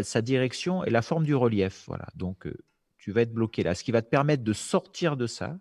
sa 0.03 0.20
direction 0.20 0.85
et 0.85 0.91
la 0.91 1.01
forme 1.01 1.24
du 1.24 1.35
relief. 1.35 1.85
Voilà. 1.87 2.05
Donc 2.14 2.47
tu 2.99 3.12
vas 3.12 3.22
être 3.22 3.32
bloqué 3.32 3.62
là. 3.62 3.74
Ce 3.74 3.84
qui 3.84 3.92
va 3.92 4.03
te 4.03 4.09
permettre 4.09 4.44
de 4.44 4.53
sortir 4.53 5.16
de 5.16 5.26
ça, 5.26 5.59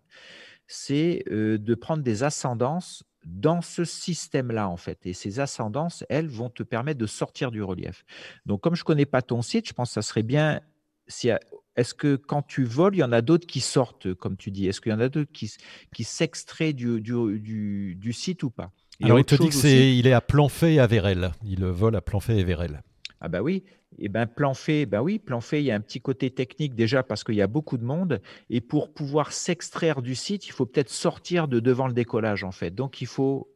c'est 0.68 1.24
euh, 1.32 1.58
de 1.58 1.76
prendre 1.76 2.04
des 2.04 2.24
ascendances 2.24 3.04
dans 3.26 3.62
ce 3.62 3.84
système-là, 3.84 4.70
en 4.70 4.78
fait. 4.78 5.06
Et 5.06 5.14
ces 5.14 5.40
ascendances, 5.40 6.06
elles, 6.10 6.28
vont 6.28 6.50
te 6.50 6.64
permettre 6.64 7.00
de 7.00 7.08
sortir 7.08 7.52
du 7.52 7.62
relief. 7.62 8.06
Donc, 8.46 8.62
comme 8.62 8.76
je 8.76 8.82
ne 8.82 8.86
connais 8.86 9.06
pas 9.06 9.22
ton 9.22 9.42
site, 9.42 9.68
je 9.68 9.74
pense 9.74 9.90
que 9.90 9.94
ça 9.96 10.02
serait 10.02 10.24
bien. 10.24 10.62
Si, 11.08 11.30
est-ce 11.76 11.94
que 11.94 12.16
quand 12.16 12.42
tu 12.42 12.64
voles, 12.64 12.96
il 12.96 13.00
y 13.00 13.04
en 13.04 13.12
a 13.12 13.22
d'autres 13.22 13.48
qui 13.48 13.60
sortent, 13.60 14.14
comme 14.14 14.38
tu 14.38 14.52
dis? 14.52 14.68
Est-ce 14.68 14.82
qu'il 14.82 14.92
y 14.92 14.96
en 14.96 15.00
a 15.00 15.10
d'autres 15.10 15.32
qui, 15.32 15.52
qui 15.94 16.04
s'extraient 16.04 16.74
du, 16.74 17.02
du, 17.02 17.96
du, 17.96 18.14
site 18.14 18.44
ou 18.44 18.50
pas? 18.50 18.72
Alors, 19.04 19.20
il 19.20 19.26
te 19.26 19.36
dit 19.36 19.50
qu'il 19.50 20.08
est 20.08 20.14
à 20.14 20.22
Planfait 20.22 20.76
et 20.76 20.80
à 20.80 20.88
Vérel. 20.88 21.32
Il 21.46 21.66
vole 21.66 21.96
à 21.96 22.02
Planfait 22.02 22.38
et 22.38 22.44
Vérel. 22.44 22.82
Ah 23.20 23.30
bah 23.30 23.42
oui, 23.42 23.64
eh 24.00 24.10
ben 24.10 24.26
plan 24.28 24.54
fait, 24.54 24.86
ben 24.86 25.02
oui, 25.02 25.20
plan 25.20 25.42
fait, 25.42 25.62
il 25.62 25.66
y 25.66 25.72
a 25.72 25.76
un 25.76 25.80
petit 25.80 26.02
côté 26.02 26.30
technique 26.30 26.76
déjà 26.76 27.04
parce 27.04 27.24
qu'il 27.24 27.36
y 27.36 27.42
a 27.42 27.48
beaucoup 27.48 27.78
de 27.78 27.84
monde 27.84 28.22
et 28.50 28.62
pour 28.62 28.94
pouvoir 28.94 29.32
s'extraire 29.32 30.02
du 30.02 30.16
site, 30.16 30.48
il 30.48 30.52
faut 30.52 30.66
peut-être 30.66 30.90
sortir 30.90 31.48
de 31.48 31.60
devant 31.60 31.88
le 31.88 31.94
décollage 31.94 32.44
en 32.44 32.52
fait. 32.52 32.72
Donc 32.72 33.02
il 33.02 33.08
faut 33.08 33.50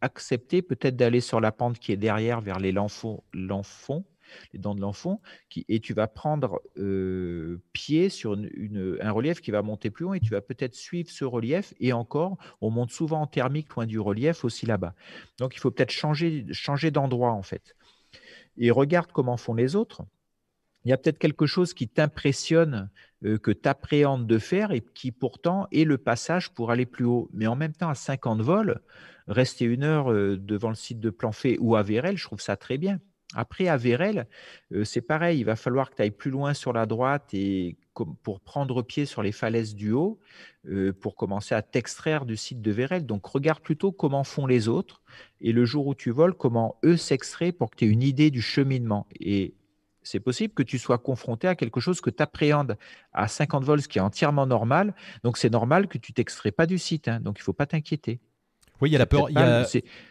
accepter 0.00 0.62
peut-être 0.62 0.96
d'aller 0.96 1.20
sur 1.20 1.40
la 1.40 1.52
pente 1.52 1.78
qui 1.78 1.92
est 1.92 1.96
derrière 1.96 2.40
vers 2.40 2.58
les 2.58 2.72
l'enfant, 2.72 3.24
les 4.52 4.58
dents 4.58 4.74
de 4.74 4.80
l'enfant, 4.80 5.20
et 5.68 5.80
tu 5.80 5.94
vas 5.94 6.08
prendre 6.08 6.60
euh, 6.78 7.62
pied 7.72 8.08
sur 8.08 8.36
un 8.36 9.10
relief 9.12 9.40
qui 9.40 9.50
va 9.50 9.62
monter 9.62 9.90
plus 9.90 10.04
haut 10.04 10.14
et 10.14 10.20
tu 10.20 10.30
vas 10.30 10.40
peut-être 10.40 10.74
suivre 10.74 11.08
ce 11.10 11.24
relief. 11.24 11.72
Et 11.78 11.92
encore, 11.92 12.36
on 12.60 12.70
monte 12.70 12.90
souvent 12.90 13.22
en 13.22 13.26
thermique 13.26 13.74
loin 13.74 13.86
du 13.86 13.98
relief 13.98 14.44
aussi 14.44 14.66
là-bas. 14.66 14.94
Donc 15.38 15.54
il 15.54 15.60
faut 15.60 15.70
peut-être 15.70 15.92
changer, 15.92 16.46
changer 16.52 16.90
d'endroit 16.90 17.32
en 17.32 17.42
fait 17.42 17.74
et 18.56 18.70
regarde 18.70 19.10
comment 19.12 19.36
font 19.36 19.54
les 19.54 19.76
autres, 19.76 20.04
il 20.84 20.90
y 20.90 20.92
a 20.92 20.98
peut-être 20.98 21.18
quelque 21.18 21.46
chose 21.46 21.72
qui 21.72 21.88
t'impressionne, 21.88 22.90
euh, 23.24 23.38
que 23.38 23.50
tu 23.50 23.68
appréhendes 23.68 24.26
de 24.26 24.38
faire 24.38 24.70
et 24.70 24.82
qui 24.82 25.12
pourtant 25.12 25.66
est 25.72 25.84
le 25.84 25.96
passage 25.98 26.52
pour 26.52 26.70
aller 26.70 26.86
plus 26.86 27.06
haut. 27.06 27.30
Mais 27.32 27.46
en 27.46 27.56
même 27.56 27.72
temps, 27.72 27.88
à 27.88 27.94
50 27.94 28.42
vols, 28.42 28.80
rester 29.26 29.64
une 29.64 29.82
heure 29.82 30.12
euh, 30.12 30.36
devant 30.36 30.68
le 30.68 30.74
site 30.74 31.00
de 31.00 31.10
Planfait 31.10 31.56
ou 31.58 31.76
à 31.76 31.82
Vérel, 31.82 32.16
je 32.18 32.24
trouve 32.24 32.40
ça 32.40 32.56
très 32.56 32.76
bien. 32.76 33.00
Après, 33.34 33.68
à 33.68 33.76
Vérel, 33.76 34.26
euh, 34.72 34.84
c'est 34.84 35.00
pareil, 35.00 35.40
il 35.40 35.44
va 35.44 35.56
falloir 35.56 35.90
que 35.90 35.96
tu 35.96 36.02
ailles 36.02 36.10
plus 36.10 36.30
loin 36.30 36.54
sur 36.54 36.72
la 36.72 36.86
droite 36.86 37.34
pour 38.22 38.40
prendre 38.40 38.82
pied 38.82 39.06
sur 39.06 39.22
les 39.22 39.32
falaises 39.32 39.74
du 39.74 39.92
haut, 39.92 40.18
euh, 40.66 40.92
pour 40.92 41.16
commencer 41.16 41.54
à 41.54 41.62
t'extraire 41.62 42.24
du 42.24 42.36
site 42.36 42.60
de 42.60 42.70
Vérel. 42.70 43.06
Donc, 43.06 43.26
regarde 43.26 43.60
plutôt 43.60 43.92
comment 43.92 44.24
font 44.24 44.46
les 44.46 44.68
autres 44.68 45.02
et 45.40 45.52
le 45.52 45.64
jour 45.64 45.86
où 45.86 45.94
tu 45.94 46.10
voles, 46.10 46.34
comment 46.34 46.78
eux 46.84 46.96
s'extraient 46.96 47.52
pour 47.52 47.70
que 47.70 47.76
tu 47.76 47.84
aies 47.84 47.88
une 47.88 48.02
idée 48.02 48.30
du 48.30 48.42
cheminement. 48.42 49.06
Et 49.20 49.54
c'est 50.02 50.20
possible 50.20 50.54
que 50.54 50.62
tu 50.62 50.78
sois 50.78 50.98
confronté 50.98 51.48
à 51.48 51.54
quelque 51.54 51.80
chose 51.80 52.00
que 52.00 52.10
tu 52.10 52.22
appréhendes 52.22 52.76
à 53.12 53.26
50 53.26 53.64
vols, 53.64 53.82
ce 53.82 53.88
qui 53.88 53.98
est 53.98 54.02
entièrement 54.02 54.46
normal. 54.46 54.94
Donc, 55.22 55.38
c'est 55.38 55.50
normal 55.50 55.88
que 55.88 55.98
tu 55.98 56.12
t'extrais 56.12 56.52
pas 56.52 56.66
du 56.66 56.78
site. 56.78 57.08
Hein. 57.08 57.20
donc, 57.20 57.38
il 57.38 57.42
ne 57.42 57.44
faut 57.44 57.52
pas 57.52 57.66
t'inquiéter. 57.66 58.20
Oui, 58.80 58.90
il 58.90 58.92
y 58.92 58.96
a 58.96 58.98
la 58.98 59.06
peur. 59.06 59.28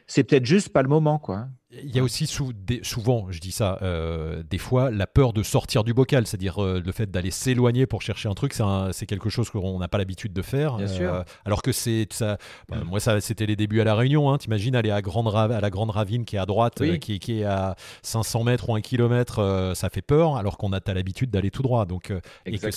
C'est 0.05 0.23
peut-être 0.23 0.45
juste 0.45 0.69
pas 0.69 0.81
le 0.81 0.89
moment, 0.89 1.17
quoi. 1.17 1.47
Il 1.81 1.95
y 1.95 1.99
a 1.99 2.03
aussi 2.03 2.27
souvent, 2.27 3.31
je 3.31 3.39
dis 3.39 3.51
ça, 3.51 3.79
euh, 3.81 4.43
des 4.47 4.59
fois, 4.59 4.91
la 4.91 5.07
peur 5.07 5.33
de 5.33 5.41
sortir 5.41 5.83
du 5.83 5.93
bocal, 5.93 6.27
c'est-à-dire 6.27 6.63
euh, 6.63 6.79
le 6.85 6.91
fait 6.91 7.09
d'aller 7.09 7.31
s'éloigner 7.31 7.87
pour 7.87 8.03
chercher 8.03 8.29
un 8.29 8.33
truc, 8.33 8.53
c'est 8.91 9.05
quelque 9.07 9.29
chose 9.29 9.49
qu'on 9.49 9.79
n'a 9.79 9.87
pas 9.87 9.97
l'habitude 9.97 10.33
de 10.33 10.41
faire. 10.43 10.77
Bien 10.77 10.87
sûr. 10.87 11.13
Euh, 11.13 11.23
alors 11.45 11.63
que 11.63 11.71
c'est 11.71 12.07
ça. 12.11 12.37
Bah, 12.69 12.77
moi, 12.85 12.99
ça, 12.99 13.19
c'était 13.21 13.47
les 13.47 13.55
débuts 13.55 13.81
à 13.81 13.85
la 13.85 13.95
Réunion. 13.95 14.31
Hein. 14.31 14.37
T'imagines 14.37 14.75
aller 14.75 14.91
à, 14.91 15.01
Grande 15.01 15.33
à 15.33 15.61
la 15.61 15.69
Grande 15.71 15.89
Ravine 15.89 16.25
qui 16.25 16.35
est 16.35 16.39
à 16.39 16.45
droite, 16.45 16.83
qui, 16.99 17.17
qui, 17.19 17.39
est 17.39 17.45
à 17.45 17.75
500 18.03 18.43
mètres 18.43 18.69
ou 18.69 18.75
un 18.75 18.81
kilomètre, 18.81 19.73
ça 19.75 19.89
fait 19.89 20.03
peur, 20.03 20.35
alors 20.35 20.57
qu'on 20.57 20.73
a 20.73 20.79
l'habitude 20.93 21.31
d'aller 21.31 21.49
tout 21.49 21.63
droit. 21.63 21.85
Donc, 21.85 22.13
et 22.45 22.57
que 22.57 22.67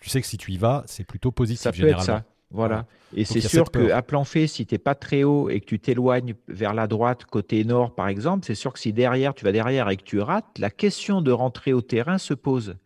tu 0.00 0.10
sais 0.10 0.20
que 0.20 0.26
si 0.26 0.38
tu 0.38 0.52
y 0.52 0.58
vas, 0.58 0.82
c'est 0.86 1.04
plutôt 1.04 1.30
positif 1.30 1.62
ça 1.62 1.72
généralement. 1.72 2.04
Peut 2.04 2.12
être 2.12 2.24
ça. 2.24 2.39
Voilà. 2.50 2.86
Et 3.14 3.24
c'est 3.24 3.40
sûr 3.40 3.70
qu'à 3.70 4.02
plan 4.02 4.24
fait, 4.24 4.46
si 4.46 4.66
tu 4.66 4.74
n'es 4.74 4.78
pas 4.78 4.94
très 4.94 5.24
haut 5.24 5.48
et 5.50 5.60
que 5.60 5.66
tu 5.66 5.78
t'éloignes 5.78 6.34
vers 6.48 6.74
la 6.74 6.86
droite, 6.86 7.24
côté 7.24 7.64
nord 7.64 7.94
par 7.94 8.08
exemple, 8.08 8.44
c'est 8.46 8.54
sûr 8.54 8.72
que 8.72 8.78
si 8.78 8.92
derrière, 8.92 9.34
tu 9.34 9.44
vas 9.44 9.52
derrière 9.52 9.88
et 9.88 9.96
que 9.96 10.02
tu 10.02 10.20
rates, 10.20 10.58
la 10.58 10.70
question 10.70 11.20
de 11.20 11.30
rentrer 11.30 11.72
au 11.72 11.80
terrain 11.80 12.18
se 12.18 12.34
pose. 12.34 12.76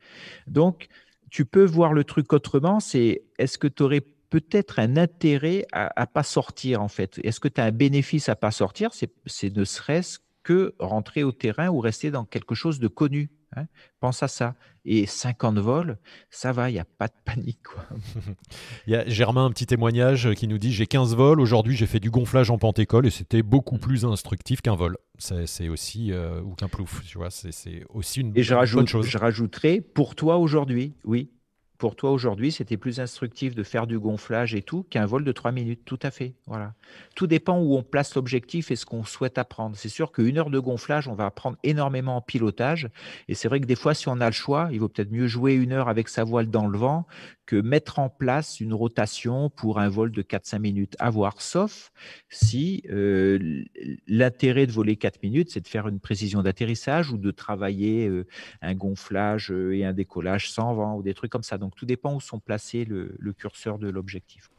Donc, 0.47 0.89
tu 1.31 1.45
peux 1.45 1.65
voir 1.65 1.93
le 1.93 2.05
truc 2.05 2.33
autrement, 2.33 2.79
c'est 2.81 3.23
est-ce 3.39 3.59
que 3.59 3.67
tu 3.67 3.83
aurais 3.83 4.03
peut-être 4.31 4.79
un 4.79 4.97
intérêt 4.97 5.67
à 5.73 5.93
ne 5.99 6.07
pas 6.07 6.23
sortir 6.23 6.83
en 6.83 6.89
fait? 6.89 7.21
Est-ce 7.23 7.41
que 7.41 7.49
tu 7.49 7.61
as 7.61 7.65
un 7.65 7.71
bénéfice 7.71 8.29
à 8.29 8.37
pas 8.37 8.51
sortir? 8.51 8.91
C'est 8.93 9.57
ne 9.57 9.65
serait-ce 9.65 10.19
que 10.43 10.75
rentrer 10.79 11.25
au 11.25 11.33
terrain 11.33 11.69
ou 11.69 11.81
rester 11.81 12.11
dans 12.11 12.25
quelque 12.25 12.55
chose 12.55 12.79
de 12.79 12.89
connu. 12.89 13.31
Hein. 13.57 13.67
Pense 14.01 14.23
à 14.23 14.29
ça. 14.29 14.55
Et 14.85 15.07
50 15.07 15.59
vols, 15.59 15.97
ça 16.29 16.53
va, 16.53 16.69
il 16.69 16.75
n'y 16.75 16.79
a 16.79 16.85
pas 16.85 17.09
de 17.09 17.15
panique. 17.25 17.59
Il 18.87 18.93
y 18.93 18.97
a 18.97 19.09
Germain, 19.09 19.47
un 19.47 19.51
petit 19.51 19.65
témoignage 19.65 20.35
qui 20.35 20.47
nous 20.47 20.59
dit 20.59 20.73
J'ai 20.73 20.87
15 20.87 21.15
vols, 21.15 21.41
aujourd'hui 21.41 21.75
j'ai 21.75 21.87
fait 21.87 22.01
du 22.01 22.11
gonflage 22.11 22.51
en 22.51 22.59
pentécole 22.59 23.07
et 23.07 23.11
c'était 23.11 23.43
beaucoup 23.43 23.77
mmh. 23.77 23.81
plus 23.81 24.05
instructif 24.05 24.61
qu'un 24.61 24.77
vol. 24.77 24.99
C'est 25.19 25.69
aussi, 25.69 26.13
euh, 26.13 26.43
ou 26.43 26.55
qu'un 26.55 26.69
plouf, 26.69 27.03
tu 27.07 27.17
vois, 27.17 27.31
c'est 27.31 27.85
aussi 27.89 28.21
une, 28.21 28.37
et 28.37 28.43
je 28.43 28.55
bonne 28.75 28.89
chose. 28.89 29.07
Je 29.07 29.17
rajouterai 29.17 29.81
pour 29.81 30.15
toi 30.15 30.37
aujourd'hui, 30.37 30.95
oui, 31.05 31.31
pour 31.85 31.97
toi 31.97 32.13
aujourd'hui, 32.13 32.51
c'était 32.51 32.79
plus 32.79 32.99
instructif 32.99 33.55
de 33.55 33.63
faire 33.63 33.87
du 33.87 33.99
gonflage 33.99 34.55
et 34.55 34.63
tout 34.63 34.87
qu'un 34.89 35.05
vol 35.05 35.23
de 35.23 35.33
3 35.33 35.53
minutes. 35.53 35.83
Tout 35.85 35.99
à 36.01 36.11
fait. 36.11 36.33
Voilà. 36.47 36.73
Tout 37.15 37.27
dépend 37.27 37.61
où 37.61 37.77
on 37.77 37.83
place 37.83 38.15
l'objectif 38.15 38.71
et 38.71 38.77
ce 38.77 38.87
qu'on 38.87 39.05
souhaite 39.05 39.37
apprendre. 39.37 39.77
C'est 39.77 39.91
sûr 39.91 40.11
qu'une 40.11 40.39
heure 40.39 40.49
de 40.49 40.59
gonflage, 40.59 41.09
on 41.09 41.15
va 41.15 41.27
apprendre 41.27 41.59
énormément 41.63 42.17
en 42.17 42.23
pilotage. 42.23 42.89
Et 43.29 43.35
c'est 43.35 43.49
vrai 43.49 43.61
que 43.61 43.67
des 43.67 43.77
fois, 43.77 43.93
si 43.93 44.09
on 44.09 44.19
a 44.23 44.25
le 44.25 44.33
choix, 44.33 44.71
il 44.73 44.81
vaut 44.81 44.89
peut-être 44.89 45.13
mieux 45.13 45.27
jouer 45.27 45.53
une 45.53 45.73
heure 45.73 45.91
avec 45.91 46.09
sa 46.09 46.25
voile 46.25 46.49
dans 46.49 46.67
le 46.67 46.79
vent 46.79 47.07
que 47.47 47.57
mettre 47.57 47.99
en 47.99 48.09
place 48.09 48.61
une 48.61 48.73
rotation 48.73 49.51
pour 49.51 49.79
un 49.79 49.89
vol 49.89 50.13
de 50.13 50.23
4-5 50.23 50.59
minutes. 50.59 50.97
À 50.99 51.11
voir, 51.11 51.41
sauf 51.41 51.93
si 52.31 52.83
euh, 52.91 53.65
l'intérêt 54.07 54.67
de 54.67 54.73
voler 54.73 54.97
4 54.97 55.23
minutes, 55.23 55.51
c'est 55.51 55.61
de 55.61 55.69
faire 55.69 55.89
une 55.89 56.01
précision 56.01 56.43
d'atterrissage 56.43 57.11
ou 57.11 57.19
de 57.19 57.31
travailler 57.31 58.09
euh, 58.09 58.27
un 58.63 58.75
gonflage 58.75 59.51
euh, 59.51 59.77
et 59.77 59.85
un 59.85 59.93
décollage 59.93 60.51
sans 60.51 60.75
vent 60.75 60.97
ou 60.97 61.03
des 61.03 61.15
trucs 61.15 61.31
comme 61.31 61.43
ça. 61.43 61.59
Donc 61.59 61.75
tout 61.75 61.87
dépend 61.87 62.15
où 62.15 62.21
sont 62.21 62.41
placés 62.41 62.85
le, 62.85 63.17
curseur 63.37 63.79
de 63.79 63.89
l'objectif. 63.89 64.51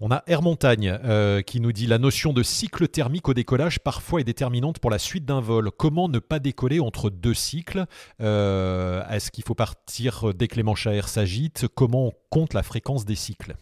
On 0.00 0.10
a 0.10 0.22
Air 0.26 0.42
Montagne 0.42 0.98
qui 1.46 1.60
nous 1.60 1.72
dit 1.72 1.86
la 1.86 1.98
notion 1.98 2.32
de 2.32 2.42
cycle 2.42 2.88
thermique 2.88 3.28
au 3.28 3.34
décollage 3.34 3.78
parfois 3.80 4.20
est 4.20 4.24
déterminante 4.24 4.78
pour 4.78 4.90
la 4.90 4.98
suite 4.98 5.24
d'un 5.24 5.40
vol. 5.40 5.70
Comment 5.70 6.08
ne 6.08 6.18
pas 6.18 6.38
décoller 6.38 6.80
entre 6.80 7.10
deux 7.10 7.34
cycles? 7.34 7.86
Est-ce 8.18 9.30
qu'il 9.30 9.44
faut 9.44 9.54
partir 9.54 10.34
dès 10.34 10.48
que 10.48 10.56
les 10.56 10.62
manches 10.62 10.86
à 10.86 11.02
s'agitent? 11.02 11.66
Comment 11.74 12.08
on 12.08 12.12
compte 12.28 12.54
la 12.54 12.62
fréquence 12.62 13.04
des 13.04 13.14
cycles? 13.14 13.54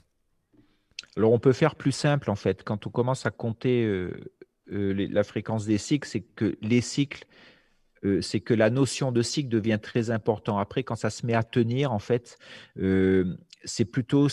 Alors 1.16 1.32
on 1.32 1.38
peut 1.38 1.52
faire 1.52 1.74
plus 1.74 1.92
simple 1.92 2.30
en 2.30 2.36
fait. 2.36 2.64
Quand 2.64 2.86
on 2.86 2.90
commence 2.90 3.26
à 3.26 3.30
compter 3.30 4.08
la 4.66 5.24
fréquence 5.24 5.66
des 5.66 5.78
cycles, 5.78 6.08
c'est 6.08 6.22
que 6.22 6.56
les 6.62 6.80
cycles 6.80 7.26
euh, 8.04 8.20
c'est 8.20 8.40
que 8.40 8.54
la 8.54 8.70
notion 8.70 9.12
de 9.12 9.22
cycle 9.22 9.48
devient 9.48 9.78
très 9.80 10.10
important. 10.10 10.58
Après, 10.58 10.82
quand 10.82 10.96
ça 10.96 11.10
se 11.10 11.24
met 11.24 11.34
à 11.34 11.42
tenir, 11.42 11.92
en 11.92 11.98
fait, 11.98 12.38
euh, 12.78 13.36
c'est 13.64 13.84
plutôt. 13.84 14.28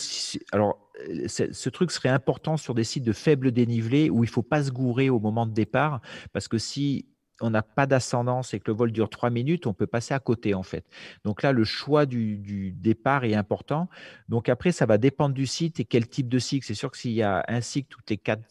Alors, 0.52 0.90
euh, 1.08 1.28
ce 1.28 1.68
truc 1.68 1.90
serait 1.90 2.08
important 2.08 2.56
sur 2.56 2.74
des 2.74 2.84
sites 2.84 3.04
de 3.04 3.12
faible 3.12 3.52
dénivelé 3.52 4.10
où 4.10 4.24
il 4.24 4.28
ne 4.28 4.32
faut 4.32 4.42
pas 4.42 4.64
se 4.64 4.70
gourer 4.70 5.10
au 5.10 5.20
moment 5.20 5.46
de 5.46 5.52
départ, 5.52 6.00
parce 6.32 6.48
que 6.48 6.58
si 6.58 7.06
on 7.40 7.50
n'a 7.50 7.62
pas 7.62 7.86
d'ascendance 7.86 8.54
et 8.54 8.60
que 8.60 8.70
le 8.70 8.76
vol 8.76 8.92
dure 8.92 9.08
trois 9.08 9.30
minutes, 9.30 9.66
on 9.66 9.72
peut 9.72 9.86
passer 9.86 10.14
à 10.14 10.18
côté 10.18 10.54
en 10.54 10.62
fait. 10.62 10.84
Donc 11.24 11.42
là, 11.42 11.52
le 11.52 11.64
choix 11.64 12.06
du, 12.06 12.72
départ 12.72 13.24
est 13.24 13.34
important. 13.34 13.88
Donc 14.28 14.48
après, 14.48 14.72
ça 14.72 14.86
va 14.86 14.98
dépendre 14.98 15.34
du 15.34 15.46
site 15.46 15.80
et 15.80 15.84
quel 15.84 16.08
type 16.08 16.28
de 16.28 16.38
cycle. 16.38 16.66
C'est 16.66 16.74
sûr 16.74 16.90
que 16.90 16.98
s'il 16.98 17.12
y 17.12 17.22
a 17.22 17.44
un 17.48 17.60
cycle 17.60 17.88
toutes 17.88 18.10
les 18.10 18.18
quatre, 18.18 18.44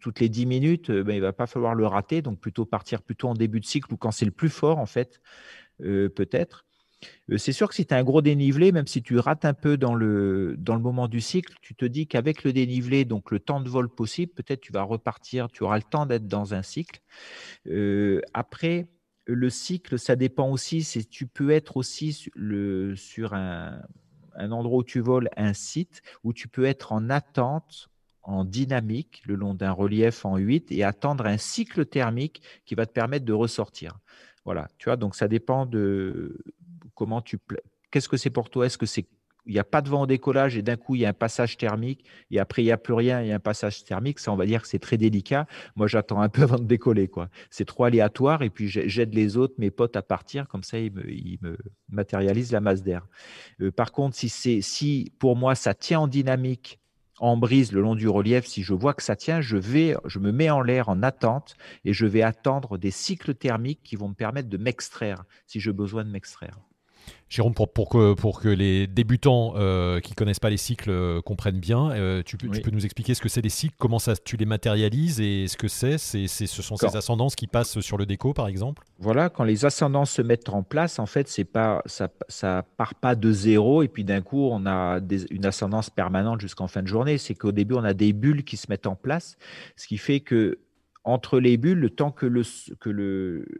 toutes 0.00 0.20
les 0.20 0.28
dix 0.28 0.46
minutes, 0.46 0.90
euh, 0.90 1.02
ben, 1.02 1.14
il 1.14 1.20
va 1.20 1.32
pas 1.32 1.46
falloir 1.46 1.74
le 1.74 1.86
rater. 1.86 2.22
Donc 2.22 2.40
plutôt 2.40 2.66
partir 2.66 3.02
plutôt 3.02 3.28
en 3.28 3.34
début 3.34 3.60
de 3.60 3.66
cycle 3.66 3.92
ou 3.92 3.96
quand 3.96 4.10
c'est 4.10 4.26
le 4.26 4.30
plus 4.30 4.50
fort 4.50 4.78
en 4.78 4.86
fait, 4.86 5.20
euh, 5.82 6.08
peut-être. 6.08 6.67
Euh, 7.30 7.38
c'est 7.38 7.52
sûr 7.52 7.68
que 7.68 7.74
si 7.74 7.86
tu 7.86 7.94
as 7.94 7.96
un 7.96 8.04
gros 8.04 8.22
dénivelé, 8.22 8.72
même 8.72 8.86
si 8.86 9.02
tu 9.02 9.18
rates 9.18 9.44
un 9.44 9.54
peu 9.54 9.76
dans 9.76 9.94
le, 9.94 10.56
dans 10.58 10.74
le 10.74 10.80
moment 10.80 11.08
du 11.08 11.20
cycle, 11.20 11.54
tu 11.60 11.74
te 11.74 11.84
dis 11.84 12.06
qu'avec 12.06 12.44
le 12.44 12.52
dénivelé, 12.52 13.04
donc 13.04 13.30
le 13.30 13.40
temps 13.40 13.60
de 13.60 13.68
vol 13.68 13.88
possible, 13.88 14.32
peut-être 14.32 14.60
tu 14.60 14.72
vas 14.72 14.82
repartir, 14.82 15.48
tu 15.48 15.62
auras 15.62 15.76
le 15.76 15.84
temps 15.84 16.06
d'être 16.06 16.26
dans 16.26 16.54
un 16.54 16.62
cycle. 16.62 17.00
Euh, 17.68 18.20
après, 18.34 18.88
le 19.26 19.50
cycle, 19.50 19.98
ça 19.98 20.16
dépend 20.16 20.50
aussi, 20.50 20.82
tu 21.10 21.26
peux 21.26 21.50
être 21.50 21.76
aussi 21.76 22.30
sur 22.94 23.34
un, 23.34 23.82
un 24.38 24.52
endroit 24.52 24.78
où 24.78 24.84
tu 24.84 25.00
voles, 25.00 25.28
un 25.36 25.52
site 25.52 26.02
où 26.24 26.32
tu 26.32 26.48
peux 26.48 26.64
être 26.64 26.92
en 26.92 27.10
attente 27.10 27.90
en 28.22 28.44
dynamique 28.44 29.22
le 29.26 29.36
long 29.36 29.54
d'un 29.54 29.72
relief 29.72 30.24
en 30.24 30.36
8 30.36 30.70
et 30.72 30.84
attendre 30.84 31.26
un 31.26 31.38
cycle 31.38 31.86
thermique 31.86 32.42
qui 32.66 32.74
va 32.74 32.84
te 32.86 32.92
permettre 32.92 33.24
de 33.24 33.32
ressortir. 33.32 33.98
Voilà, 34.44 34.68
tu 34.78 34.86
vois, 34.86 34.96
donc 34.96 35.14
ça 35.14 35.28
dépend 35.28 35.66
de, 35.66 36.38
Comment 36.98 37.22
tu 37.22 37.38
Qu'est-ce 37.92 38.08
que 38.08 38.16
c'est 38.16 38.28
pour 38.28 38.50
toi? 38.50 38.66
Est-ce 38.66 38.76
que 38.76 38.84
c'est 38.84 39.06
il 39.46 39.52
n'y 39.52 39.60
a 39.60 39.64
pas 39.64 39.80
de 39.80 39.88
vent 39.88 40.02
au 40.02 40.06
décollage 40.06 40.56
et 40.56 40.62
d'un 40.62 40.76
coup 40.76 40.96
il 40.96 41.02
y 41.02 41.06
a 41.06 41.08
un 41.08 41.14
passage 41.14 41.56
thermique 41.56 42.04
et 42.32 42.40
après 42.40 42.62
il 42.62 42.66
n'y 42.66 42.72
a 42.72 42.76
plus 42.76 42.92
rien, 42.92 43.22
il 43.22 43.28
y 43.28 43.32
a 43.32 43.36
un 43.36 43.38
passage 43.40 43.84
thermique, 43.84 44.18
ça 44.18 44.32
on 44.32 44.36
va 44.36 44.44
dire 44.46 44.60
que 44.62 44.68
c'est 44.68 44.80
très 44.80 44.96
délicat. 44.96 45.46
Moi 45.76 45.86
j'attends 45.86 46.20
un 46.20 46.28
peu 46.28 46.42
avant 46.48 46.58
de 46.58 46.64
décoller 46.64 47.06
quoi. 47.06 47.28
C'est 47.50 47.64
trop 47.64 47.84
aléatoire 47.84 48.42
et 48.42 48.50
puis 48.50 48.68
j'aide 48.68 49.14
les 49.14 49.36
autres, 49.36 49.54
mes 49.58 49.70
potes 49.70 49.94
à 49.94 50.02
partir 50.02 50.48
comme 50.48 50.64
ça 50.64 50.80
ils 50.80 50.92
me, 51.40 51.56
matérialisent 51.88 52.50
la 52.50 52.60
masse 52.60 52.82
d'air. 52.82 53.06
Euh, 53.60 53.70
par 53.70 53.92
contre 53.92 54.16
si 54.16 54.28
si 54.28 55.12
pour 55.20 55.36
moi 55.36 55.54
ça 55.54 55.72
tient 55.72 56.00
en 56.00 56.08
dynamique 56.08 56.80
en 57.20 57.36
brise 57.36 57.72
le 57.72 57.80
long 57.80 57.94
du 57.94 58.08
relief, 58.08 58.44
si 58.44 58.62
je 58.62 58.74
vois 58.74 58.94
que 58.94 59.02
ça 59.02 59.16
tient, 59.16 59.40
je, 59.40 59.56
vais, 59.56 59.96
je 60.04 60.18
me 60.18 60.32
mets 60.32 60.50
en 60.50 60.60
l'air 60.60 60.88
en 60.88 61.02
attente 61.02 61.56
et 61.84 61.92
je 61.92 62.06
vais 62.06 62.22
attendre 62.22 62.78
des 62.78 62.90
cycles 62.90 63.34
thermiques 63.34 63.82
qui 63.82 63.96
vont 63.96 64.08
me 64.08 64.14
permettre 64.14 64.48
de 64.48 64.56
m'extraire 64.56 65.24
si 65.46 65.60
j'ai 65.60 65.72
besoin 65.72 66.04
de 66.04 66.10
m'extraire. 66.10 66.58
Jérôme, 67.28 67.52
pour, 67.52 67.70
pour, 67.70 67.90
que, 67.90 68.14
pour 68.14 68.40
que 68.40 68.48
les 68.48 68.86
débutants 68.86 69.52
euh, 69.56 70.00
qui 70.00 70.12
ne 70.12 70.14
connaissent 70.14 70.40
pas 70.40 70.48
les 70.48 70.56
cycles 70.56 70.90
euh, 70.90 71.20
comprennent 71.20 71.60
bien, 71.60 71.90
euh, 71.90 72.22
tu, 72.24 72.38
peux, 72.38 72.70
nous 72.70 72.84
expliquer 72.86 73.12
ce 73.12 73.20
que 73.20 73.28
c'est 73.28 73.42
les 73.42 73.50
cycles, 73.50 73.74
comment 73.78 73.98
ça, 73.98 74.16
tu 74.16 74.38
les 74.38 74.46
matérialises 74.46 75.20
et 75.20 75.46
ce 75.46 75.58
que 75.58 75.68
c'est? 75.68 75.98
C'est, 75.98 76.26
Ce 76.26 76.62
sont 76.62 76.76
ces 76.76 76.96
ascendances 76.96 77.36
qui 77.36 77.46
passent 77.46 77.80
sur 77.80 77.98
le 77.98 78.06
déco, 78.06 78.32
par 78.32 78.48
exemple? 78.48 78.84
Voilà, 78.98 79.28
quand 79.28 79.44
les 79.44 79.66
ascendances 79.66 80.10
se 80.12 80.22
mettent 80.22 80.48
en 80.48 80.62
place, 80.62 80.98
en 80.98 81.06
fait, 81.06 81.28
c'est 81.28 81.44
pas, 81.44 81.82
ça 81.86 82.08
ne 82.42 82.60
part 82.78 82.94
pas 82.94 83.14
de 83.14 83.30
zéro 83.30 83.82
et 83.82 83.88
puis 83.88 84.04
d'un 84.04 84.22
coup, 84.22 84.48
on 84.50 84.64
a 84.64 84.98
une 85.30 85.44
ascendance 85.44 85.90
permanente 85.90 86.40
jusqu'en 86.40 86.66
fin 86.66 86.82
de 86.82 86.88
journée. 86.88 87.18
C'est 87.18 87.34
qu'au 87.34 87.52
début, 87.52 87.74
on 87.74 87.84
a 87.84 87.94
des 87.94 88.14
bulles 88.14 88.44
qui 88.44 88.56
se 88.56 88.66
mettent 88.70 88.86
en 88.86 88.96
place, 88.96 89.36
ce 89.76 89.86
qui 89.86 89.98
fait 89.98 90.20
que 90.20 90.58
entre 91.04 91.40
les 91.40 91.56
bulles, 91.56 91.78
le 91.78 91.90
temps 91.90 92.10
que, 92.10 92.26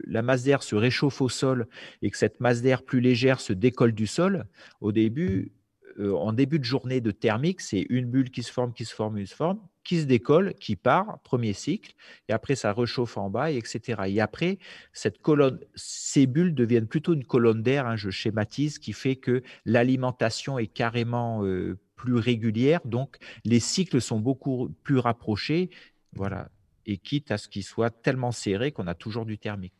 la 0.05 0.21
masse 0.21 0.43
d'air 0.43 0.63
se 0.63 0.75
réchauffe 0.75 1.21
au 1.21 1.29
sol 1.29 1.67
et 2.01 2.09
que 2.09 2.17
cette 2.17 2.39
masse 2.39 2.61
d'air 2.61 2.83
plus 2.83 3.01
légère 3.01 3.39
se 3.39 3.53
décolle 3.53 3.93
du 3.93 4.07
sol, 4.07 4.45
au 4.81 4.91
début, 4.91 5.51
euh, 5.99 6.13
en 6.13 6.33
début 6.33 6.59
de 6.59 6.63
journée 6.63 7.01
de 7.01 7.11
thermique, 7.11 7.61
c'est 7.61 7.85
une 7.89 8.05
bulle 8.05 8.29
qui 8.29 8.43
se 8.43 8.51
forme, 8.51 8.73
qui 8.73 8.85
se 8.85 8.93
forme, 8.93 9.19
qui 9.19 9.27
se 9.27 9.35
forme, 9.35 9.59
qui 9.83 9.99
se 9.99 10.05
décolle, 10.05 10.53
qui 10.59 10.75
part, 10.75 11.19
premier 11.23 11.53
cycle, 11.53 11.93
et 12.27 12.33
après 12.33 12.55
ça 12.55 12.71
rechauffe 12.71 13.17
en 13.17 13.29
bas, 13.29 13.51
etc. 13.51 14.03
Et 14.07 14.21
après, 14.21 14.59
cette 14.93 15.19
colonne, 15.19 15.59
ces 15.75 16.27
bulles 16.27 16.53
deviennent 16.53 16.87
plutôt 16.87 17.13
une 17.13 17.25
colonne 17.25 17.63
d'air, 17.63 17.87
hein, 17.87 17.95
je 17.95 18.09
schématise, 18.11 18.77
qui 18.77 18.93
fait 18.93 19.15
que 19.15 19.41
l'alimentation 19.65 20.59
est 20.59 20.67
carrément 20.67 21.43
euh, 21.43 21.77
plus 21.95 22.15
régulière, 22.15 22.81
donc 22.85 23.17
les 23.45 23.59
cycles 23.59 23.99
sont 23.99 24.19
beaucoup 24.19 24.69
plus 24.83 24.99
rapprochés. 24.99 25.69
Voilà, 26.13 26.49
et 26.89 26.97
quitte 26.97 27.31
à 27.31 27.37
ce 27.37 27.47
qu'il 27.47 27.63
soit 27.63 27.91
tellement 27.91 28.31
serré 28.31 28.71
qu'on 28.71 28.87
a 28.87 28.95
toujours 28.95 29.25
du 29.25 29.37
thermique. 29.37 29.73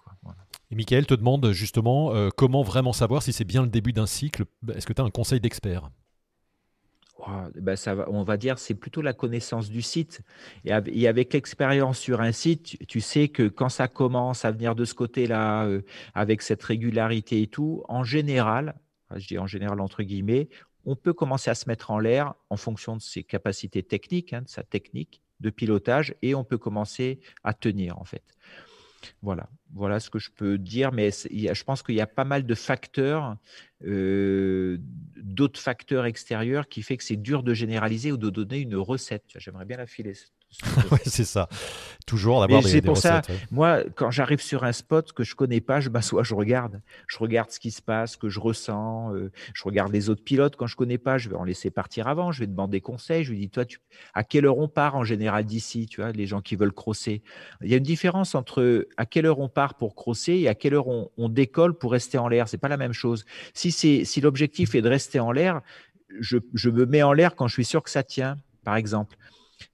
Et 0.71 0.75
Michael 0.75 1.07
te 1.07 1.15
demande 1.15 1.51
justement 1.51 2.13
euh, 2.13 2.29
comment 2.35 2.61
vraiment 2.61 2.93
savoir 2.93 3.23
si 3.23 3.33
c'est 3.33 3.45
bien 3.45 3.63
le 3.63 3.69
début 3.69 3.93
d'un 3.93 4.05
cycle? 4.05 4.45
Est-ce 4.73 4.85
que 4.85 4.93
tu 4.93 5.01
as 5.01 5.05
un 5.05 5.09
conseil 5.09 5.39
d'expert? 5.39 5.89
Ben 7.55 7.75
ça 7.75 7.95
va, 7.95 8.09
on 8.09 8.23
va 8.23 8.37
dire 8.37 8.57
c'est 8.57 8.75
plutôt 8.75 9.01
la 9.01 9.13
connaissance 9.13 9.69
du 9.69 9.81
site. 9.81 10.21
Et, 10.63 11.07
avec 11.07 11.33
l'expérience 11.33 11.99
sur 11.99 12.21
un 12.21 12.31
site, 12.31 12.77
tu, 12.87 13.01
sais 13.01 13.27
que 13.27 13.49
quand 13.49 13.67
ça 13.67 13.89
commence 13.89 14.45
à 14.45 14.51
venir 14.51 14.73
de 14.73 14.85
ce 14.85 14.93
côté-là, 14.93 15.65
euh, 15.65 15.81
avec 16.13 16.41
cette 16.41 16.63
régularité 16.63 17.41
et 17.41 17.47
tout, 17.47 17.83
en 17.89 18.05
général, 18.05 18.75
je 19.15 19.27
dis 19.27 19.37
en 19.37 19.47
général 19.47 19.81
entre 19.81 20.01
guillemets, 20.03 20.47
on 20.85 20.95
peut 20.95 21.13
commencer 21.13 21.49
à 21.49 21.55
se 21.55 21.67
mettre 21.67 21.91
en 21.91 21.99
l'air 21.99 22.35
en 22.49 22.55
fonction 22.55 22.95
de 22.95 23.01
ses 23.01 23.23
capacités 23.23 23.83
techniques, 23.83 24.31
hein, 24.31 24.43
de 24.43 24.49
sa 24.49 24.63
technique, 24.63 25.21
de 25.39 25.49
pilotage 25.49 26.15
et 26.21 26.35
on 26.35 26.43
peut 26.43 26.57
commencer 26.57 27.19
à 27.43 27.53
tenir 27.53 27.97
en 27.99 28.05
fait. 28.05 28.23
Voilà, 29.21 29.49
voilà 29.73 29.99
ce 29.99 30.09
que 30.09 30.19
je 30.19 30.29
peux 30.29 30.57
dire, 30.57 30.91
mais 30.91 31.11
je 31.11 31.63
pense 31.63 31.83
qu'il 31.83 31.95
y 31.95 32.01
a 32.01 32.07
pas 32.07 32.25
mal 32.25 32.45
de 32.45 32.55
facteurs, 32.55 33.37
euh, 33.85 34.77
d'autres 35.15 35.59
facteurs 35.59 36.05
extérieurs 36.05 36.67
qui 36.67 36.81
fait 36.81 36.97
que 36.97 37.03
c'est 37.03 37.15
dur 37.15 37.43
de 37.43 37.53
généraliser 37.53 38.11
ou 38.11 38.17
de 38.17 38.29
donner 38.29 38.59
une 38.59 38.75
recette. 38.75 39.25
J'aimerais 39.35 39.65
bien 39.65 39.77
la 39.77 39.87
filer, 39.87 40.13
c'est 41.05 41.25
ça. 41.25 41.47
Toujours 42.05 42.41
d'avoir 42.41 42.63
des, 42.63 42.69
C'est 42.69 42.81
pour 42.81 42.97
ça, 42.97 43.21
moi, 43.51 43.83
quand 43.95 44.09
j'arrive 44.09 44.41
sur 44.41 44.63
un 44.63 44.71
spot 44.71 45.13
que 45.13 45.23
je 45.23 45.35
connais 45.35 45.61
pas, 45.61 45.79
je 45.79 45.89
m'assois, 45.89 46.23
je 46.23 46.33
regarde. 46.33 46.81
Je 47.07 47.19
regarde 47.19 47.51
ce 47.51 47.59
qui 47.59 47.69
se 47.69 47.81
passe, 47.81 48.13
ce 48.13 48.17
que 48.17 48.29
je 48.29 48.39
ressens. 48.39 49.13
Euh, 49.13 49.31
je 49.53 49.63
regarde 49.63 49.93
les 49.93 50.09
autres 50.09 50.23
pilotes. 50.23 50.55
Quand 50.55 50.65
je 50.65 50.75
connais 50.75 50.97
pas, 50.97 51.17
je 51.19 51.29
vais 51.29 51.35
en 51.35 51.43
laisser 51.43 51.69
partir 51.69 52.07
avant. 52.07 52.31
Je 52.31 52.39
vais 52.39 52.47
demander 52.47 52.81
conseil. 52.81 53.23
Je 53.23 53.31
lui 53.31 53.39
dis, 53.39 53.49
toi, 53.49 53.63
tu, 53.63 53.79
à 54.15 54.23
quelle 54.23 54.45
heure 54.45 54.57
on 54.57 54.67
part 54.67 54.95
en 54.95 55.03
général 55.03 55.45
d'ici 55.45 55.85
Tu 55.85 56.01
vois, 56.01 56.11
les 56.11 56.25
gens 56.25 56.41
qui 56.41 56.55
veulent 56.55 56.73
crosser? 56.73 57.21
Il 57.61 57.69
y 57.69 57.75
a 57.75 57.77
une 57.77 57.83
différence 57.83 58.33
entre 58.33 58.87
à 58.97 59.05
quelle 59.05 59.27
heure 59.27 59.39
on 59.39 59.49
part 59.49 59.75
pour 59.75 59.93
crosser 59.93 60.33
et 60.33 60.47
à 60.47 60.55
quelle 60.55 60.73
heure 60.73 60.87
on, 60.87 61.29
décolle 61.29 61.77
pour 61.77 61.91
rester 61.91 62.17
en 62.17 62.27
l'air. 62.27 62.47
C'est 62.47 62.57
pas 62.57 62.69
la 62.69 62.77
même 62.77 62.93
chose. 62.93 63.23
Si 63.53 63.71
c'est 63.71 64.03
si 64.03 64.19
l'objectif 64.19 64.73
est 64.73 64.81
de 64.81 64.89
rester 64.89 65.19
en 65.19 65.31
l'air, 65.31 65.61
je, 66.19 66.37
je 66.55 66.71
me 66.71 66.87
mets 66.87 67.03
en 67.03 67.13
l'air 67.13 67.35
quand 67.35 67.47
je 67.47 67.53
suis 67.53 67.65
sûr 67.65 67.83
que 67.83 67.91
ça 67.91 68.01
tient, 68.01 68.37
par 68.63 68.75
exemple. 68.77 69.15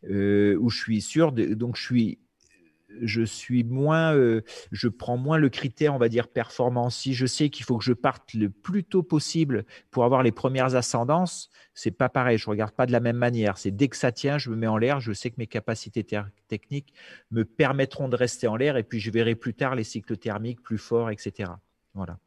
Euh, 0.09 0.55
où 0.59 0.69
je 0.69 0.77
suis 0.77 1.01
sûr, 1.01 1.31
donc 1.31 1.75
je 1.75 3.23
suis, 3.25 3.63
moins, 3.63 4.15
euh, 4.15 4.41
je 4.71 4.87
prends 4.87 5.17
moins 5.17 5.37
le 5.37 5.49
critère, 5.49 5.93
on 5.93 5.97
va 5.97 6.09
dire, 6.09 6.27
performance. 6.27 6.97
Si 6.97 7.13
je 7.13 7.25
sais 7.25 7.49
qu'il 7.49 7.65
faut 7.65 7.77
que 7.77 7.83
je 7.83 7.93
parte 7.93 8.33
le 8.33 8.49
plus 8.49 8.83
tôt 8.83 9.03
possible 9.03 9.65
pour 9.91 10.05
avoir 10.05 10.23
les 10.23 10.31
premières 10.31 10.75
ascendances, 10.75 11.49
c'est 11.73 11.91
pas 11.91 12.09
pareil. 12.09 12.37
Je 12.37 12.49
regarde 12.49 12.71
pas 12.71 12.85
de 12.85 12.91
la 12.91 12.99
même 12.99 13.17
manière. 13.17 13.57
C'est 13.57 13.71
dès 13.71 13.87
que 13.87 13.97
ça 13.97 14.11
tient, 14.11 14.37
je 14.37 14.49
me 14.49 14.55
mets 14.55 14.67
en 14.67 14.77
l'air. 14.77 14.99
Je 14.99 15.13
sais 15.13 15.29
que 15.29 15.35
mes 15.37 15.47
capacités 15.47 16.05
techniques 16.47 16.93
me 17.31 17.43
permettront 17.43 18.09
de 18.09 18.15
rester 18.15 18.47
en 18.47 18.55
l'air, 18.55 18.77
et 18.77 18.83
puis 18.83 18.99
je 18.99 19.11
verrai 19.11 19.35
plus 19.35 19.53
tard 19.53 19.75
les 19.75 19.83
cycles 19.83 20.17
thermiques 20.17 20.61
plus 20.61 20.77
forts, 20.77 21.09
etc. 21.09 21.51
Voilà. 21.93 22.19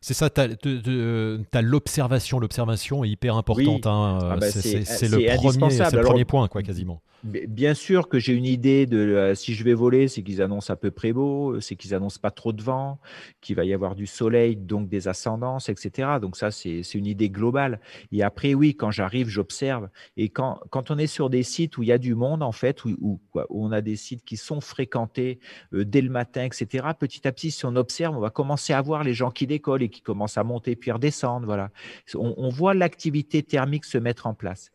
C'est 0.00 0.14
ça, 0.14 0.30
tu 0.30 0.40
as, 0.40 1.62
l'observation. 1.62 2.38
L'observation 2.38 3.04
est 3.04 3.08
hyper 3.08 3.36
importante. 3.36 3.86
Hein. 3.86 4.18
Ah 4.22 4.36
bah, 4.36 4.50
c'est 4.50 5.08
le, 5.08 5.36
premier, 5.36 5.78
le 5.90 6.02
premier 6.02 6.24
point, 6.24 6.46
quoi, 6.48 6.62
quasiment. 6.62 7.02
Bien 7.24 7.74
sûr 7.74 8.08
que 8.08 8.20
j'ai 8.20 8.32
une 8.32 8.44
idée 8.44 8.86
de 8.86 8.96
euh, 8.98 9.34
si 9.34 9.54
je 9.54 9.64
vais 9.64 9.74
voler, 9.74 10.06
c'est 10.06 10.22
qu'ils 10.22 10.40
annoncent 10.40 10.72
à 10.72 10.76
peu 10.76 10.92
près 10.92 11.12
beau, 11.12 11.60
c'est 11.60 11.74
qu'ils 11.74 11.92
annoncent 11.92 12.20
pas 12.22 12.30
trop 12.30 12.52
de 12.52 12.62
vent, 12.62 13.00
qu'il 13.40 13.56
va 13.56 13.64
y 13.64 13.74
avoir 13.74 13.96
du 13.96 14.06
soleil, 14.06 14.54
donc 14.54 14.88
des 14.88 15.08
ascendances, 15.08 15.68
etc. 15.68 16.18
Donc 16.22 16.36
ça, 16.36 16.52
c'est 16.52 16.82
une 16.94 17.06
idée 17.06 17.28
globale. 17.28 17.80
Et 18.12 18.22
après, 18.22 18.54
oui, 18.54 18.76
quand 18.76 18.92
j'arrive, 18.92 19.26
j'observe. 19.28 19.88
Et 20.16 20.28
quand, 20.28 20.60
quand 20.70 20.92
on 20.92 20.98
est 20.98 21.08
sur 21.08 21.28
des 21.28 21.42
sites 21.42 21.76
où 21.76 21.82
il 21.82 21.88
y 21.88 21.92
a 21.92 21.98
du 21.98 22.14
monde, 22.14 22.40
en 22.40 22.52
fait, 22.52 22.84
où, 22.84 22.96
où, 23.00 23.20
on 23.50 23.72
a 23.72 23.80
des 23.80 23.96
sites 23.96 24.24
qui 24.24 24.36
sont 24.36 24.60
fréquentés 24.60 25.40
euh, 25.74 25.84
dès 25.84 26.02
le 26.02 26.10
matin, 26.10 26.44
etc., 26.44 26.86
petit 26.96 27.26
à 27.26 27.32
petit, 27.32 27.50
si 27.50 27.66
on 27.66 27.74
observe, 27.74 28.16
on 28.16 28.20
va 28.20 28.30
commencer 28.30 28.72
à 28.74 28.80
voir 28.80 29.02
les 29.02 29.14
gens 29.14 29.32
qui 29.32 29.48
décollent 29.48 29.82
et 29.82 29.88
qui 29.88 30.02
commencent 30.02 30.38
à 30.38 30.44
monter 30.44 30.76
puis 30.76 30.92
redescendre. 30.92 31.46
Voilà. 31.46 31.70
On, 32.14 32.34
on 32.36 32.48
voit 32.48 32.74
l'activité 32.74 33.42
thermique 33.42 33.86
se 33.86 33.98
mettre 33.98 34.28
en 34.28 34.34
place 34.34 34.70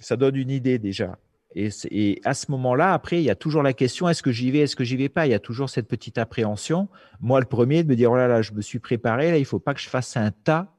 ça 0.00 0.16
donne 0.16 0.36
une 0.36 0.50
idée 0.50 0.78
déjà. 0.78 1.18
Et, 1.54 2.20
à 2.24 2.34
ce 2.34 2.50
moment-là, 2.50 2.92
après, 2.92 3.18
il 3.18 3.24
y 3.24 3.30
a 3.30 3.34
toujours 3.34 3.62
la 3.62 3.72
question 3.72 4.08
est-ce 4.10 4.22
que 4.22 4.30
j'y 4.30 4.50
vais, 4.50 4.58
est-ce 4.58 4.76
que 4.76 4.84
j'y 4.84 4.96
vais 4.96 5.08
pas? 5.08 5.26
Il 5.26 5.30
y 5.30 5.34
a 5.34 5.38
toujours 5.38 5.70
cette 5.70 5.88
petite 5.88 6.18
appréhension. 6.18 6.88
Moi, 7.20 7.40
le 7.40 7.46
premier, 7.46 7.82
de 7.82 7.88
me 7.88 7.96
dire 7.96 8.12
oh 8.12 8.16
là 8.16 8.28
là, 8.28 8.42
je 8.42 8.52
me 8.52 8.60
suis 8.60 8.78
préparé, 8.78 9.30
là, 9.30 9.38
il 9.38 9.46
faut 9.46 9.58
pas 9.58 9.72
que 9.72 9.80
je 9.80 9.88
fasse 9.88 10.18
un 10.18 10.32
tas 10.32 10.76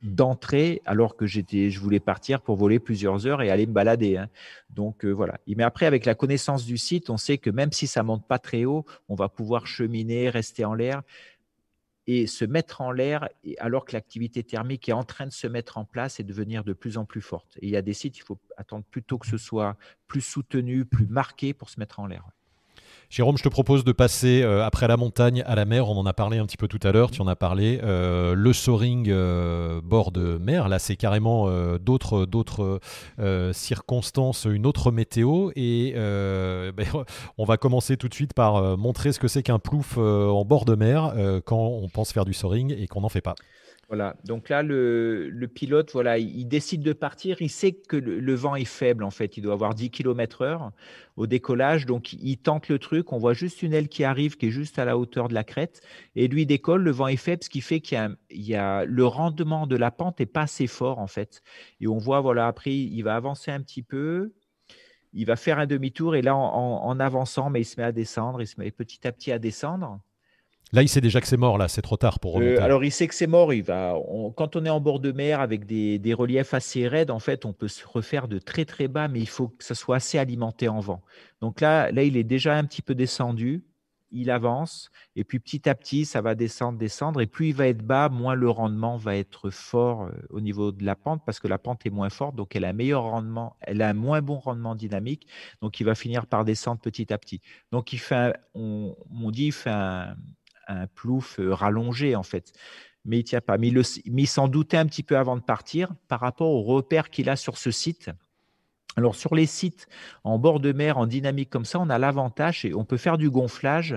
d'entrée 0.00 0.82
alors 0.84 1.16
que 1.16 1.26
j'étais, 1.26 1.70
je 1.70 1.80
voulais 1.80 2.00
partir 2.00 2.42
pour 2.42 2.56
voler 2.56 2.78
plusieurs 2.78 3.26
heures 3.26 3.42
et 3.42 3.50
aller 3.50 3.66
me 3.66 3.72
balader. 3.72 4.16
Hein. 4.18 4.28
Donc 4.70 5.04
euh, 5.04 5.10
voilà. 5.10 5.38
Mais 5.46 5.62
après, 5.62 5.86
avec 5.86 6.04
la 6.04 6.14
connaissance 6.14 6.64
du 6.64 6.78
site, 6.78 7.10
on 7.10 7.16
sait 7.16 7.38
que 7.38 7.50
même 7.50 7.72
si 7.72 7.86
ça 7.86 8.02
monte 8.02 8.26
pas 8.26 8.38
très 8.38 8.64
haut, 8.64 8.84
on 9.08 9.14
va 9.14 9.28
pouvoir 9.28 9.66
cheminer, 9.66 10.28
rester 10.28 10.64
en 10.64 10.74
l'air 10.74 11.02
et 12.06 12.26
se 12.26 12.44
mettre 12.44 12.80
en 12.80 12.90
l'air 12.90 13.28
alors 13.58 13.84
que 13.84 13.92
l'activité 13.92 14.42
thermique 14.42 14.88
est 14.88 14.92
en 14.92 15.04
train 15.04 15.26
de 15.26 15.32
se 15.32 15.46
mettre 15.46 15.78
en 15.78 15.84
place 15.84 16.20
et 16.20 16.24
devenir 16.24 16.64
de 16.64 16.72
plus 16.72 16.98
en 16.98 17.04
plus 17.04 17.22
forte. 17.22 17.56
Et 17.60 17.66
il 17.66 17.70
y 17.70 17.76
a 17.76 17.82
des 17.82 17.94
sites, 17.94 18.18
il 18.18 18.22
faut 18.22 18.38
attendre 18.56 18.84
plutôt 18.90 19.18
que 19.18 19.26
ce 19.26 19.38
soit 19.38 19.76
plus 20.06 20.20
soutenu, 20.20 20.84
plus 20.84 21.06
marqué 21.06 21.54
pour 21.54 21.70
se 21.70 21.80
mettre 21.80 22.00
en 22.00 22.06
l'air. 22.06 22.28
Jérôme, 23.10 23.36
je 23.38 23.42
te 23.42 23.48
propose 23.48 23.84
de 23.84 23.92
passer 23.92 24.42
euh, 24.42 24.64
après 24.64 24.88
la 24.88 24.96
montagne 24.96 25.42
à 25.46 25.54
la 25.54 25.64
mer. 25.64 25.88
On 25.88 25.96
en 25.96 26.06
a 26.06 26.12
parlé 26.12 26.38
un 26.38 26.46
petit 26.46 26.56
peu 26.56 26.68
tout 26.68 26.80
à 26.82 26.92
l'heure. 26.92 27.10
Tu 27.10 27.20
en 27.20 27.26
as 27.26 27.36
parlé. 27.36 27.80
Euh, 27.82 28.34
le 28.34 28.52
soaring 28.52 29.08
euh, 29.08 29.80
bord 29.82 30.10
de 30.10 30.38
mer, 30.38 30.68
là, 30.68 30.78
c'est 30.78 30.96
carrément 30.96 31.48
d'autres 31.78 32.80
circonstances, 33.52 34.46
une 34.50 34.66
autre 34.66 34.90
météo. 34.90 35.50
Et 35.56 35.94
ben, 35.94 36.86
on 37.38 37.44
va 37.44 37.56
commencer 37.56 37.96
tout 37.96 38.08
de 38.08 38.14
suite 38.14 38.34
par 38.34 38.76
montrer 38.76 39.12
ce 39.12 39.18
que 39.18 39.28
c'est 39.28 39.42
qu'un 39.42 39.58
plouf 39.58 39.98
en 39.98 40.44
bord 40.44 40.64
de 40.64 40.74
mer 40.74 41.12
quand 41.44 41.56
on 41.56 41.88
pense 41.88 42.12
faire 42.12 42.24
du 42.24 42.34
soaring 42.34 42.74
et 42.76 42.86
qu'on 42.86 43.02
n'en 43.02 43.08
fait 43.08 43.20
pas. 43.20 43.34
Voilà, 43.88 44.16
donc 44.24 44.48
là, 44.48 44.62
le, 44.62 45.46
pilote, 45.54 45.92
voilà, 45.92 46.18
il, 46.18 46.46
décide 46.46 46.82
de 46.82 46.92
partir, 46.92 47.42
il 47.42 47.50
sait 47.50 47.72
que 47.72 47.96
le, 47.96 48.34
vent 48.34 48.56
est 48.56 48.64
faible, 48.64 49.04
en 49.04 49.10
fait, 49.10 49.36
il 49.36 49.42
doit 49.42 49.52
avoir 49.52 49.74
10 49.74 49.90
km 49.90 50.42
heure 50.42 50.72
au 51.16 51.26
décollage, 51.26 51.86
donc 51.86 52.12
il 52.14 52.38
tente 52.38 52.68
le 52.68 52.78
truc, 52.78 53.12
on 53.12 53.18
voit 53.18 53.34
juste 53.34 53.62
une 53.62 53.72
aile 53.72 53.88
qui 53.88 54.04
arrive, 54.04 54.36
qui 54.36 54.46
est 54.46 54.50
juste 54.50 54.78
à 54.78 54.84
la 54.84 54.96
hauteur 54.96 55.28
de 55.28 55.34
la 55.34 55.44
crête, 55.44 55.82
et 56.16 56.28
lui 56.28 56.46
décolle, 56.46 56.82
le 56.82 56.90
vent 56.90 57.08
est 57.08 57.16
faible, 57.16 57.44
ce 57.44 57.50
qui 57.50 57.60
fait 57.60 57.80
qu'il 57.80 58.16
y, 58.30 58.54
a, 58.54 58.84
le 58.84 59.06
rendement 59.06 59.66
de 59.66 59.76
la 59.76 59.90
pente 59.90 60.18
n'est 60.18 60.26
pas 60.26 60.42
assez 60.42 60.66
fort, 60.66 60.98
en 60.98 61.06
fait. 61.06 61.42
Et 61.80 61.86
on 61.86 61.98
voit, 61.98 62.20
voilà, 62.20 62.46
après, 62.46 62.74
il 62.74 63.02
va 63.02 63.16
avancer 63.16 63.50
un 63.50 63.60
petit 63.60 63.82
peu, 63.82 64.32
il 65.12 65.26
va 65.26 65.36
faire 65.36 65.58
un 65.58 65.66
demi-tour, 65.66 66.16
et 66.16 66.22
là, 66.22 66.34
en, 66.36 67.00
avançant, 67.00 67.50
mais 67.50 67.60
il 67.60 67.64
se 67.64 67.78
met 67.78 67.86
à 67.86 67.92
descendre, 67.92 68.40
il 68.42 68.46
se 68.46 68.58
met 68.58 68.70
petit 68.70 69.06
à 69.06 69.12
petit 69.12 69.30
à 69.30 69.38
descendre. 69.38 70.00
Là, 70.74 70.82
il 70.82 70.88
sait 70.88 71.00
déjà 71.00 71.20
que 71.20 71.28
c'est 71.28 71.36
mort, 71.36 71.56
là, 71.56 71.68
c'est 71.68 71.82
trop 71.82 71.96
tard 71.96 72.18
pour 72.18 72.34
remonter. 72.34 72.58
Euh, 72.58 72.64
alors, 72.64 72.82
il 72.82 72.90
sait 72.90 73.06
que 73.06 73.14
c'est 73.14 73.28
mort. 73.28 73.54
Il 73.54 73.62
va, 73.62 73.94
quand 74.34 74.56
on 74.56 74.64
est 74.64 74.70
en 74.70 74.80
bord 74.80 74.98
de 74.98 75.12
mer 75.12 75.40
avec 75.40 75.66
des, 75.66 76.14
reliefs 76.14 76.52
assez 76.52 76.88
raides, 76.88 77.12
en 77.12 77.20
fait, 77.20 77.44
on 77.44 77.52
peut 77.52 77.68
se 77.68 77.86
refaire 77.86 78.26
de 78.26 78.40
très 78.40 78.64
très 78.64 78.88
bas, 78.88 79.06
mais 79.06 79.20
il 79.20 79.28
faut 79.28 79.48
que 79.48 79.62
ça 79.62 79.76
soit 79.76 79.96
assez 79.96 80.18
alimenté 80.18 80.66
en 80.66 80.80
vent. 80.80 81.00
Donc 81.40 81.60
là, 81.60 81.92
là, 81.92 82.02
il 82.02 82.16
est 82.16 82.24
déjà 82.24 82.56
un 82.56 82.64
petit 82.64 82.82
peu 82.82 82.96
descendu. 82.96 83.62
il 84.10 84.30
avance, 84.30 84.90
et 85.14 85.22
puis 85.22 85.38
petit 85.38 85.68
à 85.68 85.76
petit, 85.76 86.04
ça 86.04 86.20
va 86.20 86.34
descendre, 86.34 86.76
descendre, 86.76 87.20
et 87.20 87.26
plus 87.26 87.48
il 87.48 87.54
va 87.54 87.68
être 87.68 87.82
bas, 87.82 88.08
moins 88.08 88.34
le 88.34 88.50
rendement 88.50 88.96
va 88.96 89.16
être 89.16 89.50
fort 89.50 90.04
euh, 90.04 90.10
au 90.30 90.40
niveau 90.40 90.72
de 90.72 90.84
la 90.84 90.96
pente, 90.96 91.22
parce 91.24 91.38
que 91.38 91.48
la 91.48 91.58
pente 91.58 91.86
est 91.86 91.90
moins 91.90 92.10
forte, 92.10 92.34
donc 92.34 92.54
elle 92.54 92.64
a 92.64 92.68
un 92.68 92.72
meilleur 92.72 93.02
rendement, 93.02 93.56
elle 93.60 93.80
a 93.82 93.88
un 93.88 93.94
moins 93.94 94.22
bon 94.22 94.38
rendement 94.38 94.74
dynamique, 94.76 95.26
donc 95.62 95.80
il 95.80 95.84
va 95.84 95.94
finir 95.96 96.26
par 96.26 96.44
descendre 96.44 96.80
petit 96.80 97.12
à 97.12 97.18
petit. 97.18 97.40
Donc 97.72 97.92
il 97.92 97.98
fait, 97.98 98.36
on, 98.54 98.94
dit, 99.32 99.46
il 99.46 99.52
fait 99.52 99.70
un, 99.70 100.14
plouf 100.94 101.38
euh, 101.38 101.54
rallongé 101.54 102.16
en 102.16 102.22
fait 102.22 102.52
mais 103.04 103.18
il 103.18 103.24
tient 103.24 103.40
pas. 103.40 103.58
Mais 103.58 103.68
il 103.68 104.26
s'en 104.26 104.48
doutait 104.48 104.76
un 104.76 104.86
petit 104.86 105.02
peu 105.02 105.16
avant 105.16 105.36
de 105.36 105.42
partir 105.42 105.92
par 106.08 106.20
rapport 106.20 106.48
aux 106.50 106.62
repères 106.62 107.10
qu'il 107.10 107.28
a 107.28 107.36
sur 107.36 107.58
ce 107.58 107.70
site. 107.70 108.10
Alors 108.96 109.14
sur 109.14 109.34
les 109.34 109.46
sites 109.46 109.88
en 110.22 110.38
bord 110.38 110.60
de 110.60 110.72
mer, 110.72 110.98
en 110.98 111.06
dynamique 111.06 111.50
comme 111.50 111.64
ça, 111.64 111.80
on 111.80 111.90
a 111.90 111.98
l'avantage 111.98 112.64
et 112.64 112.74
on 112.74 112.84
peut 112.84 112.96
faire 112.96 113.18
du 113.18 113.28
gonflage 113.28 113.96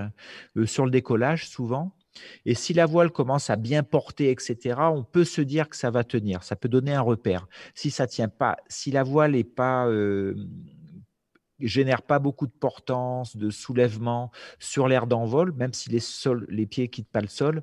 euh, 0.56 0.66
sur 0.66 0.84
le 0.84 0.90
décollage 0.90 1.48
souvent. 1.48 1.94
Et 2.44 2.54
si 2.54 2.74
la 2.74 2.84
voile 2.84 3.10
commence 3.10 3.48
à 3.48 3.54
bien 3.54 3.84
porter, 3.84 4.30
etc., 4.30 4.76
on 4.92 5.04
peut 5.04 5.24
se 5.24 5.40
dire 5.40 5.68
que 5.68 5.76
ça 5.76 5.90
va 5.90 6.02
tenir. 6.02 6.42
Ça 6.42 6.56
peut 6.56 6.68
donner 6.68 6.92
un 6.92 7.00
repère. 7.00 7.46
Si 7.74 7.92
ça 7.92 8.08
tient 8.08 8.28
pas, 8.28 8.56
si 8.68 8.90
la 8.90 9.04
voile 9.04 9.36
est 9.36 9.44
pas 9.44 9.86
euh, 9.86 10.34
génère 11.60 12.02
pas 12.02 12.18
beaucoup 12.18 12.46
de 12.46 12.52
portance, 12.52 13.36
de 13.36 13.50
soulèvement 13.50 14.30
sur 14.58 14.88
l'air 14.88 15.06
d'envol, 15.06 15.52
même 15.52 15.72
si 15.72 15.90
les, 15.90 16.00
les 16.48 16.66
pieds 16.66 16.88
quittent 16.88 17.10
pas 17.10 17.20
le 17.20 17.28
sol, 17.28 17.62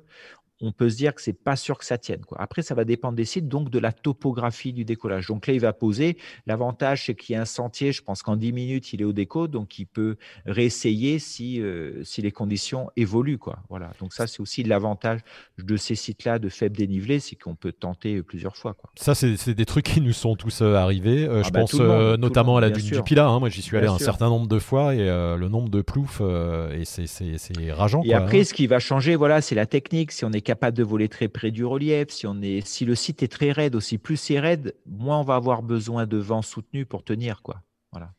on 0.60 0.72
peut 0.72 0.88
se 0.88 0.96
dire 0.96 1.14
que 1.14 1.20
c'est 1.20 1.34
pas 1.34 1.56
sûr 1.56 1.78
que 1.78 1.84
ça 1.84 1.98
tienne. 1.98 2.24
Quoi. 2.24 2.40
Après, 2.40 2.62
ça 2.62 2.74
va 2.74 2.84
dépendre 2.84 3.14
des 3.14 3.24
sites, 3.24 3.48
donc 3.48 3.70
de 3.70 3.78
la 3.78 3.92
topographie 3.92 4.72
du 4.72 4.84
décollage. 4.84 5.26
Donc 5.26 5.46
là, 5.46 5.52
il 5.52 5.60
va 5.60 5.72
poser. 5.72 6.16
L'avantage, 6.46 7.06
c'est 7.06 7.14
qu'il 7.14 7.34
y 7.34 7.36
a 7.36 7.42
un 7.42 7.46
sentier. 7.46 7.92
Je 7.92 8.02
pense 8.02 8.22
qu'en 8.22 8.36
10 8.36 8.52
minutes, 8.52 8.92
il 8.92 9.02
est 9.02 9.04
au 9.04 9.12
déco, 9.12 9.48
donc 9.48 9.78
il 9.78 9.86
peut 9.86 10.16
réessayer 10.46 11.18
si, 11.18 11.60
euh, 11.60 12.02
si 12.04 12.22
les 12.22 12.32
conditions 12.32 12.90
évoluent. 12.96 13.38
Quoi. 13.38 13.58
Voilà. 13.68 13.92
Donc 14.00 14.14
ça, 14.14 14.26
c'est 14.26 14.40
aussi 14.40 14.62
l'avantage 14.62 15.20
de 15.58 15.76
ces 15.76 15.94
sites-là 15.94 16.38
de 16.38 16.48
faible 16.48 16.76
dénivelé, 16.76 17.20
c'est 17.20 17.36
qu'on 17.36 17.54
peut 17.54 17.72
tenter 17.72 18.22
plusieurs 18.22 18.56
fois. 18.56 18.72
Quoi. 18.72 18.90
Ça, 18.96 19.14
c'est 19.14 19.54
des 19.54 19.66
trucs 19.66 19.84
qui 19.84 20.00
nous 20.00 20.12
sont 20.12 20.36
tous 20.36 20.62
euh, 20.62 20.74
arrivés. 20.74 21.26
Euh, 21.26 21.40
ah 21.40 21.46
je 21.46 21.50
bah, 21.50 21.60
pense 21.60 21.74
notamment 21.74 22.56
à 22.56 22.60
la 22.62 22.70
dune 22.70 22.86
du 22.86 23.02
Pilat. 23.02 23.26
Hein. 23.26 23.40
Moi, 23.40 23.50
j'y 23.50 23.60
suis 23.60 23.76
allé 23.76 23.88
un 23.88 23.98
certain 23.98 24.30
nombre 24.30 24.46
de 24.46 24.58
fois 24.58 24.94
et 24.94 25.04
le 25.06 25.48
nombre 25.48 25.68
de 25.68 25.82
ploufs, 25.82 26.22
et 26.72 26.84
c'est 26.86 27.72
rageant. 27.72 28.02
Et 28.04 28.14
après, 28.14 28.40
hein. 28.40 28.44
ce 28.44 28.54
qui 28.54 28.66
va 28.66 28.78
changer, 28.78 29.16
voilà, 29.16 29.42
c'est 29.42 29.54
la 29.54 29.66
technique. 29.66 30.12
Si 30.12 30.24
on 30.24 30.32
est 30.32 30.45
capable 30.46 30.76
de 30.76 30.84
voler 30.84 31.08
très 31.08 31.28
près 31.28 31.50
du 31.50 31.64
relief, 31.64 32.08
si, 32.10 32.84
le 32.84 32.94
site 32.94 33.22
est 33.22 33.28
très 33.28 33.50
raide 33.50 33.74
aussi, 33.74 33.98
plus 33.98 34.16
c'est 34.16 34.38
raide, 34.38 34.76
moins 34.86 35.20
on 35.20 35.24
va 35.24 35.34
avoir 35.34 35.62
besoin 35.62 36.06
de 36.06 36.16
vent 36.16 36.40
soutenu 36.40 36.86
pour 36.86 37.02
tenir. 37.02 37.42
Quoi. 37.42 37.60
Voilà. 37.90 38.12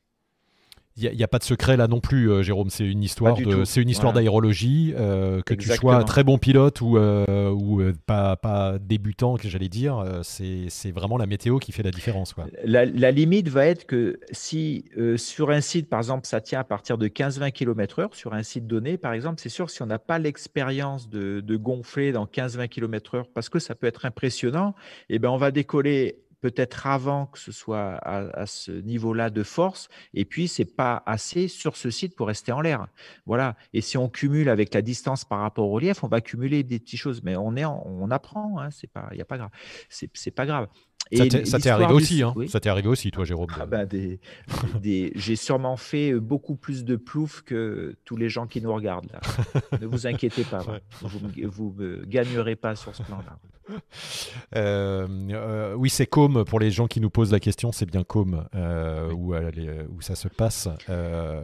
Il 0.99 1.15
n'y 1.15 1.23
a, 1.23 1.27
pas 1.27 1.37
de 1.37 1.43
secret 1.43 1.77
là 1.77 1.87
non 1.87 1.99
plus, 1.99 2.31
euh, 2.31 2.41
Jérôme. 2.41 2.71
C'est 2.71 2.85
une 2.85 3.03
histoire 3.03 3.37
de, 3.37 3.65
c'est 3.65 3.81
une 3.81 3.89
histoire 3.89 4.13
d'aérologie. 4.13 4.95
Euh, 4.97 5.41
que 5.43 5.53
tu 5.53 5.69
sois 5.69 6.03
très 6.03 6.23
bon 6.23 6.39
pilote 6.39 6.81
ou, 6.81 6.97
euh, 6.97 7.51
ou 7.51 7.81
pas, 8.07 8.35
pas, 8.35 8.79
débutant, 8.79 9.35
que 9.37 9.47
j'allais 9.47 9.69
dire, 9.69 10.03
c'est 10.23 10.91
vraiment 10.91 11.17
la 11.17 11.27
météo 11.27 11.59
qui 11.59 11.71
fait 11.71 11.83
la 11.83 11.91
différence. 11.91 12.33
Quoi. 12.33 12.47
La, 12.63 13.11
limite 13.11 13.47
va 13.47 13.67
être 13.67 13.85
que 13.85 14.19
si 14.31 14.85
sur 15.17 15.51
un 15.51 15.61
site, 15.61 15.87
par 15.87 15.99
exemple, 15.99 16.25
ça 16.25 16.41
tient 16.41 16.59
à 16.59 16.63
partir 16.63 16.97
de 16.97 17.07
15-20 17.07 17.51
km/h, 17.51 18.15
sur 18.15 18.33
un 18.33 18.43
site 18.43 18.65
donné, 18.65 18.97
par 18.97 19.13
exemple, 19.13 19.39
c'est 19.39 19.49
sûr, 19.49 19.69
si 19.69 19.81
on 19.83 19.85
n'a 19.85 19.99
pas 19.99 20.17
l'expérience 20.17 21.09
de, 21.09 21.41
de, 21.41 21.57
gonfler 21.57 22.11
dans 22.11 22.25
15-20 22.25 22.69
km/h, 22.69 23.25
parce 23.33 23.49
que 23.49 23.59
ça 23.59 23.75
peut 23.75 23.87
être 23.87 24.05
impressionnant, 24.05 24.73
et 25.09 25.15
eh 25.15 25.19
ben, 25.19 25.29
on 25.29 25.37
va 25.37 25.51
décoller 25.51 26.19
peut-être 26.41 26.87
avant 26.87 27.25
que 27.25 27.39
ce 27.39 27.51
soit 27.51 27.95
à, 28.03 28.45
ce 28.45 28.71
niveau-là 28.71 29.29
de 29.29 29.43
force, 29.43 29.89
et 30.13 30.25
puis 30.25 30.47
c'est 30.47 30.65
pas 30.65 31.03
assez 31.05 31.47
sur 31.47 31.77
ce 31.77 31.89
site 31.89 32.15
pour 32.15 32.27
rester 32.27 32.51
en 32.51 32.61
l'air. 32.61 32.87
Voilà. 33.25 33.55
Et 33.73 33.81
si 33.81 33.97
on 33.97 34.09
cumule 34.09 34.49
avec 34.49 34.73
la 34.73 34.81
distance 34.81 35.25
par 35.25 35.39
rapport 35.39 35.67
au 35.67 35.71
relief, 35.71 36.03
on 36.03 36.07
va 36.07 36.21
cumuler 36.21 36.63
des 36.63 36.79
petites 36.79 36.99
choses. 36.99 37.21
Mais 37.23 37.35
on 37.35 37.55
est, 37.55 37.65
on 37.65 38.09
apprend. 38.11 38.59
Hein, 38.59 38.69
c'est 38.71 38.91
pas, 38.91 39.09
il 39.11 39.17
y 39.17 39.21
a 39.21 39.25
pas 39.25 39.37
grave. 39.37 39.49
C'est 39.89 40.31
pas 40.31 40.45
grave. 40.45 40.67
Et 41.11 41.45
ça 41.45 41.59
t'est 41.59 41.69
arrivé 41.69 41.93
aussi, 41.93 42.21
hein 42.21 42.33
Ça 42.47 42.59
t'est 42.59 42.69
arrivé 42.69 42.87
aussi, 42.87 43.11
toi, 43.11 43.25
Jérôme. 43.25 43.47
Ah 43.59 43.65
ben, 43.65 43.85
des, 43.85 44.19
des... 44.81 45.11
J'ai 45.15 45.35
sûrement 45.35 45.77
fait 45.77 46.13
beaucoup 46.13 46.55
plus 46.55 46.83
de 46.83 46.95
plouf 46.95 47.41
que 47.43 47.95
tous 48.05 48.17
les 48.17 48.29
gens 48.29 48.47
qui 48.47 48.61
nous 48.61 48.73
regardent 48.73 49.11
là. 49.11 49.21
ne 49.79 49.85
vous 49.85 50.07
inquiétez 50.07 50.43
pas, 50.43 50.65
vous 51.01 51.75
ne 51.77 52.05
gagnerez 52.05 52.55
pas 52.55 52.75
sur 52.75 52.95
ce 52.95 53.03
plan-là. 53.03 53.37
Euh, 54.55 55.05
euh, 55.31 55.73
oui, 55.73 55.89
c'est 55.89 56.05
Com 56.27 56.43
pour 56.45 56.59
les 56.59 56.71
gens 56.71 56.87
qui 56.87 56.99
nous 57.01 57.09
posent 57.09 57.31
la 57.31 57.39
question, 57.39 57.71
c'est 57.71 57.85
bien 57.85 58.03
Com 58.03 58.45
où, 59.13 59.33
où, 59.35 60.01
ça 60.01 60.15
se 60.15 60.27
passe. 60.27 60.69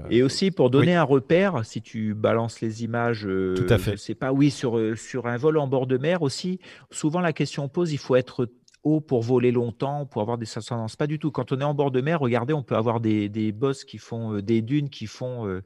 Et 0.10 0.24
aussi 0.24 0.52
pour 0.52 0.70
donner 0.70 0.96
un 0.96 1.04
repère, 1.04 1.66
si 1.66 1.82
tu 1.82 2.14
balances 2.14 2.62
les 2.62 2.84
images, 2.84 3.24
Tout 3.24 3.66
à 3.70 3.78
fait. 3.78 3.98
c'est 3.98 4.16
pas 4.16 4.32
oui 4.32 4.52
sur 4.52 4.80
sur 4.98 5.28
un 5.28 5.38
vol 5.38 5.58
en 5.58 5.68
bord 5.68 5.88
de 5.88 5.98
mer 5.98 6.22
aussi. 6.22 6.60
Souvent 6.92 7.20
la 7.22 7.34
question 7.34 7.68
pose, 7.70 7.94
il 7.94 7.98
faut 7.98 8.16
être 8.16 8.48
haut 8.84 9.00
pour 9.00 9.22
voler 9.22 9.52
longtemps, 9.52 10.06
pour 10.06 10.22
avoir 10.22 10.38
des 10.38 10.58
ascendances. 10.58 10.96
Pas 10.96 11.08
du 11.08 11.18
tout. 11.20 11.32
Quand 11.32 11.52
on 11.52 11.60
est 11.60 11.64
en 11.64 11.74
bord 11.74 11.92
de 11.92 12.02
mer, 12.02 12.20
regardez, 12.20 12.54
on 12.54 12.64
peut 12.64 12.76
avoir 12.76 13.00
des, 13.00 13.30
des 13.30 13.52
bosses 13.52 13.86
qui 13.86 13.98
font 13.98 14.36
euh, 14.36 14.42
des 14.42 14.62
dunes 14.62 14.90
qui 14.90 15.08
font 15.08 15.62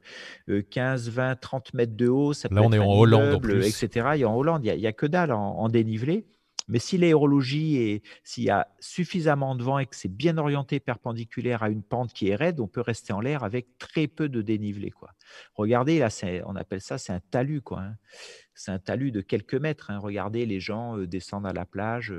15, 0.70 1.10
20, 1.10 1.36
30 1.36 1.74
mètres 1.74 1.96
de 1.96 2.08
haut. 2.08 2.32
Ça 2.32 2.48
Là, 2.50 2.62
on 2.62 2.72
est 2.72 2.78
en 2.78 2.92
Hollande, 2.92 3.34
en 3.34 3.40
plus. 3.40 3.66
etc. 3.66 4.06
A 4.22 4.28
en 4.28 4.36
Hollande, 4.36 4.64
il 4.64 4.76
n'y 4.78 4.86
a, 4.86 4.92
que 4.92 5.06
dalle 5.06 5.32
en, 5.32 5.68
dénivelé. 5.68 6.26
Mais 6.68 6.78
si 6.78 6.98
l'aérologie 6.98 7.76
et 7.76 8.02
s'il 8.22 8.44
y 8.44 8.50
a 8.50 8.68
suffisamment 8.78 9.54
de 9.54 9.62
vent 9.62 9.78
et 9.78 9.86
que 9.86 9.96
c'est 9.96 10.14
bien 10.14 10.38
orienté 10.38 10.80
perpendiculaire 10.80 11.62
à 11.62 11.70
une 11.70 11.82
pente 11.82 12.12
qui 12.12 12.28
est 12.28 12.34
raide, 12.34 12.60
on 12.60 12.68
peut 12.68 12.80
rester 12.80 13.12
en 13.12 13.20
l'air 13.20 13.42
avec 13.44 13.78
très 13.78 14.06
peu 14.06 14.28
de 14.28 14.42
dénivelé. 14.42 14.90
Quoi. 14.90 15.10
Regardez, 15.54 15.98
là, 15.98 16.08
on 16.46 16.56
appelle 16.56 16.80
ça, 16.80 16.98
c'est 16.98 17.12
un 17.12 17.20
talus. 17.30 17.62
Quoi, 17.62 17.80
hein 17.80 17.96
c'est 18.54 18.72
un 18.72 18.78
talus 18.78 19.12
de 19.12 19.20
quelques 19.20 19.54
mètres. 19.54 19.90
Hein. 19.90 19.98
Regardez, 19.98 20.44
les 20.44 20.60
gens 20.60 20.98
descendent 20.98 21.46
à 21.46 21.52
la 21.52 21.64
plage, 21.64 22.12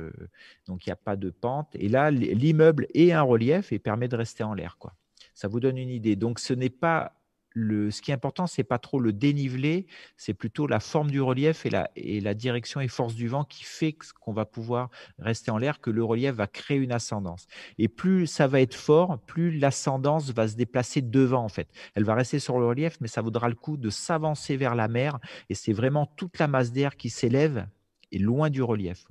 donc 0.68 0.86
il 0.86 0.90
n'y 0.90 0.94
a 0.94 0.98
pas 0.98 1.16
de 1.16 1.30
pente. 1.30 1.70
Et 1.74 1.90
là, 1.90 2.12
l'immeuble 2.12 2.88
est 2.94 3.12
un 3.12 3.22
relief 3.22 3.72
et 3.72 3.80
permet 3.80 4.08
de 4.08 4.16
rester 4.16 4.44
en 4.44 4.54
l'air. 4.54 4.78
Quoi. 4.80 4.94
Ça 5.34 5.48
vous 5.48 5.60
donne 5.60 5.78
une 5.78 5.90
idée. 5.90 6.16
Donc 6.16 6.40
ce 6.40 6.54
n'est 6.54 6.70
pas 6.70 7.19
ce 7.56 8.02
qui 8.02 8.12
est 8.12 8.14
important, 8.14 8.48
c'est 8.48 8.64
pas 8.64 8.78
trop 8.78 9.00
le 9.00 9.14
dénivelé, 9.14 9.88
c'est 10.18 10.34
plutôt 10.34 10.68
la 10.68 10.80
forme 10.80 11.10
du 11.10 11.22
relief 11.22 11.66
et 11.66 11.70
la, 11.70 11.90
et 11.96 12.20
la 12.22 12.34
direction 12.34 12.80
et 12.82 12.88
force 12.88 13.16
du 13.16 13.28
vent 13.28 13.44
qui 13.44 13.64
fait 13.64 13.96
qu'on 14.20 14.34
va 14.34 14.46
pouvoir 14.46 14.90
rester 15.18 15.52
en 15.52 15.58
l'air, 15.58 15.82
que 15.82 15.90
le 15.90 16.04
relief 16.04 16.36
va 16.36 16.48
créer 16.48 16.78
une 16.78 16.92
ascendance. 16.92 17.48
Et 17.78 17.88
plus 17.88 18.28
ça 18.28 18.48
va 18.48 18.62
être 18.62 18.76
fort, 18.76 19.20
plus 19.20 19.58
l'ascendance 19.58 20.32
va 20.32 20.48
se 20.48 20.56
déplacer 20.56 21.02
devant 21.02 21.44
en 21.44 21.50
fait. 21.50 21.70
Elle 21.96 22.04
va 22.04 22.16
rester 22.16 22.40
sur 22.40 22.60
le 22.60 22.66
relief, 22.66 22.98
mais 23.02 23.08
ça 23.08 23.22
vaudra 23.22 23.50
le 23.50 23.56
coup 23.56 23.78
de 23.78 23.90
s'avancer 23.90 24.58
vers 24.58 24.76
la 24.76 24.88
mer. 24.88 25.20
Et 25.50 25.56
c'est 25.56 25.74
vraiment 25.74 26.06
toute 26.06 26.40
la 26.40 26.48
masse 26.48 26.72
d'air 26.72 26.98
qui 26.98 27.10
s'élève 27.10 27.68
et 28.12 28.20
loin 28.20 28.50
du 28.50 28.62
relief. 28.62 29.06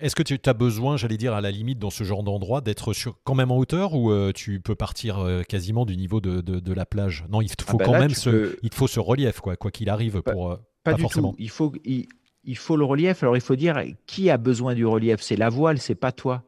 Est-ce 0.00 0.14
que 0.14 0.22
tu 0.22 0.38
as 0.44 0.52
besoin, 0.52 0.96
j'allais 0.96 1.16
dire, 1.16 1.34
à 1.34 1.40
la 1.40 1.50
limite, 1.50 1.78
dans 1.78 1.90
ce 1.90 2.04
genre 2.04 2.22
d'endroit, 2.22 2.60
d'être 2.60 2.92
quand 3.24 3.34
même 3.34 3.50
en 3.50 3.58
hauteur 3.58 3.94
ou 3.94 4.12
euh, 4.12 4.32
tu 4.32 4.60
peux 4.60 4.74
partir 4.74 5.18
euh, 5.18 5.42
quasiment 5.42 5.84
du 5.84 5.96
niveau 5.96 6.20
de, 6.20 6.40
de, 6.40 6.72
la 6.72 6.86
plage? 6.86 7.24
Non, 7.30 7.40
il 7.40 7.54
te 7.54 7.64
faut 7.64 7.78
ah 7.80 7.84
bah 7.84 7.84
quand 7.86 7.98
même 7.98 8.14
ce, 8.14 8.56
il 8.62 8.72
faut 8.72 8.86
ce 8.86 9.00
relief, 9.00 9.40
quoi 9.40 9.56
qu'il 9.56 9.88
arrive. 9.88 10.22
Pas, 10.22 10.32
pour, 10.32 10.52
euh, 10.52 10.56
pas, 10.84 10.94
du 10.94 11.04
tout. 11.06 11.34
Il 11.38 11.50
faut, 11.50 11.72
il, 11.84 12.06
il, 12.44 12.56
faut 12.56 12.76
le 12.76 12.84
relief. 12.84 13.22
Alors, 13.22 13.36
il 13.36 13.42
faut 13.42 13.56
dire 13.56 13.82
qui 14.06 14.30
a 14.30 14.36
besoin 14.36 14.74
du 14.74 14.86
relief? 14.86 15.20
C'est 15.20 15.36
la 15.36 15.48
voile, 15.48 15.78
c'est 15.78 15.94
pas 15.94 16.12
toi. 16.12 16.44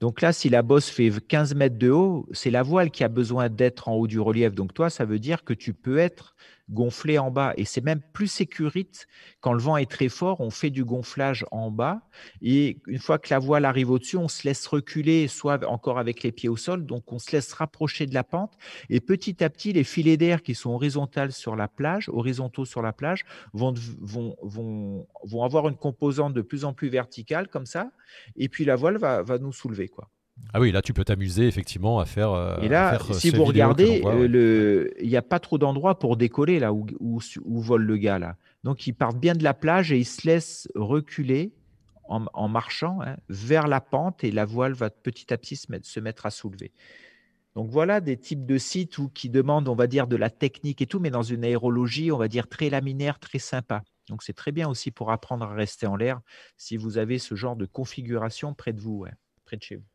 Donc 0.00 0.20
là, 0.20 0.32
si 0.32 0.48
la 0.48 0.62
bosse 0.62 0.90
fait 0.90 1.10
15 1.26 1.54
mètres 1.54 1.78
de 1.78 1.90
haut, 1.90 2.26
c'est 2.32 2.50
la 2.50 2.62
voile 2.62 2.90
qui 2.90 3.04
a 3.04 3.08
besoin 3.08 3.48
d'être 3.48 3.88
en 3.88 3.94
haut 3.94 4.06
du 4.06 4.20
relief. 4.20 4.52
Donc 4.54 4.74
toi, 4.74 4.90
ça 4.90 5.04
veut 5.04 5.18
dire 5.18 5.44
que 5.44 5.54
tu 5.54 5.72
peux 5.72 5.98
être 5.98 6.34
gonflé 6.70 7.18
en 7.18 7.30
bas. 7.30 7.52
Et 7.56 7.64
c'est 7.64 7.84
même 7.84 8.00
plus 8.12 8.26
sécurite 8.26 9.06
quand 9.40 9.52
le 9.52 9.60
vent 9.60 9.76
est 9.76 9.90
très 9.90 10.08
fort, 10.08 10.40
on 10.40 10.50
fait 10.50 10.70
du 10.70 10.84
gonflage 10.84 11.44
en 11.50 11.70
bas. 11.70 12.02
Et 12.42 12.80
une 12.86 12.98
fois 12.98 13.18
que 13.18 13.28
la 13.30 13.38
voile 13.38 13.64
arrive 13.64 13.90
au-dessus, 13.90 14.16
on 14.16 14.28
se 14.28 14.44
laisse 14.44 14.66
reculer, 14.66 15.28
soit 15.28 15.64
encore 15.66 15.98
avec 15.98 16.22
les 16.22 16.32
pieds 16.32 16.48
au 16.48 16.56
sol. 16.56 16.86
Donc 16.86 17.12
on 17.12 17.18
se 17.18 17.32
laisse 17.32 17.52
rapprocher 17.52 18.06
de 18.06 18.14
la 18.14 18.24
pente. 18.24 18.52
Et 18.90 19.00
petit 19.00 19.42
à 19.44 19.50
petit, 19.50 19.72
les 19.72 19.84
filets 19.84 20.16
d'air 20.16 20.42
qui 20.42 20.54
sont 20.54 20.70
horizontales 20.70 21.32
sur 21.32 21.56
la 21.56 21.68
plage, 21.68 22.08
horizontaux 22.08 22.64
sur 22.64 22.82
la 22.82 22.92
plage, 22.92 23.24
vont, 23.52 23.74
vont, 24.00 24.36
vont, 24.42 25.06
vont 25.24 25.44
avoir 25.44 25.68
une 25.68 25.76
composante 25.76 26.34
de 26.34 26.42
plus 26.42 26.64
en 26.64 26.72
plus 26.72 26.88
verticale 26.88 27.48
comme 27.48 27.66
ça. 27.66 27.90
Et 28.36 28.48
puis 28.48 28.64
la 28.64 28.76
voile 28.76 28.96
va, 28.96 29.22
va 29.22 29.38
nous 29.38 29.52
soulever. 29.52 29.88
quoi. 29.88 30.10
Ah 30.52 30.60
oui, 30.60 30.72
là 30.72 30.82
tu 30.82 30.92
peux 30.92 31.04
t'amuser 31.04 31.46
effectivement 31.46 31.98
à 31.98 32.04
faire. 32.04 32.30
Euh, 32.30 32.56
et 32.60 32.68
là, 32.68 32.94
euh, 32.94 33.12
si 33.12 33.30
vous 33.30 33.44
regardez, 33.44 34.02
euh, 34.04 34.88
il 35.00 35.08
n'y 35.08 35.16
a 35.16 35.22
pas 35.22 35.40
trop 35.40 35.58
d'endroits 35.58 35.98
pour 35.98 36.16
décoller 36.16 36.58
là 36.58 36.72
où, 36.72 36.86
où, 37.00 37.20
vole 37.60 37.82
le 37.82 37.96
gars 37.96 38.18
là. 38.18 38.36
Donc 38.62 38.86
ils 38.86 38.92
partent 38.92 39.18
bien 39.18 39.34
de 39.34 39.44
la 39.44 39.54
plage 39.54 39.92
et 39.92 39.98
ils 39.98 40.04
se 40.04 40.26
laissent 40.26 40.68
reculer 40.74 41.52
en, 42.06 42.48
marchant 42.48 43.00
hein, 43.00 43.16
vers 43.28 43.66
la 43.66 43.80
pente 43.80 44.24
et 44.24 44.30
la 44.30 44.44
voile 44.44 44.74
va 44.74 44.90
petit 44.90 45.32
à 45.32 45.38
petit 45.38 45.56
se 45.56 45.72
mettre, 45.72 45.86
se 45.86 46.00
mettre 46.00 46.26
à 46.26 46.30
soulever. 46.30 46.70
Donc 47.56 47.70
voilà 47.70 48.00
des 48.00 48.16
types 48.16 48.44
de 48.44 48.58
sites 48.58 48.98
où, 48.98 49.08
qui 49.08 49.30
demandent, 49.30 49.68
on 49.68 49.74
va 49.74 49.86
dire, 49.86 50.06
de 50.06 50.16
la 50.16 50.28
technique 50.28 50.82
et 50.82 50.86
tout, 50.86 51.00
mais 51.00 51.10
dans 51.10 51.22
une 51.22 51.44
aérologie, 51.44 52.12
on 52.12 52.18
va 52.18 52.28
dire, 52.28 52.46
très 52.48 52.68
laminaire, 52.68 53.18
très 53.18 53.38
sympa. 53.38 53.82
Donc 54.08 54.22
c'est 54.22 54.34
très 54.34 54.52
bien 54.52 54.68
aussi 54.68 54.90
pour 54.90 55.10
apprendre 55.10 55.46
à 55.46 55.54
rester 55.54 55.86
en 55.86 55.96
l'air 55.96 56.20
si 56.58 56.76
vous 56.76 56.98
avez 56.98 57.18
ce 57.18 57.34
genre 57.34 57.56
de 57.56 57.64
configuration 57.64 58.52
près 58.52 58.72
de 58.72 58.80
vous, 58.80 59.06
près 59.46 59.56
de 59.56 59.62
chez 59.62 59.76
vous. 59.76 59.93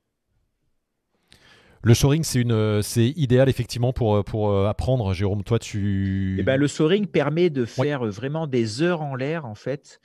Le 1.82 1.94
soaring, 1.94 2.24
c'est 2.24 2.42
une, 2.42 2.82
c'est 2.82 3.08
idéal 3.08 3.48
effectivement 3.48 3.94
pour 3.94 4.26
pour 4.26 4.68
apprendre. 4.68 5.14
Jérôme, 5.14 5.44
toi, 5.44 5.60
tu. 5.60 6.36
Eh 6.38 6.44
ben, 6.44 6.60
le 6.60 6.68
soaring 6.68 7.08
permet 7.08 7.50
de 7.50 7.64
faire 7.64 8.04
vraiment 8.06 8.48
des 8.48 8.82
heures 8.82 9.02
en 9.02 9.16
l'air 9.16 9.46
en 9.46 9.56
fait, 9.56 10.02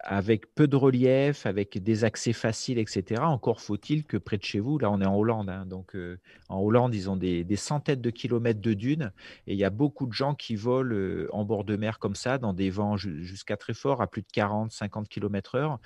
avec 0.00 0.54
peu 0.54 0.68
de 0.68 0.76
relief, 0.76 1.46
avec 1.46 1.82
des 1.82 2.04
accès 2.04 2.32
faciles, 2.32 2.78
etc. 2.78 3.22
Encore 3.24 3.60
faut-il 3.60 4.04
que 4.04 4.16
près 4.16 4.38
de 4.38 4.44
chez 4.44 4.60
vous, 4.60 4.78
là, 4.78 4.88
on 4.90 5.00
est 5.00 5.06
en 5.06 5.16
Hollande, 5.16 5.50
hein, 5.50 5.66
donc 5.66 5.96
en 6.48 6.60
Hollande, 6.60 6.94
ils 6.94 7.10
ont 7.10 7.16
des, 7.16 7.42
des, 7.42 7.56
centaines 7.56 8.00
de 8.00 8.10
kilomètres 8.10 8.60
de 8.60 8.74
dunes 8.74 9.12
et 9.48 9.54
il 9.54 9.58
y 9.58 9.64
a 9.64 9.70
beaucoup 9.70 10.06
de 10.06 10.12
gens 10.12 10.34
qui 10.34 10.54
volent 10.54 11.26
en 11.32 11.44
bord 11.44 11.64
de 11.64 11.74
mer 11.74 11.98
comme 11.98 12.14
ça, 12.14 12.38
dans 12.38 12.52
des 12.52 12.70
vents 12.70 12.96
jusqu'à 12.96 13.56
très 13.56 13.74
forts, 13.74 14.00
à 14.00 14.06
plus 14.06 14.22
de 14.22 14.28
40, 14.32 14.70
50 14.70 15.08
km/h. 15.08 15.78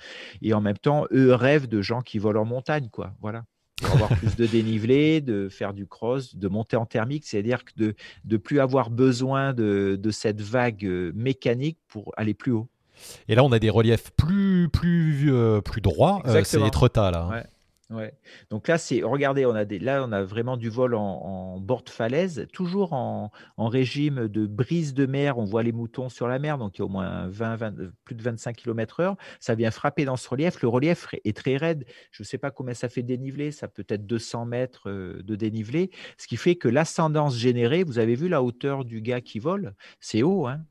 Et 0.43 0.53
en 0.53 0.61
même 0.61 0.77
temps, 0.77 1.05
eux 1.11 1.33
rêvent 1.33 1.67
de 1.67 1.81
gens 1.81 2.01
qui 2.01 2.19
volent 2.19 2.41
en 2.41 2.45
montagne, 2.45 2.89
quoi. 2.91 3.13
Voilà 3.21 3.43
pour 3.81 3.93
avoir 3.95 4.09
plus 4.09 4.35
de 4.35 4.45
dénivelé, 4.45 5.21
de 5.21 5.49
faire 5.49 5.73
du 5.73 5.87
cross, 5.87 6.35
de 6.35 6.47
monter 6.47 6.77
en 6.77 6.85
thermique, 6.85 7.25
c'est-à-dire 7.25 7.63
que 7.65 7.71
de 7.77 7.95
ne 8.25 8.37
plus 8.37 8.59
avoir 8.59 8.89
besoin 8.89 9.53
de, 9.53 9.99
cette 10.11 10.41
vague 10.41 10.85
euh, 10.85 11.11
mécanique 11.15 11.77
pour 11.87 12.11
aller 12.17 12.33
plus 12.33 12.51
haut. 12.51 12.67
Et 13.27 13.35
là, 13.35 13.43
on 13.43 13.51
a 13.51 13.59
des 13.59 13.69
reliefs 13.69 14.11
plus, 14.17 14.69
plus, 14.69 15.31
euh, 15.31 15.61
plus 15.61 15.81
droits. 15.81 16.21
Euh, 16.25 16.43
c'est 16.43 16.59
Etretat, 16.61 17.11
là. 17.11 17.29
Hein. 17.31 17.43
Ouais. 17.89 18.13
Donc 18.51 18.67
là, 18.67 18.77
c'est, 18.77 19.01
regardez, 19.01 19.47
on 19.47 19.55
a 19.55 19.65
des, 19.65 19.79
là, 19.79 20.05
on 20.07 20.11
a 20.11 20.21
vraiment 20.21 20.57
du 20.57 20.69
vol 20.69 20.93
en, 20.93 21.59
bord 21.59 21.81
de 21.81 21.89
falaise, 21.89 22.45
toujours 22.53 22.93
en, 22.93 23.31
régime 23.57 24.27
de 24.27 24.45
brise 24.45 24.93
de 24.93 25.07
mer. 25.07 25.39
On 25.39 25.45
voit 25.45 25.63
les 25.63 25.71
moutons 25.71 26.07
sur 26.07 26.27
la 26.27 26.37
mer, 26.37 26.59
donc 26.59 26.77
il 26.77 26.79
y 26.79 26.83
a 26.83 26.85
au 26.85 26.89
moins 26.89 27.27
20, 27.27 27.73
plus 28.05 28.13
de 28.13 28.21
25 28.21 28.55
km/h. 28.55 29.15
Ça 29.39 29.55
vient 29.55 29.71
frapper 29.71 30.05
dans 30.05 30.17
ce 30.17 30.29
relief. 30.29 30.61
Le 30.61 30.67
relief 30.67 31.07
est 31.23 31.35
très 31.35 31.57
raide. 31.57 31.85
Je 32.11 32.21
ne 32.21 32.25
sais 32.25 32.37
pas 32.37 32.51
combien 32.51 32.75
ça 32.75 32.89
fait 32.89 33.01
de 33.01 33.07
dénivelé. 33.07 33.51
Ça 33.51 33.67
peut 33.67 33.85
être 33.89 34.05
200 34.05 34.45
mètres 34.45 34.89
euh, 34.89 35.23
de 35.23 35.35
dénivelé, 35.35 35.89
ce 36.17 36.27
qui 36.27 36.37
fait 36.37 36.55
que 36.55 36.67
l'ascendance 36.67 37.35
générée, 37.35 37.83
vous 37.83 37.97
avez 37.97 38.15
vu 38.15 38.29
la 38.29 38.43
hauteur 38.43 38.85
du 38.85 39.01
gars 39.01 39.21
qui 39.21 39.39
vole, 39.39 39.73
c'est 39.99 40.21
haut. 40.21 40.45
Hein. 40.47 40.61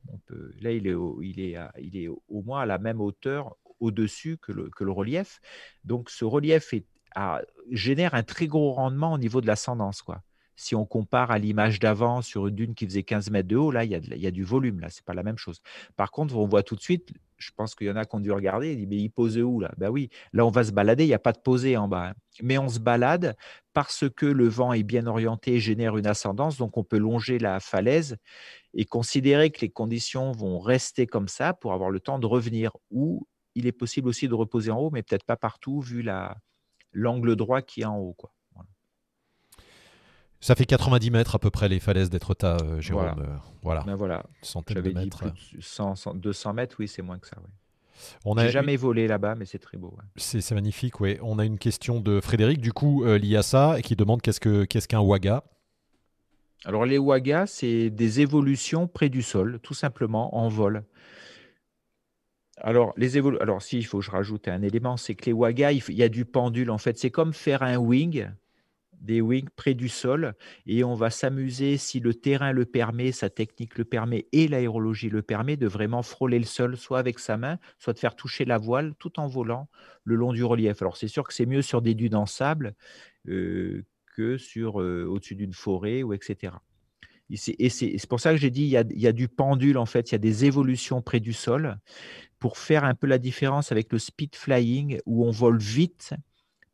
là, 0.61 0.71
il 0.71 0.87
est, 0.87 2.07
au 2.07 2.41
moins 2.43 2.61
à 2.61 2.65
la 2.65 2.77
même 2.77 3.01
hauteur 3.01 3.57
au-dessus 3.79 4.37
que 4.37 4.51
le 4.51 4.91
relief. 4.91 5.41
Donc 5.83 6.09
ce 6.09 6.25
relief 6.25 6.73
est, 6.73 6.85
génère 7.71 8.13
un 8.13 8.23
très 8.23 8.47
gros 8.47 8.71
rendement 8.71 9.13
au 9.13 9.17
niveau 9.17 9.41
de 9.41 9.47
l'ascendance. 9.47 10.03
Si 10.55 10.75
on 10.75 10.85
compare 10.85 11.31
à 11.31 11.39
l'image 11.39 11.79
d'avant 11.79 12.21
sur 12.21 12.47
une 12.47 12.55
dune 12.55 12.75
qui 12.75 12.85
faisait 12.85 13.03
15 13.03 13.29
mètres 13.31 13.47
de 13.47 13.55
haut, 13.55 13.71
là, 13.71 13.85
il 13.85 13.91
y 13.91 14.27
a, 14.27 14.31
du 14.31 14.43
volume, 14.43 14.81
là, 14.81 14.89
c'est 14.89 15.05
pas 15.05 15.13
la 15.13 15.23
même 15.23 15.37
chose. 15.37 15.61
Par 15.95 16.11
contre, 16.11 16.35
on 16.35 16.45
voit 16.47 16.63
tout 16.63 16.75
de 16.75 16.81
suite, 16.81 17.13
je 17.37 17.51
pense 17.55 17.75
qu'il 17.75 17.87
y 17.87 17.89
en 17.89 17.95
a 17.95 18.03
qui 18.03 18.13
ont 18.13 18.19
dû 18.19 18.31
regarder, 18.33 18.73
il 18.73 18.77
dit, 18.79 18.87
mais 18.87 18.97
il 18.97 19.09
pose 19.09 19.37
où 19.37 19.61
là? 19.61 19.71
Ben 19.77 19.89
oui, 19.89 20.09
là, 20.33 20.45
on 20.45 20.49
va 20.49 20.65
se 20.65 20.73
balader, 20.73 21.05
il 21.05 21.07
n'y 21.07 21.13
a 21.13 21.19
pas 21.19 21.31
de 21.31 21.39
posé 21.39 21.77
en 21.77 21.87
bas. 21.87 22.09
Hein. 22.09 22.13
Mais 22.43 22.57
on 22.57 22.67
se 22.67 22.79
balade 22.79 23.37
parce 23.73 24.03
que 24.09 24.25
le 24.25 24.49
vent 24.49 24.73
est 24.73 24.83
bien 24.83 25.07
orienté 25.07 25.53
et 25.53 25.59
génère 25.61 25.95
une 25.95 26.07
ascendance, 26.07 26.57
donc 26.57 26.75
on 26.75 26.83
peut 26.83 26.97
longer 26.97 27.39
la 27.39 27.61
falaise 27.61 28.17
et 28.73 28.83
considérer 28.83 29.51
que 29.51 29.61
les 29.61 29.69
conditions 29.69 30.33
vont 30.33 30.59
rester 30.59 31.07
comme 31.07 31.29
ça 31.29 31.53
pour 31.53 31.71
avoir 31.71 31.89
le 31.89 32.01
temps 32.01 32.19
de 32.19 32.25
revenir. 32.25 32.75
Ou 32.91 33.25
il 33.55 33.65
est 33.65 33.71
possible 33.71 34.09
aussi 34.09 34.27
de 34.27 34.33
reposer 34.33 34.71
en 34.71 34.77
haut, 34.77 34.89
mais 34.91 35.03
peut-être 35.03 35.25
pas 35.25 35.37
partout 35.37 35.79
vu 35.79 36.01
la, 36.01 36.35
l'angle 36.91 37.35
droit 37.35 37.61
qui 37.61 37.81
est 37.81 37.85
en 37.85 37.97
haut. 37.97 38.13
Quoi. 38.13 38.31
Ça 40.41 40.55
fait 40.55 40.65
90 40.65 41.11
mètres 41.11 41.35
à 41.35 41.39
peu 41.39 41.49
près 41.49 41.67
les 41.67 41.79
falaises 41.79 42.09
d'Etretat, 42.09 42.57
euh, 42.63 42.79
Jérôme. 42.79 43.25
Voilà. 43.61 43.83
Euh, 43.87 43.95
voilà. 43.95 44.23
Centaines 44.41 44.81
de 44.81 44.91
mètres. 44.91 45.25
Dit 45.31 45.57
200 46.15 46.53
mètres, 46.53 46.77
oui, 46.79 46.87
c'est 46.87 47.01
moins 47.01 47.19
que 47.19 47.27
ça. 47.27 47.35
Oui. 47.43 47.49
On 48.23 48.35
n'a 48.35 48.47
jamais 48.47 48.77
volé 48.77 49.07
là-bas, 49.07 49.35
mais 49.35 49.43
c'est 49.43 49.59
très 49.59 49.77
beau. 49.77 49.97
C'est 50.15 50.51
magnifique, 50.51 51.01
oui. 51.01 51.17
On 51.21 51.39
a 51.39 51.45
une 51.45 51.57
question 51.59 51.99
de 51.99 52.21
Frédéric, 52.21 52.61
du 52.61 52.71
coup, 52.71 53.03
euh, 53.03 53.17
liée 53.17 53.35
à 53.35 53.43
ça, 53.43 53.77
et 53.77 53.81
qui 53.81 53.97
demande 53.97 54.21
qu'est-ce 54.21 54.39
qu'un 54.39 54.65
qu 54.65 54.79
qu'un 54.87 55.01
waga 55.01 55.43
Alors, 56.63 56.85
les 56.85 56.97
wagas, 56.97 57.47
c'est 57.47 57.89
des 57.89 58.21
évolutions 58.21 58.87
près 58.87 59.09
du 59.09 59.21
sol, 59.21 59.59
tout 59.61 59.73
simplement, 59.73 60.37
en 60.37 60.47
vol. 60.47 60.85
Alors, 62.61 62.93
les 62.97 63.09
si, 63.59 63.77
il 63.77 63.85
faut 63.85 63.99
que 63.99 64.05
je 64.05 64.11
rajoute 64.11 64.47
un 64.47 64.61
élément, 64.61 64.97
c'est 64.97 65.15
que 65.15 65.25
les 65.25 65.33
wagas, 65.33 65.71
il, 65.71 65.93
y 65.93 66.03
a 66.03 66.09
du 66.09 66.25
pendule. 66.25 66.71
En 66.71 66.77
fait, 66.77 66.97
c'est 66.97 67.09
comme 67.09 67.33
faire 67.33 67.63
un 67.63 67.77
wing, 67.77 68.27
des 68.99 69.21
wings 69.21 69.47
près 69.55 69.73
du 69.73 69.87
sol, 69.87 70.33
et 70.65 70.83
on 70.83 70.93
va 70.93 71.09
s'amuser, 71.09 71.77
si 71.77 72.01
le 72.01 72.13
terrain 72.13 72.51
le 72.51 72.65
permet, 72.65 73.13
sa 73.13 73.29
technique 73.29 73.77
le 73.77 73.85
permet 73.85 74.27
et 74.33 74.49
l'aérologie 74.49 75.09
le 75.09 75.21
permet, 75.21 75.55
de 75.55 75.67
vraiment 75.67 76.03
frôler 76.03 76.37
le 76.37 76.45
sol, 76.45 76.75
soit 76.75 76.99
avec 76.99 77.19
sa 77.19 77.37
main, 77.37 77.59
soit 77.77 77.93
de 77.93 77.99
faire 77.99 78.15
toucher 78.15 78.43
la 78.43 78.57
voile 78.57 78.93
tout 78.99 79.19
en 79.21 79.27
volant 79.27 79.69
le 80.03 80.15
long 80.15 80.33
du 80.33 80.43
relief. 80.43 80.81
Alors, 80.81 80.97
c'est 80.97 81.07
sûr 81.07 81.25
que 81.25 81.33
c'est 81.33 81.45
mieux 81.45 81.61
sur 81.61 81.81
des 81.81 81.95
dunes 81.95 82.15
en 82.15 82.25
sable 82.25 82.75
euh, 83.29 83.85
que 84.17 84.37
sur 84.37 84.81
euh, 84.81 85.05
au-dessus 85.05 85.35
d'une 85.35 85.53
forêt 85.53 86.03
ou 86.03 86.13
etc. 86.13 86.53
Et 87.29 87.69
c'est 87.69 88.07
pour 88.07 88.19
ça 88.19 88.31
que 88.31 88.37
j'ai 88.37 88.49
dit 88.49 88.63
il 88.63 88.69
y, 88.69 88.77
a, 88.77 88.83
il 88.89 88.99
y 88.99 89.07
a 89.07 89.11
du 89.11 89.27
pendule 89.27 89.77
en 89.77 89.85
fait, 89.85 90.09
il 90.09 90.13
y 90.13 90.15
a 90.15 90.19
des 90.19 90.45
évolutions 90.45 91.01
près 91.01 91.19
du 91.19 91.33
sol 91.33 91.77
pour 92.39 92.57
faire 92.57 92.83
un 92.83 92.95
peu 92.95 93.07
la 93.07 93.17
différence 93.17 93.71
avec 93.71 93.91
le 93.91 93.99
speed 93.99 94.35
flying 94.35 94.99
où 95.05 95.25
on 95.25 95.31
vole 95.31 95.59
vite 95.59 96.13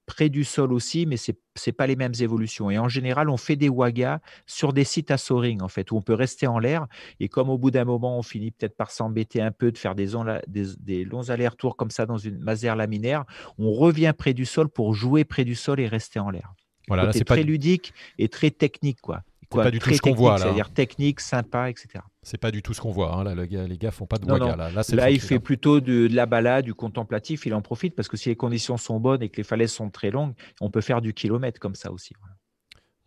près 0.06 0.30
du 0.30 0.44
sol 0.44 0.72
aussi, 0.72 1.06
mais 1.06 1.18
ce 1.18 1.32
n'est 1.32 1.74
pas 1.74 1.88
les 1.88 1.96
mêmes 1.96 2.14
évolutions. 2.20 2.70
Et 2.70 2.78
en 2.78 2.88
général, 2.88 3.30
on 3.30 3.38
fait 3.38 3.56
des 3.56 3.70
wagas 3.70 4.20
sur 4.46 4.74
des 4.74 4.84
sites 4.84 5.12
à 5.12 5.18
soaring, 5.18 5.62
en 5.62 5.68
fait, 5.68 5.92
où 5.92 5.98
on 5.98 6.02
peut 6.02 6.14
rester 6.14 6.48
en 6.48 6.60
l'air. 6.60 6.88
Et 7.20 7.28
comme 7.28 7.50
au 7.50 7.58
bout 7.58 7.72
d'un 7.72 7.86
moment, 7.86 8.18
on 8.18 8.22
finit 8.22 8.52
peut-être 8.52 8.78
par 8.78 8.92
s'embêter 8.92 9.42
un 9.42 9.52
peu 9.52 9.72
de 9.72 9.78
faire 9.78 9.96
des, 9.96 10.10
des, 10.48 11.06
longs 11.06 11.30
allers-retours 11.30 11.76
comme 11.76 11.92
ça 11.92 12.06
dans 12.06 12.18
une 12.18 12.38
masère 12.38 12.76
laminaire, 12.76 13.26
on 13.58 13.72
revient 13.72 14.14
près 14.18 14.34
du 14.34 14.46
sol 14.46 14.70
pour 14.70 14.94
jouer 14.94 15.24
près 15.24 15.44
du 15.44 15.56
sol 15.56 15.80
et 15.80 15.88
rester 15.88 16.20
en 16.20 16.30
l'air. 16.30 16.54
Voilà, 16.88 17.12
c'est 17.12 17.24
très 17.24 17.44
ludique 17.44 17.94
et 18.20 18.30
très 18.30 18.52
technique, 18.52 19.02
quoi. 19.02 19.24
C'est 19.52 19.64
pas 19.64 19.72
du 19.72 19.80
tout 19.80 19.94
ce 19.94 20.02
qu'on 20.02 20.14
voit 20.14 20.38
là. 20.38 20.46
C'est-à-dire 20.46 20.70
technique, 20.72 21.20
sympa, 21.20 21.70
etc. 21.70 22.04
C'est 22.22 22.40
pas 22.40 22.52
du 22.52 22.62
tout 22.62 22.74
ce 22.74 22.82
qu'on 22.82 22.92
voit. 22.92 23.14
Hein. 23.14 23.24
Là, 23.24 23.36
les 23.36 23.48
gars, 23.48 23.68
les 23.68 23.78
gars 23.78 23.92
font 23.92 24.06
pas 24.06 24.18
de 24.18 24.26
waga. 24.26 24.56
Là, 24.56 24.70
là, 24.72 25.12
il 25.12 25.20
fait 25.20 25.40
plutôt 25.40 25.80
de, 25.80 26.08
la 26.12 26.26
balade, 26.26 26.66
du 26.66 26.74
contemplatif. 26.74 27.46
Il 27.46 27.54
en 27.54 27.62
profite 27.62 27.96
parce 27.96 28.08
que 28.08 28.18
si 28.18 28.30
les 28.30 28.36
conditions 28.36 28.78
sont 28.78 29.00
bonnes 29.00 29.22
et 29.22 29.30
que 29.30 29.38
les 29.38 29.44
falaises 29.44 29.72
sont 29.72 29.90
très 29.90 30.12
longues, 30.12 30.34
on 30.62 30.70
peut 30.70 30.82
faire 30.82 31.02
du 31.02 31.14
kilomètre 31.14 31.60
comme 31.60 31.76
ça 31.76 31.92
aussi. 31.92 32.14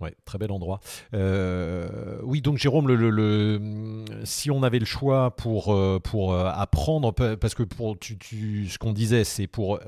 Ouais, 0.00 0.14
très 0.24 0.38
bel 0.38 0.52
endroit. 0.52 0.78
Euh, 1.12 2.20
oui, 2.22 2.40
donc 2.40 2.56
Jérôme, 2.56 2.86
le, 2.86 4.04
si 4.22 4.48
on 4.48 4.62
avait 4.62 4.78
le 4.78 4.84
choix 4.84 5.34
pour, 5.34 5.74
euh, 5.74 5.98
pour 5.98 6.32
euh, 6.32 6.48
apprendre, 6.54 7.12
parce 7.12 7.56
que 7.56 7.64
pour 7.64 7.98
tu, 7.98 8.16
tu, 8.16 8.68
ce 8.68 8.78
qu'on 8.78 8.92
disait, 8.92 9.24
c'est 9.24 9.48
pour 9.48 9.80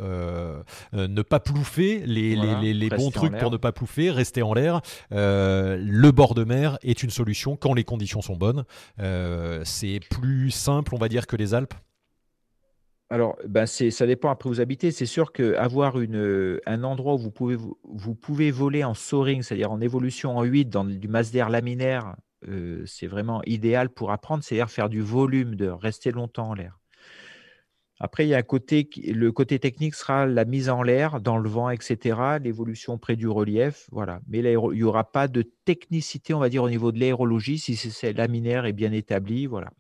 ne 0.93 1.23
pas 1.23 1.39
plouffer, 1.39 2.03
les, 2.07 2.35
les, 2.35 2.74
les, 2.74 2.89
bons 2.89 3.12
trucs 3.12 3.39
pour 3.39 3.53
ne 3.53 3.57
pas 3.57 3.70
plouffer, 3.70 4.11
rester 4.11 4.43
en 4.43 4.53
l'air. 4.53 4.81
le 5.11 6.11
bord 6.11 6.35
de 6.35 6.43
mer 6.43 6.77
est 6.82 7.05
une 7.05 7.11
solution 7.11 7.55
quand 7.55 7.73
les 7.73 7.85
conditions 7.85 8.20
sont 8.20 8.37
bonnes. 8.37 8.65
c'est 9.65 10.01
plus 10.11 10.51
simple, 10.51 10.93
on 10.93 10.99
va 10.99 11.09
dire, 11.09 11.28
que 11.28 11.37
les 11.37 11.55
Alpes 11.55 11.74
alors, 13.12 13.37
ben 13.45 13.66
ça 13.66 14.07
dépend 14.07 14.31
après 14.31 14.49
où 14.49 14.53
vous 14.53 14.61
habitez. 14.61 14.93
C'est 14.93 15.05
sûr 15.05 15.32
qu'avoir 15.32 15.97
un 15.97 16.85
endroit 16.85 17.15
où 17.15 17.19
vous 17.19 17.32
pouvez, 17.32 17.57
vous 17.57 18.15
pouvez 18.15 18.53
voler 18.53 18.85
en 18.85 18.95
soaring, 18.95 19.43
c'est-à-dire 19.43 19.73
en 19.73 19.81
évolution 19.81 20.37
en 20.37 20.45
8 20.45 20.66
dans 20.66 20.85
du 20.85 21.09
masdère 21.09 21.51
laminaire, 21.51 22.15
euh, 22.49 22.85
c'est 22.87 23.09
vraiment 23.09 23.43
idéal 23.47 23.91
pour 23.91 24.12
apprendre, 24.12 24.45
c'est-à-dire 24.45 24.70
faire 24.70 24.89
du 24.89 25.01
volume, 25.01 25.57
de 25.57 25.66
rester 25.66 26.12
longtemps 26.12 26.51
en 26.51 26.55
l'air. 26.55 26.78
Après, 28.03 28.24
il 28.24 28.31
y 28.31 28.35
a 28.35 28.39
un 28.39 28.43
côté, 28.43 28.89
le 29.12 29.31
côté 29.31 29.59
technique 29.59 29.95
sera 29.95 30.24
la 30.24 30.47
mise 30.47 30.70
en 30.70 30.82
l'air, 30.82 31.20
dans 31.20 31.37
le 31.37 31.49
vent, 31.51 31.69
etc., 31.69 32.39
l'évolution 32.43 32.97
près 32.97 33.15
du 33.15 33.28
relief, 33.28 33.89
voilà. 33.93 34.20
Mais 34.27 34.39
il 34.39 34.59
n'y 34.73 34.82
aura 34.82 35.11
pas 35.12 35.28
de 35.28 35.43
technicité, 35.66 36.32
on 36.32 36.39
va 36.39 36.49
dire, 36.49 36.62
au 36.62 36.70
niveau 36.70 36.93
de 36.93 36.99
l'aérologie, 36.99 37.59
si 37.59 37.77
c'est 37.77 38.15
laminaire 38.15 38.65
et 38.65 38.73
bien 38.73 38.93
établi, 38.93 39.47
voilà. 39.47 39.70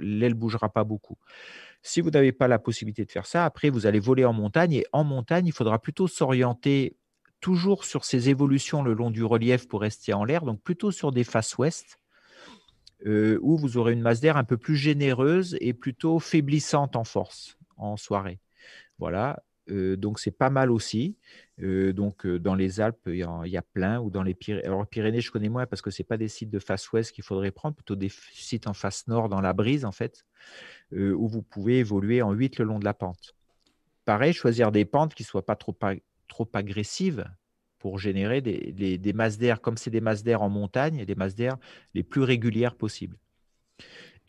L'aile 0.00 0.32
ne 0.32 0.38
bougera 0.38 0.70
pas 0.70 0.82
beaucoup. 0.84 1.18
Si 1.82 2.00
vous 2.00 2.10
n'avez 2.10 2.32
pas 2.32 2.48
la 2.48 2.58
possibilité 2.58 3.04
de 3.04 3.10
faire 3.10 3.26
ça, 3.26 3.44
après, 3.44 3.68
vous 3.68 3.86
allez 3.86 3.98
voler 3.98 4.24
en 4.24 4.32
montagne. 4.32 4.72
Et 4.72 4.86
en 4.92 5.04
montagne, 5.04 5.46
il 5.46 5.52
faudra 5.52 5.80
plutôt 5.80 6.06
s'orienter 6.06 6.96
toujours 7.40 7.84
sur 7.84 8.04
ces 8.04 8.30
évolutions 8.30 8.82
le 8.82 8.94
long 8.94 9.10
du 9.10 9.24
relief 9.24 9.68
pour 9.68 9.80
rester 9.80 10.14
en 10.14 10.24
l'air, 10.24 10.44
donc 10.44 10.62
plutôt 10.62 10.92
sur 10.92 11.10
des 11.10 11.24
faces 11.24 11.58
ouest, 11.58 11.98
euh, 13.04 13.38
où 13.42 13.58
vous 13.58 13.76
aurez 13.76 13.92
une 13.92 14.00
masse 14.00 14.20
d'air 14.20 14.36
un 14.36 14.44
peu 14.44 14.56
plus 14.56 14.76
généreuse 14.76 15.56
et 15.60 15.74
plutôt 15.74 16.20
faiblissante 16.20 16.94
en 16.94 17.02
force 17.02 17.58
en 17.76 17.96
soirée. 17.96 18.38
Voilà, 18.98 19.42
donc 19.96 20.20
c'est 20.20 20.30
pas 20.30 20.50
mal 20.50 20.70
aussi. 20.70 21.16
Euh, 21.60 21.92
donc 21.92 22.26
dans 22.26 22.54
les 22.54 22.80
Alpes, 22.80 23.06
il 23.06 23.16
y, 23.16 23.56
a, 23.56 23.62
plein, 23.62 24.00
ou 24.00 24.10
dans 24.10 24.22
les 24.22 24.34
Pyrénées. 24.34 24.66
Alors 24.66 24.86
Pyrénées, 24.86 25.20
je 25.20 25.30
connais 25.30 25.48
moins 25.48 25.66
parce 25.66 25.82
que 25.82 25.90
ce 25.90 26.02
pas 26.02 26.16
des 26.16 26.28
sites 26.28 26.50
de 26.50 26.58
face 26.58 26.90
ouest 26.92 27.12
qu'il 27.12 27.24
faudrait 27.24 27.50
prendre, 27.52 27.76
plutôt 27.76 27.96
des 27.96 28.10
sites 28.32 28.66
en 28.66 28.74
face 28.74 29.06
nord, 29.06 29.28
dans 29.28 29.40
la 29.40 29.52
brise 29.52 29.84
en 29.84 29.92
fait. 29.92 30.24
Euh, 30.92 31.14
où 31.14 31.26
vous 31.26 31.42
pouvez 31.42 31.78
évoluer 31.78 32.20
en 32.20 32.32
8 32.32 32.58
le 32.58 32.66
long 32.66 32.78
de 32.78 32.84
la 32.84 32.92
pente. 32.92 33.34
Pareil, 34.04 34.34
choisir 34.34 34.72
des 34.72 34.84
pentes 34.84 35.14
qui 35.14 35.22
ne 35.22 35.26
soient 35.26 35.46
pas 35.46 35.56
trop, 35.56 35.74
agressives 36.52 37.24
pour 37.78 37.98
générer 37.98 38.40
des, 38.40 38.98
des, 38.98 39.12
masses 39.12 39.38
d'air, 39.38 39.60
comme 39.60 39.76
c'est 39.76 39.90
des 39.90 40.00
masses 40.00 40.22
d'air 40.22 40.42
en 40.42 40.50
montagne, 40.50 41.04
des 41.04 41.14
masses 41.14 41.34
d'air 41.34 41.56
les 41.94 42.02
plus 42.02 42.22
régulières 42.22 42.74
possibles. 42.74 43.16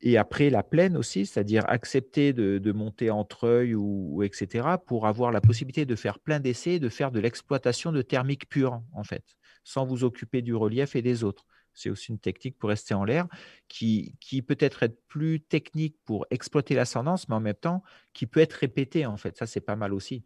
Et 0.06 0.18
après 0.18 0.50
la 0.50 0.64
plaine 0.64 0.98
aussi, 0.98 1.26
c'est-à-dire 1.26 1.64
accepter 1.70 2.34
de, 2.34 2.72
monter 2.74 3.10
en 3.10 3.24
treuil 3.24 3.74
ou, 3.74 4.22
etc. 4.22 4.76
pour 4.86 5.08
avoir 5.08 5.32
la 5.32 5.40
possibilité 5.40 5.86
de 5.86 5.96
faire 5.96 6.20
plein 6.20 6.42
d'essais, 6.42 6.78
de 6.78 6.90
faire 6.90 7.10
de 7.10 7.22
l'exploitation 7.22 7.94
de 7.94 8.02
thermique 8.02 8.50
pure 8.50 8.82
en 8.92 9.06
fait, 9.06 9.24
sans 9.64 9.86
vous 9.86 10.04
occuper 10.04 10.42
du 10.42 10.54
relief 10.54 10.98
et 10.98 11.02
des 11.02 11.24
autres. 11.24 11.46
C'est 11.74 11.90
aussi 11.90 12.12
une 12.12 12.20
technique 12.20 12.58
pour 12.60 12.70
rester 12.70 12.94
en 12.94 13.06
l'air 13.06 13.28
qui, 13.70 14.16
qui 14.20 14.42
peut-être 14.42 14.84
être 14.84 15.00
plus 15.08 15.40
technique 15.40 15.96
pour 16.04 16.26
exploiter 16.32 16.76
l'ascendance, 16.76 17.30
mais 17.30 17.36
en 17.36 17.40
même 17.40 17.56
temps 17.56 17.82
qui 18.12 18.28
peut 18.28 18.42
être 18.42 18.54
répétée 18.54 19.06
en 19.06 19.16
fait. 19.16 19.38
Ça, 19.38 19.48
c'est 19.48 19.62
pas 19.62 19.78
mal 19.78 19.94
aussi. 19.94 20.26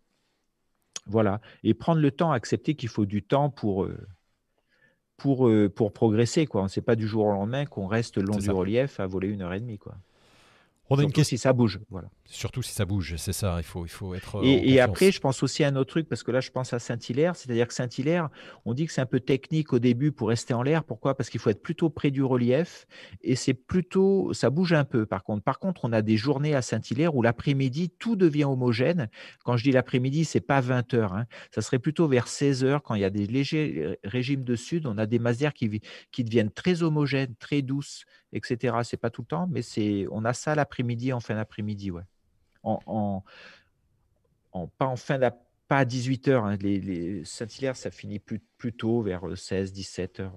Voilà. 1.05 1.39
Et 1.63 1.75
prendre 1.75 2.01
le 2.01 2.11
temps, 2.11 2.31
accepter 2.31 2.73
qu'il 2.73 2.89
faut 2.89 3.05
du 3.05 3.21
temps 3.21 3.51
pour, 3.51 3.85
euh, 3.85 4.07
pour, 5.17 5.47
euh, 5.47 5.69
pour 5.69 5.91
progresser. 5.91 6.45
Quoi. 6.45 6.67
Ce 6.69 6.79
n'est 6.79 6.83
pas 6.83 6.95
du 6.95 7.07
jour 7.07 7.25
au 7.25 7.31
lendemain 7.31 7.65
qu'on 7.65 7.87
reste 7.87 8.17
long 8.17 8.37
du 8.37 8.49
relief 8.49 8.99
à 8.99 9.07
voler 9.07 9.27
une 9.27 9.41
heure 9.41 9.53
et 9.53 9.59
demie. 9.59 9.77
Quoi. 9.77 9.93
On 10.89 10.95
a 10.95 10.97
Surtout 10.97 11.01
une 11.03 11.13
question. 11.13 11.37
si 11.37 11.41
ça 11.41 11.53
bouge. 11.53 11.79
Voilà. 11.89 12.09
Surtout 12.29 12.61
si 12.61 12.73
ça 12.73 12.85
bouge, 12.85 13.15
c'est 13.17 13.33
ça. 13.33 13.55
Il 13.57 13.63
faut, 13.63 13.85
il 13.85 13.89
faut 13.89 14.13
être. 14.13 14.43
Et, 14.43 14.79
après, 14.81 15.11
je 15.11 15.19
pense 15.19 15.43
aussi 15.43 15.63
à 15.63 15.69
un 15.69 15.75
autre 15.77 15.89
truc, 15.89 16.09
parce 16.09 16.23
que 16.23 16.31
là, 16.31 16.41
je 16.41 16.51
pense 16.51 16.73
à 16.73 16.79
Saint-Hilaire. 16.79 17.35
C'est-à-dire 17.35 17.67
que 17.67 17.73
Saint-Hilaire, 17.73 18.29
on 18.65 18.73
dit 18.73 18.85
que 18.85 18.91
c'est 18.91 19.01
un 19.01 19.05
peu 19.05 19.21
technique 19.21 19.71
au 19.71 19.79
début 19.79 20.11
pour 20.11 20.27
rester 20.27 20.53
en 20.53 20.61
l'air. 20.61 20.83
Pourquoi? 20.83 21.15
Parce 21.15 21.29
qu'il 21.29 21.39
faut 21.39 21.49
être 21.49 21.61
plutôt 21.61 21.89
près 21.89 22.11
du 22.11 22.23
relief. 22.23 22.85
Et 23.21 23.35
c'est 23.35 23.53
plutôt. 23.53 24.33
Ça 24.33 24.49
bouge 24.49 24.73
un 24.73 24.83
peu, 24.83 25.05
par 25.05 25.23
contre. 25.23 25.43
Par 25.43 25.57
contre, 25.59 25.85
on 25.85 25.93
a 25.93 26.01
des 26.01 26.17
journées 26.17 26.53
à 26.53 26.61
Saint-Hilaire 26.61 27.15
où 27.15 27.21
l'après-midi, 27.21 27.91
tout 27.97 28.17
devient 28.17 28.43
homogène. 28.43 29.09
Quand 29.45 29.55
je 29.55 29.63
dis 29.63 29.71
l'après-midi, 29.71 30.25
c'est 30.25 30.41
pas 30.41 30.59
20 30.59 30.93
heures. 30.95 31.13
Hein. 31.13 31.25
Ça 31.55 31.61
serait 31.61 31.79
plutôt 31.79 32.07
vers 32.07 32.27
16 32.27 32.63
heures, 32.65 32.83
quand 32.83 32.95
il 32.95 33.01
y 33.01 33.05
a 33.05 33.09
des 33.09 33.25
légers 33.25 33.97
régimes 34.03 34.43
de 34.43 34.55
sud. 34.55 34.85
On 34.85 34.97
a 34.97 35.05
des 35.05 35.19
masères 35.19 35.53
qui, 35.53 35.81
qui 36.11 36.23
deviennent 36.25 36.51
très 36.51 36.83
homogènes, 36.83 37.35
très 37.39 37.61
douces 37.61 38.05
etc. 38.33 38.77
C'est 38.83 38.97
pas 38.97 39.09
tout 39.09 39.21
le 39.21 39.27
temps, 39.27 39.47
mais 39.49 39.61
c'est 39.61 40.05
on 40.11 40.25
a 40.25 40.33
ça 40.33 40.55
l'après-midi, 40.55 41.13
en 41.13 41.19
fin 41.19 41.35
d'après-midi, 41.35 41.91
ouais. 41.91 42.03
En, 42.63 43.23
en, 44.53 44.67
pas 44.77 44.85
en 44.85 44.95
fin 44.95 45.19
d'après 45.19 45.47
pas 45.67 45.79
à 45.79 45.85
18h. 45.85 46.31
Hein. 46.31 46.57
Les, 46.61 46.79
les 46.79 47.25
Saint-Hilaire, 47.25 47.75
ça 47.75 47.91
finit 47.91 48.19
plus, 48.19 48.39
plus 48.57 48.73
tôt, 48.73 49.01
vers 49.01 49.25
16-17h. 49.27 50.23
Ouais. 50.23 50.29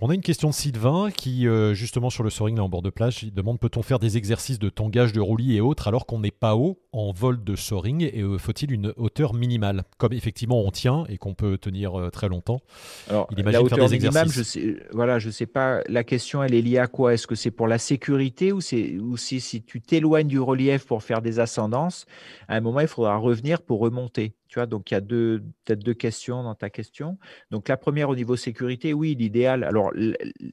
On 0.00 0.10
a 0.10 0.14
une 0.14 0.22
question 0.22 0.48
de 0.48 0.54
Sylvain 0.54 1.10
qui, 1.12 1.46
euh, 1.46 1.74
justement, 1.74 2.10
sur 2.10 2.24
le 2.24 2.30
soaring 2.30 2.56
là, 2.56 2.64
en 2.64 2.68
bord 2.68 2.82
de 2.82 2.90
plage, 2.90 3.22
il 3.22 3.32
demande 3.32 3.60
peut-on 3.60 3.82
faire 3.82 4.00
des 4.00 4.16
exercices 4.16 4.58
de 4.58 4.68
tangage 4.68 5.12
de 5.12 5.20
roulis 5.20 5.54
et 5.56 5.60
autres 5.60 5.86
alors 5.86 6.06
qu'on 6.06 6.18
n'est 6.18 6.32
pas 6.32 6.56
haut 6.56 6.80
en 6.92 7.12
vol 7.12 7.44
de 7.44 7.54
soaring 7.54 8.10
et 8.12 8.20
euh, 8.20 8.36
faut-il 8.36 8.72
une 8.72 8.92
hauteur 8.96 9.32
minimale? 9.32 9.84
Comme 9.98 10.12
effectivement 10.12 10.60
on 10.60 10.72
tient 10.72 11.04
et 11.08 11.18
qu'on 11.18 11.34
peut 11.34 11.56
tenir 11.56 11.96
euh, 11.96 12.10
très 12.10 12.28
longtemps. 12.28 12.60
Alors, 13.08 13.28
il 13.30 13.38
imagine 13.38 13.60
la 13.60 13.62
hauteur 13.64 13.78
faire 13.78 13.88
des 13.90 13.98
minimale, 13.98 14.28
je 14.28 14.42
sais, 14.42 14.76
voilà, 14.92 15.20
je 15.20 15.30
sais 15.30 15.46
pas. 15.46 15.82
La 15.86 16.02
question, 16.02 16.42
elle 16.42 16.54
est 16.54 16.62
liée 16.62 16.78
à 16.78 16.88
quoi? 16.88 17.14
Est-ce 17.14 17.28
que 17.28 17.36
c'est 17.36 17.52
pour 17.52 17.68
la 17.68 17.78
sécurité 17.78 18.50
ou, 18.50 18.60
c'est, 18.60 18.98
ou 18.98 19.16
si, 19.16 19.40
si 19.40 19.62
tu 19.62 19.80
t'éloignes 19.80 20.26
du 20.26 20.40
relief 20.40 20.84
pour 20.84 21.04
faire 21.04 21.22
des 21.22 21.38
ascendances, 21.38 22.06
à 22.48 22.56
un 22.56 22.60
moment, 22.60 22.80
il 22.80 22.88
faudra 22.88 23.16
revenir 23.18 23.62
pour 23.62 23.78
remonter 23.78 24.32
donc 24.66 24.90
il 24.90 24.94
y 24.94 24.96
a 24.96 25.00
peut-être 25.00 25.82
deux 25.82 25.94
questions 25.94 26.42
dans 26.42 26.54
ta 26.54 26.70
question. 26.70 27.18
Donc 27.50 27.68
la 27.68 27.76
première 27.76 28.08
au 28.08 28.16
niveau 28.16 28.36
sécurité, 28.36 28.92
oui, 28.92 29.14
l'idéal. 29.14 29.64
Alors 29.64 29.92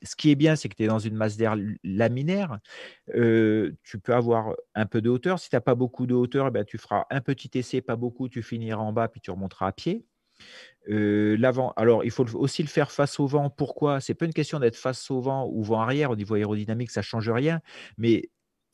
ce 0.04 0.16
qui 0.16 0.32
est 0.32 0.36
bien, 0.36 0.56
c'est 0.56 0.70
que 0.70 0.76
tu 0.76 0.84
es 0.84 0.88
dans 0.88 1.00
une 1.00 1.16
masse 1.16 1.38
d'air 1.38 1.56
laminaire. 1.84 2.60
Euh, 3.16 3.74
tu 3.84 4.00
peux 4.00 4.14
avoir 4.14 4.56
un 4.76 4.86
peu 4.86 5.02
de 5.02 5.10
hauteur. 5.10 5.40
Si 5.40 5.50
tu 5.50 5.56
n'as 5.56 5.62
pas 5.62 5.76
beaucoup 5.76 6.08
de 6.08 6.14
hauteur, 6.14 6.48
eh 6.48 6.52
ben, 6.52 6.66
tu 6.66 6.78
feras 6.78 7.06
un 7.10 7.22
petit 7.22 7.52
essai, 7.56 7.82
pas 7.82 7.96
beaucoup, 7.96 8.30
tu 8.30 8.42
finiras 8.42 8.82
en 8.82 8.94
bas, 8.94 9.08
puis 9.08 9.22
tu 9.22 9.32
remonteras 9.32 9.68
à 9.68 9.72
pied. 9.72 10.06
Euh, 10.90 11.36
l'avant, 11.38 11.74
alors 11.76 12.04
il 12.06 12.12
faut 12.12 12.26
aussi 12.36 12.64
le 12.64 12.70
faire 12.70 12.92
face 12.92 13.20
au 13.20 13.28
vent. 13.28 13.50
Pourquoi? 13.50 14.00
C'est 14.00 14.14
pas 14.14 14.26
une 14.26 14.34
question 14.34 14.60
d'être 14.60 14.76
face 14.76 15.12
au 15.12 15.20
vent 15.22 15.48
ou 15.52 15.64
vent 15.64 15.82
arrière. 15.82 16.12
Au 16.12 16.16
niveau 16.16 16.36
aérodynamique, 16.36 16.92
ça 16.92 17.02
change 17.02 17.30
rien. 17.30 17.60
Mais 17.98 18.30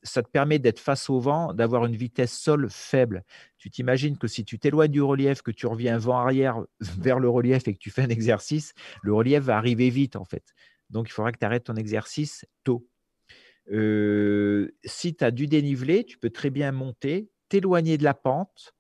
ça 0.06 0.22
te 0.24 0.30
permet 0.30 0.60
d'être 0.60 0.80
face 0.80 1.10
au 1.10 1.20
vent, 1.20 1.54
d'avoir 1.54 1.86
une 1.86 1.96
vitesse 1.96 2.32
sol 2.32 2.68
faible. 2.70 3.24
Tu 3.58 3.70
t'imagines 3.70 4.18
que 4.18 4.28
si 4.28 4.46
tu 4.46 4.60
t'éloignes 4.60 4.92
du 4.92 5.02
relief, 5.02 5.42
que 5.42 5.52
tu 5.52 5.68
reviens 5.68 5.98
vent 5.98 6.18
arrière 6.18 6.64
vers 7.00 7.20
le 7.20 7.30
relief 7.30 7.68
et 7.68 7.74
que 7.74 7.80
tu 7.80 7.90
fais 7.90 8.04
un 8.04 8.10
exercice, 8.10 8.74
le 9.02 9.14
relief 9.14 9.44
va 9.44 9.58
arriver 9.58 9.90
vite 9.90 10.16
en 10.16 10.26
fait. 10.26 10.54
Donc 10.90 11.10
il 11.10 11.12
faudra 11.12 11.32
que 11.32 11.40
tu 11.40 11.46
arrêtes 11.46 11.66
ton 11.66 11.76
exercice 11.76 12.46
tôt. 12.64 12.88
Euh, 13.72 14.72
si 14.84 15.16
tu 15.16 15.24
as 15.24 15.32
du 15.32 15.48
dénivelé, 15.48 16.04
tu 16.06 16.20
peux 16.20 16.30
très 16.30 16.52
bien 16.52 16.72
monter, 16.72 17.30
t'éloigner 17.50 17.98
de 17.98 18.04
la 18.04 18.14
pente, 18.14 18.76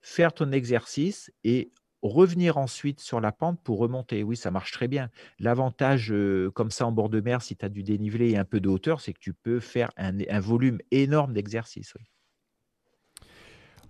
faire 0.00 0.32
ton 0.32 0.52
exercice 0.52 1.32
et 1.42 1.72
revenir 2.02 2.58
ensuite 2.58 3.00
sur 3.00 3.20
la 3.20 3.32
pente 3.32 3.60
pour 3.62 3.78
remonter. 3.78 4.22
Oui, 4.22 4.36
ça 4.36 4.50
marche 4.50 4.72
très 4.72 4.88
bien. 4.88 5.08
L'avantage, 5.38 6.12
comme 6.54 6.70
ça 6.70 6.86
en 6.86 6.92
bord 6.92 7.08
de 7.08 7.20
mer, 7.20 7.42
si 7.42 7.56
tu 7.56 7.64
as 7.64 7.68
du 7.68 7.82
dénivelé 7.82 8.30
et 8.30 8.36
un 8.36 8.44
peu 8.44 8.60
de 8.60 8.68
hauteur, 8.68 9.00
c'est 9.00 9.12
que 9.12 9.20
tu 9.20 9.32
peux 9.32 9.60
faire 9.60 9.90
un, 9.96 10.40
volume 10.40 10.78
énorme 10.90 11.32
d'exercices. 11.32 11.94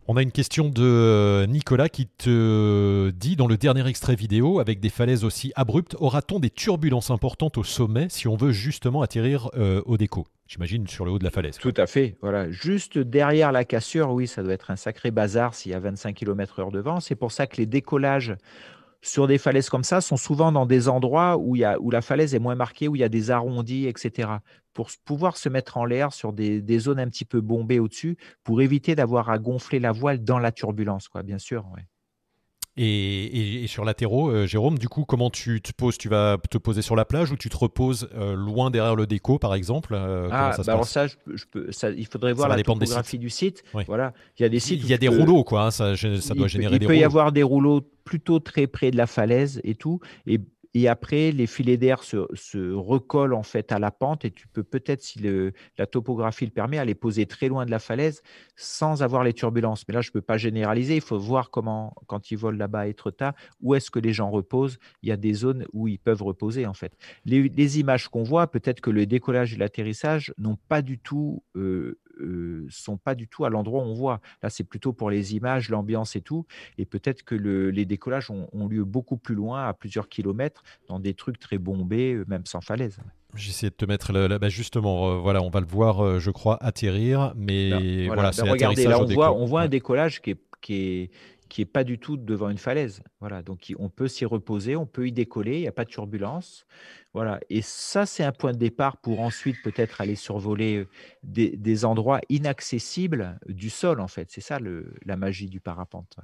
On 0.09 0.17
a 0.17 0.23
une 0.23 0.33
question 0.33 0.69
de 0.69 1.47
Nicolas 1.49 1.89
qui 1.89 2.07
te 2.07 3.11
dit 3.11 3.37
dans 3.37 3.47
le 3.47 3.57
dernier 3.57 3.87
extrait 3.87 4.17
vidéo, 4.17 4.59
avec 4.59 4.81
des 4.81 4.91
falaises 4.91 5.25
aussi 5.25 5.53
abruptes, 5.55 5.97
aura-t-on 5.99 6.41
des 6.41 6.51
turbulences 6.51 7.11
importantes 7.11 7.57
au 7.57 7.65
sommet 7.65 8.09
si 8.11 8.29
on 8.29 8.37
veut 8.37 8.53
justement 8.53 9.03
atterrir 9.03 9.49
au 9.87 9.97
déco? 9.97 10.27
J'imagine 10.53 10.87
sur 10.87 11.07
le 11.07 11.13
haut 11.13 11.19
de 11.19 11.25
la 11.25 11.31
falaise. 11.31 11.57
Tout 11.57 11.73
à 11.79 11.87
fait. 11.87 12.19
Voilà. 12.21 12.51
Juste 12.51 12.99
derrière 12.99 13.53
la 13.53 13.65
cassure, 13.65 14.11
oui, 14.11 14.27
ça 14.27 14.43
doit 14.43 14.53
être 14.53 14.71
un 14.71 14.77
sacré 14.77 15.11
bazar 15.11 15.55
s'il 15.55 15.73
y 15.73 15.75
a 15.75 15.81
25 15.81 16.15
km/h 16.15 16.71
de 16.71 16.79
vent. 16.79 17.01
C'est 17.01 17.15
pour 17.15 17.33
ça 17.33 17.47
que 17.47 17.57
les 17.57 17.65
décollages 17.65 18.37
sur 19.01 19.27
des 19.27 19.39
falaises 19.39 19.71
comme 19.71 19.83
ça 19.83 20.03
sont 20.03 20.19
souvent 20.19 20.53
dans 20.53 20.67
des 20.67 20.91
endroits 20.91 21.39
où, 21.39 21.57
y 21.57 21.65
a, 21.65 21.79
la 21.91 22.03
falaise 22.03 22.35
est 22.35 22.39
moins 22.39 22.55
marquée, 22.55 22.87
où 22.87 22.95
il 22.97 22.99
y 22.99 23.05
a 23.05 23.09
des 23.09 23.31
arrondis, 23.31 23.87
etc. 23.87 24.29
Pour 24.75 24.91
pouvoir 25.07 25.39
se 25.39 25.49
mettre 25.49 25.79
en 25.79 25.87
l'air 25.87 26.13
sur 26.13 26.35
des, 26.35 26.79
zones 26.79 27.01
un 27.01 27.09
petit 27.09 27.25
peu 27.25 27.41
bombées 27.41 27.79
au-dessus, 27.79 28.19
pour 28.45 28.61
éviter 28.61 28.95
d'avoir 28.95 29.31
à 29.31 29.39
gonfler 29.39 29.81
la 29.81 29.91
voile 29.91 30.23
dans 30.23 30.39
la 30.39 30.53
turbulence, 30.53 31.09
quoi, 31.09 31.23
bien 31.23 31.39
sûr. 31.39 31.65
Et, 32.79 33.67
sur 33.67 33.85
latéraux, 33.85 34.31
euh, 34.31 34.47
Jérôme, 34.47 34.79
du 34.79 34.89
coup, 34.89 35.05
comment 35.05 35.29
tu 35.29 35.61
te 35.61 35.73
poses 35.73 35.99
Tu 35.99 36.09
vas 36.09 36.39
te 36.51 36.57
poser 36.57 36.81
sur 36.81 36.97
la 36.97 37.05
plage 37.05 37.31
ou 37.31 37.37
tu 37.37 37.51
te 37.51 37.57
reposes 37.57 38.09
euh, 38.15 38.35
loin 38.35 38.71
derrière 38.71 38.97
le 38.97 39.07
déco, 39.07 39.39
par 39.39 39.55
exemple 39.55 39.95
euh, 39.95 40.29
Ah, 40.33 40.53
ça 40.53 40.63
bah 40.63 40.73
alors 40.73 40.87
ça, 40.87 41.07
je, 41.07 41.17
peux, 41.51 41.71
ça, 41.71 41.91
il 41.91 42.07
faudrait 42.07 42.33
voir 42.33 42.49
la 42.49 42.63
topographie 42.63 43.19
du 43.19 43.29
site. 43.29 43.63
Voilà, 43.87 44.15
il 44.39 44.43
y 44.43 44.47
a 44.47 44.49
des 44.49 44.59
sites. 44.59 44.81
Il 44.83 44.89
y 44.89 44.95
a 44.95 44.99
des 44.99 45.09
rouleaux, 45.09 45.45
quoi. 45.45 45.67
Hein, 45.67 45.71
ça, 45.71 45.97
ça, 45.97 46.35
doit 46.35 46.49
générer 46.49 46.79
des 46.79 46.87
rouleaux. 46.87 46.95
Il 46.95 46.99
peut 46.99 47.01
y 47.03 47.05
avoir 47.05 47.33
des 47.33 47.43
rouleaux 47.43 47.83
plutôt 48.05 48.41
très 48.41 48.67
près 48.67 48.91
de 48.91 48.97
la 48.97 49.07
falaise 49.07 49.61
et 49.65 49.75
tout. 49.75 50.01
Et 50.27 50.41
et 50.75 50.89
après, 50.89 51.33
les 51.33 51.47
filets 51.47 51.77
d'air 51.77 52.03
se, 52.03 52.17
recollent 52.75 53.35
en 53.35 53.43
fait 53.43 53.73
à 53.73 53.79
la 53.79 53.91
pente 53.91 54.25
et 54.25 54.31
tu 54.31 54.49
peux 54.49 54.63
peut-être, 54.63 55.03
si 55.03 55.21
la 55.77 55.87
topographie 55.87 56.47
le 56.47 56.51
permet, 56.51 56.79
aller 56.79 56.95
poser 56.95 57.27
très 57.27 57.49
loin 57.49 57.67
de 57.67 57.71
la 57.71 57.79
falaise 57.79 58.23
sans 58.57 59.03
avoir 59.03 59.23
les 59.23 59.35
turbulences. 59.35 59.85
Mais 59.87 59.95
là, 59.95 60.01
je 60.01 60.09
ne 60.09 60.13
peux 60.13 60.23
pas 60.23 60.39
généraliser. 60.39 60.97
Il 60.97 61.03
faut 61.03 61.19
voir 61.19 61.51
comment, 61.51 61.95
quand 62.07 62.31
ils 62.31 62.39
volent 62.39 62.57
là-bas 62.57 62.81
à 62.81 62.87
Etretat, 62.87 63.35
où 63.61 63.75
est-ce 63.75 63.91
que 63.91 63.99
les 63.99 64.15
gens 64.15 64.31
reposent. 64.31 64.79
Il 65.03 65.11
y 65.11 65.13
a 65.13 65.17
des 65.17 65.35
zones 65.35 65.67
où 65.73 65.89
ils 65.89 65.99
peuvent 65.99 66.23
reposer 66.23 66.67
en 66.67 66.75
fait. 66.75 66.97
Les, 67.27 67.79
images 67.79 68.09
qu'on 68.09 68.23
voit, 68.23 68.49
peut-être 68.49 68.81
que 68.81 68.91
le 68.91 69.07
décollage 69.07 69.55
et 69.55 69.57
l'atterrissage 69.57 70.35
n'ont 70.37 70.59
pas 70.69 70.83
du 70.83 70.99
tout 70.99 71.43
euh, 71.57 71.99
euh, 72.23 72.67
sont 72.71 72.97
pas 72.97 73.15
du 73.15 73.29
tout 73.29 73.45
à 73.45 73.51
l'endroit 73.51 73.83
où 73.83 73.87
on 73.87 73.95
voit. 73.95 74.21
Là, 74.43 74.51
c'est 74.51 74.65
plutôt 74.65 74.93
pour 74.93 75.11
les 75.11 75.35
images, 75.35 75.69
l'ambiance 75.69 76.17
et 76.17 76.21
tout. 76.21 76.47
Et 76.79 76.85
peut-être 76.85 77.23
que 77.25 77.35
les 77.35 77.85
décollages 77.85 78.31
ont, 78.31 78.69
lieu 78.69 78.85
beaucoup 78.85 79.17
plus 79.17 79.35
loin, 79.35 79.67
à 79.67 79.75
plusieurs 79.75 80.09
kilomètres, 80.09 80.63
dans 80.89 81.01
des 81.01 81.15
trucs 81.15 81.39
très 81.39 81.59
bombés, 81.59 82.15
euh, 82.15 82.25
même 82.29 82.47
sans 82.47 82.61
falaise. 82.61 82.99
J'essaie 83.35 83.71
de 83.71 83.75
te 83.75 83.85
mettre 83.85 84.13
là, 84.13 84.39
bah 84.39 84.49
justement, 84.49 85.11
euh, 85.11 85.17
voilà, 85.17 85.43
on 85.43 85.49
va 85.49 85.61
le 85.61 85.67
voir, 85.67 86.21
je 86.21 86.31
crois, 86.31 86.63
atterrir, 86.63 87.33
mais 87.35 88.07
voilà, 88.07 88.31
ben, 88.37 88.51
regardez, 88.51 88.85
là, 88.85 89.01
on 89.01 89.07
voit, 89.07 89.33
on 89.33 89.47
voit 89.47 89.63
un 89.63 89.69
décollage 89.69 90.21
qui 90.21 90.33
est, 90.33 90.41
qui 90.61 90.75
est, 90.75 91.11
qui 91.53 91.61
est 91.61 91.67
pas 91.67 91.85
du 91.85 91.99
tout 91.99 92.17
devant 92.17 92.49
une 92.49 92.57
falaise. 92.57 93.03
Voilà, 93.21 93.43
donc 93.43 93.75
on 93.79 93.91
peut 93.91 94.09
s'y 94.09 94.25
reposer, 94.25 94.75
on 94.75 94.87
peut 94.87 95.07
y 95.07 95.13
décoller, 95.13 95.59
il 95.59 95.61
n'y 95.61 95.69
a 95.69 95.73
pas 95.73 95.85
de 95.85 95.91
turbulence. 95.91 96.65
Voilà, 97.13 97.41
et 97.51 97.61
ça 97.61 98.07
c'est 98.07 98.25
un 98.25 98.33
point 98.33 98.53
de 98.53 98.57
départ 98.57 98.97
pour 98.97 99.21
ensuite 99.21 99.57
peut-être 99.63 100.01
aller 100.01 100.15
survoler 100.15 100.87
des, 101.23 101.55
des, 101.55 101.85
endroits 101.85 102.23
inaccessibles 102.31 103.39
du 103.49 103.69
sol 103.69 104.01
en 104.01 104.09
fait. 104.09 104.31
C'est 104.31 104.41
ça 104.41 104.59
la 105.05 105.17
magie 105.17 105.51
du 105.51 105.61
parapente. 105.61 106.17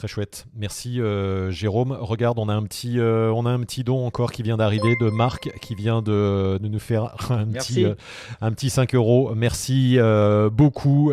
Très 0.00 0.08
chouette. 0.08 0.46
Merci 0.56 0.98
euh, 0.98 1.50
Jérôme. 1.50 1.92
Regarde, 1.92 2.38
on 2.38 2.48
a 2.48 2.54
un 2.54 2.62
petit, 2.62 2.98
euh, 2.98 3.30
on 3.36 3.44
a 3.44 3.50
un 3.50 3.60
petit 3.60 3.84
don 3.84 4.06
encore 4.06 4.32
qui 4.32 4.42
vient 4.42 4.56
d'arriver 4.56 4.94
de 4.98 5.10
Marc 5.10 5.50
qui 5.60 5.74
vient 5.74 6.00
de, 6.00 6.58
nous 6.62 6.78
faire 6.78 7.14
un 7.30 7.44
petit, 7.44 7.84
euh, 7.84 7.94
un 8.40 8.50
petit 8.50 8.70
5 8.70 8.94
euros. 8.94 9.34
Merci 9.34 9.98
beaucoup. 10.52 11.12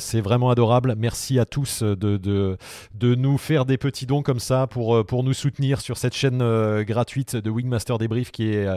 c'est 0.00 0.20
vraiment 0.20 0.50
adorable. 0.50 0.96
Merci 0.98 1.38
à 1.38 1.46
tous 1.46 1.82
de, 1.82 1.94
de, 1.94 2.58
de, 2.94 3.14
nous 3.14 3.38
faire 3.38 3.64
des 3.64 3.78
petits 3.78 4.04
dons 4.04 4.20
comme 4.20 4.38
ça 4.38 4.66
pour, 4.66 5.06
pour 5.06 5.24
nous 5.24 5.32
soutenir 5.32 5.80
sur 5.80 5.96
cette 5.96 6.14
chaîne 6.14 6.44
gratuite 6.82 7.36
de 7.36 7.48
Wingmaster 7.48 7.96
Débrief 7.96 8.32
qui, 8.32 8.50
est, 8.50 8.68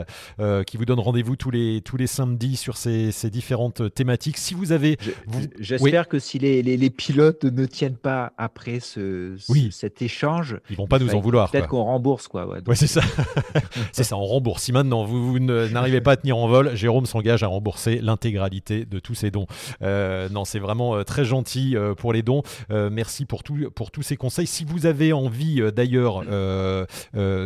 qui 0.64 0.78
vous 0.78 0.86
donne 0.86 1.00
rendez-vous 1.00 1.36
tous 1.36 1.50
les, 1.50 1.82
tous 1.82 1.98
les 1.98 2.06
samedis 2.06 2.56
sur 2.56 2.78
ces, 2.78 3.12
ces 3.12 3.28
différentes 3.28 3.92
thématiques. 3.92 4.38
Si 4.38 4.54
vous 4.54 4.72
avez. 4.72 4.96
J'espère 5.58 6.08
que 6.08 6.18
si 6.18 6.38
les, 6.38 6.62
les, 6.62 6.78
les 6.78 6.90
pilotes 6.90 7.44
ne 7.44 7.66
tiennent 7.66 7.98
pas 7.98 8.32
après 8.38 8.80
ce 8.80 9.36
oui. 9.50 9.68
cet 9.72 10.02
échange. 10.02 10.58
Ils 10.70 10.76
vont 10.76 10.86
pas 10.86 10.98
nous 10.98 11.14
en 11.14 11.20
vouloir. 11.20 11.50
Peut-être 11.50 11.68
qu'on 11.68 11.84
rembourse 11.84 12.28
quoi. 12.28 12.46
Ouais, 12.46 12.74
c'est 12.74 12.86
ça. 12.86 13.00
c'est 13.92 14.04
ça, 14.04 14.16
on 14.16 14.24
rembourse. 14.24 14.62
Si 14.62 14.72
maintenant 14.72 15.04
vous, 15.04 15.38
n'arrivez 15.38 16.00
pas 16.00 16.12
à 16.12 16.16
tenir 16.16 16.36
en 16.36 16.48
vol, 16.48 16.74
Jérôme 16.74 17.06
s'engage 17.06 17.42
à 17.42 17.46
rembourser 17.46 18.00
l'intégralité 18.00 18.84
de 18.84 18.98
tous 18.98 19.14
ses 19.14 19.30
dons. 19.30 19.46
Euh, 19.82 20.28
non, 20.28 20.44
c'est 20.44 20.58
vraiment 20.58 20.96
euh, 20.96 21.02
très 21.02 21.24
gentil 21.24 21.76
euh, 21.76 21.94
pour 21.94 22.12
les 22.12 22.22
dons. 22.22 22.42
merci 22.70 23.24
pour, 23.24 23.42
tout, 23.42 23.70
pour 23.74 23.90
tous 23.90 24.02
ces 24.02 24.16
conseils. 24.16 24.46
Si 24.46 24.64
vous 24.64 24.86
avez 24.86 25.12
envie 25.12 25.60
d'ailleurs 25.74 26.24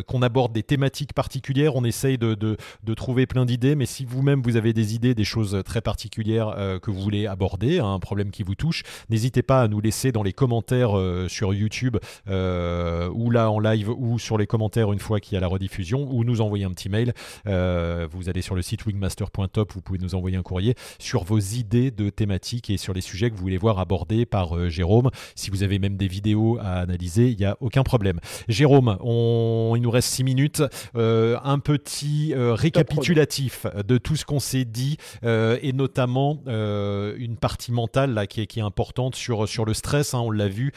qu'on 0.06 0.22
aborde 0.22 0.52
des 0.52 0.62
thématiques 0.62 1.12
particulières, 1.12 1.76
on 1.76 1.84
essaye 1.84 2.18
de, 2.18 2.34
de, 2.34 2.56
de 2.82 2.94
trouver 2.94 3.26
plein 3.26 3.44
d'idées. 3.44 3.74
Mais 3.74 3.86
si 3.86 4.04
vous-même 4.04 4.42
vous 4.42 4.56
avez 4.56 4.72
des 4.72 4.94
idées, 4.94 5.14
des 5.14 5.24
choses 5.24 5.60
très 5.64 5.80
particulières 5.80 6.54
que 6.82 6.90
vous 6.90 7.00
voulez 7.00 7.26
aborder, 7.26 7.78
un 7.78 7.98
problème 7.98 8.30
qui 8.30 8.42
vous 8.42 8.54
touche, 8.54 8.82
n'hésitez 9.10 9.42
pas 9.42 9.62
à 9.62 9.68
nous 9.68 9.80
laisser 9.80 10.12
dans 10.12 10.22
les 10.22 10.32
commentaires 10.32 10.92
sur 11.28 11.54
YouTube 11.54 11.83
ou 12.26 13.30
là 13.30 13.50
en 13.50 13.58
live 13.58 13.90
ou 13.90 14.18
sur 14.18 14.38
les 14.38 14.46
commentaires 14.46 14.92
une 14.92 14.98
fois 14.98 15.20
qu'il 15.20 15.34
y 15.34 15.36
a 15.36 15.40
la 15.40 15.46
rediffusion 15.46 16.08
ou 16.10 16.24
nous 16.24 16.40
envoyer 16.40 16.64
un 16.64 16.70
petit 16.70 16.88
mail. 16.88 17.12
vous 17.44 18.28
allez 18.28 18.42
sur 18.42 18.54
le 18.54 18.62
site 18.62 18.86
wingmaster.top, 18.86 19.72
vous 19.72 19.80
pouvez 19.80 19.98
nous 19.98 20.14
envoyer 20.14 20.36
un 20.36 20.42
courrier 20.42 20.74
sur 20.98 21.24
vos 21.24 21.38
idées 21.38 21.90
de 21.90 22.10
thématiques 22.10 22.70
et 22.70 22.76
sur 22.76 22.92
les 22.92 23.00
sujets 23.00 23.30
que 23.30 23.36
vous 23.36 23.42
voulez 23.42 23.58
voir 23.58 23.78
abordés 23.78 24.26
par 24.26 24.56
euh, 24.56 24.68
Jérôme. 24.68 25.10
Si 25.34 25.50
vous 25.50 25.62
avez 25.62 25.78
même 25.78 25.96
des 25.96 26.08
vidéos 26.08 26.58
à 26.60 26.80
analyser, 26.80 27.30
il 27.30 27.36
n'y 27.36 27.44
a 27.44 27.56
aucun 27.60 27.82
problème. 27.82 28.20
Jérôme, 28.48 28.96
il 29.02 29.80
nous 29.80 29.90
reste 29.90 30.08
six 30.08 30.24
minutes. 30.24 30.62
Euh, 30.96 31.38
un 31.44 31.58
petit 31.58 32.32
euh, 32.34 32.54
récapitulatif 32.54 33.66
de 33.86 33.98
tout 33.98 34.16
ce 34.16 34.24
qu'on 34.24 34.40
s'est 34.40 34.64
dit 34.64 34.96
et 35.24 35.72
notamment 35.72 36.40
une 36.46 37.36
partie 37.36 37.72
mentale 37.72 38.14
là, 38.14 38.26
qui, 38.26 38.40
est, 38.40 38.46
qui 38.46 38.58
est 38.58 38.62
importante 38.62 39.14
sur, 39.14 39.48
sur 39.48 39.64
le 39.64 39.74
stress. 39.74 40.14
Hein, 40.14 40.20
on 40.20 40.30
l'a 40.30 40.48
vu, 40.48 40.72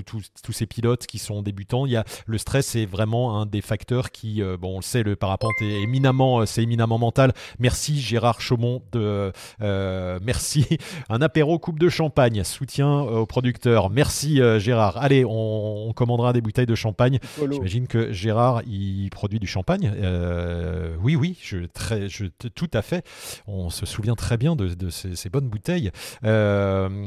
tous 0.00 0.52
ces 0.52 0.66
pilotes 0.66 1.06
qui 1.06 1.18
sont 1.18 1.42
débutants, 1.42 1.86
il 1.86 1.92
y 1.92 1.96
a, 1.96 2.04
le 2.26 2.38
stress 2.38 2.76
est 2.76 2.86
vraiment 2.86 3.40
un 3.40 3.46
des 3.46 3.60
facteurs 3.60 4.10
qui, 4.10 4.42
bon, 4.60 4.74
on 4.74 4.76
le 4.76 4.82
sait, 4.82 5.02
le 5.02 5.16
parapente 5.16 5.52
est 5.60 5.82
éminemment, 5.82 6.46
c'est 6.46 6.62
éminemment 6.62 6.98
mental. 6.98 7.32
Merci 7.58 8.00
Gérard 8.00 8.40
Chaumont 8.40 8.82
de 8.92 9.32
euh, 9.60 10.18
merci. 10.22 10.66
Un 11.08 11.22
apéro 11.22 11.58
coupe 11.58 11.78
de 11.78 11.88
champagne, 11.88 12.42
soutien 12.44 13.00
aux 13.00 13.26
producteurs. 13.26 13.90
Merci 13.90 14.40
euh, 14.40 14.58
Gérard. 14.58 14.96
Allez, 14.98 15.24
on, 15.26 15.92
commandera 15.94 16.32
des 16.32 16.40
bouteilles 16.40 16.66
de 16.66 16.74
champagne. 16.74 17.18
J'imagine 17.38 17.86
que 17.86 18.12
Gérard 18.12 18.62
il 18.66 19.10
produit 19.10 19.38
du 19.38 19.46
champagne. 19.46 19.92
Euh, 19.94 20.96
oui, 21.02 21.16
oui, 21.16 21.38
je, 21.42 21.58
très, 21.66 22.08
je, 22.08 22.26
tout 22.26 22.70
à 22.72 22.82
fait. 22.82 23.04
On 23.46 23.70
se 23.70 23.86
souvient 23.86 24.14
très 24.14 24.36
bien 24.36 24.56
de, 24.56 24.90
ces, 24.90 25.28
bonnes 25.28 25.48
bouteilles. 25.48 25.90
rien 26.22 27.02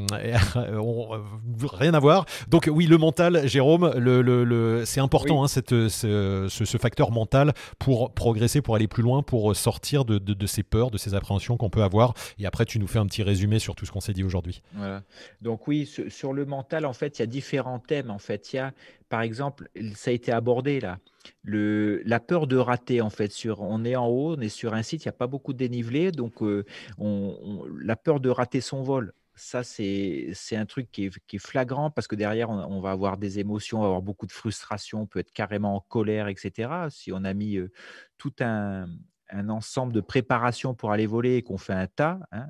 à 1.94 1.98
voir. 1.98 2.26
Donc 2.48 2.70
oui, 2.76 2.86
le 2.86 2.98
mental, 2.98 3.48
Jérôme, 3.48 3.90
le, 3.96 4.20
le, 4.20 4.84
c'est 4.84 5.00
important 5.00 5.42
hein, 5.42 5.48
cette, 5.48 5.70
ce, 5.70 6.46
ce, 6.48 6.76
facteur 6.76 7.10
mental 7.10 7.54
pour 7.78 8.12
progresser, 8.12 8.60
pour 8.60 8.76
aller 8.76 8.86
plus 8.86 9.02
loin, 9.02 9.22
pour 9.22 9.56
sortir 9.56 10.04
de, 10.04 10.18
de 10.18 10.46
ces 10.46 10.62
peurs, 10.62 10.90
de 10.90 10.98
ces 10.98 11.14
appréhensions 11.14 11.56
qu'on 11.56 11.70
peut 11.70 11.82
avoir. 11.82 12.12
Et 12.38 12.44
après, 12.44 12.66
tu 12.66 12.78
nous 12.78 12.86
fais 12.86 12.98
un 12.98 13.06
petit 13.06 13.22
résumé 13.22 13.58
sur 13.58 13.74
tout 13.76 13.86
ce 13.86 13.92
qu'on 13.92 14.00
s'est 14.00 14.12
dit 14.12 14.24
aujourd'hui. 14.24 14.60
Voilà. 14.74 15.02
Donc 15.40 15.66
oui, 15.66 15.90
sur 16.08 16.34
le 16.34 16.44
mental, 16.44 16.84
en 16.84 16.92
fait, 16.92 17.18
il 17.18 17.22
y 17.22 17.24
a 17.24 17.26
différents 17.26 17.78
thèmes. 17.78 18.10
En 18.10 18.18
fait, 18.18 18.52
il 18.52 18.56
y 18.56 18.58
a, 18.58 18.74
par 19.08 19.22
exemple, 19.22 19.70
ça 19.94 20.10
a 20.10 20.14
été 20.14 20.30
abordé 20.30 20.78
là, 20.78 20.98
le, 21.42 22.02
la 22.04 22.20
peur 22.20 22.46
de 22.46 22.58
rater. 22.58 23.00
En 23.00 23.10
fait, 23.10 23.32
sur, 23.32 23.62
on 23.62 23.86
est 23.86 23.96
en 23.96 24.06
haut, 24.06 24.36
on 24.36 24.40
est 24.40 24.50
sur 24.50 24.74
un 24.74 24.82
site, 24.82 25.06
il 25.06 25.08
n'y 25.08 25.14
a 25.14 25.18
pas 25.18 25.26
beaucoup 25.26 25.54
de 25.54 25.58
dénivelé, 25.58 26.12
donc 26.12 26.42
euh, 26.42 26.66
on, 26.98 27.64
la 27.80 27.96
peur 27.96 28.20
de 28.20 28.28
rater 28.28 28.60
son 28.60 28.82
vol 28.82 29.14
ça, 29.36 29.62
c'est 29.62 30.34
un 30.52 30.66
truc 30.66 30.90
qui 30.90 31.04
est, 31.04 31.38
flagrant 31.38 31.90
parce 31.90 32.08
que 32.08 32.16
derrière, 32.16 32.50
on, 32.50 32.58
on, 32.58 32.80
va 32.80 32.90
avoir 32.90 33.18
des 33.18 33.38
émotions, 33.38 33.78
on 33.78 33.82
va 33.82 33.86
avoir 33.88 34.02
beaucoup 34.02 34.26
de 34.26 34.32
frustration, 34.32 35.02
on 35.02 35.06
peut 35.06 35.18
être 35.18 35.32
carrément 35.32 35.76
en 35.76 35.80
colère, 35.80 36.28
etc. 36.28 36.88
Si 36.90 37.12
on 37.12 37.22
a 37.22 37.34
mis 37.34 37.58
tout 38.16 38.32
un, 38.40 38.88
ensemble 39.30 39.92
de 39.92 40.00
préparations 40.00 40.74
pour 40.74 40.90
aller 40.90 41.06
voler 41.06 41.36
et 41.36 41.42
qu'on 41.42 41.58
fait 41.58 41.74
un 41.74 41.86
tas, 41.86 42.18
hein, 42.32 42.48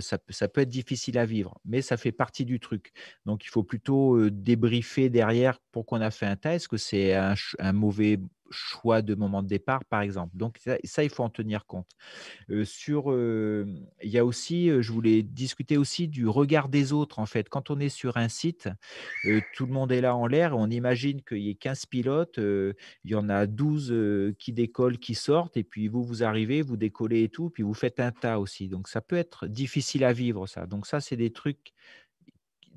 ça, 0.00 0.18
peut 0.48 0.60
être 0.60 0.68
difficile 0.68 1.18
à 1.18 1.24
vivre, 1.24 1.58
mais 1.64 1.82
ça 1.82 1.96
fait 1.96 2.12
partie 2.12 2.44
du 2.44 2.60
truc. 2.60 2.92
Donc, 3.26 3.44
il 3.44 3.48
faut 3.48 3.62
plutôt 3.62 4.30
débriefer 4.30 5.10
derrière 5.10 5.58
pour 5.72 5.86
qu'on 5.86 6.00
a 6.00 6.10
fait 6.10 6.26
un 6.26 6.36
tas. 6.36 6.54
Est-ce 6.54 6.68
que 6.68 6.76
c'est 6.76 7.14
un, 7.14 7.34
mauvais 7.72 8.18
choix 8.50 9.02
de 9.02 9.14
moment 9.14 9.42
de 9.42 9.48
départ, 9.48 9.84
par 9.84 10.00
exemple. 10.02 10.36
Donc 10.36 10.58
ça, 10.84 11.02
il 11.02 11.10
faut 11.10 11.22
en 11.22 11.30
tenir 11.30 11.66
compte. 11.66 11.88
sur, 12.64 13.12
il 13.14 14.10
y 14.10 14.18
a 14.18 14.24
aussi, 14.24 14.70
je 14.80 14.92
voulais 14.92 15.22
discuter 15.22 15.76
aussi 15.76 16.08
du 16.08 16.26
regard 16.28 16.68
des 16.68 16.92
autres. 16.92 17.18
En 17.18 17.26
fait, 17.26 17.48
quand 17.48 17.70
on 17.70 17.78
est 17.80 17.88
sur 17.88 18.16
un 18.16 18.28
site, 18.28 18.68
tout 19.54 19.66
le 19.66 19.72
monde 19.72 19.92
est 19.92 20.00
là 20.00 20.16
en 20.16 20.26
l'air. 20.26 20.56
On 20.56 20.70
imagine 20.70 21.22
qu'il 21.22 21.38
y 21.38 21.50
ait 21.50 21.54
15 21.54 21.86
pilotes, 21.86 22.38
il 22.38 22.74
y 23.10 23.14
en 23.14 23.28
a 23.28 23.46
12 23.46 24.34
qui 24.38 24.52
décollent, 24.52 24.98
qui 24.98 25.14
sortent, 25.14 25.56
et 25.56 25.64
puis 25.64 25.88
vous, 25.88 26.02
vous 26.02 26.22
arrivez, 26.22 26.62
vous 26.62 26.76
décollez 26.76 27.24
et 27.24 27.28
tout, 27.28 27.50
puis 27.50 27.62
vous 27.62 27.74
faites 27.74 28.00
un 28.00 28.12
tas 28.12 28.38
aussi. 28.40 28.68
Donc 28.68 28.88
ça 28.88 29.00
peut 29.00 29.16
être 29.16 29.46
difficile 29.46 30.04
à 30.04 30.12
vivre, 30.12 30.46
ça. 30.46 30.66
Donc 30.66 30.86
ça, 30.86 31.00
c'est 31.00 31.16
des 31.16 31.32
trucs 31.32 31.72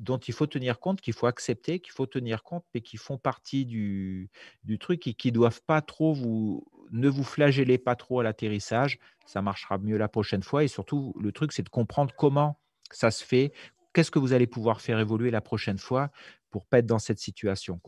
dont 0.02 0.18
il 0.18 0.34
faut 0.34 0.48
tenir 0.48 0.80
compte, 0.80 0.99
qu'il 0.99 1.14
faut 1.14 1.28
accepter, 1.28 1.80
qu'il 1.80 1.94
faut 1.94 2.07
tenir 2.07 2.44
compte, 2.44 2.65
mais 2.73 2.82
qui 2.82 2.98
font 2.98 3.18
partie 3.18 3.65
du, 3.65 4.30
du 4.64 4.80
truc 4.80 5.06
et 5.07 5.14
qui 5.14 5.30
ne 5.30 5.36
doivent 5.36 5.61
pas 5.61 5.82
trop 5.82 6.14
vous. 6.14 6.65
Ne 6.91 7.07
vous 7.07 7.23
flagellez 7.23 7.78
pas 7.78 7.95
trop 7.95 8.19
à 8.19 8.23
l'atterrissage, 8.23 8.99
ça 9.26 9.41
marchera 9.41 9.78
mieux 9.78 9.98
la 9.98 10.10
prochaine 10.10 10.44
fois. 10.44 10.64
Et 10.64 10.68
surtout, 10.68 11.14
le 11.22 11.32
truc, 11.32 11.53
c'est 11.53 11.64
de 11.64 11.69
comprendre 11.69 12.14
comment 12.18 12.60
ça 12.91 13.11
se 13.11 13.23
fait, 13.23 13.53
qu'est-ce 13.94 14.11
que 14.11 14.19
vous 14.19 14.34
allez 14.34 14.48
pouvoir 14.48 14.82
faire 14.82 14.99
évoluer 14.99 15.32
la 15.32 15.40
prochaine 15.40 15.78
fois 15.78 16.10
pour 16.49 16.65
pas 16.65 16.80
être 16.80 16.88
dans 16.88 16.99
cette 16.99 17.19
situation. 17.19 17.80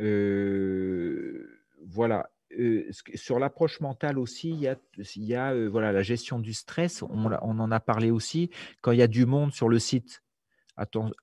Euh, 0.00 1.60
voilà. 1.86 2.30
Euh, 2.58 2.88
sur 3.14 3.38
l'approche 3.38 3.80
mentale 3.80 4.18
aussi, 4.18 4.50
il 4.50 5.24
y 5.24 5.34
a, 5.34 5.52
euh, 5.52 5.68
voilà, 5.68 5.92
la 5.92 6.02
gestion 6.02 6.38
du 6.38 6.54
stress, 6.54 7.02
on, 7.02 7.26
en 7.26 7.70
a 7.70 7.80
parlé 7.80 8.10
aussi. 8.10 8.50
Quand 8.80 8.92
il 8.92 8.98
y 8.98 9.02
a 9.02 9.06
du 9.06 9.26
monde 9.26 9.52
sur 9.52 9.68
le 9.68 9.78
site, 9.78 10.22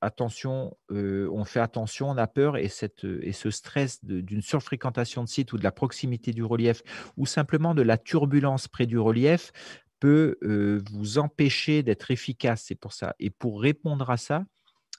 attention, 0.02 0.76
euh, 0.92 1.30
on 1.32 1.46
fait 1.46 1.60
attention, 1.60 2.10
on 2.10 2.18
a 2.18 2.28
peur 2.28 2.58
et, 2.58 2.68
ce 2.68 3.50
stress 3.50 4.04
d'une 4.04 4.42
surfréquentation 4.42 5.24
de 5.24 5.30
site 5.30 5.54
ou 5.54 5.58
de 5.58 5.64
la 5.64 5.72
proximité 5.72 6.34
du 6.34 6.44
relief 6.44 6.84
ou 7.18 7.26
simplement 7.26 7.74
de 7.74 7.82
la 7.82 7.98
turbulence 7.98 8.68
près 8.68 8.86
du 8.86 9.00
relief 9.00 9.52
peut 10.00 10.38
euh, 10.44 10.82
vous 10.92 11.18
empêcher 11.18 11.84
d'être 11.84 12.12
efficace. 12.12 12.64
C'est 12.68 12.76
pour 12.76 12.94
ça. 12.94 13.16
Et 13.20 13.30
pour 13.30 13.62
répondre 13.62 14.10
à 14.10 14.18
ça, 14.18 14.44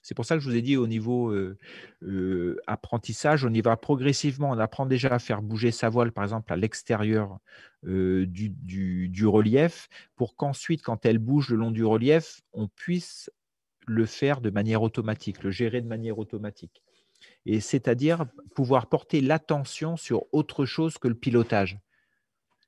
c'est 0.02 0.14
pour 0.14 0.24
ça 0.24 0.36
que 0.36 0.40
je 0.40 0.48
vous 0.48 0.56
ai 0.56 0.62
dit 0.62 0.76
au 0.76 0.86
niveau 0.86 1.32
euh, 1.32 2.56
apprentissage, 2.66 3.44
on 3.44 3.52
y 3.52 3.60
va 3.60 3.76
progressivement. 3.76 4.50
On 4.50 4.58
apprend 4.58 4.86
déjà 4.86 5.08
à 5.08 5.18
faire 5.18 5.42
bouger 5.42 5.72
sa 5.72 5.88
voile, 5.88 6.12
par 6.12 6.24
exemple, 6.24 6.52
à 6.52 6.56
l'extérieur 6.56 7.38
du, 7.82 9.26
relief, 9.26 9.88
pour 10.14 10.36
qu'ensuite, 10.36 10.82
quand 10.82 11.04
elle 11.04 11.18
bouge 11.18 11.50
le 11.50 11.56
long 11.56 11.72
du 11.72 11.84
relief, 11.84 12.40
on 12.52 12.68
puisse 12.68 13.30
le 13.86 14.04
faire 14.06 14.40
de 14.40 14.50
manière 14.50 14.82
automatique, 14.82 15.42
le 15.42 15.50
gérer 15.50 15.80
de 15.80 15.86
manière 15.86 16.18
automatique. 16.18 16.82
Et 17.46 17.60
c'est-à-dire 17.60 18.26
pouvoir 18.54 18.88
porter 18.88 19.20
l'attention 19.20 19.96
sur 19.96 20.24
autre 20.32 20.64
chose 20.64 20.98
que 20.98 21.08
le 21.08 21.14
pilotage. 21.14 21.78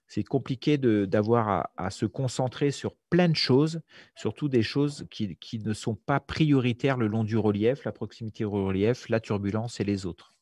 C'est 0.07 0.25
compliqué 0.25 0.79
d'avoir 0.79 1.69
à, 1.77 1.91
se 1.91 2.07
concentrer 2.07 2.71
sur 2.71 2.97
plein 3.11 3.29
de 3.29 3.37
choses, 3.37 3.83
surtout 4.17 4.49
des 4.49 4.63
choses 4.63 5.07
qui, 5.11 5.37
ne 5.63 5.75
sont 5.75 5.97
pas 5.97 6.19
prioritaires 6.19 6.97
le 6.97 7.09
long 7.09 7.25
du 7.25 7.37
relief, 7.37 7.85
la 7.85 7.93
proximité 7.93 8.47
au 8.47 8.51
relief, 8.51 9.11
la 9.11 9.21
turbulence 9.21 9.81
et 9.81 9.85
les 9.85 10.07
autres. 10.07 10.35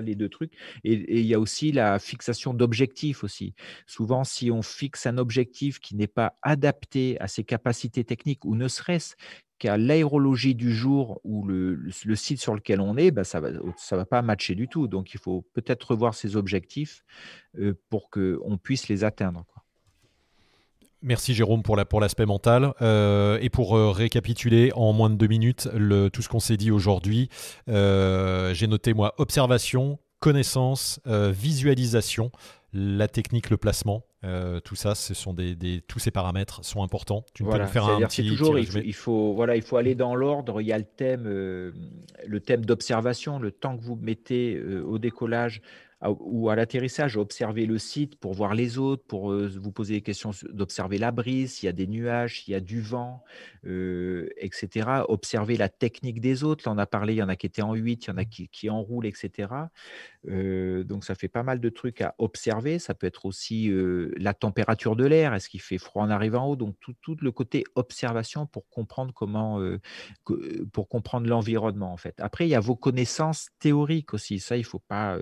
Les 0.00 0.14
deux 0.14 0.28
trucs. 0.28 0.52
Et, 0.84 1.20
il 1.20 1.26
y 1.26 1.34
a 1.34 1.40
aussi 1.40 1.72
la 1.72 1.98
fixation 1.98 2.54
d'objectifs 2.54 3.24
aussi. 3.24 3.54
Souvent, 3.86 4.24
si 4.24 4.50
on 4.50 4.62
fixe 4.62 5.06
un 5.06 5.18
objectif 5.18 5.78
qui 5.80 5.96
n'est 5.96 6.06
pas 6.06 6.34
adapté 6.42 7.20
à 7.20 7.28
ses 7.28 7.44
capacités 7.44 8.04
techniques 8.04 8.44
ou 8.44 8.54
ne 8.54 8.68
serait-ce 8.68 9.14
qu'à 9.58 9.76
l'aérologie 9.76 10.54
du 10.54 10.74
jour 10.74 11.20
ou 11.24 11.46
le, 11.46 11.88
site 12.14 12.40
sur 12.40 12.54
lequel 12.54 12.80
on 12.80 12.96
est, 12.96 13.10
ben 13.10 13.24
ça 13.24 13.40
ne 13.40 13.48
va, 13.50 13.96
va 13.96 14.04
pas 14.04 14.22
matcher 14.22 14.54
du 14.54 14.68
tout. 14.68 14.88
Donc, 14.88 15.14
il 15.14 15.20
faut 15.20 15.42
peut-être 15.52 15.92
revoir 15.92 16.14
ses 16.14 16.36
objectifs 16.36 17.04
euh, 17.58 17.74
pour 17.88 18.10
qu'on 18.10 18.58
puisse 18.62 18.88
les 18.88 19.04
atteindre. 19.04 19.44
Merci 21.04 21.34
Jérôme 21.34 21.62
pour 21.62 21.76
l'aspect 21.76 22.24
pour 22.24 22.34
mental. 22.34 22.72
Euh, 22.80 23.38
et 23.42 23.50
pour 23.50 23.76
euh, 23.76 23.90
récapituler 23.90 24.72
en 24.74 24.94
moins 24.94 25.10
de 25.10 25.16
deux 25.16 25.26
minutes 25.26 25.68
le, 25.74 26.08
tout 26.08 26.22
ce 26.22 26.30
qu'on 26.30 26.40
s'est 26.40 26.56
dit 26.56 26.70
aujourd'hui, 26.70 27.28
euh, 27.68 28.54
j'ai 28.54 28.66
noté 28.66 28.94
moi 28.94 29.14
observation, 29.18 29.98
connaissance, 30.18 31.00
visualisation, 31.04 32.30
la 32.72 33.06
technique, 33.06 33.50
le 33.50 33.58
placement. 33.58 34.06
tout 34.64 34.74
ça, 34.74 34.94
ce 34.94 35.12
sont 35.12 35.34
des, 35.34 35.82
tous 35.86 35.98
ces 35.98 36.10
paramètres 36.10 36.64
sont 36.64 36.82
importants. 36.82 37.26
Tu 37.34 37.44
peux 37.44 37.58
nous 37.58 37.66
faire 37.66 37.84
un 37.84 38.00
petit, 38.00 38.26
toujours, 38.26 38.58
il, 38.58 38.94
faut, 38.94 39.34
voilà, 39.34 39.56
il 39.56 39.62
faut 39.62 39.76
aller 39.76 39.94
dans 39.94 40.14
l'ordre. 40.14 40.62
Il 40.62 40.66
y 40.66 40.72
a 40.72 40.78
le 40.78 40.84
thème, 40.84 41.24
le 41.24 42.40
thème 42.40 42.64
d'observation, 42.64 43.38
le 43.38 43.52
temps 43.52 43.76
que 43.76 43.82
vous 43.82 43.96
mettez 43.96 44.58
au 44.62 44.96
décollage 44.98 45.60
ou 46.06 46.50
à 46.50 46.56
l'atterrissage, 46.56 47.16
observer 47.16 47.66
le 47.66 47.78
site 47.78 48.16
pour 48.16 48.34
voir 48.34 48.54
les 48.54 48.78
autres, 48.78 49.04
pour 49.06 49.32
vous 49.34 49.72
poser 49.72 49.94
des 49.94 50.02
questions, 50.02 50.32
d'observer 50.50 50.98
la 50.98 51.10
brise, 51.10 51.54
s'il 51.54 51.66
y 51.66 51.68
a 51.68 51.72
des 51.72 51.86
nuages, 51.86 52.42
s'il 52.42 52.52
y 52.52 52.54
a 52.54 52.60
du 52.60 52.80
vent, 52.80 53.24
etc. 53.64 54.68
Observer 55.08 55.56
la 55.56 55.68
technique 55.68 56.20
des 56.20 56.44
autres. 56.44 56.68
Là, 56.68 56.74
on 56.74 56.78
a 56.78 56.86
parlé, 56.86 57.14
il 57.14 57.16
y 57.16 57.22
en 57.22 57.28
a 57.28 57.36
qui 57.36 57.46
étaient 57.46 57.62
en 57.62 57.74
8, 57.74 58.04
il 58.04 58.08
y 58.08 58.12
en 58.12 58.16
a 58.16 58.24
qui, 58.24 58.70
enroulent, 58.70 59.06
etc. 59.06 59.48
donc, 60.24 61.04
ça 61.04 61.14
fait 61.14 61.28
pas 61.28 61.42
mal 61.42 61.60
de 61.60 61.68
trucs 61.68 62.00
à 62.00 62.14
observer. 62.18 62.78
Ça 62.78 62.94
peut 62.94 63.06
être 63.06 63.24
aussi 63.26 63.72
la 64.16 64.34
température 64.34 64.96
de 64.96 65.06
l'air. 65.06 65.34
Est-ce 65.34 65.48
qu'il 65.48 65.60
fait 65.60 65.78
froid 65.78 66.02
en 66.02 66.10
arrivant 66.10 66.44
en 66.44 66.48
haut? 66.50 66.56
Donc, 66.56 66.76
tout, 66.80 66.94
tout, 67.00 67.16
le 67.20 67.32
côté 67.32 67.64
observation 67.74 68.46
pour 68.46 68.68
comprendre 68.68 69.14
comment, 69.14 69.60
pour 70.72 70.88
comprendre 70.88 71.28
l'environnement, 71.28 71.92
en 71.92 71.96
fait. 71.96 72.14
Après, 72.18 72.46
il 72.46 72.50
y 72.50 72.54
a 72.54 72.60
vos 72.60 72.76
connaissances 72.76 73.48
théoriques 73.58 74.14
aussi. 74.14 74.38
Ça, 74.38 74.56
il 74.56 74.60
ne 74.60 74.66
faut 74.66 74.78
pas 74.80 75.18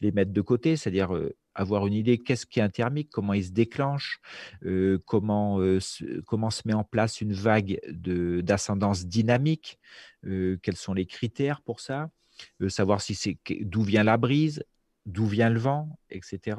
les 0.00 0.12
mettre 0.12 0.19
de 0.24 0.40
côté. 0.40 0.76
C'est-à-dire, 0.76 1.12
avoir 1.54 1.86
une 1.86 1.94
idée 1.94 2.18
qu'est-ce 2.18 2.46
qui 2.46 2.60
est 2.60 2.62
un 2.62 2.68
thermique, 2.68 3.10
comment 3.10 3.34
il 3.34 3.44
se 3.44 3.50
déclenche, 3.50 4.20
comment, 5.04 5.58
se, 5.80 6.20
comment 6.22 6.50
se 6.50 6.62
met 6.64 6.74
en 6.74 6.84
place 6.84 7.20
une 7.20 7.32
vague 7.32 7.80
d'ascendance 7.90 9.06
dynamique, 9.06 9.78
quels 10.22 10.76
sont 10.76 10.94
les 10.94 11.06
critères 11.06 11.60
pour 11.62 11.80
ça, 11.80 12.10
savoir 12.68 13.00
si 13.00 13.14
c'est 13.14 13.38
d'où 13.62 13.82
vient 13.82 14.04
la 14.04 14.16
brise, 14.16 14.64
d'où 15.06 15.26
vient 15.26 15.50
le 15.50 15.58
vent, 15.58 15.88
etc. 16.10 16.58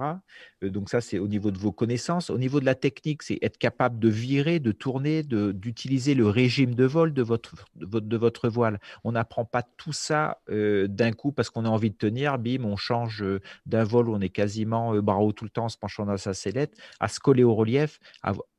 Euh, 0.64 0.70
donc 0.70 0.90
ça, 0.90 1.02
c'est 1.02 1.20
au 1.20 1.28
niveau 1.28 1.52
de 1.52 1.58
vos 1.58 1.72
connaissances. 1.72 2.30
Au 2.30 2.38
niveau 2.38 2.60
de 2.60 2.66
la 2.66 2.76
technique, 2.76 3.24
c'est 3.24 3.38
être 3.42 3.58
capable 3.58 4.00
de 4.00 4.10
virer, 4.10 4.60
de 4.60 4.72
tourner, 4.72 5.24
d'utiliser 5.24 6.16
le 6.16 6.28
régime 6.28 6.74
de 6.76 6.86
vol 6.86 7.14
de 7.14 7.22
votre, 7.24 8.50
voile. 8.50 8.80
On 9.04 9.12
n'apprend 9.12 9.46
pas 9.46 9.64
tout 9.64 9.94
ça 9.94 10.42
euh, 10.50 10.88
d'un 10.88 11.12
coup 11.12 11.32
parce 11.32 11.50
qu'on 11.50 11.66
a 11.66 11.70
envie 11.70 11.92
de 11.92 11.96
tenir, 11.96 12.38
bim, 12.40 12.64
on 12.64 12.76
change 12.76 13.22
euh, 13.22 13.42
d'un 13.66 13.84
vol 13.84 14.10
où 14.10 14.16
on 14.16 14.22
est 14.22 14.30
quasiment 14.30 14.96
bras 15.02 15.20
haut 15.20 15.34
tout 15.34 15.46
le 15.46 15.52
temps, 15.52 15.70
se 15.70 15.78
penchant 15.78 16.06
dans 16.06 16.18
sa 16.18 16.34
sellette, 16.34 16.76
à 17.00 17.08
se 17.08 17.20
coller 17.20 17.44
au 17.44 17.54
relief 17.54 18.00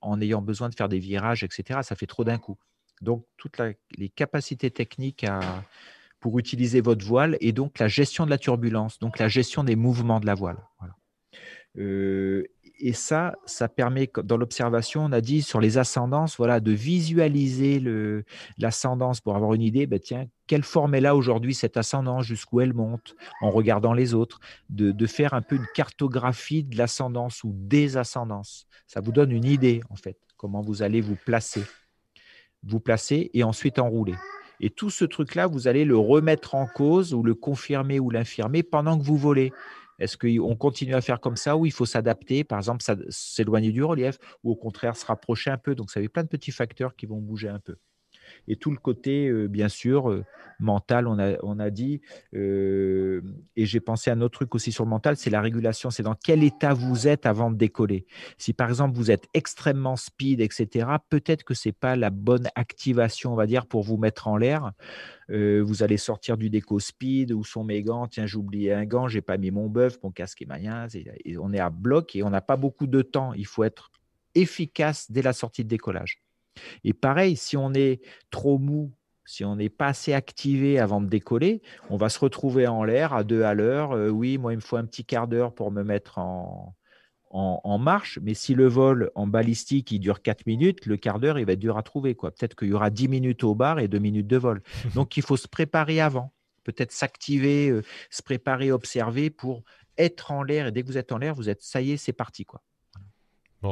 en 0.01 0.21
ayant 0.21 0.43
besoin 0.43 0.69
de 0.69 0.75
faire 0.75 0.89
des 0.89 0.99
virages, 0.99 1.43
etc. 1.43 1.81
Ça 1.83 1.97
fait 1.97 2.07
trop 2.07 2.25
d'un 2.25 2.39
coup. 2.39 2.57
Donc, 3.01 3.27
toutes 3.37 3.61
les 3.97 4.09
capacités 4.09 4.71
techniques 4.71 5.25
à 5.25 5.41
pour 6.23 6.39
utiliser 6.39 6.81
votre 6.81 7.05
voile 7.05 7.37
et 7.41 7.53
donc 7.53 7.79
la 7.81 7.89
gestion 7.89 8.25
de 8.25 8.31
la 8.31 8.39
turbulence, 8.39 8.99
donc 9.01 9.19
la 9.19 9.29
gestion 9.29 9.65
des 9.65 9.77
mouvements 9.77 10.21
de 10.21 10.27
la 10.27 10.35
voile. 10.35 10.57
Euh, 11.79 12.45
et 12.79 12.93
ça, 12.93 13.35
ça 13.45 13.69
permet, 13.69 14.09
dans 14.25 14.37
l'observation, 14.37 15.05
on 15.05 15.13
a 15.13 15.21
dit 15.21 15.43
sur 15.43 15.61
les 15.61 15.79
ascendances, 15.79 16.37
voilà, 16.37 16.61
de 16.61 16.71
visualiser 16.71 17.83
l'ascendance 18.59 19.21
pour 19.21 19.37
avoir 19.37 19.55
une 19.55 19.63
idée, 19.63 19.87
ben 19.87 19.99
tiens, 19.99 20.27
quelle 20.47 20.63
forme 20.63 20.95
est 20.95 21.01
là 21.01 21.17
aujourd'hui 21.17 21.55
cette 21.55 21.77
ascendance, 21.77 22.25
jusqu'où 22.25 22.61
elle 22.61 22.73
monte, 22.73 23.15
en 23.41 23.51
regardant 23.51 23.93
les 23.93 24.15
autres, 24.15 24.39
de, 24.71 24.93
de 24.93 25.07
faire 25.07 25.35
un 25.35 25.43
peu 25.43 25.57
une 25.57 25.67
cartographie 25.75 26.63
de 26.63 26.77
l'ascendance 26.77 27.43
ou 27.43 27.53
des 27.53 27.97
ascendances. 27.97 28.67
Ça 28.87 29.01
vous 29.01 29.13
donne 29.13 29.33
une 29.33 29.45
idée, 29.45 29.81
en 29.91 29.97
fait, 29.97 30.19
comment 30.37 30.61
vous 30.61 30.83
allez 30.83 31.01
vous 31.01 31.17
placer. 31.17 31.63
Vous 32.63 32.81
placer 32.81 33.31
et 33.35 33.43
ensuite 33.43 33.81
enrouler. 33.81 34.15
Et 34.61 34.71
tout 34.71 34.91
ce 34.91 35.05
truc-là, 35.05 35.47
vous 35.47 35.69
allez 35.69 35.85
le 35.85 35.97
remettre 35.97 36.55
en 36.55 36.67
cause 36.67 37.15
ou 37.15 37.23
le 37.23 37.35
confirmer 37.35 38.01
ou 38.01 38.11
l'infirmer 38.11 38.63
pendant 38.63 38.99
que 38.99 39.05
vous 39.05 39.17
volez. 39.17 39.53
Est-ce 39.99 40.17
qu'on 40.17 40.57
continue 40.57 40.95
à 40.95 41.01
faire 41.01 41.21
comme 41.21 41.37
ça 41.37 41.57
ou 41.57 41.67
il 41.67 41.73
faut 41.73 41.87
s'adapter, 41.87 42.45
par 42.45 42.59
exemple, 42.59 42.83
s'éloigner 43.09 43.71
du 43.71 43.85
relief 43.85 44.19
ou 44.43 44.53
au 44.53 44.57
contraire 44.57 44.97
se 44.97 45.07
rapprocher 45.07 45.51
un 45.51 45.59
peu. 45.59 45.75
Donc, 45.75 45.91
ça 45.91 46.01
fait 46.01 46.09
plein 46.09 46.25
de 46.25 46.29
petits 46.29 46.51
facteurs 46.51 46.97
qui 46.97 47.07
vont 47.07 47.19
bouger 47.19 47.49
un 47.49 47.61
peu 47.61 47.77
et 48.49 48.57
tout 48.57 48.71
le 48.71 48.77
côté, 48.77 49.29
euh, 49.29 49.47
bien 49.49 49.69
sûr, 49.69 50.11
euh, 50.11 50.25
mental, 50.59 51.07
on 51.07 51.19
a, 51.19 51.37
on 51.43 51.59
a 51.59 51.71
dit, 51.71 52.01
euh, 52.35 53.21
et 53.57 53.67
j'ai 53.67 53.81
pensé 53.81 54.11
à 54.11 54.15
un 54.15 54.21
autre 54.21 54.35
truc 54.35 54.55
aussi 54.55 54.73
sur 54.73 54.85
le 54.85 54.91
mental, 54.91 55.17
c'est 55.17 55.31
la 55.31 55.41
régulation, 55.41 55.91
c'est 55.91 56.03
dans 56.03 56.15
quel 56.15 56.45
état 56.45 56.75
vous 56.75 57.09
êtes 57.09 57.27
avant 57.27 57.51
de 57.51 57.57
décoller. 57.57 58.07
Si 58.39 58.53
par 58.53 58.69
exemple 58.69 58.97
vous 58.97 59.11
êtes 59.11 59.27
extrêmement 59.35 59.97
speed, 59.97 60.41
etc., 60.41 60.87
peut-être 61.09 61.45
que 61.45 61.55
ce 61.55 61.69
n'est 61.69 61.73
pas 61.73 61.97
la 61.97 62.11
bonne 62.11 62.49
activation, 62.55 63.33
on 63.33 63.37
va 63.37 63.47
dire, 63.47 63.67
pour 63.67 63.83
vous 63.83 63.97
mettre 63.97 64.29
en 64.29 64.37
l'air. 64.37 64.73
vous 65.29 65.83
allez 65.83 65.97
sortir 65.97 66.37
du 66.37 66.51
déco 66.51 66.79
speed, 66.79 67.33
où 67.33 67.43
sont 67.45 67.65
mes 67.65 67.83
gants 67.83 68.07
Tiens, 68.07 68.27
j'ai 68.27 68.37
oublié 68.37 68.73
un 68.73 68.85
gant, 68.85 69.09
j'ai 69.09 69.23
pas 69.23 69.39
mis 69.39 69.51
mon 69.51 69.69
bœuf, 69.69 69.99
mon 70.03 70.11
casque 70.11 70.43
est 70.43 70.47
maillin. 70.47 70.87
Et 71.25 71.39
on 71.39 71.53
est 71.53 71.61
à 71.61 71.71
bloc 71.71 72.15
et 72.15 72.23
on 72.23 72.31
n'a 72.31 72.43
pas 72.43 72.57
beaucoup 72.57 72.87
de 72.87 73.03
temps. 73.03 73.33
Il 73.33 73.47
faut 73.47 73.65
être 73.65 73.91
efficace 74.35 75.11
dès 75.11 75.23
la 75.23 75.33
sortie 75.33 75.65
de 75.65 75.69
décollage. 75.69 76.23
Et 76.85 76.93
pareil, 76.93 77.37
si 77.37 77.57
on 77.57 77.73
est 77.75 78.01
trop 78.31 78.59
mou, 78.59 78.93
si 79.25 79.45
on 79.45 79.57
n'est 79.57 79.69
pas 79.69 79.89
assez 79.89 80.13
activé 80.13 80.79
avant 80.79 81.01
de 81.01 81.07
décoller, 81.07 81.63
on 81.91 81.97
va 81.97 82.09
se 82.09 82.19
retrouver 82.19 82.67
en 82.67 82.85
l'air 82.85 83.13
à 83.13 83.25
deux 83.25 83.43
à 83.43 83.55
l'heure. 83.55 83.93
Euh, 83.93 84.09
oui, 84.09 84.39
moi, 84.39 84.53
il 84.53 84.57
me 84.57 84.61
faut 84.61 84.77
un 84.77 84.85
petit 84.85 85.05
quart 85.05 85.29
d'heure 85.29 85.55
pour 85.55 85.71
me 85.71 85.83
mettre 85.83 86.19
en, 86.19 86.75
en, 87.33 87.79
marche, 87.79 88.19
mais 88.23 88.35
si 88.35 88.55
le 88.55 88.67
vol 88.67 89.11
en 89.15 89.27
balistique 89.27 89.91
il 89.91 90.01
dure 90.01 90.21
quatre 90.21 90.47
minutes, 90.47 90.85
le 90.87 90.97
quart 90.97 91.19
d'heure 91.19 91.39
il 91.39 91.47
va 91.47 91.53
être 91.53 91.59
dur 91.59 91.79
à 91.79 91.83
trouver. 91.83 92.15
Peut-être 92.15 92.55
qu'il 92.55 92.69
y 92.69 92.73
aura 92.75 92.91
dix 92.91 93.09
minutes 93.09 93.43
au 93.43 93.55
bar 93.55 93.79
et 93.79 93.89
deux 93.89 93.99
minutes 93.99 94.27
de 94.27 94.37
vol. 94.37 94.63
Donc 94.95 95.17
il 95.17 95.23
faut 95.23 95.37
se 95.37 95.49
préparer 95.49 96.01
avant, 96.01 96.33
peut-être 96.65 96.93
s'activer, 96.93 97.71
euh, 97.71 97.83
se 98.11 98.23
préparer, 98.23 98.71
observer 98.71 99.31
pour 99.31 99.63
être 99.97 100.31
en 100.31 100.43
l'air. 100.43 100.67
Et 100.67 100.73
dès 100.73 100.83
que 100.83 100.89
vous 100.89 100.99
êtes 100.99 101.13
en 101.13 101.19
l'air, 101.19 101.35
vous 101.35 101.49
êtes 101.49 101.63
ça 101.63 101.81
y 101.81 101.93
est, 101.93 101.97
c'est 101.97 102.13
parti. 102.13 102.45
quoi 102.45 102.63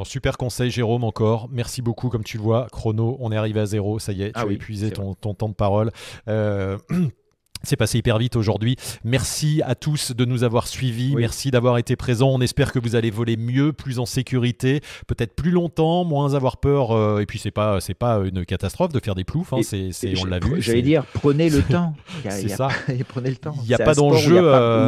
super 0.05 0.37
conseil, 0.37 0.71
Jérôme, 0.71 1.03
encore. 1.03 1.49
Merci 1.51 1.81
beaucoup. 1.81 2.09
Comme 2.09 2.23
tu 2.23 2.37
le 2.37 2.43
vois, 2.43 2.67
chrono, 2.71 3.17
on 3.19 3.31
est 3.31 3.37
arrivé 3.37 3.59
à 3.59 3.65
zéro. 3.65 3.99
Ça 3.99 4.11
y 4.11 4.23
est, 4.23 4.31
ah 4.33 4.43
tu 4.43 4.49
as 4.49 4.51
épuisé 4.53 4.91
ton, 4.91 5.13
temps 5.13 5.49
de 5.49 5.53
parole. 5.53 5.91
Euh, 6.27 6.77
C'est 7.63 7.75
passé 7.75 7.99
hyper 7.99 8.17
vite 8.17 8.35
aujourd'hui. 8.35 8.75
Merci 9.03 9.61
à 9.65 9.75
tous 9.75 10.11
de 10.11 10.25
nous 10.25 10.43
avoir 10.43 10.67
suivis. 10.67 11.15
Merci 11.15 11.51
d'avoir 11.51 11.77
été 11.77 11.95
présents. 11.95 12.29
On 12.29 12.41
espère 12.41 12.71
que 12.71 12.79
vous 12.79 12.95
allez 12.95 13.11
voler 13.11 13.37
mieux, 13.37 13.73
plus 13.73 13.99
en 13.99 14.05
sécurité, 14.05 14.81
peut-être 15.07 15.35
plus 15.35 15.51
longtemps, 15.51 16.03
moins 16.03 16.33
avoir 16.33 16.57
peur. 16.57 16.91
Euh, 16.91 17.19
et 17.19 17.25
puis 17.25 17.39
c'est 17.39 17.51
pas 17.51 17.79
c'est 17.79 17.93
pas 17.93 18.19
une 18.25 18.45
catastrophe 18.45 18.93
de 18.93 18.99
faire 18.99 19.15
des 19.15 19.23
ploufs. 19.23 19.53
Hein. 19.53 19.61
c'est, 19.63 19.91
on 20.21 20.25
l'a 20.25 20.39
vu. 20.39 20.61
J'allais 20.61 20.81
dire 20.81 21.05
prenez 21.13 21.49
le 21.49 21.61
temps. 21.69 21.93
c'est 22.29 22.49
ça. 22.49 22.69
prenez 23.07 23.29
le 23.29 23.37
temps. 23.37 23.55
Il 23.63 23.67
n'y 23.67 23.75
a 23.75 23.77
pas 23.77 23.93
d'enjeu. 23.93 24.37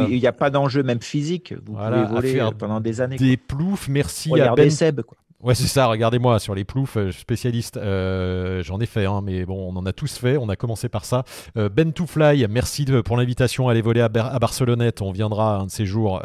Il 0.08 0.18
n'y 0.18 0.26
a, 0.26 0.32
pas 0.32 0.50
d'enjeu 0.50 0.82
même 0.82 1.00
physique. 1.00 1.54
Vous 1.64 1.74
pouvez 1.74 2.04
voler 2.04 2.50
pendant 2.58 2.80
des 2.80 3.00
années. 3.00 3.16
Des 3.16 3.36
ploufs. 3.36 3.88
Merci 3.88 4.32
à 4.40 4.54
Ben. 4.54 4.70
Seb, 4.70 5.02
quoi. 5.02 5.16
Ouais, 5.44 5.54
c'est 5.54 5.66
ça. 5.66 5.88
Regardez-moi 5.88 6.38
sur 6.38 6.54
les 6.54 6.64
ploufs, 6.64 6.96
euh, 6.96 7.12
spécialiste. 7.12 7.76
Euh, 7.76 8.62
j'en 8.62 8.80
ai 8.80 8.86
fait, 8.86 9.04
hein, 9.04 9.20
mais 9.22 9.44
bon, 9.44 9.70
on 9.70 9.76
en 9.76 9.84
a 9.84 9.92
tous 9.92 10.16
fait. 10.16 10.38
On 10.38 10.48
a 10.48 10.56
commencé 10.56 10.88
par 10.88 11.04
ça. 11.04 11.24
Euh, 11.58 11.68
ben 11.68 11.92
to 11.92 12.06
Fly, 12.06 12.46
merci 12.48 12.86
pour 13.04 13.18
l'invitation 13.18 13.68
à 13.68 13.72
aller 13.72 13.82
voler 13.82 14.00
à, 14.00 14.08
Barcelonnette. 14.08 15.02
On 15.02 15.12
viendra 15.12 15.56
un 15.56 15.66
de 15.66 15.70
ces 15.70 15.84
jours. 15.84 16.22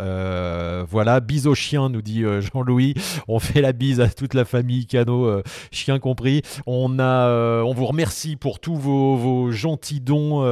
voilà. 0.90 1.20
Bise 1.20 1.48
au 1.48 1.56
chien, 1.56 1.90
nous 1.90 2.02
dit 2.02 2.24
Jean-Louis. 2.40 2.94
On 3.28 3.40
fait 3.40 3.60
la 3.60 3.74
bise 3.74 4.00
à 4.00 4.08
toute 4.08 4.34
la 4.34 4.46
famille, 4.46 4.86
Cano, 4.86 5.41
chien 5.70 6.00
compris. 6.00 6.41
On 6.66 6.98
a, 7.00 7.62
on 7.64 7.74
vous 7.74 7.88
remercie 7.88 8.38
pour 8.38 8.62
tous 8.62 8.78
vos, 8.78 9.52
gentils 9.52 10.00
dons, 10.00 10.44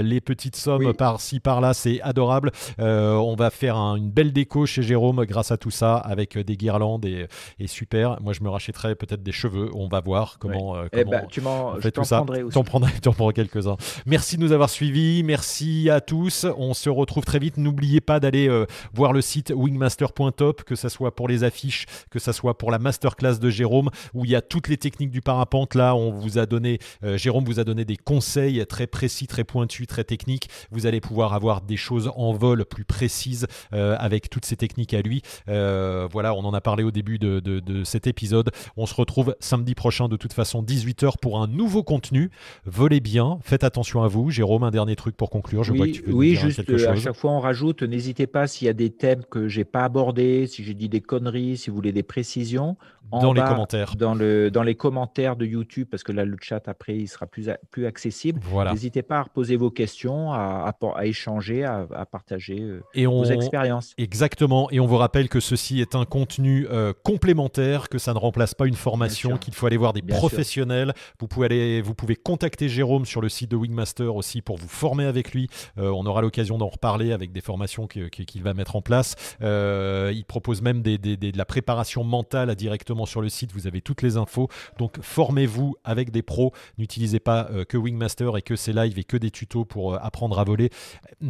les 0.00 0.20
petites 0.20 0.56
sommes 0.56 0.94
par-ci 0.94 1.40
par-là. 1.40 1.74
C'est 1.74 2.00
adorable. 2.02 2.52
on 2.78 3.34
va 3.36 3.50
faire 3.50 3.76
une 3.76 4.10
belle 4.10 4.32
déco 4.32 4.66
chez 4.66 4.82
Jérôme 4.82 5.24
grâce 5.24 5.50
à 5.50 5.56
tout 5.56 5.72
ça, 5.72 5.96
avec 5.96 6.38
des 6.38 6.56
guirlandes 6.56 7.06
et, 7.06 7.26
et 7.58 7.66
super. 7.66 8.03
Moi, 8.20 8.32
je 8.32 8.42
me 8.42 8.48
rachèterais 8.48 8.94
peut-être 8.94 9.22
des 9.22 9.32
cheveux. 9.32 9.70
On 9.74 9.88
va 9.88 10.00
voir 10.00 10.38
comment, 10.38 10.76
euh, 10.76 10.86
eh 10.92 11.04
ben, 11.04 11.26
tu 11.28 11.40
m'en, 11.40 11.76
fait 11.80 11.90
tout 11.90 12.04
ça. 12.04 12.22
Aussi. 12.22 12.48
T'en 12.52 12.64
prendrais, 12.64 12.92
prendrais 13.00 13.32
quelques-uns. 13.32 13.76
Merci 14.06 14.36
de 14.36 14.42
nous 14.42 14.52
avoir 14.52 14.70
suivis. 14.70 15.22
Merci 15.22 15.90
à 15.90 16.00
tous. 16.00 16.46
On 16.56 16.74
se 16.74 16.90
retrouve 16.90 17.24
très 17.24 17.38
vite. 17.38 17.56
N'oubliez 17.56 18.00
pas 18.00 18.20
d'aller 18.20 18.48
euh, 18.48 18.66
voir 18.92 19.12
le 19.12 19.20
site 19.20 19.52
wingmaster.top, 19.54 20.64
que 20.64 20.74
ce 20.74 20.88
soit 20.88 21.14
pour 21.14 21.28
les 21.28 21.44
affiches, 21.44 21.86
que 22.10 22.18
ce 22.18 22.32
soit 22.32 22.58
pour 22.58 22.70
la 22.70 22.78
masterclass 22.78 23.38
de 23.38 23.50
Jérôme, 23.50 23.90
où 24.12 24.24
il 24.24 24.30
y 24.30 24.36
a 24.36 24.42
toutes 24.42 24.68
les 24.68 24.76
techniques 24.76 25.10
du 25.10 25.20
parapente. 25.20 25.74
Là, 25.74 25.94
on 25.94 26.10
vous 26.10 26.38
a 26.38 26.46
donné, 26.46 26.78
euh, 27.02 27.16
Jérôme 27.16 27.44
vous 27.44 27.60
a 27.60 27.64
donné 27.64 27.84
des 27.84 27.96
conseils 27.96 28.64
très 28.66 28.86
précis, 28.86 29.26
très 29.26 29.44
pointus, 29.44 29.86
très 29.86 30.04
techniques. 30.04 30.48
Vous 30.70 30.86
allez 30.86 31.00
pouvoir 31.00 31.34
avoir 31.34 31.60
des 31.60 31.76
choses 31.76 32.10
en 32.16 32.32
vol 32.32 32.64
plus 32.64 32.84
précises 32.84 33.46
avec 33.72 34.30
toutes 34.30 34.44
ces 34.44 34.56
techniques 34.56 34.94
à 34.94 35.02
lui. 35.02 35.22
voilà, 35.46 36.34
on 36.34 36.44
en 36.44 36.54
a 36.54 36.60
parlé 36.60 36.84
au 36.84 36.90
début 36.90 37.18
de, 37.18 37.40
de, 37.40 37.60
de 37.60 37.84
cet 37.94 38.08
épisode. 38.08 38.50
On 38.76 38.86
se 38.86 38.94
retrouve 38.94 39.36
samedi 39.38 39.76
prochain 39.76 40.08
de 40.08 40.16
toute 40.16 40.32
façon 40.32 40.64
18h 40.64 41.12
pour 41.22 41.40
un 41.40 41.46
nouveau 41.46 41.84
contenu. 41.84 42.30
Volez 42.64 42.98
bien, 42.98 43.38
faites 43.42 43.62
attention 43.62 44.02
à 44.02 44.08
vous. 44.08 44.30
Jérôme, 44.30 44.64
un 44.64 44.72
dernier 44.72 44.96
truc 44.96 45.16
pour 45.16 45.30
conclure. 45.30 45.62
Je 45.62 45.70
oui, 45.70 45.78
vois 45.78 45.86
que 45.86 45.92
tu 45.92 46.02
veux 46.02 46.12
oui, 46.12 46.30
dire 46.30 46.40
juste 46.40 46.56
quelque 46.56 46.76
chose. 46.76 46.88
à 46.88 46.96
chaque 46.96 47.14
fois 47.14 47.30
on 47.30 47.38
rajoute. 47.40 47.84
N'hésitez 47.84 48.26
pas 48.26 48.48
s'il 48.48 48.66
y 48.66 48.68
a 48.68 48.72
des 48.72 48.90
thèmes 48.90 49.22
que 49.30 49.46
j'ai 49.46 49.64
pas 49.64 49.84
abordés, 49.84 50.48
si 50.48 50.64
j'ai 50.64 50.74
dit 50.74 50.88
des 50.88 51.00
conneries, 51.00 51.56
si 51.56 51.70
vous 51.70 51.76
voulez 51.76 51.92
des 51.92 52.02
précisions. 52.02 52.76
Dans 53.10 53.32
les 53.32 53.42
commentaires. 53.42 53.96
Dans, 53.96 54.14
le, 54.14 54.50
dans 54.50 54.62
les 54.62 54.74
commentaires 54.74 55.36
de 55.36 55.46
YouTube, 55.46 55.88
parce 55.90 56.02
que 56.02 56.12
là 56.12 56.24
le 56.24 56.36
chat 56.40 56.66
après 56.68 56.96
il 56.96 57.08
sera 57.08 57.26
plus, 57.26 57.50
plus 57.70 57.86
accessible. 57.86 58.40
Voilà. 58.42 58.72
N'hésitez 58.72 59.02
pas 59.02 59.20
à 59.20 59.24
poser 59.24 59.56
vos 59.56 59.70
questions, 59.70 60.32
à, 60.32 60.74
à, 60.96 61.06
échanger, 61.06 61.64
à, 61.64 62.06
partager 62.10 62.60
euh, 62.60 63.06
vos 63.06 63.24
expériences. 63.24 63.94
Exactement. 63.98 64.70
Et 64.70 64.80
on 64.80 64.86
vous 64.86 64.96
rappelle 64.96 65.28
que 65.28 65.40
ceci 65.40 65.80
est 65.80 65.94
un 65.94 66.04
contenu 66.04 66.66
euh, 66.70 66.92
complémentaire 67.02 67.88
que 67.88 67.98
ça 67.98 68.12
ne 68.14 68.18
remplace 68.18 68.54
pas 68.54 68.66
une 68.66 68.74
formation, 68.74 69.36
qu'il 69.36 69.54
faut 69.54 69.66
aller 69.66 69.76
voir 69.76 69.92
des 69.92 70.02
professionnels. 70.02 70.92
Vous 71.20 71.28
pouvez, 71.28 71.46
aller, 71.46 71.82
vous 71.82 71.94
pouvez 71.94 72.16
contacter 72.16 72.68
Jérôme 72.68 73.04
sur 73.04 73.20
le 73.20 73.28
site 73.28 73.50
de 73.50 73.56
Wingmaster 73.56 74.14
aussi 74.14 74.42
pour 74.42 74.56
vous 74.56 74.68
former 74.68 75.04
avec 75.04 75.32
lui. 75.32 75.48
on 75.76 76.06
aura 76.06 76.22
l'occasion 76.22 76.58
d'en 76.58 76.68
reparler 76.68 77.12
avec 77.12 77.32
des 77.32 77.40
formations 77.40 77.86
qu'il 77.86 78.42
va 78.42 78.54
mettre 78.54 78.76
en 78.76 78.82
place. 78.82 79.14
il 79.40 80.24
propose 80.26 80.62
même 80.62 80.82
des, 80.82 80.98
de 80.98 81.36
la 81.36 81.44
préparation 81.44 82.04
mentale 82.04 82.54
directement 82.54 82.93
sur 83.06 83.20
le 83.20 83.28
site. 83.28 83.52
Vous 83.52 83.66
avez 83.66 83.80
toutes 83.80 84.02
les 84.02 84.16
infos. 84.16 84.48
Donc 84.78 84.98
formez-vous 85.00 85.76
avec 85.84 86.10
des 86.10 86.22
pros. 86.22 86.52
N'utilisez 86.78 87.20
pas 87.20 87.48
que 87.68 87.76
Wingmaster 87.76 88.36
et 88.36 88.42
que 88.42 88.56
ses 88.56 88.72
lives 88.72 88.98
et 88.98 89.04
que 89.04 89.16
des 89.16 89.30
tutos 89.30 89.64
pour 89.64 90.02
apprendre 90.02 90.38
à 90.38 90.44
voler. 90.44 90.70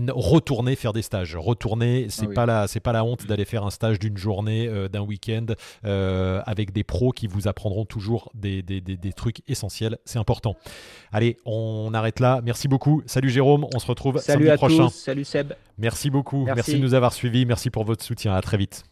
Retournez 0.08 0.76
faire 0.76 0.92
des 0.92 1.02
stages. 1.02 1.36
Retournez. 1.36 2.06
C'est 2.10 2.28
ah 2.30 2.34
pas 2.34 2.46
la, 2.46 2.66
c'est 2.68 2.80
pas 2.80 2.92
la 2.92 3.04
honte 3.04 3.26
d'aller 3.26 3.44
faire 3.44 3.64
un 3.64 3.70
stage 3.70 3.98
d'une 3.98 4.16
journée, 4.16 4.68
d'un 4.92 5.02
week-end 5.02 5.46
avec 5.82 6.72
des 6.72 6.84
pros 6.84 7.12
qui 7.12 7.26
vous 7.26 7.48
apprendront 7.48 7.84
toujours 7.84 8.30
des, 8.34 8.62
des, 8.62 8.80
des 8.80 9.12
trucs 9.12 9.42
essentiels. 9.48 9.98
C'est 10.04 10.18
important. 10.18 10.56
Allez, 11.12 11.36
on 11.44 11.92
arrête 11.94 12.20
là. 12.20 12.40
Merci 12.44 12.68
beaucoup. 12.68 13.02
Salut 13.06 13.30
Jérôme. 13.30 13.66
On 13.74 13.78
se 13.78 13.86
retrouve 13.86 14.18
Salut 14.18 14.46
samedi 14.46 14.56
prochain. 14.56 14.88
Salut 14.90 15.24
Seb. 15.24 15.52
Merci 15.78 16.10
beaucoup. 16.10 16.44
Merci. 16.44 16.56
Merci 16.56 16.74
de 16.74 16.78
nous 16.78 16.94
avoir 16.94 17.12
suivis. 17.12 17.46
Merci 17.46 17.70
pour 17.70 17.84
votre 17.84 18.04
soutien. 18.04 18.34
À 18.34 18.40
très 18.42 18.56
vite. 18.56 18.84